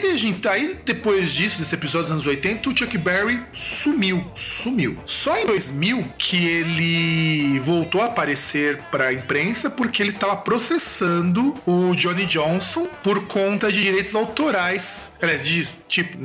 aí 0.50 0.76
depois 0.84 1.32
disso, 1.32 1.60
desse 1.60 1.74
episódio 1.74 2.08
dos 2.08 2.10
anos 2.12 2.26
80, 2.26 2.68
o 2.68 2.76
Chuck 2.76 2.98
Berry 2.98 3.40
sumiu, 3.52 4.24
sumiu. 4.34 4.98
Só 5.06 5.38
em 5.38 5.46
2000 5.46 6.04
que 6.18 6.44
ele 6.44 7.60
voltou 7.60 8.02
a 8.02 8.06
aparecer 8.06 8.78
para 8.90 9.08
a 9.08 9.12
imprensa 9.12 9.70
porque 9.70 10.02
ele 10.02 10.10
estava 10.10 10.36
processando 10.36 11.54
o 11.64 11.94
Johnny 11.94 12.26
Johnson 12.26 12.88
por 13.02 13.26
conta 13.26 13.70
de 13.70 13.82
direitos 13.82 14.14
autorais. 14.14 15.11
Aliás, 15.22 15.44
diz, 15.44 15.78
tipo, 15.88 16.18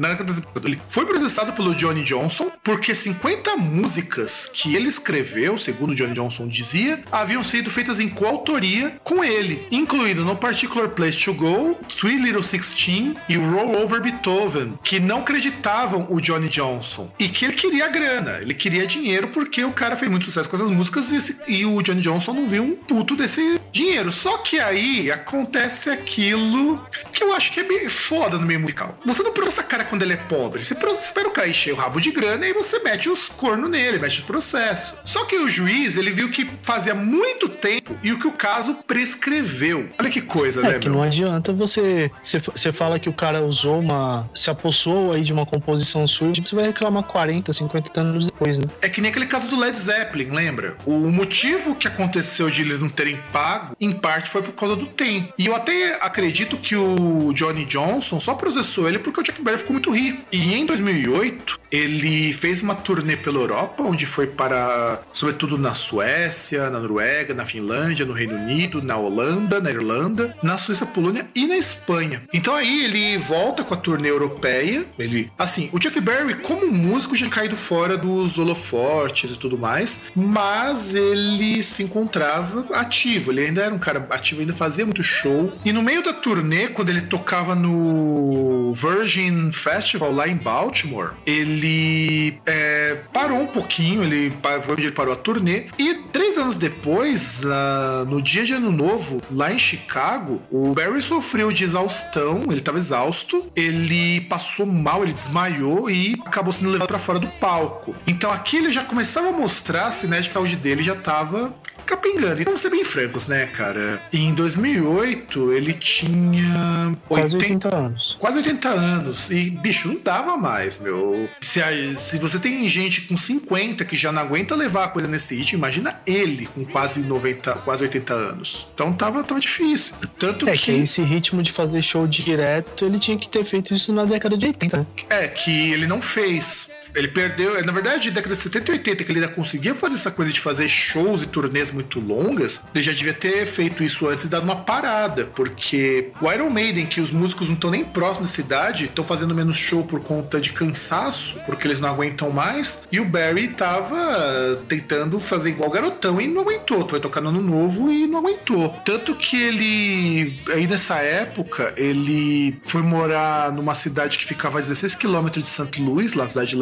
ele 0.66 0.82
foi 0.90 1.06
processado 1.06 1.54
pelo 1.54 1.76
Johnny 1.76 2.04
Johnson 2.04 2.52
porque 2.64 2.96
50 2.96 3.56
músicas 3.58 4.50
que 4.52 4.76
ele 4.76 4.88
escreveu, 4.88 5.58
segundo 5.58 5.94
Johnny 5.94 6.14
Johnson 6.14 6.48
dizia, 6.48 7.04
haviam 7.12 7.44
sido 7.44 7.70
feitas 7.70 8.00
em 8.00 8.10
coautoria 8.10 9.00
com 9.04 9.24
ele, 9.24 9.68
incluindo 9.72 10.26
No 10.26 10.36
Particular 10.36 10.90
Place 10.90 11.18
to 11.18 11.34
Go, 11.34 11.78
Sweet 11.88 12.22
Little 12.24 12.44
Sixteen 12.44 13.16
e 13.30 13.36
Roll 13.36 13.84
Over 13.84 14.02
Beethoven, 14.02 14.78
que 14.84 15.00
não 15.00 15.20
acreditavam 15.20 16.08
o 16.10 16.20
Johnny 16.20 16.50
Johnson 16.50 17.12
e 17.20 17.30
que 17.30 17.46
ele 17.46 17.54
queria 17.54 17.88
grana, 17.88 18.40
ele 18.42 18.54
queria 18.54 18.88
dinheiro 18.88 19.28
porque 19.28 19.64
o 19.64 19.72
cara 19.72 19.96
fez 19.96 20.10
muito 20.10 20.26
sucesso 20.26 20.50
com 20.50 20.56
essas 20.56 20.72
músicas 20.72 21.12
e, 21.12 21.18
esse, 21.18 21.38
e 21.48 21.66
o 21.66 21.82
Johnny 21.82 22.02
Johnson 22.02 22.34
não 22.34 22.48
viu 22.48 22.64
um 22.64 22.76
puto 22.76 23.16
desse 23.16 23.62
dinheiro. 23.72 24.12
Só 24.12 24.40
que 24.40 24.60
aí 24.60 25.12
acontece 25.12 25.90
aquilo 25.90 26.84
que 27.12 27.24
eu 27.24 27.34
acho 27.36 27.52
que 27.52 27.60
é 27.60 27.64
bem 27.64 27.88
foda 27.88 28.38
no 28.38 28.46
meio 28.46 28.60
musical. 28.60 28.87
Você 29.06 29.24
não 29.24 29.34
processa 29.34 29.64
cara 29.64 29.86
quando 29.86 30.02
ele 30.02 30.14
é 30.14 30.18
pobre, 30.18 30.64
você 30.64 30.76
espera 30.92 31.28
o 31.28 31.32
cara 31.32 31.48
encher 31.48 31.74
o 31.74 31.76
rabo 31.76 32.00
de 32.00 32.12
grana 32.12 32.48
e 32.48 32.54
você 32.54 32.80
mete 32.80 33.10
os 33.10 33.30
cornos 33.30 33.70
nele, 33.70 34.00
mete 34.00 34.22
o 34.22 34.24
processo. 34.24 34.96
Só 35.04 35.26
que 35.26 35.38
o 35.38 35.50
juiz, 35.50 35.98
ele 35.98 36.12
viu 36.12 36.30
que 36.30 36.50
fazia 36.64 36.94
muito 36.94 37.50
tempo 37.50 37.98
e 38.04 38.12
o 38.12 38.20
que 38.20 38.28
o 38.28 38.32
caso 38.32 38.76
prescreveu. 38.86 39.90
Olha 40.00 40.10
que 40.10 40.22
coisa, 40.22 40.62
é 40.62 40.64
né, 40.64 40.80
que 40.80 40.90
meu? 40.90 40.98
não 40.98 41.04
adianta 41.04 41.54
você, 41.54 42.12
você. 42.22 42.40
Você 42.40 42.72
fala 42.72 43.00
que 43.00 43.10
o 43.10 43.14
cara 43.14 43.42
usou 43.42 43.80
uma. 43.80 44.30
se 44.34 44.50
apossou 44.50 45.12
aí 45.14 45.24
de 45.24 45.34
uma 45.34 45.46
composição 45.46 46.08
sua, 46.08 46.34
você 46.34 46.56
vai 46.56 46.66
reclamar 46.66 47.04
40, 47.04 47.52
50 47.52 48.02
anos 48.02 48.26
depois, 48.26 48.60
né? 48.60 48.66
É 48.82 48.90
que 48.90 49.02
nem 49.02 49.10
aquele 49.10 49.26
caso 49.26 49.48
do 49.48 49.60
Led 49.60 49.78
Zeppelin, 49.78 50.30
lembra? 50.30 50.78
O 50.86 51.12
motivo 51.12 51.76
que 51.76 51.88
aconteceu 51.88 52.50
de 52.50 52.62
eles 52.62 52.80
não 52.80 52.90
terem 52.90 53.18
pago, 53.32 53.76
em 53.80 53.92
parte, 53.92 54.30
foi 54.30 54.42
por 54.42 54.54
causa 54.54 54.76
do 54.76 54.86
tempo. 54.88 55.34
E 55.38 55.46
eu 55.46 55.56
até 55.56 55.98
acredito 56.02 56.58
que 56.58 56.76
o 56.76 57.32
Johnny 57.34 57.66
Johnson 57.66 58.20
só 58.20 58.34
processou 58.36 58.77
ele 58.86 59.00
porque 59.00 59.22
o 59.22 59.26
Chuck 59.26 59.42
Berry 59.42 59.58
ficou 59.58 59.74
muito 59.74 59.90
rico. 59.90 60.24
E 60.32 60.54
em 60.54 60.66
2008, 60.66 61.58
ele 61.72 62.34
fez 62.34 62.62
uma 62.62 62.76
turnê 62.76 63.16
pela 63.16 63.40
Europa, 63.40 63.84
onde 63.84 64.06
foi 64.06 64.28
para, 64.28 65.02
sobretudo 65.14 65.58
na 65.58 65.74
Suécia, 65.74 66.70
na 66.70 66.80
Noruega, 66.80 67.34
na 67.34 67.46
Finlândia, 67.46 68.06
no 68.06 68.14
Reino 68.14 68.36
Unido, 68.36 68.82
na 68.82 68.98
Holanda, 68.98 69.62
na 69.62 69.70
Irlanda, 69.70 70.36
na 70.44 70.58
Suíça, 70.58 70.86
Polônia 70.86 71.28
e 71.34 71.48
na 71.48 71.58
Espanha. 71.58 72.24
Então 72.34 72.54
aí 72.54 72.84
ele 72.84 73.18
volta 73.18 73.64
com 73.64 73.74
a 73.74 73.78
turnê 73.78 74.10
europeia. 74.10 74.86
Ele, 75.00 75.32
assim, 75.38 75.70
o 75.72 75.82
Chuck 75.82 76.00
Berry, 76.02 76.36
como 76.36 76.68
músico, 76.68 77.16
já 77.16 77.28
caído 77.30 77.56
fora 77.56 77.98
dos 77.98 78.38
holofortes 78.38 79.32
e 79.32 79.38
tudo 79.38 79.58
mais, 79.58 80.02
mas 80.16 80.96
ele 80.96 81.62
se 81.62 81.84
encontrava 81.84 82.66
ativo. 82.74 83.32
Ele 83.32 83.42
ainda 83.42 83.62
era 83.62 83.74
um 83.74 83.80
cara 83.80 84.06
ativo, 84.10 84.42
ainda 84.42 84.54
fazia 84.54 84.86
muito 84.86 85.04
show. 85.04 85.54
E 85.64 85.72
no 85.72 85.84
meio 85.84 86.04
da 86.04 86.14
turnê, 86.14 86.68
quando 86.70 86.90
ele 86.90 87.02
tocava 87.02 87.54
no 87.56 88.67
Virgin 88.74 89.52
Festival 89.52 90.12
lá 90.12 90.28
em 90.28 90.36
Baltimore, 90.36 91.14
ele 91.26 92.40
é, 92.46 92.98
parou 93.14 93.40
um 93.40 93.48
pouquinho. 93.48 94.04
Ele 94.04 94.34
onde 94.70 94.84
ele 94.84 94.92
parou 94.92 95.14
a 95.14 95.18
turnê. 95.18 95.66
E 95.78 95.96
três 96.12 96.38
anos 96.38 96.56
depois, 96.56 97.44
uh, 97.44 98.06
no 98.06 98.22
dia 98.22 98.44
de 98.44 98.54
Ano 98.54 98.72
Novo, 98.72 99.22
lá 99.32 99.52
em 99.52 99.60
Chicago, 99.60 100.42
o 100.52 100.74
Barry 100.74 101.02
sofreu 101.02 101.52
de 101.52 101.64
exaustão. 101.64 102.44
Ele 102.48 102.60
estava 102.60 102.78
exausto. 102.78 103.52
Ele 103.56 104.22
passou 104.22 104.66
mal, 104.66 105.04
ele 105.04 105.14
desmaiou 105.14 105.90
e 105.90 106.16
acabou 106.26 106.54
sendo 106.54 106.70
levado 106.70 106.88
para 106.88 107.00
fora 107.00 107.20
do 107.20 107.28
palco. 107.28 107.96
Então 108.06 108.32
aqui 108.32 108.58
ele 108.58 108.72
já 108.72 108.84
começava 108.84 109.30
a 109.30 109.32
mostrar 109.32 109.92
né, 110.04 110.20
a 110.20 110.24
saúde 110.24 110.56
dele 110.56 110.84
já 110.84 110.94
estava 110.94 111.54
capengando. 111.88 112.42
E 112.42 112.44
vamos 112.44 112.60
ser 112.60 112.70
bem 112.70 112.84
francos, 112.84 113.28
né, 113.28 113.48
cara? 113.48 114.02
Em 114.12 114.34
2008, 114.34 115.54
ele 115.54 115.74
tinha. 115.74 116.96
Quase 117.08 117.36
80, 117.36 117.68
80 117.68 117.76
anos. 117.76 118.18
Quase 118.20 118.38
80 118.38 118.47
anos. 118.68 119.30
E, 119.30 119.50
bicho, 119.50 119.88
não 119.88 120.00
dava 120.02 120.38
mais, 120.38 120.78
meu. 120.78 121.30
Se, 121.42 121.62
se 121.96 122.18
você 122.18 122.40
tem 122.40 122.68
gente 122.68 123.02
com 123.02 123.18
50 123.18 123.84
que 123.86 123.96
já 123.96 124.12
não 124.12 124.22
aguenta 124.22 124.56
levar 124.56 124.86
a 124.86 124.88
coisa 124.88 125.08
nesse 125.08 125.36
ritmo, 125.36 125.58
imagina 125.58 126.02
ele 126.06 126.48
com 126.48 126.66
quase 126.66 127.02
90, 127.02 127.54
quase 127.60 127.84
80 127.84 128.14
anos. 128.14 128.68
Então 128.74 128.94
tava, 128.94 129.24
tava 129.24 129.40
difícil. 129.40 129.96
Tanto 130.18 130.48
é 130.48 130.54
que... 130.58 130.66
que 130.66 130.72
esse 130.72 131.02
ritmo 131.02 131.42
de 131.42 131.52
fazer 131.52 131.82
show 131.82 132.08
direto, 132.08 132.86
ele 132.86 133.00
tinha 133.00 133.18
que 133.18 133.30
ter 133.30 133.44
feito 133.44 133.74
isso 133.74 133.94
na 133.94 134.06
década 134.06 134.38
de 134.38 134.48
80. 134.48 134.78
Né? 134.78 134.86
É, 135.10 135.28
que 135.28 135.72
ele 135.72 135.88
não 135.88 136.02
fez. 136.02 136.70
Ele 136.96 137.08
perdeu, 137.08 137.64
na 137.64 137.72
verdade, 137.72 138.12
década 138.12 138.36
de 138.36 138.42
70 138.42 138.72
e 138.72 138.74
80, 138.74 139.04
que 139.04 139.12
ele 139.12 139.20
ainda 139.20 139.32
conseguia 139.32 139.76
fazer 139.76 139.96
essa 139.96 140.12
coisa 140.12 140.32
de 140.32 140.40
fazer 140.40 140.68
shows 140.70 141.24
e 141.24 141.28
turnês 141.28 141.72
muito 141.72 142.00
longas, 142.00 142.64
ele 142.74 142.84
já 142.84 142.92
devia 142.92 143.14
ter 143.14 143.46
feito 143.46 143.84
isso 143.84 144.08
antes 144.08 144.26
e 144.26 144.28
dado 144.28 144.44
uma 144.44 144.56
parada, 144.56 145.26
porque 145.36 146.12
o 146.22 146.32
Iron 146.32 146.50
Maiden, 146.50 146.86
que 146.86 147.02
os 147.02 147.12
músicos 147.12 147.48
não 147.48 147.56
estão 147.56 147.70
nem 147.70 147.84
próximos 147.84 148.30
da 148.30 148.36
cidade, 148.36 148.86
estão 148.86 149.04
fazendo 149.04 149.36
menos 149.36 149.58
show 149.58 149.84
por 149.84 150.02
conta 150.02 150.40
de 150.40 150.52
cansaço, 150.52 151.40
porque 151.46 151.68
eles 151.68 151.80
não 151.80 151.90
aguentam 151.90 152.30
mais, 152.30 152.80
e 152.92 153.00
o 153.00 153.06
Barry 153.06 153.50
tava 153.50 154.62
tentando 154.68 155.20
fazer 155.20 155.50
igual 155.50 155.70
garotão 155.70 156.20
e 156.20 156.28
não 156.28 156.42
aguentou, 156.42 156.88
foi 156.88 157.00
tocar 157.00 157.22
no 157.22 157.30
ano 157.30 157.42
novo 157.42 157.92
e 157.92 158.08
não 158.08 158.20
aguentou. 158.20 158.70
Tanto 158.86 159.16
que 159.16 159.42
ele, 159.42 160.40
aí 160.54 160.68
nessa 160.68 160.96
época, 160.98 161.74
ele 161.78 162.60
foi 162.64 162.82
morar 162.82 163.52
numa 163.52 163.76
cidade 163.76 164.18
que 164.18 164.26
ficava 164.26 164.58
a 164.58 164.62
16 164.62 164.96
quilômetros 164.96 165.44
de 165.44 165.50
St. 165.50 165.82
Louis, 165.82 166.14
lá 166.14 166.24
na 166.24 166.30
cidade 166.30 166.50
de 166.50 166.56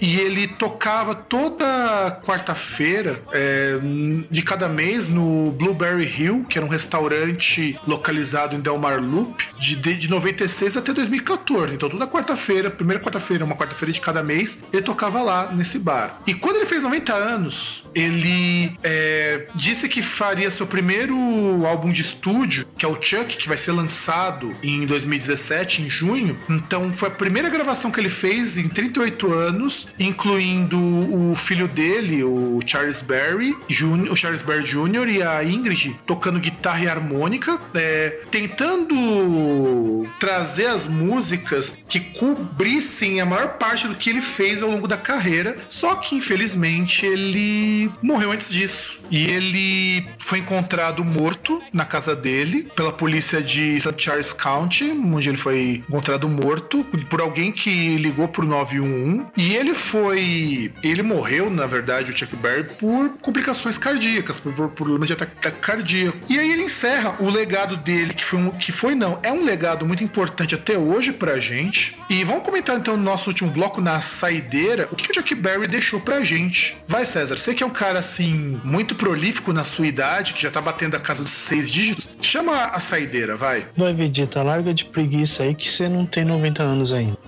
E 0.00 0.20
ele 0.20 0.46
tocava 0.46 1.14
toda 1.14 2.20
quarta-feira 2.24 3.22
é, 3.32 3.78
de 4.30 4.42
cada 4.42 4.68
mês 4.68 5.08
no 5.08 5.52
Blueberry 5.52 6.04
Hill, 6.04 6.44
que 6.48 6.58
era 6.58 6.66
um 6.66 6.70
restaurante 6.70 7.78
localizado 7.86 8.54
em 8.54 8.60
Delmar 8.60 9.02
Loop, 9.02 9.46
de, 9.58 9.76
de 9.76 10.08
96 10.08 10.76
até 10.76 10.92
2014. 10.92 11.74
Então, 11.74 11.88
toda 11.88 12.06
quarta-feira, 12.06 12.70
primeira 12.70 13.02
quarta-feira, 13.02 13.44
uma 13.44 13.56
quarta-feira 13.56 13.92
de 13.92 14.00
cada 14.00 14.22
mês, 14.22 14.58
ele 14.72 14.82
tocava 14.82 15.22
lá 15.22 15.52
nesse 15.52 15.78
bar. 15.78 16.20
E 16.26 16.34
quando 16.34 16.56
ele 16.56 16.66
fez 16.66 16.82
90 16.82 17.14
anos, 17.14 17.84
ele 17.94 18.72
é, 18.82 19.48
disse 19.54 19.88
que 19.88 20.02
faria 20.02 20.50
seu 20.50 20.66
primeiro 20.66 21.16
álbum 21.66 21.90
de 21.90 22.00
estúdio, 22.00 22.66
que 22.76 22.84
é 22.84 22.88
o 22.88 22.94
Chuck, 23.00 23.36
que 23.36 23.48
vai 23.48 23.56
ser 23.56 23.72
lançado 23.72 24.56
em 24.62 24.86
2017, 24.86 25.82
em 25.82 25.90
junho. 25.90 26.38
Então, 26.48 26.92
foi 26.92 27.08
a 27.08 27.12
primeira 27.12 27.48
gravação 27.48 27.90
que 27.90 28.00
ele 28.00 28.08
fez 28.08 28.58
em 28.58 28.68
38 28.68 29.32
anos, 29.32 29.47
incluindo 29.98 30.78
o 30.78 31.34
filho 31.34 31.68
dele, 31.68 32.22
o 32.24 32.60
Charles 32.66 33.02
Berry, 33.02 33.56
o 34.10 34.16
Charles 34.16 34.42
Bear 34.42 34.62
Jr. 34.62 35.08
e 35.08 35.22
a 35.22 35.44
Ingrid 35.44 35.98
tocando 36.06 36.40
guitarra 36.40 36.84
e 36.84 36.88
harmônica, 36.88 37.60
é, 37.74 38.20
tentando 38.30 38.96
trazer 40.18 40.66
as 40.66 40.86
músicas 40.86 41.78
que 41.88 42.00
cobrissem 42.00 43.20
a 43.20 43.26
maior 43.26 43.56
parte 43.58 43.86
do 43.86 43.94
que 43.94 44.10
ele 44.10 44.20
fez 44.20 44.62
ao 44.62 44.70
longo 44.70 44.86
da 44.86 44.96
carreira. 44.96 45.56
Só 45.68 45.96
que, 45.96 46.14
infelizmente, 46.14 47.04
ele 47.06 47.90
morreu 48.02 48.32
antes 48.32 48.50
disso. 48.50 49.00
E 49.10 49.26
ele 49.26 50.06
foi 50.18 50.40
encontrado 50.40 51.04
morto 51.04 51.62
na 51.72 51.84
casa 51.84 52.14
dele 52.14 52.68
pela 52.76 52.92
polícia 52.92 53.42
de 53.42 53.80
St. 53.80 53.94
Charles 53.96 54.32
County, 54.32 54.90
onde 54.90 55.28
ele 55.28 55.38
foi 55.38 55.82
encontrado 55.88 56.28
morto 56.28 56.84
por 57.08 57.20
alguém 57.20 57.50
que 57.50 57.96
ligou 57.96 58.28
pro 58.28 58.46
911. 58.46 59.26
E 59.36 59.54
ele 59.54 59.74
foi. 59.74 60.72
Ele 60.82 61.02
morreu, 61.02 61.50
na 61.50 61.66
verdade, 61.66 62.10
o 62.10 62.16
Chuck 62.16 62.34
Berry, 62.36 62.64
por 62.78 63.10
complicações 63.20 63.78
cardíacas, 63.78 64.38
por, 64.38 64.52
por 64.52 64.70
problemas 64.70 65.06
de 65.06 65.14
ataque 65.14 65.34
cardíaco. 65.60 66.18
E 66.28 66.38
aí 66.38 66.50
ele 66.52 66.62
encerra 66.62 67.16
o 67.20 67.30
legado 67.30 67.76
dele, 67.76 68.14
que 68.14 68.24
foi 68.24 68.38
um, 68.38 68.50
que 68.50 68.72
foi 68.72 68.94
não, 68.94 69.18
é 69.22 69.32
um 69.32 69.44
legado 69.44 69.86
muito 69.86 70.02
importante 70.02 70.54
até 70.54 70.76
hoje 70.76 71.12
pra 71.12 71.38
gente. 71.38 71.96
E 72.10 72.24
vamos 72.24 72.42
comentar 72.42 72.76
então 72.76 72.96
no 72.96 73.02
nosso 73.02 73.30
último 73.30 73.50
bloco, 73.50 73.80
na 73.80 74.00
saideira, 74.00 74.88
o 74.90 74.96
que 74.96 75.10
o 75.10 75.14
Chuck 75.14 75.34
Berry 75.34 75.66
deixou 75.66 76.00
pra 76.00 76.20
gente. 76.22 76.76
Vai, 76.86 77.04
César, 77.04 77.36
você 77.36 77.54
que 77.54 77.62
é 77.62 77.66
um 77.66 77.70
cara 77.70 77.98
assim, 77.98 78.60
muito 78.64 78.94
prolífico 78.94 79.52
na 79.52 79.64
sua 79.64 79.86
idade, 79.86 80.32
que 80.32 80.42
já 80.42 80.50
tá 80.50 80.60
batendo 80.60 80.96
a 80.96 81.00
casa 81.00 81.22
dos 81.22 81.32
seis 81.32 81.70
dígitos, 81.70 82.08
chama 82.20 82.64
a 82.64 82.80
saideira, 82.80 83.36
vai. 83.36 83.66
Vai, 83.76 83.92
Vegeta, 83.92 84.42
larga 84.42 84.72
de 84.72 84.84
preguiça 84.84 85.42
aí 85.42 85.54
que 85.54 85.68
você 85.68 85.88
não 85.88 86.06
tem 86.06 86.24
90 86.24 86.62
anos 86.62 86.92
ainda. 86.92 87.18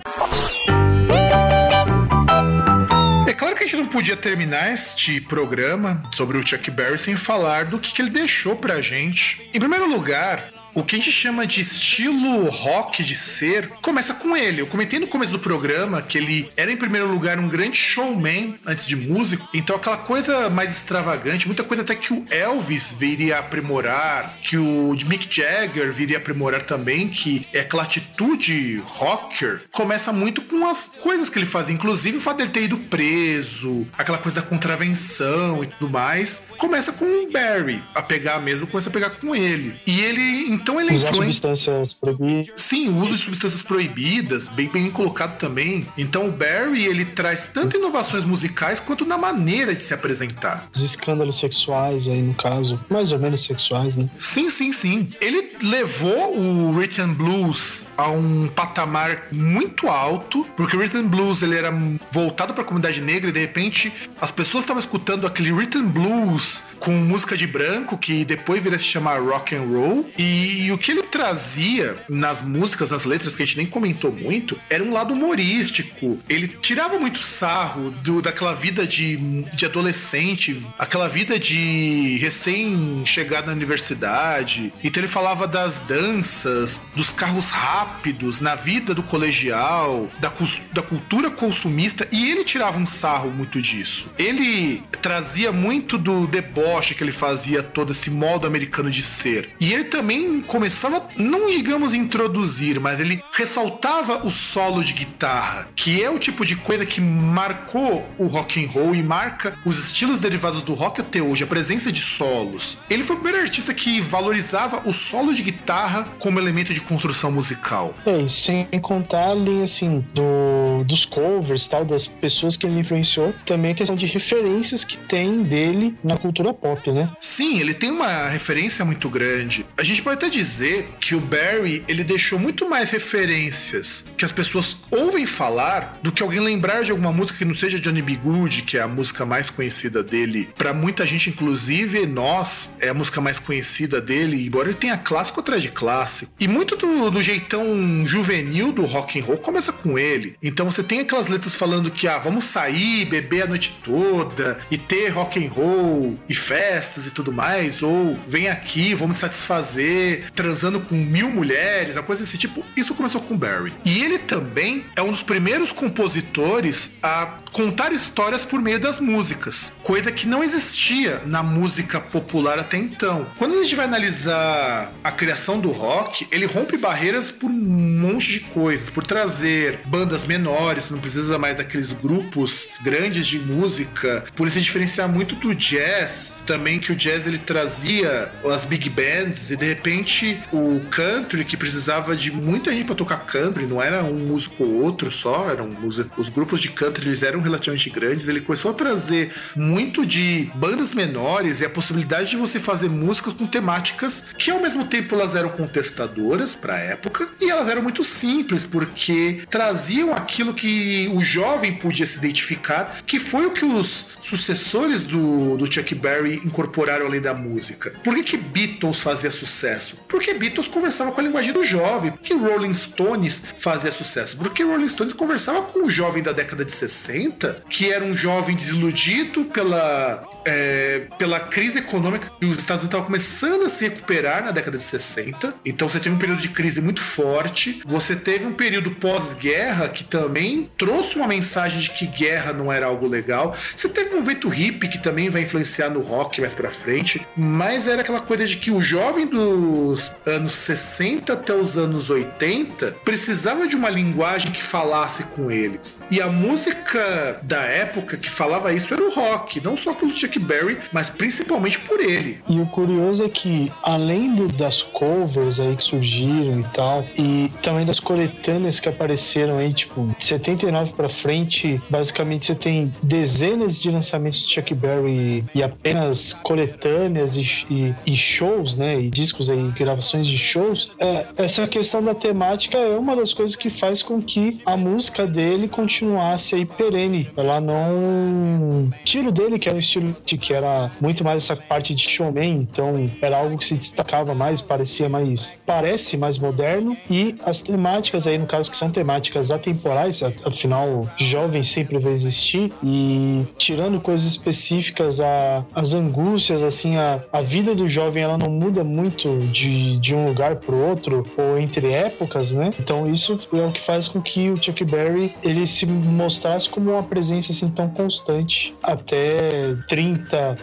É 3.31 3.33
claro 3.33 3.55
que 3.55 3.63
a 3.63 3.65
gente 3.65 3.79
não 3.79 3.85
podia 3.85 4.17
terminar 4.17 4.73
este 4.73 5.21
programa 5.21 6.03
sobre 6.13 6.37
o 6.37 6.45
Chuck 6.45 6.69
Berry 6.69 6.97
sem 6.97 7.15
falar 7.15 7.63
do 7.63 7.79
que, 7.79 7.93
que 7.93 8.01
ele 8.01 8.09
deixou 8.09 8.57
pra 8.57 8.81
gente. 8.81 9.41
Em 9.53 9.57
primeiro 9.57 9.89
lugar, 9.89 10.51
o 10.73 10.83
que 10.83 10.95
a 10.95 10.99
gente 10.99 11.11
chama 11.11 11.45
de 11.45 11.61
estilo 11.61 12.49
rock 12.49 13.03
de 13.03 13.15
ser 13.15 13.69
começa 13.81 14.13
com 14.13 14.35
ele. 14.35 14.61
Eu 14.61 14.67
comentei 14.67 14.99
no 14.99 15.07
começo 15.07 15.31
do 15.31 15.39
programa 15.39 16.01
que 16.01 16.17
ele 16.17 16.49
era, 16.55 16.71
em 16.71 16.77
primeiro 16.77 17.07
lugar, 17.07 17.39
um 17.39 17.47
grande 17.47 17.77
showman 17.77 18.59
antes 18.65 18.85
de 18.85 18.95
músico. 18.95 19.47
Então, 19.53 19.75
aquela 19.75 19.97
coisa 19.97 20.49
mais 20.49 20.71
extravagante, 20.71 21.47
muita 21.47 21.63
coisa 21.63 21.83
até 21.83 21.95
que 21.95 22.13
o 22.13 22.25
Elvis 22.29 22.95
viria 22.97 23.39
aprimorar, 23.39 24.37
que 24.43 24.57
o 24.57 24.95
Mick 25.05 25.27
Jagger 25.29 25.91
viria 25.91 26.17
aprimorar 26.17 26.61
também, 26.61 27.07
que 27.07 27.47
é 27.53 27.61
aquela 27.61 27.83
atitude 27.83 28.81
rocker, 28.85 29.63
começa 29.71 30.11
muito 30.13 30.41
com 30.41 30.67
as 30.67 30.87
coisas 31.01 31.29
que 31.29 31.39
ele 31.39 31.45
fazia. 31.45 31.73
Inclusive, 31.73 32.17
o 32.17 32.21
fato 32.21 32.37
dele 32.37 32.49
ter 32.49 32.63
ido 32.63 32.77
preso, 32.77 33.87
aquela 33.97 34.17
coisa 34.17 34.41
da 34.41 34.47
contravenção 34.47 35.63
e 35.63 35.67
tudo 35.67 35.89
mais. 35.89 36.43
Começa 36.57 36.91
com 36.91 37.05
o 37.05 37.31
Barry 37.31 37.83
a 37.93 38.01
pegar 38.01 38.39
mesmo, 38.39 38.67
começa 38.67 38.89
a 38.89 38.93
pegar 38.93 39.11
com 39.11 39.35
ele. 39.35 39.79
E 39.85 39.99
ele 40.01 40.53
Então 40.61 40.79
ele 40.79 40.93
Usar 40.93 41.09
influen- 41.09 41.31
substâncias 41.31 41.93
proibidas. 41.93 42.61
Sim, 42.61 42.89
o 42.89 42.97
uso 42.97 43.13
de 43.13 43.17
substâncias 43.17 43.61
proibidas, 43.63 44.47
bem, 44.49 44.67
bem 44.69 44.89
colocado 44.91 45.37
também. 45.37 45.87
Então 45.97 46.27
o 46.27 46.31
Barry, 46.31 46.85
ele 46.85 47.05
traz 47.05 47.45
tanto 47.53 47.77
inovações 47.77 48.23
musicais 48.23 48.79
quanto 48.79 49.05
na 49.05 49.17
maneira 49.17 49.73
de 49.73 49.81
se 49.81 49.93
apresentar. 49.93 50.69
Os 50.73 50.81
escândalos 50.81 51.39
sexuais 51.39 52.07
aí, 52.07 52.21
no 52.21 52.33
caso. 52.33 52.79
Mais 52.89 53.11
ou 53.11 53.19
menos 53.19 53.43
sexuais, 53.43 53.95
né? 53.95 54.09
Sim, 54.19 54.49
sim, 54.49 54.71
sim. 54.71 55.09
Ele 55.19 55.49
levou 55.63 56.37
o 56.39 56.77
Rhythm 56.79 57.13
Blues 57.13 57.85
a 57.97 58.09
um 58.09 58.47
patamar 58.47 59.27
muito 59.31 59.87
alto, 59.87 60.45
porque 60.55 60.75
o 60.75 60.79
Rhythm 60.79 61.07
Blues 61.07 61.41
ele 61.41 61.55
era 61.55 61.71
voltado 62.11 62.53
para 62.53 62.63
a 62.63 62.65
comunidade 62.65 63.01
negra 63.01 63.29
e 63.29 63.33
de 63.33 63.39
repente 63.39 63.91
as 64.19 64.31
pessoas 64.31 64.63
estavam 64.63 64.79
escutando 64.79 65.25
aquele 65.25 65.51
Rhythm 65.51 65.87
Blues 65.87 66.63
com 66.79 66.91
música 66.91 67.37
de 67.37 67.45
branco 67.45 67.97
que 67.97 68.25
depois 68.25 68.61
viria 68.61 68.75
a 68.75 68.79
se 68.79 68.85
chamar 68.85 69.21
rock 69.21 69.55
and 69.55 69.61
roll 69.61 70.09
e, 70.17 70.50
o 70.71 70.77
que 70.77 70.91
ele 70.91 71.03
trazia 71.03 71.97
nas 72.09 72.41
músicas, 72.41 72.89
nas 72.89 73.05
letras 73.05 73.35
que 73.35 73.43
a 73.43 73.45
gente 73.45 73.57
nem 73.57 73.65
comentou 73.65 74.11
muito, 74.11 74.59
era 74.69 74.83
um 74.83 74.91
lado 74.91 75.13
humorístico. 75.13 76.19
Ele 76.29 76.47
tirava 76.47 76.97
muito 76.97 77.19
sarro 77.19 77.91
do, 77.91 78.21
daquela 78.21 78.53
vida 78.53 78.87
de, 78.87 79.17
de 79.53 79.65
adolescente, 79.65 80.65
aquela 80.79 81.07
vida 81.07 81.37
de 81.37 82.17
recém-chegado 82.19 83.47
na 83.47 83.53
universidade. 83.53 84.73
Então 84.83 85.01
ele 85.01 85.11
falava 85.11 85.47
das 85.47 85.81
danças, 85.81 86.81
dos 86.95 87.11
carros 87.11 87.49
rápidos, 87.49 88.39
na 88.39 88.55
vida 88.55 88.93
do 88.93 89.03
colegial, 89.03 90.09
da, 90.19 90.31
da 90.73 90.81
cultura 90.81 91.29
consumista, 91.29 92.07
e 92.11 92.29
ele 92.29 92.43
tirava 92.43 92.79
um 92.79 92.85
sarro 92.85 93.31
muito 93.31 93.61
disso. 93.61 94.09
Ele 94.17 94.83
trazia 95.01 95.51
muito 95.51 95.97
do 95.97 96.27
deboche 96.27 96.95
que 96.95 97.03
ele 97.03 97.11
fazia, 97.11 97.61
todo 97.61 97.91
esse 97.91 98.09
modo 98.09 98.47
americano 98.47 98.89
de 98.89 99.01
ser. 99.01 99.49
E 99.59 99.73
ele 99.73 99.85
também 99.85 100.40
começava, 100.41 101.07
não 101.17 101.49
digamos 101.49 101.93
introduzir, 101.93 102.79
mas 102.79 102.99
ele 102.99 103.23
ressaltava 103.31 104.25
o 104.25 104.31
solo 104.31 104.83
de 104.83 104.93
guitarra, 104.93 105.67
que 105.75 106.01
é 106.01 106.09
o 106.09 106.19
tipo 106.19 106.45
de 106.45 106.55
coisa 106.55 106.85
que 106.85 107.01
marcou 107.01 108.07
o 108.17 108.27
rock 108.27 108.63
and 108.63 108.69
roll 108.69 108.95
e 108.95 109.03
marca 109.03 109.53
os 109.65 109.77
estilos 109.77 110.19
derivados 110.19 110.61
do 110.61 110.73
rock 110.73 111.01
até 111.01 111.21
hoje, 111.21 111.43
a 111.43 111.47
presença 111.47 111.91
de 111.91 112.01
solos. 112.01 112.77
Ele 112.89 113.03
foi 113.03 113.15
o 113.15 113.19
primeiro 113.19 113.45
artista 113.45 113.73
que 113.73 114.01
valorizava 114.01 114.81
o 114.85 114.93
solo 114.93 115.33
de 115.33 115.43
guitarra 115.43 116.07
como 116.19 116.39
elemento 116.39 116.73
de 116.73 116.81
construção 116.81 117.31
musical. 117.31 117.95
É, 118.05 118.27
sem 118.27 118.65
contar 118.81 119.27
além 119.27 119.63
assim 119.63 120.03
do, 120.13 120.83
dos 120.83 121.05
covers 121.05 121.67
tal, 121.67 121.85
das 121.85 122.07
pessoas 122.07 122.57
que 122.57 122.65
ele 122.65 122.79
influenciou, 122.79 123.33
também 123.45 123.71
a 123.71 123.75
questão 123.75 123.95
de 123.95 124.05
referências 124.05 124.83
que 124.83 124.97
tem 124.97 125.43
dele 125.43 125.95
na 126.03 126.17
cultura 126.17 126.53
pop, 126.53 126.91
né? 126.91 127.11
Sim, 127.19 127.59
ele 127.59 127.73
tem 127.73 127.91
uma 127.91 128.27
referência 128.27 128.83
muito 128.85 129.09
grande. 129.09 129.65
A 129.77 129.83
gente 129.83 130.01
pode 130.01 130.15
até 130.15 130.29
dizer 130.31 130.87
que 130.99 131.13
o 131.13 131.19
Barry 131.19 131.83
ele 131.87 132.03
deixou 132.03 132.39
muito 132.39 132.67
mais 132.69 132.89
referências 132.89 134.05
que 134.17 134.25
as 134.25 134.31
pessoas 134.31 134.77
ouvem 134.89 135.25
falar 135.25 135.99
do 136.01 136.11
que 136.11 136.23
alguém 136.23 136.39
lembrar 136.39 136.83
de 136.83 136.91
alguma 136.91 137.11
música 137.11 137.39
que 137.39 137.45
não 137.45 137.53
seja 137.53 137.79
Johnny 137.79 138.01
B. 138.01 138.15
Good, 138.15 138.63
que 138.63 138.77
é 138.77 138.81
a 138.81 138.87
música 138.87 139.25
mais 139.25 139.49
conhecida 139.49 140.01
dele. 140.03 140.49
Pra 140.57 140.73
muita 140.73 141.05
gente, 141.05 141.29
inclusive 141.29 142.05
nós, 142.05 142.69
é 142.79 142.89
a 142.89 142.93
música 142.93 143.19
mais 143.19 143.39
conhecida 143.39 143.99
dele, 143.99 144.45
embora 144.45 144.69
ele 144.69 144.77
tenha 144.77 144.97
clássico 144.97 145.39
atrás 145.39 145.61
de 145.61 145.69
clássico. 145.69 146.31
E 146.39 146.47
muito 146.47 146.75
do, 146.75 147.09
do 147.09 147.21
jeitão 147.21 147.65
juvenil 148.05 148.71
do 148.71 148.85
rock 148.85 149.19
and 149.19 149.23
roll 149.23 149.37
começa 149.37 149.71
com 149.71 149.99
ele. 149.99 150.35
Então 150.41 150.69
você 150.69 150.83
tem 150.83 150.99
aquelas 150.99 151.27
letras 151.27 151.55
falando 151.55 151.91
que 151.91 152.07
ah, 152.07 152.19
vamos 152.19 152.45
sair, 152.45 153.05
beber 153.05 153.43
a 153.43 153.47
noite 153.47 153.77
toda 153.83 154.59
e 154.69 154.77
ter 154.77 155.09
rock 155.09 155.43
and 155.43 155.49
roll 155.49 156.19
e 156.29 156.35
festas 156.35 157.05
e 157.05 157.11
tudo 157.11 157.33
mais, 157.33 157.83
ou 157.83 158.17
vem 158.27 158.47
aqui, 158.49 158.93
vamos 158.93 159.17
satisfazer 159.17 160.20
transando 160.35 160.79
com 160.79 160.95
mil 160.95 161.29
mulheres, 161.29 161.95
uma 161.95 162.03
coisa 162.03 162.23
desse 162.23 162.37
tipo. 162.37 162.63
Isso 162.75 162.93
começou 162.93 163.21
com 163.21 163.37
Barry. 163.37 163.73
E 163.85 164.03
ele 164.03 164.19
também 164.19 164.85
é 164.95 165.01
um 165.01 165.11
dos 165.11 165.23
primeiros 165.23 165.71
compositores 165.71 166.91
a 167.01 167.37
contar 167.51 167.91
histórias 167.91 168.43
por 168.43 168.61
meio 168.61 168.79
das 168.79 168.99
músicas, 168.99 169.73
coisa 169.83 170.11
que 170.11 170.27
não 170.27 170.43
existia 170.43 171.21
na 171.25 171.43
música 171.43 171.99
popular 171.99 172.59
até 172.59 172.77
então. 172.77 173.27
Quando 173.37 173.55
a 173.55 173.63
gente 173.63 173.75
vai 173.75 173.85
analisar 173.85 174.91
a 175.03 175.11
criação 175.11 175.59
do 175.59 175.69
rock, 175.69 176.27
ele 176.31 176.45
rompe 176.45 176.77
barreiras 176.77 177.29
por 177.29 177.49
um 177.49 177.53
monte 177.53 178.31
de 178.31 178.39
coisas, 178.39 178.89
por 178.89 179.03
trazer 179.03 179.81
bandas 179.85 180.25
menores, 180.25 180.89
não 180.89 180.99
precisa 180.99 181.37
mais 181.37 181.57
daqueles 181.57 181.91
grupos 181.91 182.67
grandes 182.81 183.27
de 183.27 183.39
música, 183.39 184.25
por 184.35 184.49
se 184.49 184.61
diferenciar 184.61 185.09
muito 185.09 185.35
do 185.35 185.53
jazz, 185.53 186.33
também 186.45 186.79
que 186.79 186.91
o 186.91 186.95
jazz 186.95 187.27
ele 187.27 187.37
trazia 187.37 188.31
as 188.53 188.65
big 188.65 188.89
bands 188.89 189.51
e 189.51 189.55
de 189.55 189.65
repente 189.65 190.10
o 190.51 190.81
country 190.89 191.45
que 191.45 191.55
precisava 191.55 192.15
de 192.15 192.31
muita 192.31 192.71
gente 192.71 192.85
para 192.85 192.95
tocar 192.95 193.25
country, 193.25 193.65
não 193.65 193.81
era 193.81 194.03
um 194.03 194.27
músico 194.27 194.63
ou 194.63 194.83
outro 194.83 195.11
só, 195.11 195.49
eram 195.49 195.75
os, 195.83 195.99
os 196.17 196.29
grupos 196.29 196.59
de 196.59 196.69
country 196.69 197.07
eles 197.07 197.23
eram 197.23 197.41
relativamente 197.41 197.89
grandes, 197.89 198.27
ele 198.27 198.41
começou 198.41 198.71
a 198.71 198.73
trazer 198.73 199.31
muito 199.55 200.05
de 200.05 200.49
bandas 200.55 200.93
menores 200.93 201.61
e 201.61 201.65
a 201.65 201.69
possibilidade 201.69 202.31
de 202.31 202.37
você 202.37 202.59
fazer 202.59 202.89
músicas 202.89 203.33
com 203.33 203.45
temáticas 203.45 204.25
que 204.37 204.51
ao 204.51 204.59
mesmo 204.59 204.85
tempo 204.85 205.15
elas 205.15 205.35
eram 205.35 205.49
contestadoras 205.49 206.55
para 206.55 206.75
a 206.75 206.79
época 206.79 207.29
e 207.39 207.49
elas 207.49 207.67
eram 207.67 207.81
muito 207.81 208.03
simples 208.03 208.65
porque 208.65 209.41
traziam 209.49 210.13
aquilo 210.13 210.53
que 210.53 211.09
o 211.13 211.23
jovem 211.23 211.73
podia 211.73 212.05
se 212.05 212.17
identificar, 212.17 213.01
que 213.05 213.19
foi 213.19 213.45
o 213.45 213.51
que 213.51 213.65
os 213.65 214.05
sucessores 214.21 215.03
do, 215.03 215.57
do 215.57 215.71
Chuck 215.71 215.93
Berry 215.95 216.41
incorporaram 216.45 217.05
além 217.05 217.21
da 217.21 217.33
música. 217.33 217.93
Por 218.03 218.15
que, 218.15 218.23
que 218.23 218.37
Beatles 218.37 218.99
fazia 218.99 219.31
sucesso? 219.31 220.00
Porque 220.07 220.33
Beatles 220.33 220.67
conversava 220.67 221.11
com 221.11 221.21
a 221.21 221.23
linguagem 221.23 221.53
do 221.53 221.63
jovem. 221.63 222.11
Por 222.11 222.19
que 222.21 222.33
Rolling 222.33 222.73
Stones 222.73 223.41
fazia 223.57 223.91
sucesso? 223.91 224.37
Porque 224.37 224.63
Rolling 224.63 224.87
Stones 224.87 225.13
conversava 225.13 225.61
com 225.63 225.85
o 225.85 225.89
jovem 225.89 226.21
da 226.21 226.31
década 226.31 226.65
de 226.65 226.71
60, 226.71 227.63
que 227.69 227.91
era 227.91 228.03
um 228.03 228.15
jovem 228.15 228.55
desiludido 228.55 229.45
pela, 229.45 230.27
é, 230.45 231.07
pela 231.17 231.39
crise 231.39 231.79
econômica 231.79 232.31
que 232.39 232.45
os 232.45 232.57
Estados 232.57 232.83
Unidos 232.83 232.83
estavam 232.83 233.05
começando 233.05 233.65
a 233.65 233.69
se 233.69 233.87
recuperar 233.87 234.43
na 234.43 234.51
década 234.51 234.77
de 234.77 234.83
60. 234.83 235.53
Então 235.65 235.87
você 235.87 235.99
teve 235.99 236.15
um 236.15 236.19
período 236.19 236.41
de 236.41 236.49
crise 236.49 236.81
muito 236.81 237.01
forte. 237.01 237.81
Você 237.85 238.15
teve 238.15 238.45
um 238.45 238.53
período 238.53 238.91
pós-guerra 238.91 239.89
que 239.89 240.03
também 240.03 240.69
trouxe 240.77 241.15
uma 241.15 241.27
mensagem 241.27 241.79
de 241.79 241.89
que 241.89 242.07
guerra 242.07 242.53
não 242.53 242.71
era 242.71 242.85
algo 242.85 243.07
legal. 243.07 243.55
Você 243.75 243.89
teve 243.89 244.11
um 244.11 244.15
movimento 244.15 244.47
hippie 244.47 244.87
que 244.87 244.97
também 244.97 245.29
vai 245.29 245.43
influenciar 245.43 245.89
no 245.89 246.01
rock 246.01 246.41
mais 246.41 246.53
pra 246.53 246.69
frente. 246.69 247.25
Mas 247.35 247.87
era 247.87 248.01
aquela 248.01 248.19
coisa 248.19 248.45
de 248.45 248.57
que 248.57 248.71
o 248.71 248.81
jovem 248.81 249.27
dos 249.27 250.13
anos 250.25 250.51
60 250.53 251.33
até 251.33 251.53
os 251.53 251.77
anos 251.77 252.09
80 252.09 252.97
precisava 253.03 253.67
de 253.67 253.75
uma 253.75 253.89
linguagem 253.89 254.51
que 254.51 254.63
falasse 254.63 255.23
com 255.23 255.49
eles. 255.49 256.01
E 256.09 256.21
a 256.21 256.27
música 256.27 257.39
da 257.43 257.61
época 257.63 258.17
que 258.17 258.29
falava 258.29 258.73
isso 258.73 258.93
era 258.93 259.03
o 259.03 259.13
rock, 259.13 259.61
não 259.61 259.75
só 259.75 259.93
pelo 259.93 260.13
Chuck 260.31 260.39
Berry, 260.39 260.77
mas 260.93 261.09
principalmente 261.09 261.79
por 261.79 261.99
ele. 261.99 262.39
E 262.49 262.59
o 262.59 262.65
curioso 262.67 263.23
é 263.25 263.29
que, 263.29 263.71
além 263.83 264.33
do- 264.33 264.47
das 264.47 264.81
covers 264.81 265.59
aí 265.59 265.75
que 265.75 265.83
surgiram 265.83 266.59
e 266.59 266.63
tal, 266.73 267.05
e 267.17 267.51
também 267.61 267.85
das 267.85 267.99
coletâneas 267.99 268.79
que 268.79 268.87
apareceram 268.87 269.57
aí, 269.57 269.73
tipo, 269.73 270.13
de 270.17 270.23
79 270.23 270.93
pra 270.93 271.09
frente, 271.09 271.81
basicamente 271.89 272.45
você 272.45 272.55
tem 272.55 272.93
dezenas 273.03 273.79
de 273.79 273.89
lançamentos 273.91 274.45
de 274.47 274.53
Chuck 274.53 274.73
Berry 274.73 275.43
e 275.53 275.61
apenas 275.63 276.33
coletâneas 276.33 277.35
e, 277.37 277.41
e- 277.69 277.93
e 278.05 278.15
shows, 278.15 278.75
né? 278.75 278.99
E 279.01 279.09
discos 279.09 279.49
aí, 279.49 279.61
gravações 279.71 280.27
de 280.27 280.37
shows. 280.37 280.91
É, 280.99 281.27
essa 281.37 281.67
questão 281.67 282.03
da 282.03 282.13
temática 282.15 282.77
é 282.77 282.97
uma 282.97 283.15
das 283.15 283.33
coisas 283.33 283.55
que 283.55 283.69
faz 283.69 284.01
com 284.01 284.21
que 284.21 284.59
a 284.65 284.77
música 284.77 285.27
dele 285.27 285.67
continuasse 285.67 286.55
aí 286.55 286.65
perene. 286.65 287.29
Ela 287.35 287.59
não. 287.59 287.91
O 287.91 288.91
estilo 289.03 289.31
dele, 289.31 289.59
que 289.59 289.67
era 289.67 289.75
um 289.75 289.79
estilo 289.79 290.15
que 290.21 290.53
era 290.53 290.91
muito 290.99 291.23
mais 291.23 291.43
essa 291.43 291.55
parte 291.55 291.93
de 291.93 292.07
showman, 292.07 292.61
então 292.61 293.09
era 293.21 293.37
algo 293.37 293.57
que 293.57 293.65
se 293.65 293.75
destacava 293.75 294.33
mais, 294.33 294.61
parecia 294.61 295.09
mais. 295.09 295.59
parece 295.65 296.17
mais 296.17 296.37
moderno. 296.37 296.95
E 297.09 297.35
as 297.43 297.61
temáticas 297.61 298.27
aí, 298.27 298.37
no 298.37 298.45
caso, 298.45 298.69
que 298.69 298.77
são 298.77 298.89
temáticas 298.89 299.51
atemporais, 299.51 300.21
afinal, 300.45 301.07
jovem 301.17 301.63
sempre 301.63 301.97
vai 301.99 302.11
existir, 302.11 302.71
e 302.83 303.45
tirando 303.57 303.99
coisas 303.99 304.27
específicas, 304.27 305.19
a, 305.19 305.65
as 305.73 305.93
angústias, 305.93 306.63
assim, 306.63 306.97
a, 306.97 307.23
a 307.31 307.41
vida 307.41 307.73
do 307.75 307.87
jovem 307.87 308.23
ela 308.23 308.37
não 308.37 308.51
muda 308.51 308.83
muito 308.83 309.39
de, 309.51 309.97
de 309.97 310.15
um 310.15 310.25
lugar 310.25 310.57
para 310.57 310.75
o 310.75 310.89
outro 310.89 311.25
ou 311.37 311.57
entre 311.57 311.91
épocas, 311.91 312.51
né? 312.51 312.71
Então 312.79 313.09
isso 313.09 313.39
é 313.53 313.65
o 313.65 313.71
que 313.71 313.81
faz 313.81 314.07
com 314.07 314.21
que 314.21 314.49
o 314.49 314.61
Chuck 314.61 314.83
Berry 314.83 315.33
ele 315.43 315.65
se 315.67 315.85
mostrasse 315.85 316.69
como 316.69 316.91
uma 316.91 317.03
presença 317.03 317.51
assim 317.51 317.69
tão 317.69 317.89
constante 317.89 318.73
até 318.83 319.75
30, 319.87 320.10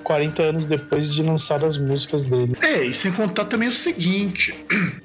40 0.02 0.42
anos 0.42 0.66
depois 0.66 1.12
de 1.12 1.22
lançar 1.22 1.64
as 1.64 1.76
músicas 1.76 2.26
dele. 2.26 2.56
É, 2.60 2.84
e 2.84 2.92
sem 2.92 3.12
contar 3.12 3.44
também 3.44 3.68
o 3.68 3.72
seguinte, 3.72 4.54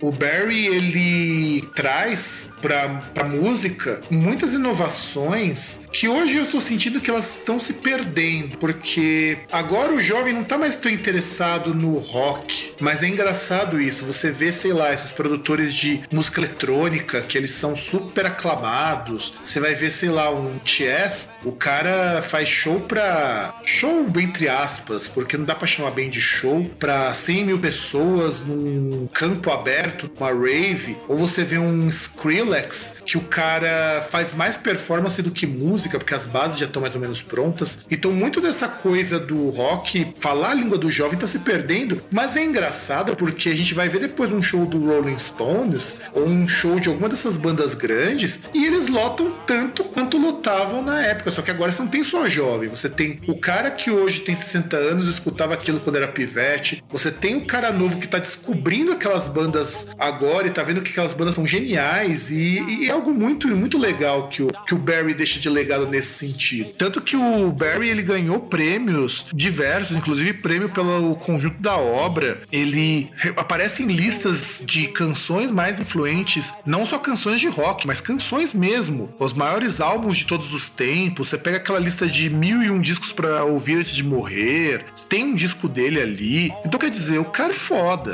o 0.02 0.12
Barry 0.12 0.68
ele 0.68 1.62
traz 1.76 2.54
pra, 2.62 2.88
pra 3.14 3.24
música 3.26 4.02
muitas 4.10 4.54
inovações 4.54 5.82
que 5.92 6.08
hoje 6.08 6.38
eu 6.38 6.46
tô 6.46 6.60
sentindo 6.60 7.00
que 7.00 7.10
elas 7.10 7.40
estão 7.40 7.60
se 7.60 7.74
perdendo, 7.74 8.58
porque 8.58 9.38
agora 9.52 9.94
o 9.94 10.02
jovem 10.02 10.34
não 10.34 10.44
tá 10.44 10.58
mais 10.58 10.78
tão 10.78 10.92
interessado 10.92 11.74
no 11.74 11.98
rock, 11.98 12.74
mas 12.80 13.04
é 13.04 13.08
engraçado 13.08 13.80
isso, 13.80 14.06
você 14.06 14.32
vê, 14.32 14.52
sei 14.52 14.74
lá, 14.74 14.94
esses 14.94 15.12
produtores 15.12 15.74
de 15.74 16.02
música 16.12 16.40
eletrônica 16.40 17.22
que 17.22 17.38
eles 17.38 17.52
são 17.52 17.76
super 17.76 18.26
aclamados, 18.26 19.34
você 19.44 19.60
vai 19.60 19.76
ver, 19.76 19.92
sei 19.92 20.10
lá, 20.10 20.32
um 20.32 20.60
Chess, 20.66 21.30
o 21.44 21.52
cara 21.52 22.22
faz 22.22 22.48
show 22.48 22.80
pra. 22.82 23.54
show 23.64 24.04
entre 24.34 24.50
aspas, 24.50 25.08
porque 25.08 25.38
não 25.38 25.46
dá 25.46 25.54
pra 25.54 25.68
chamar 25.68 25.92
bem 25.92 26.10
de 26.10 26.20
show, 26.20 26.66
pra 26.80 27.14
100 27.14 27.46
mil 27.46 27.60
pessoas 27.60 28.42
num 28.42 29.06
campo 29.14 29.52
aberto, 29.52 30.10
uma 30.18 30.34
rave, 30.34 30.98
ou 31.08 31.16
você 31.16 31.44
vê 31.44 31.60
um 31.60 31.86
Skrillex 31.86 33.04
que 33.06 33.16
o 33.16 33.22
cara 33.22 34.04
faz 34.10 34.34
mais 34.34 34.58
performance 34.58 35.22
do 35.22 35.30
que 35.30 35.46
música, 35.46 36.00
porque 36.00 36.16
as 36.16 36.26
bases 36.26 36.58
já 36.58 36.66
estão 36.66 36.82
mais 36.82 36.96
ou 36.96 37.02
menos 37.02 37.22
prontas. 37.22 37.86
Então, 37.92 38.12
muito 38.12 38.42
dessa 38.42 38.68
coisa 38.68 39.20
do 39.20 39.50
rock, 39.50 40.16
falar 40.18 40.50
a 40.50 40.56
língua 40.56 40.80
do 40.80 40.90
jovem 40.90 41.20
tá 41.20 41.28
se 41.28 41.38
perdendo, 41.38 42.02
mas 42.10 42.36
é 42.36 42.44
engraçado 42.44 43.16
porque 43.16 43.50
a 43.50 43.56
gente 43.56 43.76
vai 43.76 43.88
ver 43.88 44.00
depois 44.00 44.32
um 44.32 44.42
show 44.42 44.66
do 44.66 44.84
Rolling 44.84 45.20
Stones 45.20 45.98
ou 46.12 46.26
um 46.26 46.48
show 46.48 46.80
de 46.80 46.90
alguma 46.90 47.08
dessas 47.08 47.38
bandas 47.38 47.76
grandes 47.76 48.40
e 48.52 48.66
eles 48.66 48.88
lotam 48.88 49.32
tanto 49.46 49.84
quanto 49.84 50.18
lotavam 50.18 50.82
na 50.82 51.06
época, 51.06 51.30
só 51.30 51.44
que 51.44 51.52
agora 51.52 51.72
você 51.72 51.84
não 51.84 51.90
tem 51.90 52.04
só 52.04 52.28
jovem, 52.28 52.68
você 52.68 52.90
tem 52.90 53.22
o 53.28 53.38
cara 53.38 53.70
que 53.70 53.92
hoje 53.92 54.23
tem 54.24 54.36
60 54.36 54.76
anos 54.76 55.08
escutava 55.08 55.54
aquilo 55.54 55.80
quando 55.80 55.98
era 55.98 56.08
pivete, 56.08 56.84
você 56.90 57.12
tem 57.12 57.36
o 57.36 57.46
cara 57.46 57.72
novo 57.72 57.98
que 57.98 58.08
tá 58.08 58.18
descobrindo 58.20 58.92
aquelas 58.92 59.28
bandas 59.28 59.88
agora 59.98 60.48
e 60.48 60.52
tá 60.52 60.64
vendo 60.64 60.82
que 60.82 60.92
aquelas 60.92 61.14
bandas 61.14 61.36
são 61.36 61.46
geniais 61.46 62.32
e, 62.32 62.62
e 62.62 62.90
é 62.90 62.92
algo 62.92 63.14
muito, 63.14 63.48
muito 63.50 63.78
legal 63.78 64.30
que 64.30 64.44
o, 64.44 64.48
que 64.66 64.74
o 64.74 64.78
Barry 64.78 65.14
deixa 65.14 65.40
de 65.40 65.50
legado 65.50 65.88
nesse 65.88 66.14
sentido. 66.14 66.72
Tanto 66.78 67.02
que 67.02 67.16
o 67.16 67.52
Barry 67.52 67.90
ele 67.90 68.02
ganhou 68.02 68.40
prêmios 68.40 69.26
diversos, 69.34 69.96
inclusive 69.96 70.34
prêmio 70.34 70.70
pelo 70.70 71.16
conjunto 71.16 71.62
da 71.62 71.76
obra. 71.76 72.42
Ele 72.52 73.10
aparece 73.36 73.84
em 73.84 73.88
listas 73.88 74.64
de 74.66 74.88
canções 74.88 75.52
mais 75.52 75.80
influentes, 75.80 76.54
não 76.66 76.86
só 76.86 76.98
canções 76.98 77.40
de 77.40 77.48
rock, 77.48 77.86
mas 77.88 78.02
canções 78.02 78.54
mesmo. 78.54 79.14
Os 79.20 79.34
maiores 79.34 79.80
álbuns 79.82 80.18
de 80.18 80.26
todos 80.26 80.54
os 80.54 80.70
tempos. 80.70 81.28
Você 81.30 81.38
pega 81.38 81.58
aquela 81.58 81.80
lista 81.80 82.08
de 82.08 82.30
mil 82.30 82.62
e 82.64 82.70
um 82.70 82.80
discos 82.80 83.12
para 83.12 83.44
ouvir 83.44 83.78
antes 83.78 83.96
de 83.96 84.04
morrer. 84.14 84.86
Tem 85.10 85.26
um 85.26 85.36
disco 85.36 85.68
dele 85.68 86.02
ali. 86.02 86.54
Então 86.66 86.80
quer 86.80 86.90
dizer, 86.90 87.20
o 87.20 87.26
cara 87.26 87.50
é 87.50 87.54
foda. 87.54 88.14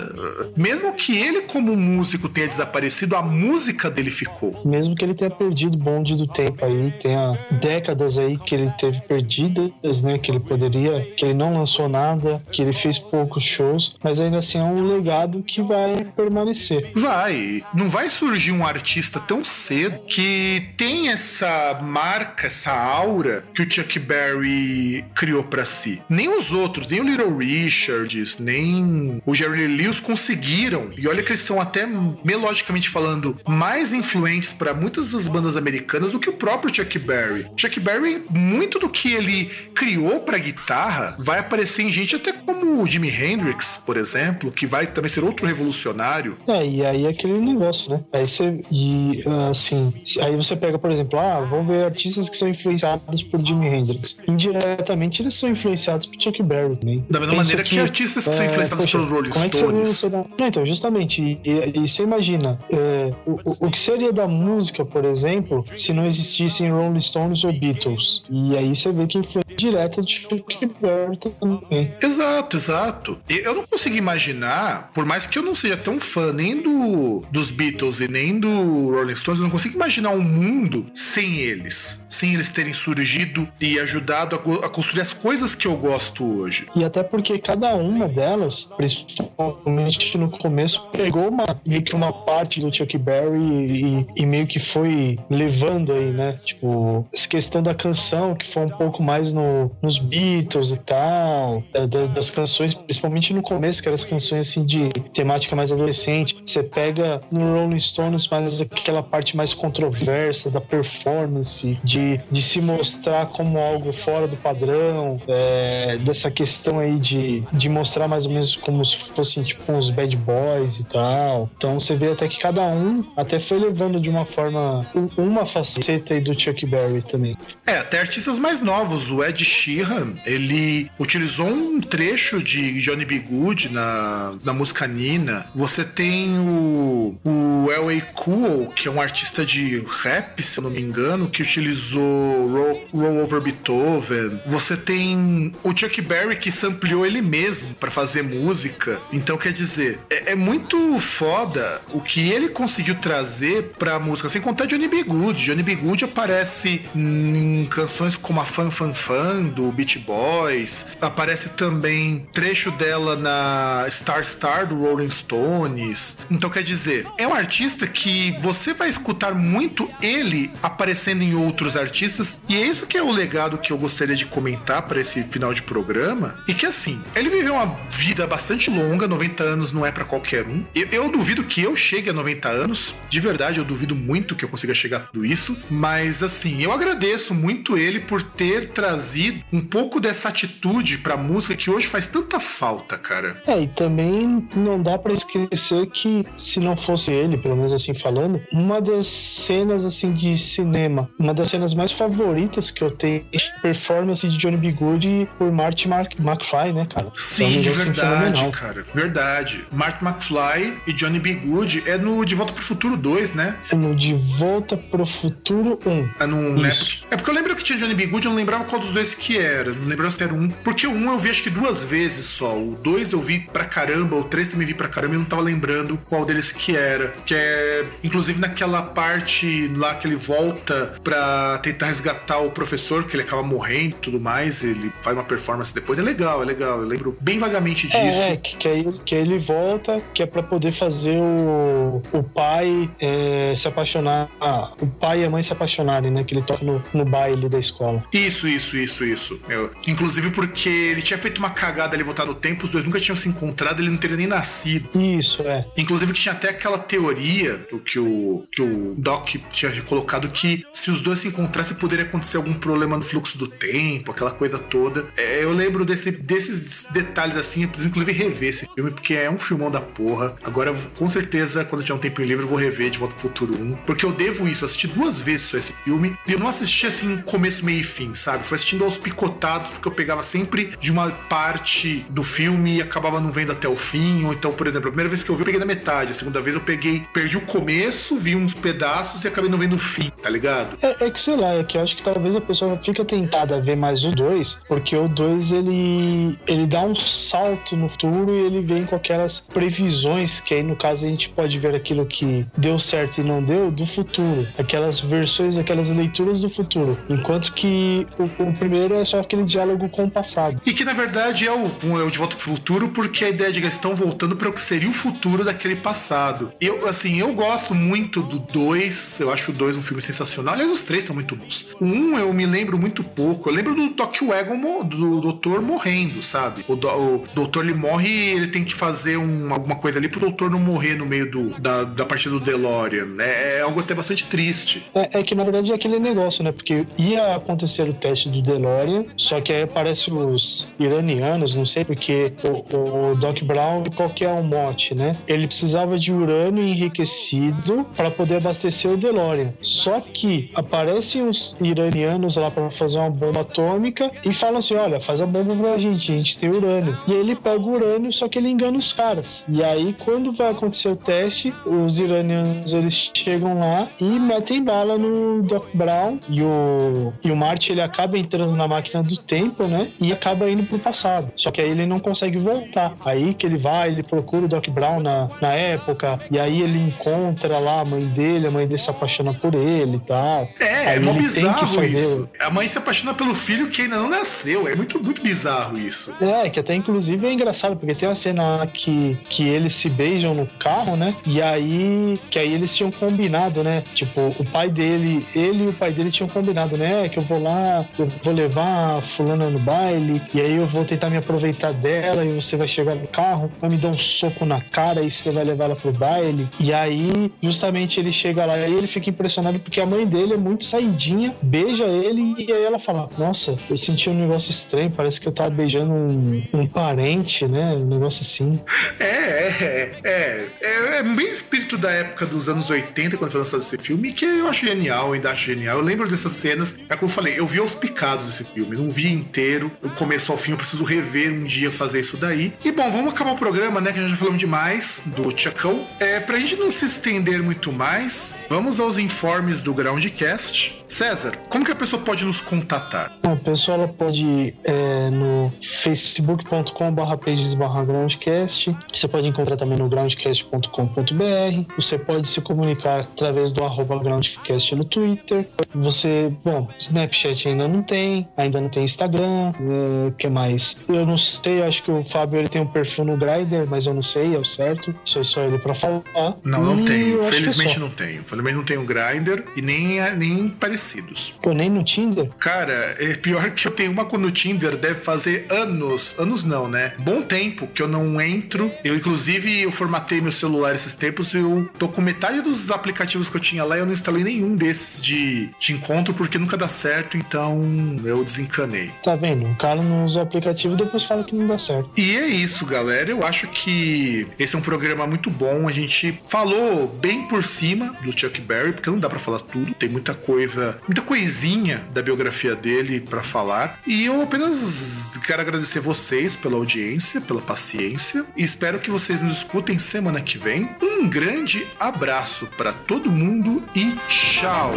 Mesmo 0.55 0.93
que 0.93 1.17
ele, 1.17 1.41
como 1.41 1.75
músico, 1.75 2.29
tenha 2.29 2.47
desaparecido, 2.47 3.15
a 3.15 3.21
música 3.21 3.89
dele 3.89 4.11
ficou. 4.11 4.61
Mesmo 4.65 4.95
que 4.95 5.03
ele 5.03 5.13
tenha 5.13 5.29
perdido 5.29 5.75
o 5.75 5.77
bonde 5.77 6.15
do 6.15 6.27
tempo 6.27 6.63
aí, 6.63 6.91
tenha 6.99 7.37
décadas 7.59 8.17
aí 8.17 8.37
que 8.37 8.55
ele 8.55 8.69
teve 8.77 9.01
perdidas, 9.01 10.01
né? 10.01 10.17
Que 10.17 10.31
ele 10.31 10.39
poderia, 10.39 11.01
que 11.15 11.25
ele 11.25 11.33
não 11.33 11.57
lançou 11.57 11.89
nada, 11.89 12.41
que 12.51 12.61
ele 12.61 12.73
fez 12.73 12.97
poucos 12.97 13.43
shows, 13.43 13.95
mas 14.03 14.19
ainda 14.19 14.37
assim 14.37 14.59
é 14.59 14.63
um 14.63 14.87
legado 14.87 15.43
que 15.43 15.61
vai 15.61 16.03
permanecer. 16.15 16.91
Vai. 16.95 17.63
Não 17.73 17.89
vai 17.89 18.09
surgir 18.09 18.51
um 18.51 18.65
artista 18.65 19.19
tão 19.19 19.43
cedo 19.43 19.99
que 20.07 20.69
tem 20.77 21.09
essa 21.09 21.79
marca, 21.81 22.47
essa 22.47 22.71
aura 22.71 23.43
que 23.53 23.61
o 23.61 23.71
Chuck 23.71 23.99
Berry 23.99 25.05
criou 25.15 25.43
para 25.43 25.65
si. 25.65 25.88
Nem 26.09 26.29
os 26.29 26.51
outros, 26.51 26.87
nem 26.87 27.01
o 27.01 27.03
Little 27.03 27.37
Richards, 27.37 28.37
nem 28.37 29.21
o 29.25 29.35
Jerry 29.35 29.67
Lewis 29.67 29.99
conseguiram. 29.99 30.91
E 30.97 31.07
olha 31.07 31.23
que 31.23 31.31
eles 31.31 31.41
são 31.41 31.59
até 31.59 31.87
melodicamente 32.23 32.89
falando 32.89 33.39
mais 33.47 33.93
influentes 33.93 34.53
para 34.53 34.73
muitas 34.73 35.11
das 35.11 35.27
bandas 35.27 35.55
americanas 35.55 36.11
do 36.11 36.19
que 36.19 36.29
o 36.29 36.33
próprio 36.33 36.73
Chuck 36.73 36.99
Berry. 36.99 37.45
Chuck 37.55 37.79
Berry, 37.79 38.21
muito 38.29 38.79
do 38.79 38.89
que 38.89 39.13
ele 39.13 39.45
criou 39.73 40.21
para 40.21 40.37
guitarra 40.37 41.15
vai 41.17 41.39
aparecer 41.39 41.83
em 41.83 41.91
gente 41.91 42.15
até 42.15 42.33
como 42.33 42.81
o 42.81 42.89
Jimi 42.89 43.09
Hendrix, 43.09 43.81
por 43.85 43.97
exemplo, 43.97 44.51
que 44.51 44.65
vai 44.65 44.87
também 44.87 45.09
ser 45.09 45.23
outro 45.23 45.45
revolucionário. 45.45 46.37
É, 46.47 46.65
e 46.65 46.85
aí 46.85 47.05
é 47.05 47.09
aquele 47.09 47.39
negócio, 47.39 47.89
né? 47.89 48.01
Aí 48.13 48.27
você. 48.27 48.59
E 48.71 49.23
assim, 49.49 49.93
aí 50.21 50.35
você 50.35 50.55
pega, 50.55 50.77
por 50.77 50.91
exemplo, 50.91 51.19
ah, 51.19 51.41
vamos 51.41 51.67
ver 51.67 51.85
artistas 51.85 52.29
que 52.29 52.37
são 52.37 52.47
influenciados 52.47 53.23
por 53.23 53.43
Jimi 53.45 53.67
Hendrix. 53.67 54.17
Indiretamente 54.27 55.21
eles 55.21 55.33
são 55.33 55.49
influenciados 55.49 55.78
por 55.87 56.21
Chuck 56.21 56.41
Berry 56.43 56.75
também. 56.75 57.05
Da 57.09 57.19
mesma 57.19 57.35
maneira 57.35 57.63
que, 57.63 57.71
que, 57.71 57.79
artistas 57.79 58.23
que 58.23 58.29
é, 58.29 58.33
são 58.33 58.45
influenciados 58.45 58.91
por 58.91 59.01
Rolling 59.01 59.29
como 59.29 59.47
Stones. 59.47 60.03
É 60.03 60.09
não, 60.09 60.29
então, 60.41 60.65
justamente. 60.65 61.21
E, 61.21 61.39
e, 61.43 61.83
e 61.83 61.87
você 61.87 62.03
imagina, 62.03 62.59
é, 62.71 63.13
o, 63.25 63.67
o 63.67 63.71
que 63.71 63.79
seria 63.79 64.11
da 64.11 64.27
música, 64.27 64.85
por 64.85 65.05
exemplo, 65.05 65.63
se 65.73 65.93
não 65.93 66.05
existissem 66.05 66.71
Rolling 66.71 66.99
Stones 66.99 67.43
ou 67.43 67.53
Beatles? 67.53 68.23
E 68.29 68.57
aí 68.57 68.75
você 68.75 68.91
vê 68.91 69.07
que 69.07 69.17
influência 69.17 69.55
direta 69.55 70.01
de 70.01 70.13
Chuck 70.21 70.65
Berry 70.81 71.17
também. 71.39 71.93
Exato, 72.01 72.57
exato. 72.57 73.21
Eu 73.27 73.55
não 73.55 73.65
consigo 73.65 73.95
imaginar, 73.95 74.91
por 74.93 75.05
mais 75.05 75.25
que 75.25 75.37
eu 75.37 75.43
não 75.43 75.55
seja 75.55 75.77
tão 75.77 75.99
fã 75.99 76.31
nem 76.33 76.61
do, 76.61 77.25
dos 77.31 77.51
Beatles 77.51 77.99
e 77.99 78.07
nem 78.07 78.39
do 78.39 78.49
Rolling 78.91 79.15
Stones, 79.15 79.39
eu 79.39 79.43
não 79.43 79.51
consigo 79.51 79.75
imaginar 79.75 80.11
um 80.11 80.21
mundo 80.21 80.85
sem 80.93 81.37
eles. 81.37 82.05
Sem 82.09 82.33
eles 82.33 82.49
terem 82.49 82.73
surgido 82.73 83.47
e 83.59 83.79
ajudado 83.79 84.35
a, 84.35 84.65
a 84.65 84.69
construir 84.69 85.01
as 85.01 85.13
coisas 85.13 85.55
que 85.55 85.67
eu 85.69 85.77
gosto 85.77 86.25
hoje. 86.25 86.67
E 86.75 86.83
até 86.83 87.03
porque 87.03 87.37
cada 87.37 87.75
uma 87.75 88.07
delas, 88.07 88.69
principalmente 88.75 90.17
no 90.17 90.29
começo, 90.29 90.87
pegou 90.91 91.29
uma, 91.29 91.45
meio 91.65 91.81
que 91.83 91.95
uma 91.95 92.11
parte 92.11 92.59
do 92.59 92.73
Chuck 92.73 92.97
Berry 92.97 93.37
e, 93.37 94.07
e 94.15 94.25
meio 94.25 94.47
que 94.47 94.59
foi 94.59 95.19
levando 95.29 95.93
aí, 95.93 96.11
né? 96.11 96.37
Tipo, 96.43 97.05
essa 97.13 97.27
questão 97.27 97.61
da 97.61 97.73
canção, 97.73 98.35
que 98.35 98.45
foi 98.45 98.65
um 98.65 98.69
pouco 98.69 99.03
mais 99.03 99.31
no, 99.31 99.71
nos 99.81 99.99
Beatles 99.99 100.71
e 100.71 100.77
tal, 100.77 101.63
das, 101.89 102.09
das 102.09 102.29
canções, 102.31 102.73
principalmente 102.73 103.33
no 103.33 103.41
começo, 103.41 103.81
que 103.81 103.87
eram 103.87 103.95
as 103.95 104.03
canções 104.03 104.47
assim 104.49 104.65
de 104.65 104.89
temática 105.13 105.55
mais 105.55 105.71
adolescente. 105.71 106.41
Você 106.45 106.63
pega 106.63 107.21
no 107.31 107.53
Rolling 107.53 107.79
Stones 107.79 108.27
mais 108.27 108.61
aquela 108.61 109.03
parte 109.03 109.37
mais 109.37 109.53
controversa 109.53 110.49
da 110.49 110.61
performance, 110.61 111.77
de, 111.83 112.19
de 112.31 112.41
se 112.41 112.59
mostrar 112.59 113.27
como 113.27 113.59
algo 113.59 113.93
fora 113.93 114.27
do 114.27 114.37
padrão, 114.37 115.19
é, 115.27 115.58
dessa 116.03 116.29
questão 116.31 116.79
aí 116.79 116.99
de, 116.99 117.43
de 117.53 117.69
mostrar 117.69 118.07
mais 118.07 118.25
ou 118.25 118.31
menos 118.31 118.55
como 118.55 118.83
se 118.83 118.97
fossem 119.15 119.43
tipo 119.43 119.71
uns 119.71 119.89
bad 119.89 120.15
boys 120.17 120.79
e 120.79 120.85
tal. 120.85 121.49
Então 121.57 121.79
você 121.79 121.95
vê 121.95 122.11
até 122.11 122.27
que 122.27 122.39
cada 122.39 122.61
um 122.61 123.03
até 123.15 123.39
foi 123.39 123.59
levando 123.59 123.99
de 123.99 124.09
uma 124.09 124.25
forma 124.25 124.85
uma 125.17 125.45
faceta 125.45 126.13
aí 126.13 126.21
do 126.21 126.39
Chuck 126.39 126.65
Berry 126.65 127.01
também. 127.01 127.37
É, 127.65 127.77
até 127.77 127.99
artistas 127.99 128.39
mais 128.39 128.61
novos, 128.61 129.09
o 129.11 129.23
Ed 129.23 129.43
Sheeran, 129.43 130.13
ele 130.25 130.89
utilizou 130.99 131.47
um 131.47 131.79
trecho 131.79 132.41
de 132.41 132.81
Johnny 132.81 133.05
B. 133.05 133.19
Good 133.19 133.69
na, 133.69 134.35
na 134.43 134.53
música 134.53 134.87
Nina. 134.87 135.45
Você 135.55 135.83
tem 135.83 136.37
o, 136.37 137.15
o 137.23 137.71
L.A. 137.71 138.01
Cool, 138.13 138.67
que 138.67 138.87
é 138.87 138.91
um 138.91 139.01
artista 139.01 139.45
de 139.45 139.83
rap, 140.03 140.41
se 140.41 140.59
eu 140.59 140.63
não 140.63 140.71
me 140.71 140.81
engano, 140.81 141.29
que 141.29 141.41
utilizou 141.41 142.49
Roll, 142.49 142.87
Roll 142.93 143.23
Over 143.23 143.41
Beethoven. 143.41 144.39
Você 144.45 144.75
tem 144.75 145.15
o 145.63 145.75
Chuck 145.75 146.01
Berry 146.01 146.35
que 146.35 146.51
sampleou 146.51 147.05
ele 147.05 147.21
mesmo 147.21 147.73
para 147.75 147.91
fazer 147.91 148.23
música. 148.23 148.99
Então, 149.11 149.37
quer 149.37 149.51
dizer, 149.51 149.99
é, 150.09 150.31
é, 150.31 150.35
muito 150.35 150.99
foda 150.99 151.81
o 151.91 152.01
que 152.01 152.29
ele 152.29 152.49
conseguiu 152.49 152.95
trazer 152.95 153.73
pra 153.77 153.99
música, 153.99 154.29
sem 154.29 154.41
contar 154.41 154.65
Johnny 154.65 154.87
B. 154.87 155.03
Good. 155.03 155.43
Johnny 155.43 155.63
B. 155.63 155.75
Good 155.75 156.05
aparece 156.05 156.81
em 156.95 157.65
canções 157.69 158.15
como 158.15 158.39
a 158.39 158.45
Fan 158.45 158.71
Fan 158.71 158.93
Fan 158.93 159.43
do 159.43 159.71
Beach 159.71 159.99
Boys, 159.99 160.87
aparece 161.01 161.49
também 161.49 162.27
trecho 162.33 162.71
dela 162.71 163.15
na 163.15 163.85
Star 163.89 164.25
Star 164.25 164.67
do 164.67 164.75
Rolling 164.75 165.09
Stones. 165.09 166.17
Então, 166.29 166.49
quer 166.49 166.63
dizer, 166.63 167.05
é 167.17 167.27
um 167.27 167.33
artista 167.33 167.87
que 167.87 168.37
você 168.41 168.73
vai 168.73 168.89
escutar 168.89 169.33
muito 169.33 169.89
ele 170.01 170.51
aparecendo 170.61 171.21
em 171.21 171.33
outros 171.35 171.75
artistas 171.75 171.89
artistas. 171.89 172.37
E 172.47 172.55
é 172.55 172.65
isso 172.65 172.87
que 172.87 172.97
é 172.97 173.03
o 173.03 173.11
legado 173.11 173.57
que 173.57 173.71
eu 173.71 173.77
gostaria 173.77 174.15
de 174.15 174.25
comentar 174.25 174.83
para 174.83 175.01
esse 175.01 175.23
final 175.29 175.53
de 175.53 175.61
programa. 175.61 176.35
E 176.47 176.53
que 176.53 176.65
assim, 176.65 177.01
ele 177.15 177.29
viveu 177.29 177.53
uma 177.53 177.79
vida 177.89 178.25
bastante 178.27 178.69
longa, 178.69 179.07
90 179.07 179.43
anos 179.43 179.71
não 179.71 179.85
é 179.85 179.91
para 179.91 180.05
qualquer 180.05 180.45
um. 180.45 180.63
Eu, 180.73 180.87
eu, 180.91 181.09
duvido 181.09 181.43
que 181.43 181.61
eu 181.61 181.75
chegue 181.75 182.09
a 182.09 182.13
90 182.13 182.47
anos, 182.49 182.95
de 183.09 183.19
verdade, 183.19 183.59
eu 183.59 183.65
duvido 183.65 183.95
muito 183.95 184.35
que 184.35 184.45
eu 184.45 184.49
consiga 184.49 184.73
chegar 184.73 184.97
a 184.97 184.99
tudo 185.01 185.25
isso. 185.25 185.57
Mas 185.69 186.23
assim, 186.23 186.61
eu 186.61 186.71
agradeço 186.71 187.33
muito 187.33 187.77
ele 187.77 187.99
por 187.99 188.21
ter 188.21 188.69
trazido 188.69 189.43
um 189.51 189.61
pouco 189.61 189.99
dessa 189.99 190.29
atitude 190.29 190.97
pra 190.97 191.17
música 191.17 191.55
que 191.55 191.69
hoje 191.69 191.87
faz 191.87 192.07
tanta 192.07 192.39
falta, 192.39 192.97
cara. 192.97 193.41
É, 193.45 193.61
e 193.61 193.67
também 193.67 194.47
não 194.55 194.81
dá 194.81 194.97
para 194.97 195.13
esquecer 195.13 195.87
que 195.87 196.25
se 196.37 196.59
não 196.59 196.75
fosse 196.75 197.11
ele, 197.11 197.37
pelo 197.37 197.55
menos 197.55 197.73
assim 197.73 197.93
falando, 197.93 198.41
uma 198.51 198.81
das 198.81 199.05
cenas 199.05 199.85
assim 199.85 200.13
de 200.13 200.37
cinema, 200.37 201.09
uma 201.19 201.33
das 201.33 201.49
cenas 201.49 201.73
mais 201.73 201.91
favoritas 201.91 202.71
que 202.71 202.83
eu 202.83 202.91
tenho 202.91 203.25
performance 203.61 204.27
de 204.27 204.37
Johnny 204.37 204.57
B. 204.57 204.71
Good 204.71 205.18
por 205.25 205.51
Marty 205.51 205.87
McFly, 205.87 206.73
né, 206.73 206.87
cara? 206.93 207.11
Sim, 207.15 207.67
é 207.67 207.71
verdade, 207.71 208.49
cara. 208.51 208.85
Verdade. 208.93 209.65
Marty 209.71 210.03
McFly 210.03 210.77
e 210.87 210.93
Johnny 210.93 211.19
B. 211.19 211.33
Good 211.35 211.83
é 211.85 211.97
no 211.97 212.25
De 212.25 212.35
Volta 212.35 212.53
pro 212.53 212.63
Futuro 212.63 212.97
2, 212.97 213.33
né? 213.33 213.55
É 213.71 213.75
no 213.75 213.95
De 213.95 214.13
Volta 214.13 214.75
pro 214.77 215.05
Futuro 215.05 215.79
1. 215.85 216.09
É 216.19 216.25
no 216.25 216.59
né? 216.59 216.71
É 217.09 217.15
porque 217.15 217.29
eu 217.29 217.35
lembro 217.35 217.55
que 217.55 217.63
tinha 217.63 217.77
Johnny 217.77 217.95
B. 217.95 218.07
Good, 218.07 218.25
eu 218.25 218.31
não 218.31 218.37
lembrava 218.37 218.63
qual 218.65 218.79
dos 218.79 218.91
dois 218.91 219.15
que 219.15 219.37
era. 219.37 219.71
Não 219.73 219.87
lembrava 219.87 220.11
se 220.11 220.23
era 220.23 220.33
um. 220.33 220.49
Porque 220.49 220.87
o 220.87 220.91
1 220.91 221.11
eu 221.11 221.17
vi 221.17 221.29
acho 221.29 221.43
que 221.43 221.49
duas 221.49 221.83
vezes 221.83 222.25
só. 222.25 222.57
O 222.57 222.77
2 222.83 223.13
eu 223.13 223.21
vi 223.21 223.39
pra 223.39 223.65
caramba, 223.65 224.15
o 224.15 224.23
3 224.23 224.49
também 224.49 224.67
vi 224.67 224.73
pra 224.73 224.87
caramba 224.87 225.13
e 225.13 225.17
eu 225.17 225.19
não 225.19 225.27
tava 225.27 225.41
lembrando 225.41 225.99
qual 226.05 226.25
deles 226.25 226.51
que 226.51 226.75
era. 226.75 227.13
Que 227.25 227.35
é, 227.35 227.85
inclusive, 228.03 228.39
naquela 228.39 228.81
parte 228.81 229.67
lá 229.75 229.95
que 229.95 230.07
ele 230.07 230.15
volta 230.15 230.93
pra 231.03 231.57
tentar 231.59 231.87
resgatar 231.87 232.39
o 232.39 232.51
professor, 232.51 233.05
que 233.05 233.15
ele 233.15 233.23
acaba 233.23 233.43
morrendo 233.43 233.95
e 233.95 233.99
tudo 233.99 234.19
mais. 234.19 234.63
Ele 234.63 234.91
faz 235.01 235.08
uma 235.13 235.23
performance 235.23 235.73
depois. 235.73 235.99
É 235.99 236.01
legal, 236.01 236.41
é 236.41 236.45
legal. 236.45 236.79
Eu 236.79 236.87
lembro 236.87 237.17
bem 237.21 237.39
vagamente 237.39 237.87
é, 237.87 237.89
disso. 237.89 238.19
É, 238.19 238.37
que, 238.37 238.57
que, 238.57 238.67
aí, 238.67 238.99
que 239.05 239.15
ele 239.15 239.37
volta, 239.37 240.01
que 240.13 240.23
é 240.23 240.25
pra 240.25 240.43
poder 240.43 240.71
fazer 240.71 241.17
o, 241.17 242.01
o 242.11 242.23
pai 242.23 242.89
é, 242.99 243.53
se 243.57 243.67
apaixonar. 243.67 244.29
Ah, 244.39 244.73
o 244.81 244.87
pai 244.87 245.21
e 245.21 245.25
a 245.25 245.29
mãe 245.29 245.43
se 245.43 245.53
apaixonarem, 245.53 246.11
né? 246.11 246.23
Que 246.23 246.33
ele 246.33 246.43
toca 246.43 246.63
no, 246.63 246.83
no 246.93 247.05
baile 247.05 247.49
da 247.49 247.59
escola. 247.59 248.03
Isso, 248.13 248.47
isso, 248.47 248.77
isso, 248.77 249.03
isso. 249.03 249.39
Eu, 249.49 249.71
inclusive 249.87 250.31
porque 250.31 250.69
ele 250.69 251.01
tinha 251.01 251.17
feito 251.17 251.39
uma 251.39 251.49
cagada 251.49 251.95
ali 251.95 252.03
voltar 252.03 252.25
no 252.25 252.35
tempo, 252.35 252.65
os 252.65 252.71
dois 252.71 252.85
nunca 252.85 252.99
tinham 252.99 253.15
se 253.15 253.27
encontrado, 253.27 253.81
ele 253.81 253.89
não 253.89 253.97
teria 253.97 254.17
nem 254.17 254.27
nascido. 254.27 254.89
Isso, 254.99 255.41
é. 255.43 255.65
Inclusive 255.77 256.13
que 256.13 256.19
tinha 256.19 256.33
até 256.33 256.49
aquela 256.49 256.77
teoria 256.77 257.65
do 257.71 257.79
que 257.79 257.99
o, 257.99 258.45
que 258.51 258.61
o 258.61 258.95
Doc 258.95 259.29
tinha 259.51 259.69
colocado 259.83 260.29
que 260.29 260.63
se 260.73 260.91
os 260.91 261.01
dois 261.01 261.19
se 261.19 261.27
encontrassem 261.27 261.75
poderia 261.75 262.05
acontecer 262.05 262.37
algum 262.37 262.53
problema 262.53 262.97
no 262.97 263.03
fluxo 263.03 263.37
do 263.37 263.47
tempo, 263.47 264.11
aquela 264.11 264.31
coisa 264.31 264.59
toda. 264.59 264.98
É, 265.17 265.43
eu 265.43 265.51
lembro 265.51 265.85
desse, 265.85 266.11
desses 266.11 266.87
detalhes 266.91 267.37
assim, 267.37 267.63
eu 267.63 267.69
preciso 267.69 267.89
inclusive 267.89 268.11
rever 268.11 268.49
esse 268.49 268.67
filme, 268.73 268.91
porque 268.91 269.13
é 269.13 269.29
um 269.29 269.37
filmão 269.37 269.71
da 269.71 269.81
porra. 269.81 270.35
Agora, 270.43 270.73
com 270.97 271.07
certeza, 271.09 271.65
quando 271.65 271.81
eu 271.81 271.85
tiver 271.85 271.97
um 271.97 272.01
tempo 272.01 272.21
livre, 272.21 272.43
eu 272.43 272.49
vou 272.49 272.57
rever 272.57 272.89
De 272.89 272.97
Volta 272.97 273.13
pro 273.13 273.21
Futuro 273.21 273.53
1, 273.53 273.75
porque 273.85 274.05
eu 274.05 274.11
devo 274.11 274.47
isso, 274.47 274.65
assisti 274.65 274.87
duas 274.87 275.19
vezes 275.19 275.47
só 275.47 275.57
esse 275.57 275.73
filme, 275.83 276.17
e 276.27 276.33
eu 276.33 276.39
não 276.39 276.47
assisti 276.47 276.87
assim 276.87 277.17
começo, 277.21 277.65
meio 277.65 277.79
e 277.79 277.83
fim, 277.83 278.13
sabe? 278.13 278.45
Foi 278.45 278.55
assistindo 278.55 278.83
aos 278.83 278.97
picotados, 278.97 279.71
porque 279.71 279.87
eu 279.87 279.91
pegava 279.91 280.23
sempre 280.23 280.73
de 280.79 280.91
uma 280.91 281.09
parte 281.09 282.05
do 282.09 282.23
filme 282.23 282.77
e 282.77 282.81
acabava 282.81 283.19
não 283.19 283.31
vendo 283.31 283.51
até 283.51 283.67
o 283.67 283.75
fim, 283.75 284.25
ou 284.25 284.33
então, 284.33 284.51
por 284.51 284.67
exemplo, 284.67 284.89
a 284.89 284.91
primeira 284.91 285.09
vez 285.09 285.23
que 285.23 285.29
eu 285.29 285.35
vi, 285.35 285.41
eu 285.41 285.45
peguei 285.45 285.59
na 285.59 285.65
metade, 285.65 286.11
a 286.11 286.15
segunda 286.15 286.41
vez 286.41 286.55
eu 286.55 286.61
peguei, 286.61 287.05
perdi 287.13 287.37
o 287.37 287.41
começo, 287.41 288.17
vi 288.17 288.35
uns 288.35 288.53
pedaços 288.53 289.23
e 289.23 289.27
acabei 289.27 289.49
não 289.49 289.57
vendo 289.57 289.73
o 289.73 289.79
fim, 289.79 290.11
tá 290.21 290.29
ligado? 290.29 290.77
É, 290.81 291.05
é 291.05 291.11
que 291.11 291.19
sei 291.19 291.35
lá, 291.35 291.53
é 291.53 291.63
que 291.63 291.77
eu 291.77 291.81
acho 291.81 291.95
que 291.95 292.03
talvez 292.03 292.35
a 292.35 292.41
pessoa 292.41 292.79
fica 292.81 293.03
tentada 293.05 293.57
a 293.57 293.59
ver 293.59 293.75
mais 293.75 294.03
o 294.03 294.11
2, 294.11 294.61
porque 294.67 294.88
o 294.95 295.07
2 295.07 295.51
ele, 295.51 296.37
ele 296.47 296.67
dá 296.67 296.81
um 296.81 296.95
salto 296.95 297.75
no 297.75 297.89
futuro 297.89 298.33
e 298.33 298.39
ele 298.39 298.61
vem 298.61 298.85
com 298.85 298.95
aquelas 298.95 299.39
previsões, 299.39 300.39
que 300.39 300.53
aí 300.53 300.63
no 300.63 300.75
caso 300.75 301.05
a 301.05 301.09
gente 301.09 301.29
pode 301.29 301.57
ver 301.59 301.75
aquilo 301.75 302.05
que 302.05 302.45
deu 302.57 302.79
certo 302.79 303.19
e 303.19 303.23
não 303.23 303.43
deu 303.43 303.71
do 303.71 303.85
futuro, 303.85 304.47
aquelas 304.57 304.99
versões, 304.99 305.57
aquelas 305.57 305.89
leituras 305.89 306.41
do 306.41 306.49
futuro, 306.49 306.97
enquanto 307.09 307.53
que 307.53 308.07
o, 308.17 308.43
o 308.43 308.53
primeiro 308.53 308.95
é 308.95 309.05
só 309.05 309.19
aquele 309.19 309.43
diálogo 309.43 309.89
com 309.89 310.05
o 310.05 310.11
passado. 310.11 310.61
E 310.65 310.73
que 310.73 310.85
na 310.85 310.93
verdade 310.93 311.47
é 311.47 311.51
o, 311.51 311.67
é 311.99 312.03
o 312.03 312.09
De 312.09 312.17
Volta 312.17 312.35
pro 312.35 312.49
Futuro, 312.49 312.89
porque 312.89 313.25
a 313.25 313.29
ideia 313.29 313.51
de 313.51 313.59
que 313.59 313.65
eles 313.65 313.75
estão 313.75 313.95
voltando 313.95 314.35
para 314.35 314.49
o 314.49 314.53
que 314.53 314.61
seria 314.61 314.89
o 314.89 314.93
futuro 314.93 315.43
daquele 315.43 315.75
passado. 315.75 316.51
Eu, 316.59 316.87
assim, 316.87 317.19
eu 317.19 317.33
gosto 317.33 317.73
muito 317.73 318.21
do 318.21 318.39
2, 318.39 319.19
eu 319.19 319.31
acho 319.31 319.51
o 319.51 319.53
2 319.53 319.77
um 319.77 319.81
filme 319.81 320.01
sensacional. 320.01 320.53
Aliás, 320.53 320.71
os 320.71 320.81
três 320.81 321.05
são 321.05 321.15
muito 321.15 321.35
bons. 321.35 321.67
O 321.79 321.85
1 321.85 321.87
um, 321.87 322.19
eu 322.19 322.33
me 322.33 322.45
lembro 322.45 322.77
muito 322.77 323.03
pouco. 323.03 323.49
Eu 323.49 323.53
lembro 323.53 323.75
do 323.75 323.89
Doc 323.89 324.21
Wagon, 324.21 324.57
do 324.83 325.21
doutor 325.21 325.61
morrendo, 325.61 326.21
sabe? 326.21 326.63
O, 326.67 326.75
do, 326.75 326.87
o 326.87 327.23
doutor 327.33 327.63
ele 327.63 327.73
morre 327.73 328.09
e 328.09 328.31
ele 328.31 328.47
tem 328.47 328.63
que 328.63 328.73
fazer 328.73 329.17
um, 329.17 329.53
alguma 329.53 329.75
coisa 329.75 329.99
ali 329.99 330.07
pro 330.07 330.19
doutor 330.19 330.49
não 330.49 330.59
morrer 330.59 330.95
no 330.95 331.05
meio 331.05 331.29
do, 331.29 331.59
da, 331.59 331.83
da 331.83 332.05
partida 332.05 332.35
do 332.35 332.39
DeLorean. 332.39 333.07
É, 333.19 333.57
é 333.57 333.61
algo 333.61 333.79
até 333.79 333.93
bastante 333.93 334.25
triste. 334.25 334.83
É, 334.93 335.19
é, 335.19 335.23
que 335.23 335.35
na 335.35 335.43
verdade 335.43 335.71
é 335.71 335.75
aquele 335.75 335.99
negócio, 335.99 336.43
né? 336.43 336.51
Porque 336.51 336.85
ia 336.97 337.35
acontecer 337.35 337.87
o 337.89 337.93
teste 337.93 338.29
do 338.29 338.41
DeLorean, 338.41 339.05
só 339.17 339.41
que 339.41 339.53
aí 339.53 339.63
aparece 339.63 340.11
os 340.11 340.67
iranianos, 340.79 341.55
não 341.55 341.65
sei 341.65 341.83
porque 341.83 342.33
o, 342.43 343.11
o 343.11 343.15
Doc 343.15 343.41
Brown, 343.43 343.83
qual 343.95 344.09
que 344.09 344.25
é 344.25 344.31
o 344.31 344.43
mote, 344.43 344.93
né? 344.95 345.17
Ele 345.27 345.47
precisava 345.47 345.97
de 345.97 346.11
urânio 346.11 346.63
enriquecido 346.63 347.85
para 347.95 348.11
poder 348.11 348.37
abastecer 348.37 348.91
o 348.91 348.97
DeLorean. 348.97 349.53
Só 349.61 350.01
que 350.01 350.51
aparecem 350.55 351.27
os 351.27 351.55
iranianos 351.61 352.37
lá 352.37 352.49
para 352.51 352.69
fazer 352.69 352.97
uma 352.97 353.09
bomba 353.09 353.41
atômica 353.41 354.11
e 354.25 354.33
falam 354.33 354.57
assim: 354.57 354.68
olha, 354.75 354.99
faz 354.99 355.21
a 355.21 355.25
bomba 355.25 355.55
pra 355.55 355.77
gente, 355.77 356.11
a 356.11 356.17
gente 356.17 356.37
tem 356.37 356.49
urânio. 356.49 356.97
E 357.07 357.13
ele 357.13 357.35
pega 357.35 357.59
o 357.59 357.71
urânio, 357.71 358.11
só 358.11 358.27
que 358.27 358.37
ele 358.37 358.49
engana 358.49 358.77
os 358.77 358.93
caras. 358.93 359.43
E 359.47 359.63
aí, 359.63 359.95
quando 360.05 360.31
vai 360.31 360.51
acontecer 360.51 360.89
o 360.89 360.95
teste, 360.95 361.53
os 361.65 361.99
iranianos 361.99 362.73
eles 362.73 363.11
chegam 363.13 363.59
lá 363.59 363.87
e 363.99 364.19
metem 364.19 364.63
bala 364.63 364.97
no 364.97 365.41
Doc 365.43 365.67
Brown 365.73 366.19
e 366.27 366.41
o, 366.41 367.13
e 367.23 367.31
o 367.31 367.35
Marty 367.35 367.71
ele 367.71 367.81
acaba 367.81 368.17
entrando 368.17 368.55
na 368.55 368.67
máquina 368.67 369.03
do 369.03 369.17
tempo, 369.17 369.65
né? 369.65 369.91
E 370.01 370.11
acaba 370.11 370.49
indo 370.49 370.63
pro 370.63 370.79
passado. 370.79 371.31
Só 371.35 371.51
que 371.51 371.61
aí 371.61 371.69
ele 371.69 371.85
não 371.85 371.99
consegue 371.99 372.37
voltar. 372.37 372.95
Aí 373.03 373.33
que 373.33 373.45
ele 373.45 373.57
vai, 373.57 373.89
ele 373.89 374.03
procura 374.03 374.45
o 374.45 374.47
Doc 374.47 374.67
Brown 374.69 374.99
na, 374.99 375.29
na 375.41 375.53
época, 375.53 376.19
e 376.29 376.39
aí 376.39 376.61
ele 376.61 376.79
encontra 376.79 377.59
lá 377.59 377.81
a 377.81 377.85
mãe 377.85 378.05
dele, 378.07 378.47
a 378.47 378.51
mãe 378.51 378.65
dele 378.65 378.79
se 378.79 378.89
apaixona 378.89 379.33
por 379.33 379.53
ele 379.55 379.97
e 379.97 379.99
tal. 379.99 380.49
É, 380.59 380.89
aí 380.89 380.97
é 380.97 380.99
mó 380.99 381.13
bizarro 381.13 381.83
isso. 381.83 382.29
A 382.39 382.49
mãe 382.49 382.67
se 382.67 382.77
apaixona 382.77 383.13
pelo 383.13 383.35
filho 383.35 383.69
que 383.69 383.83
ainda 383.83 383.97
não 383.97 384.09
nasceu. 384.09 384.58
É 384.67 384.75
muito, 384.75 385.03
muito 385.03 385.21
bizarro 385.21 385.77
isso. 385.77 386.13
É, 386.21 386.49
que 386.49 386.59
até 386.59 386.75
inclusive 386.75 387.25
é 387.25 387.31
engraçado, 387.31 387.75
porque 387.75 387.95
tem 387.95 388.07
uma 388.07 388.15
cena 388.15 388.67
que, 388.67 389.17
que 389.29 389.47
eles 389.47 389.73
se 389.73 389.89
beijam 389.89 390.33
no 390.33 390.47
carro, 390.59 390.95
né? 390.95 391.15
E 391.25 391.41
aí, 391.41 392.19
que 392.29 392.39
aí 392.39 392.53
eles 392.53 392.75
tinham 392.75 392.91
combinado, 392.91 393.63
né? 393.63 393.83
Tipo, 393.93 394.35
o 394.39 394.45
pai 394.45 394.69
dele, 394.69 395.25
ele 395.35 395.65
e 395.65 395.67
o 395.67 395.73
pai 395.73 395.91
dele 395.91 396.11
tinham 396.11 396.29
combinado, 396.29 396.77
né? 396.77 397.09
Que 397.09 397.19
eu 397.19 397.23
vou 397.23 397.41
lá, 397.41 397.87
eu 397.97 398.11
vou 398.23 398.33
levar 398.33 398.97
a 398.97 399.01
fulana 399.01 399.49
no 399.49 399.59
baile, 399.59 400.21
e 400.33 400.41
aí 400.41 400.55
eu 400.55 400.67
vou 400.67 400.85
tentar 400.85 401.09
me 401.09 401.17
aproveitar 401.17 401.73
dela, 401.73 402.23
e 402.23 402.33
você 402.33 402.55
vai 402.55 402.67
chegar 402.67 402.95
no 402.95 403.07
carro, 403.07 403.51
vai 403.59 403.69
me 403.69 403.77
dar 403.77 403.89
um 403.89 403.97
soco 403.97 404.45
na 404.45 404.61
cara, 404.61 405.01
e 405.01 405.11
você 405.11 405.31
vai 405.31 405.43
levar 405.43 405.65
ela 405.65 405.75
pro 405.75 405.91
baile. 405.91 406.49
E 406.59 406.73
aí, 406.73 407.31
justamente, 407.41 407.99
ele 407.99 408.11
chega 408.11 408.45
lá 408.45 408.57
e 408.57 408.73
ele 408.73 408.87
fica 408.87 409.09
impressionado 409.09 409.59
porque 409.59 409.81
a 409.81 409.85
mãe 409.85 410.05
dele 410.05 410.33
é 410.33 410.37
muito 410.37 410.63
saidinha, 410.63 411.35
beija 411.41 411.85
ele, 411.85 412.35
e 412.37 412.51
aí 412.51 412.63
ela 412.63 412.79
fala: 412.79 413.09
Nossa, 413.17 413.57
eu 413.69 413.77
senti 413.77 414.09
um 414.09 414.13
negócio 414.13 414.38
estranho, 414.47 414.91
parece 414.91 415.19
que 415.19 415.27
eu 415.27 415.31
tava 415.31 415.49
beijando 415.49 415.91
um, 415.91 416.43
um 416.53 416.67
parente, 416.67 417.47
né? 417.47 417.73
Um 417.73 417.85
negócio 417.85 418.21
assim. 418.21 418.59
É, 418.99 419.05
é, 419.05 419.99
é, 420.03 420.47
é, 420.61 420.97
é 420.99 421.03
bem 421.03 421.29
espírito 421.29 421.77
da 421.77 421.91
época 421.91 422.25
dos 422.25 422.47
anos 422.47 422.69
80, 422.69 423.17
quando 423.17 423.31
foi 423.31 423.39
lançado 423.39 423.61
esse 423.61 423.77
filme, 423.77 424.13
que 424.13 424.25
eu 424.25 424.47
acho 424.47 424.65
genial, 424.65 425.13
ainda 425.13 425.31
acho 425.31 425.45
genial. 425.45 425.77
Eu 425.77 425.83
lembro 425.83 426.07
dessas 426.07 426.33
cenas, 426.33 426.75
é 426.87 426.95
como 426.95 427.09
eu 427.09 427.13
falei, 427.13 427.39
eu 427.39 427.47
vi 427.47 427.59
aos 427.59 427.75
picados 427.75 428.29
esse 428.29 428.43
filme, 428.53 428.75
não 428.75 428.89
vi 428.89 429.11
inteiro, 429.11 429.71
do 429.81 429.89
começo 429.91 430.31
ao 430.31 430.37
fim, 430.37 430.51
eu 430.51 430.57
preciso 430.57 430.83
rever 430.83 431.31
um 431.31 431.43
dia 431.43 431.71
fazer 431.71 431.99
isso 431.99 432.17
daí. 432.17 432.53
E 432.63 432.71
bom, 432.71 432.91
vamos 432.91 433.13
acabar 433.13 433.31
o 433.31 433.37
programa, 433.37 433.81
né, 433.81 433.91
que 433.91 434.07
já 434.07 434.15
falamos 434.15 434.39
demais 434.39 435.01
do 435.05 435.31
Tchacão. 435.31 435.87
É, 435.99 436.19
pra 436.19 436.37
gente 436.37 436.55
não 436.55 436.71
se 436.71 436.85
estender 436.85 437.41
muito 437.41 437.71
mais, 437.71 438.35
vamos 438.49 438.79
aos 438.79 438.97
informes 438.97 439.61
do 439.61 439.73
Groundcast. 439.73 440.78
César, 440.89 441.37
como 441.49 441.63
que 441.63 441.71
a 441.71 441.75
pessoa 441.75 442.01
pode 442.01 442.25
nos 442.25 442.41
contatar? 442.41 443.15
A 443.23 443.35
pessoa 443.35 443.77
ela 443.77 443.87
pode 443.87 444.25
ir 444.25 444.55
é, 444.63 445.09
no 445.11 445.53
facebook.com.br 445.61 447.17
pages 447.23 447.53
groundcast. 447.53 448.75
Você 448.91 449.07
pode 449.07 449.27
encontrar 449.27 449.55
também 449.55 449.77
no 449.77 449.87
groundcast.com.br. 449.87 451.73
Você 451.75 451.99
pode 451.99 452.27
se 452.27 452.41
comunicar 452.41 453.01
através 453.01 453.51
do 453.51 453.63
arroba 453.63 453.99
groundcast 453.99 454.75
no 454.75 454.83
Twitter. 454.83 455.47
Você, 455.75 456.33
bom, 456.43 456.67
Snapchat 456.79 457.49
ainda 457.49 457.67
não 457.67 457.83
tem, 457.83 458.27
ainda 458.35 458.59
não 458.59 458.69
tem 458.69 458.83
Instagram. 458.83 459.53
O 459.59 460.07
é, 460.07 460.11
que 460.17 460.27
mais? 460.27 460.75
Eu 460.89 461.05
não 461.05 461.17
sei, 461.17 461.61
acho 461.61 461.83
que 461.83 461.91
o 461.91 462.03
Fábio 462.03 462.39
ele 462.39 462.49
tem 462.49 462.61
um 462.61 462.67
perfil 462.67 463.05
no 463.05 463.15
Grindr, 463.15 463.67
mas 463.67 463.85
eu 463.85 463.93
não 463.93 464.01
sei, 464.01 464.35
é 464.35 464.39
o 464.39 464.45
certo. 464.45 464.93
Sou 465.05 465.23
só 465.23 465.43
ele 465.43 465.59
pra 465.59 465.75
falar. 465.75 466.01
Não, 466.43 466.63
não 466.63 466.83
tenho. 466.83 467.23
Felizmente 467.25 467.79
não 467.79 467.89
tenho. 467.89 468.23
Felizmente 468.23 468.55
não 468.55 468.63
tenho 468.63 468.83
Grindr 468.85 469.43
e 469.55 469.61
nem, 469.61 469.99
nem 470.15 470.49
parecido 470.49 470.78
parecidos. 470.79 471.35
Pô, 471.41 471.51
nem 471.51 471.69
no 471.69 471.83
Tinder? 471.83 472.29
Cara, 472.39 472.95
é 472.97 473.13
pior 473.15 473.51
que 473.51 473.67
eu 473.67 473.71
tenho 473.71 473.91
uma 473.91 474.09
no 474.09 474.31
Tinder, 474.31 474.75
deve 474.75 475.01
fazer 475.01 475.45
anos, 475.51 476.15
anos 476.17 476.43
não, 476.43 476.67
né? 476.67 476.93
Bom 476.99 477.21
tempo 477.21 477.67
que 477.67 477.81
eu 477.81 477.87
não 477.87 478.19
entro. 478.19 478.71
Eu, 478.83 478.95
inclusive, 478.95 479.61
eu 479.61 479.71
formatei 479.71 480.19
meu 480.19 480.31
celular 480.31 480.73
esses 480.73 480.93
tempos 480.93 481.33
e 481.33 481.37
eu 481.37 481.69
tô 481.77 481.87
com 481.87 482.01
metade 482.01 482.41
dos 482.41 482.71
aplicativos 482.71 483.29
que 483.29 483.37
eu 483.37 483.41
tinha 483.41 483.63
lá 483.63 483.77
e 483.77 483.79
eu 483.79 483.85
não 483.85 483.93
instalei 483.93 484.23
nenhum 484.23 484.55
desses 484.55 485.01
de, 485.01 485.51
de 485.59 485.73
encontro 485.73 486.13
porque 486.13 486.37
nunca 486.37 486.57
dá 486.57 486.67
certo, 486.67 487.17
então 487.17 487.61
eu 488.03 488.23
desencanei. 488.23 488.91
Tá 489.03 489.15
vendo? 489.15 489.45
O 489.45 489.55
cara 489.57 489.81
não 489.81 490.05
usa 490.05 490.19
o 490.19 490.23
aplicativo 490.23 490.73
e 490.73 490.77
depois 490.77 491.03
fala 491.03 491.23
que 491.23 491.35
não 491.35 491.45
dá 491.45 491.57
certo. 491.57 491.89
E 491.97 492.17
é 492.17 492.27
isso, 492.27 492.65
galera. 492.65 493.09
Eu 493.09 493.25
acho 493.25 493.47
que 493.47 494.27
esse 494.37 494.55
é 494.55 494.57
um 494.59 494.61
programa 494.61 495.05
muito 495.05 495.29
bom. 495.29 495.67
A 495.67 495.71
gente 495.71 496.19
falou 496.27 496.87
bem 496.87 497.27
por 497.27 497.43
cima 497.43 497.95
do 498.03 498.17
Chuck 498.17 498.41
Berry, 498.41 498.73
porque 498.73 498.89
não 498.89 498.99
dá 498.99 499.09
para 499.09 499.19
falar 499.19 499.39
tudo. 499.39 499.73
Tem 499.75 499.87
muita 499.87 500.13
coisa, 500.13 500.68
muita 500.87 501.01
coisinha 501.01 501.83
da 501.93 502.01
biografia 502.01 502.55
dele 502.55 502.99
para 502.99 503.23
falar. 503.23 503.79
E 503.85 504.05
eu 504.05 504.21
apenas 504.21 505.17
quero 505.25 505.41
agradecer 505.41 505.79
vocês 505.79 506.35
pela 506.35 506.55
audiência, 506.55 507.21
pela 507.21 507.41
paciência. 507.41 508.25
E 508.35 508.43
espero 508.43 508.79
que 508.79 508.89
vocês 508.89 509.21
nos 509.21 509.33
escutem 509.33 509.79
semana 509.79 510.21
que 510.21 510.37
vem. 510.37 510.69
Um 510.81 511.09
grande 511.09 511.67
abraço 511.79 512.47
para 512.57 512.73
todo 512.73 513.11
mundo 513.11 513.63
e 513.75 513.93
tchau! 514.07 514.73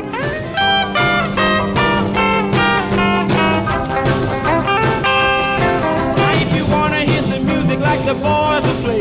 like 7.82 8.06
the 8.06 8.14
boys 8.14 8.62
play. 8.82 8.91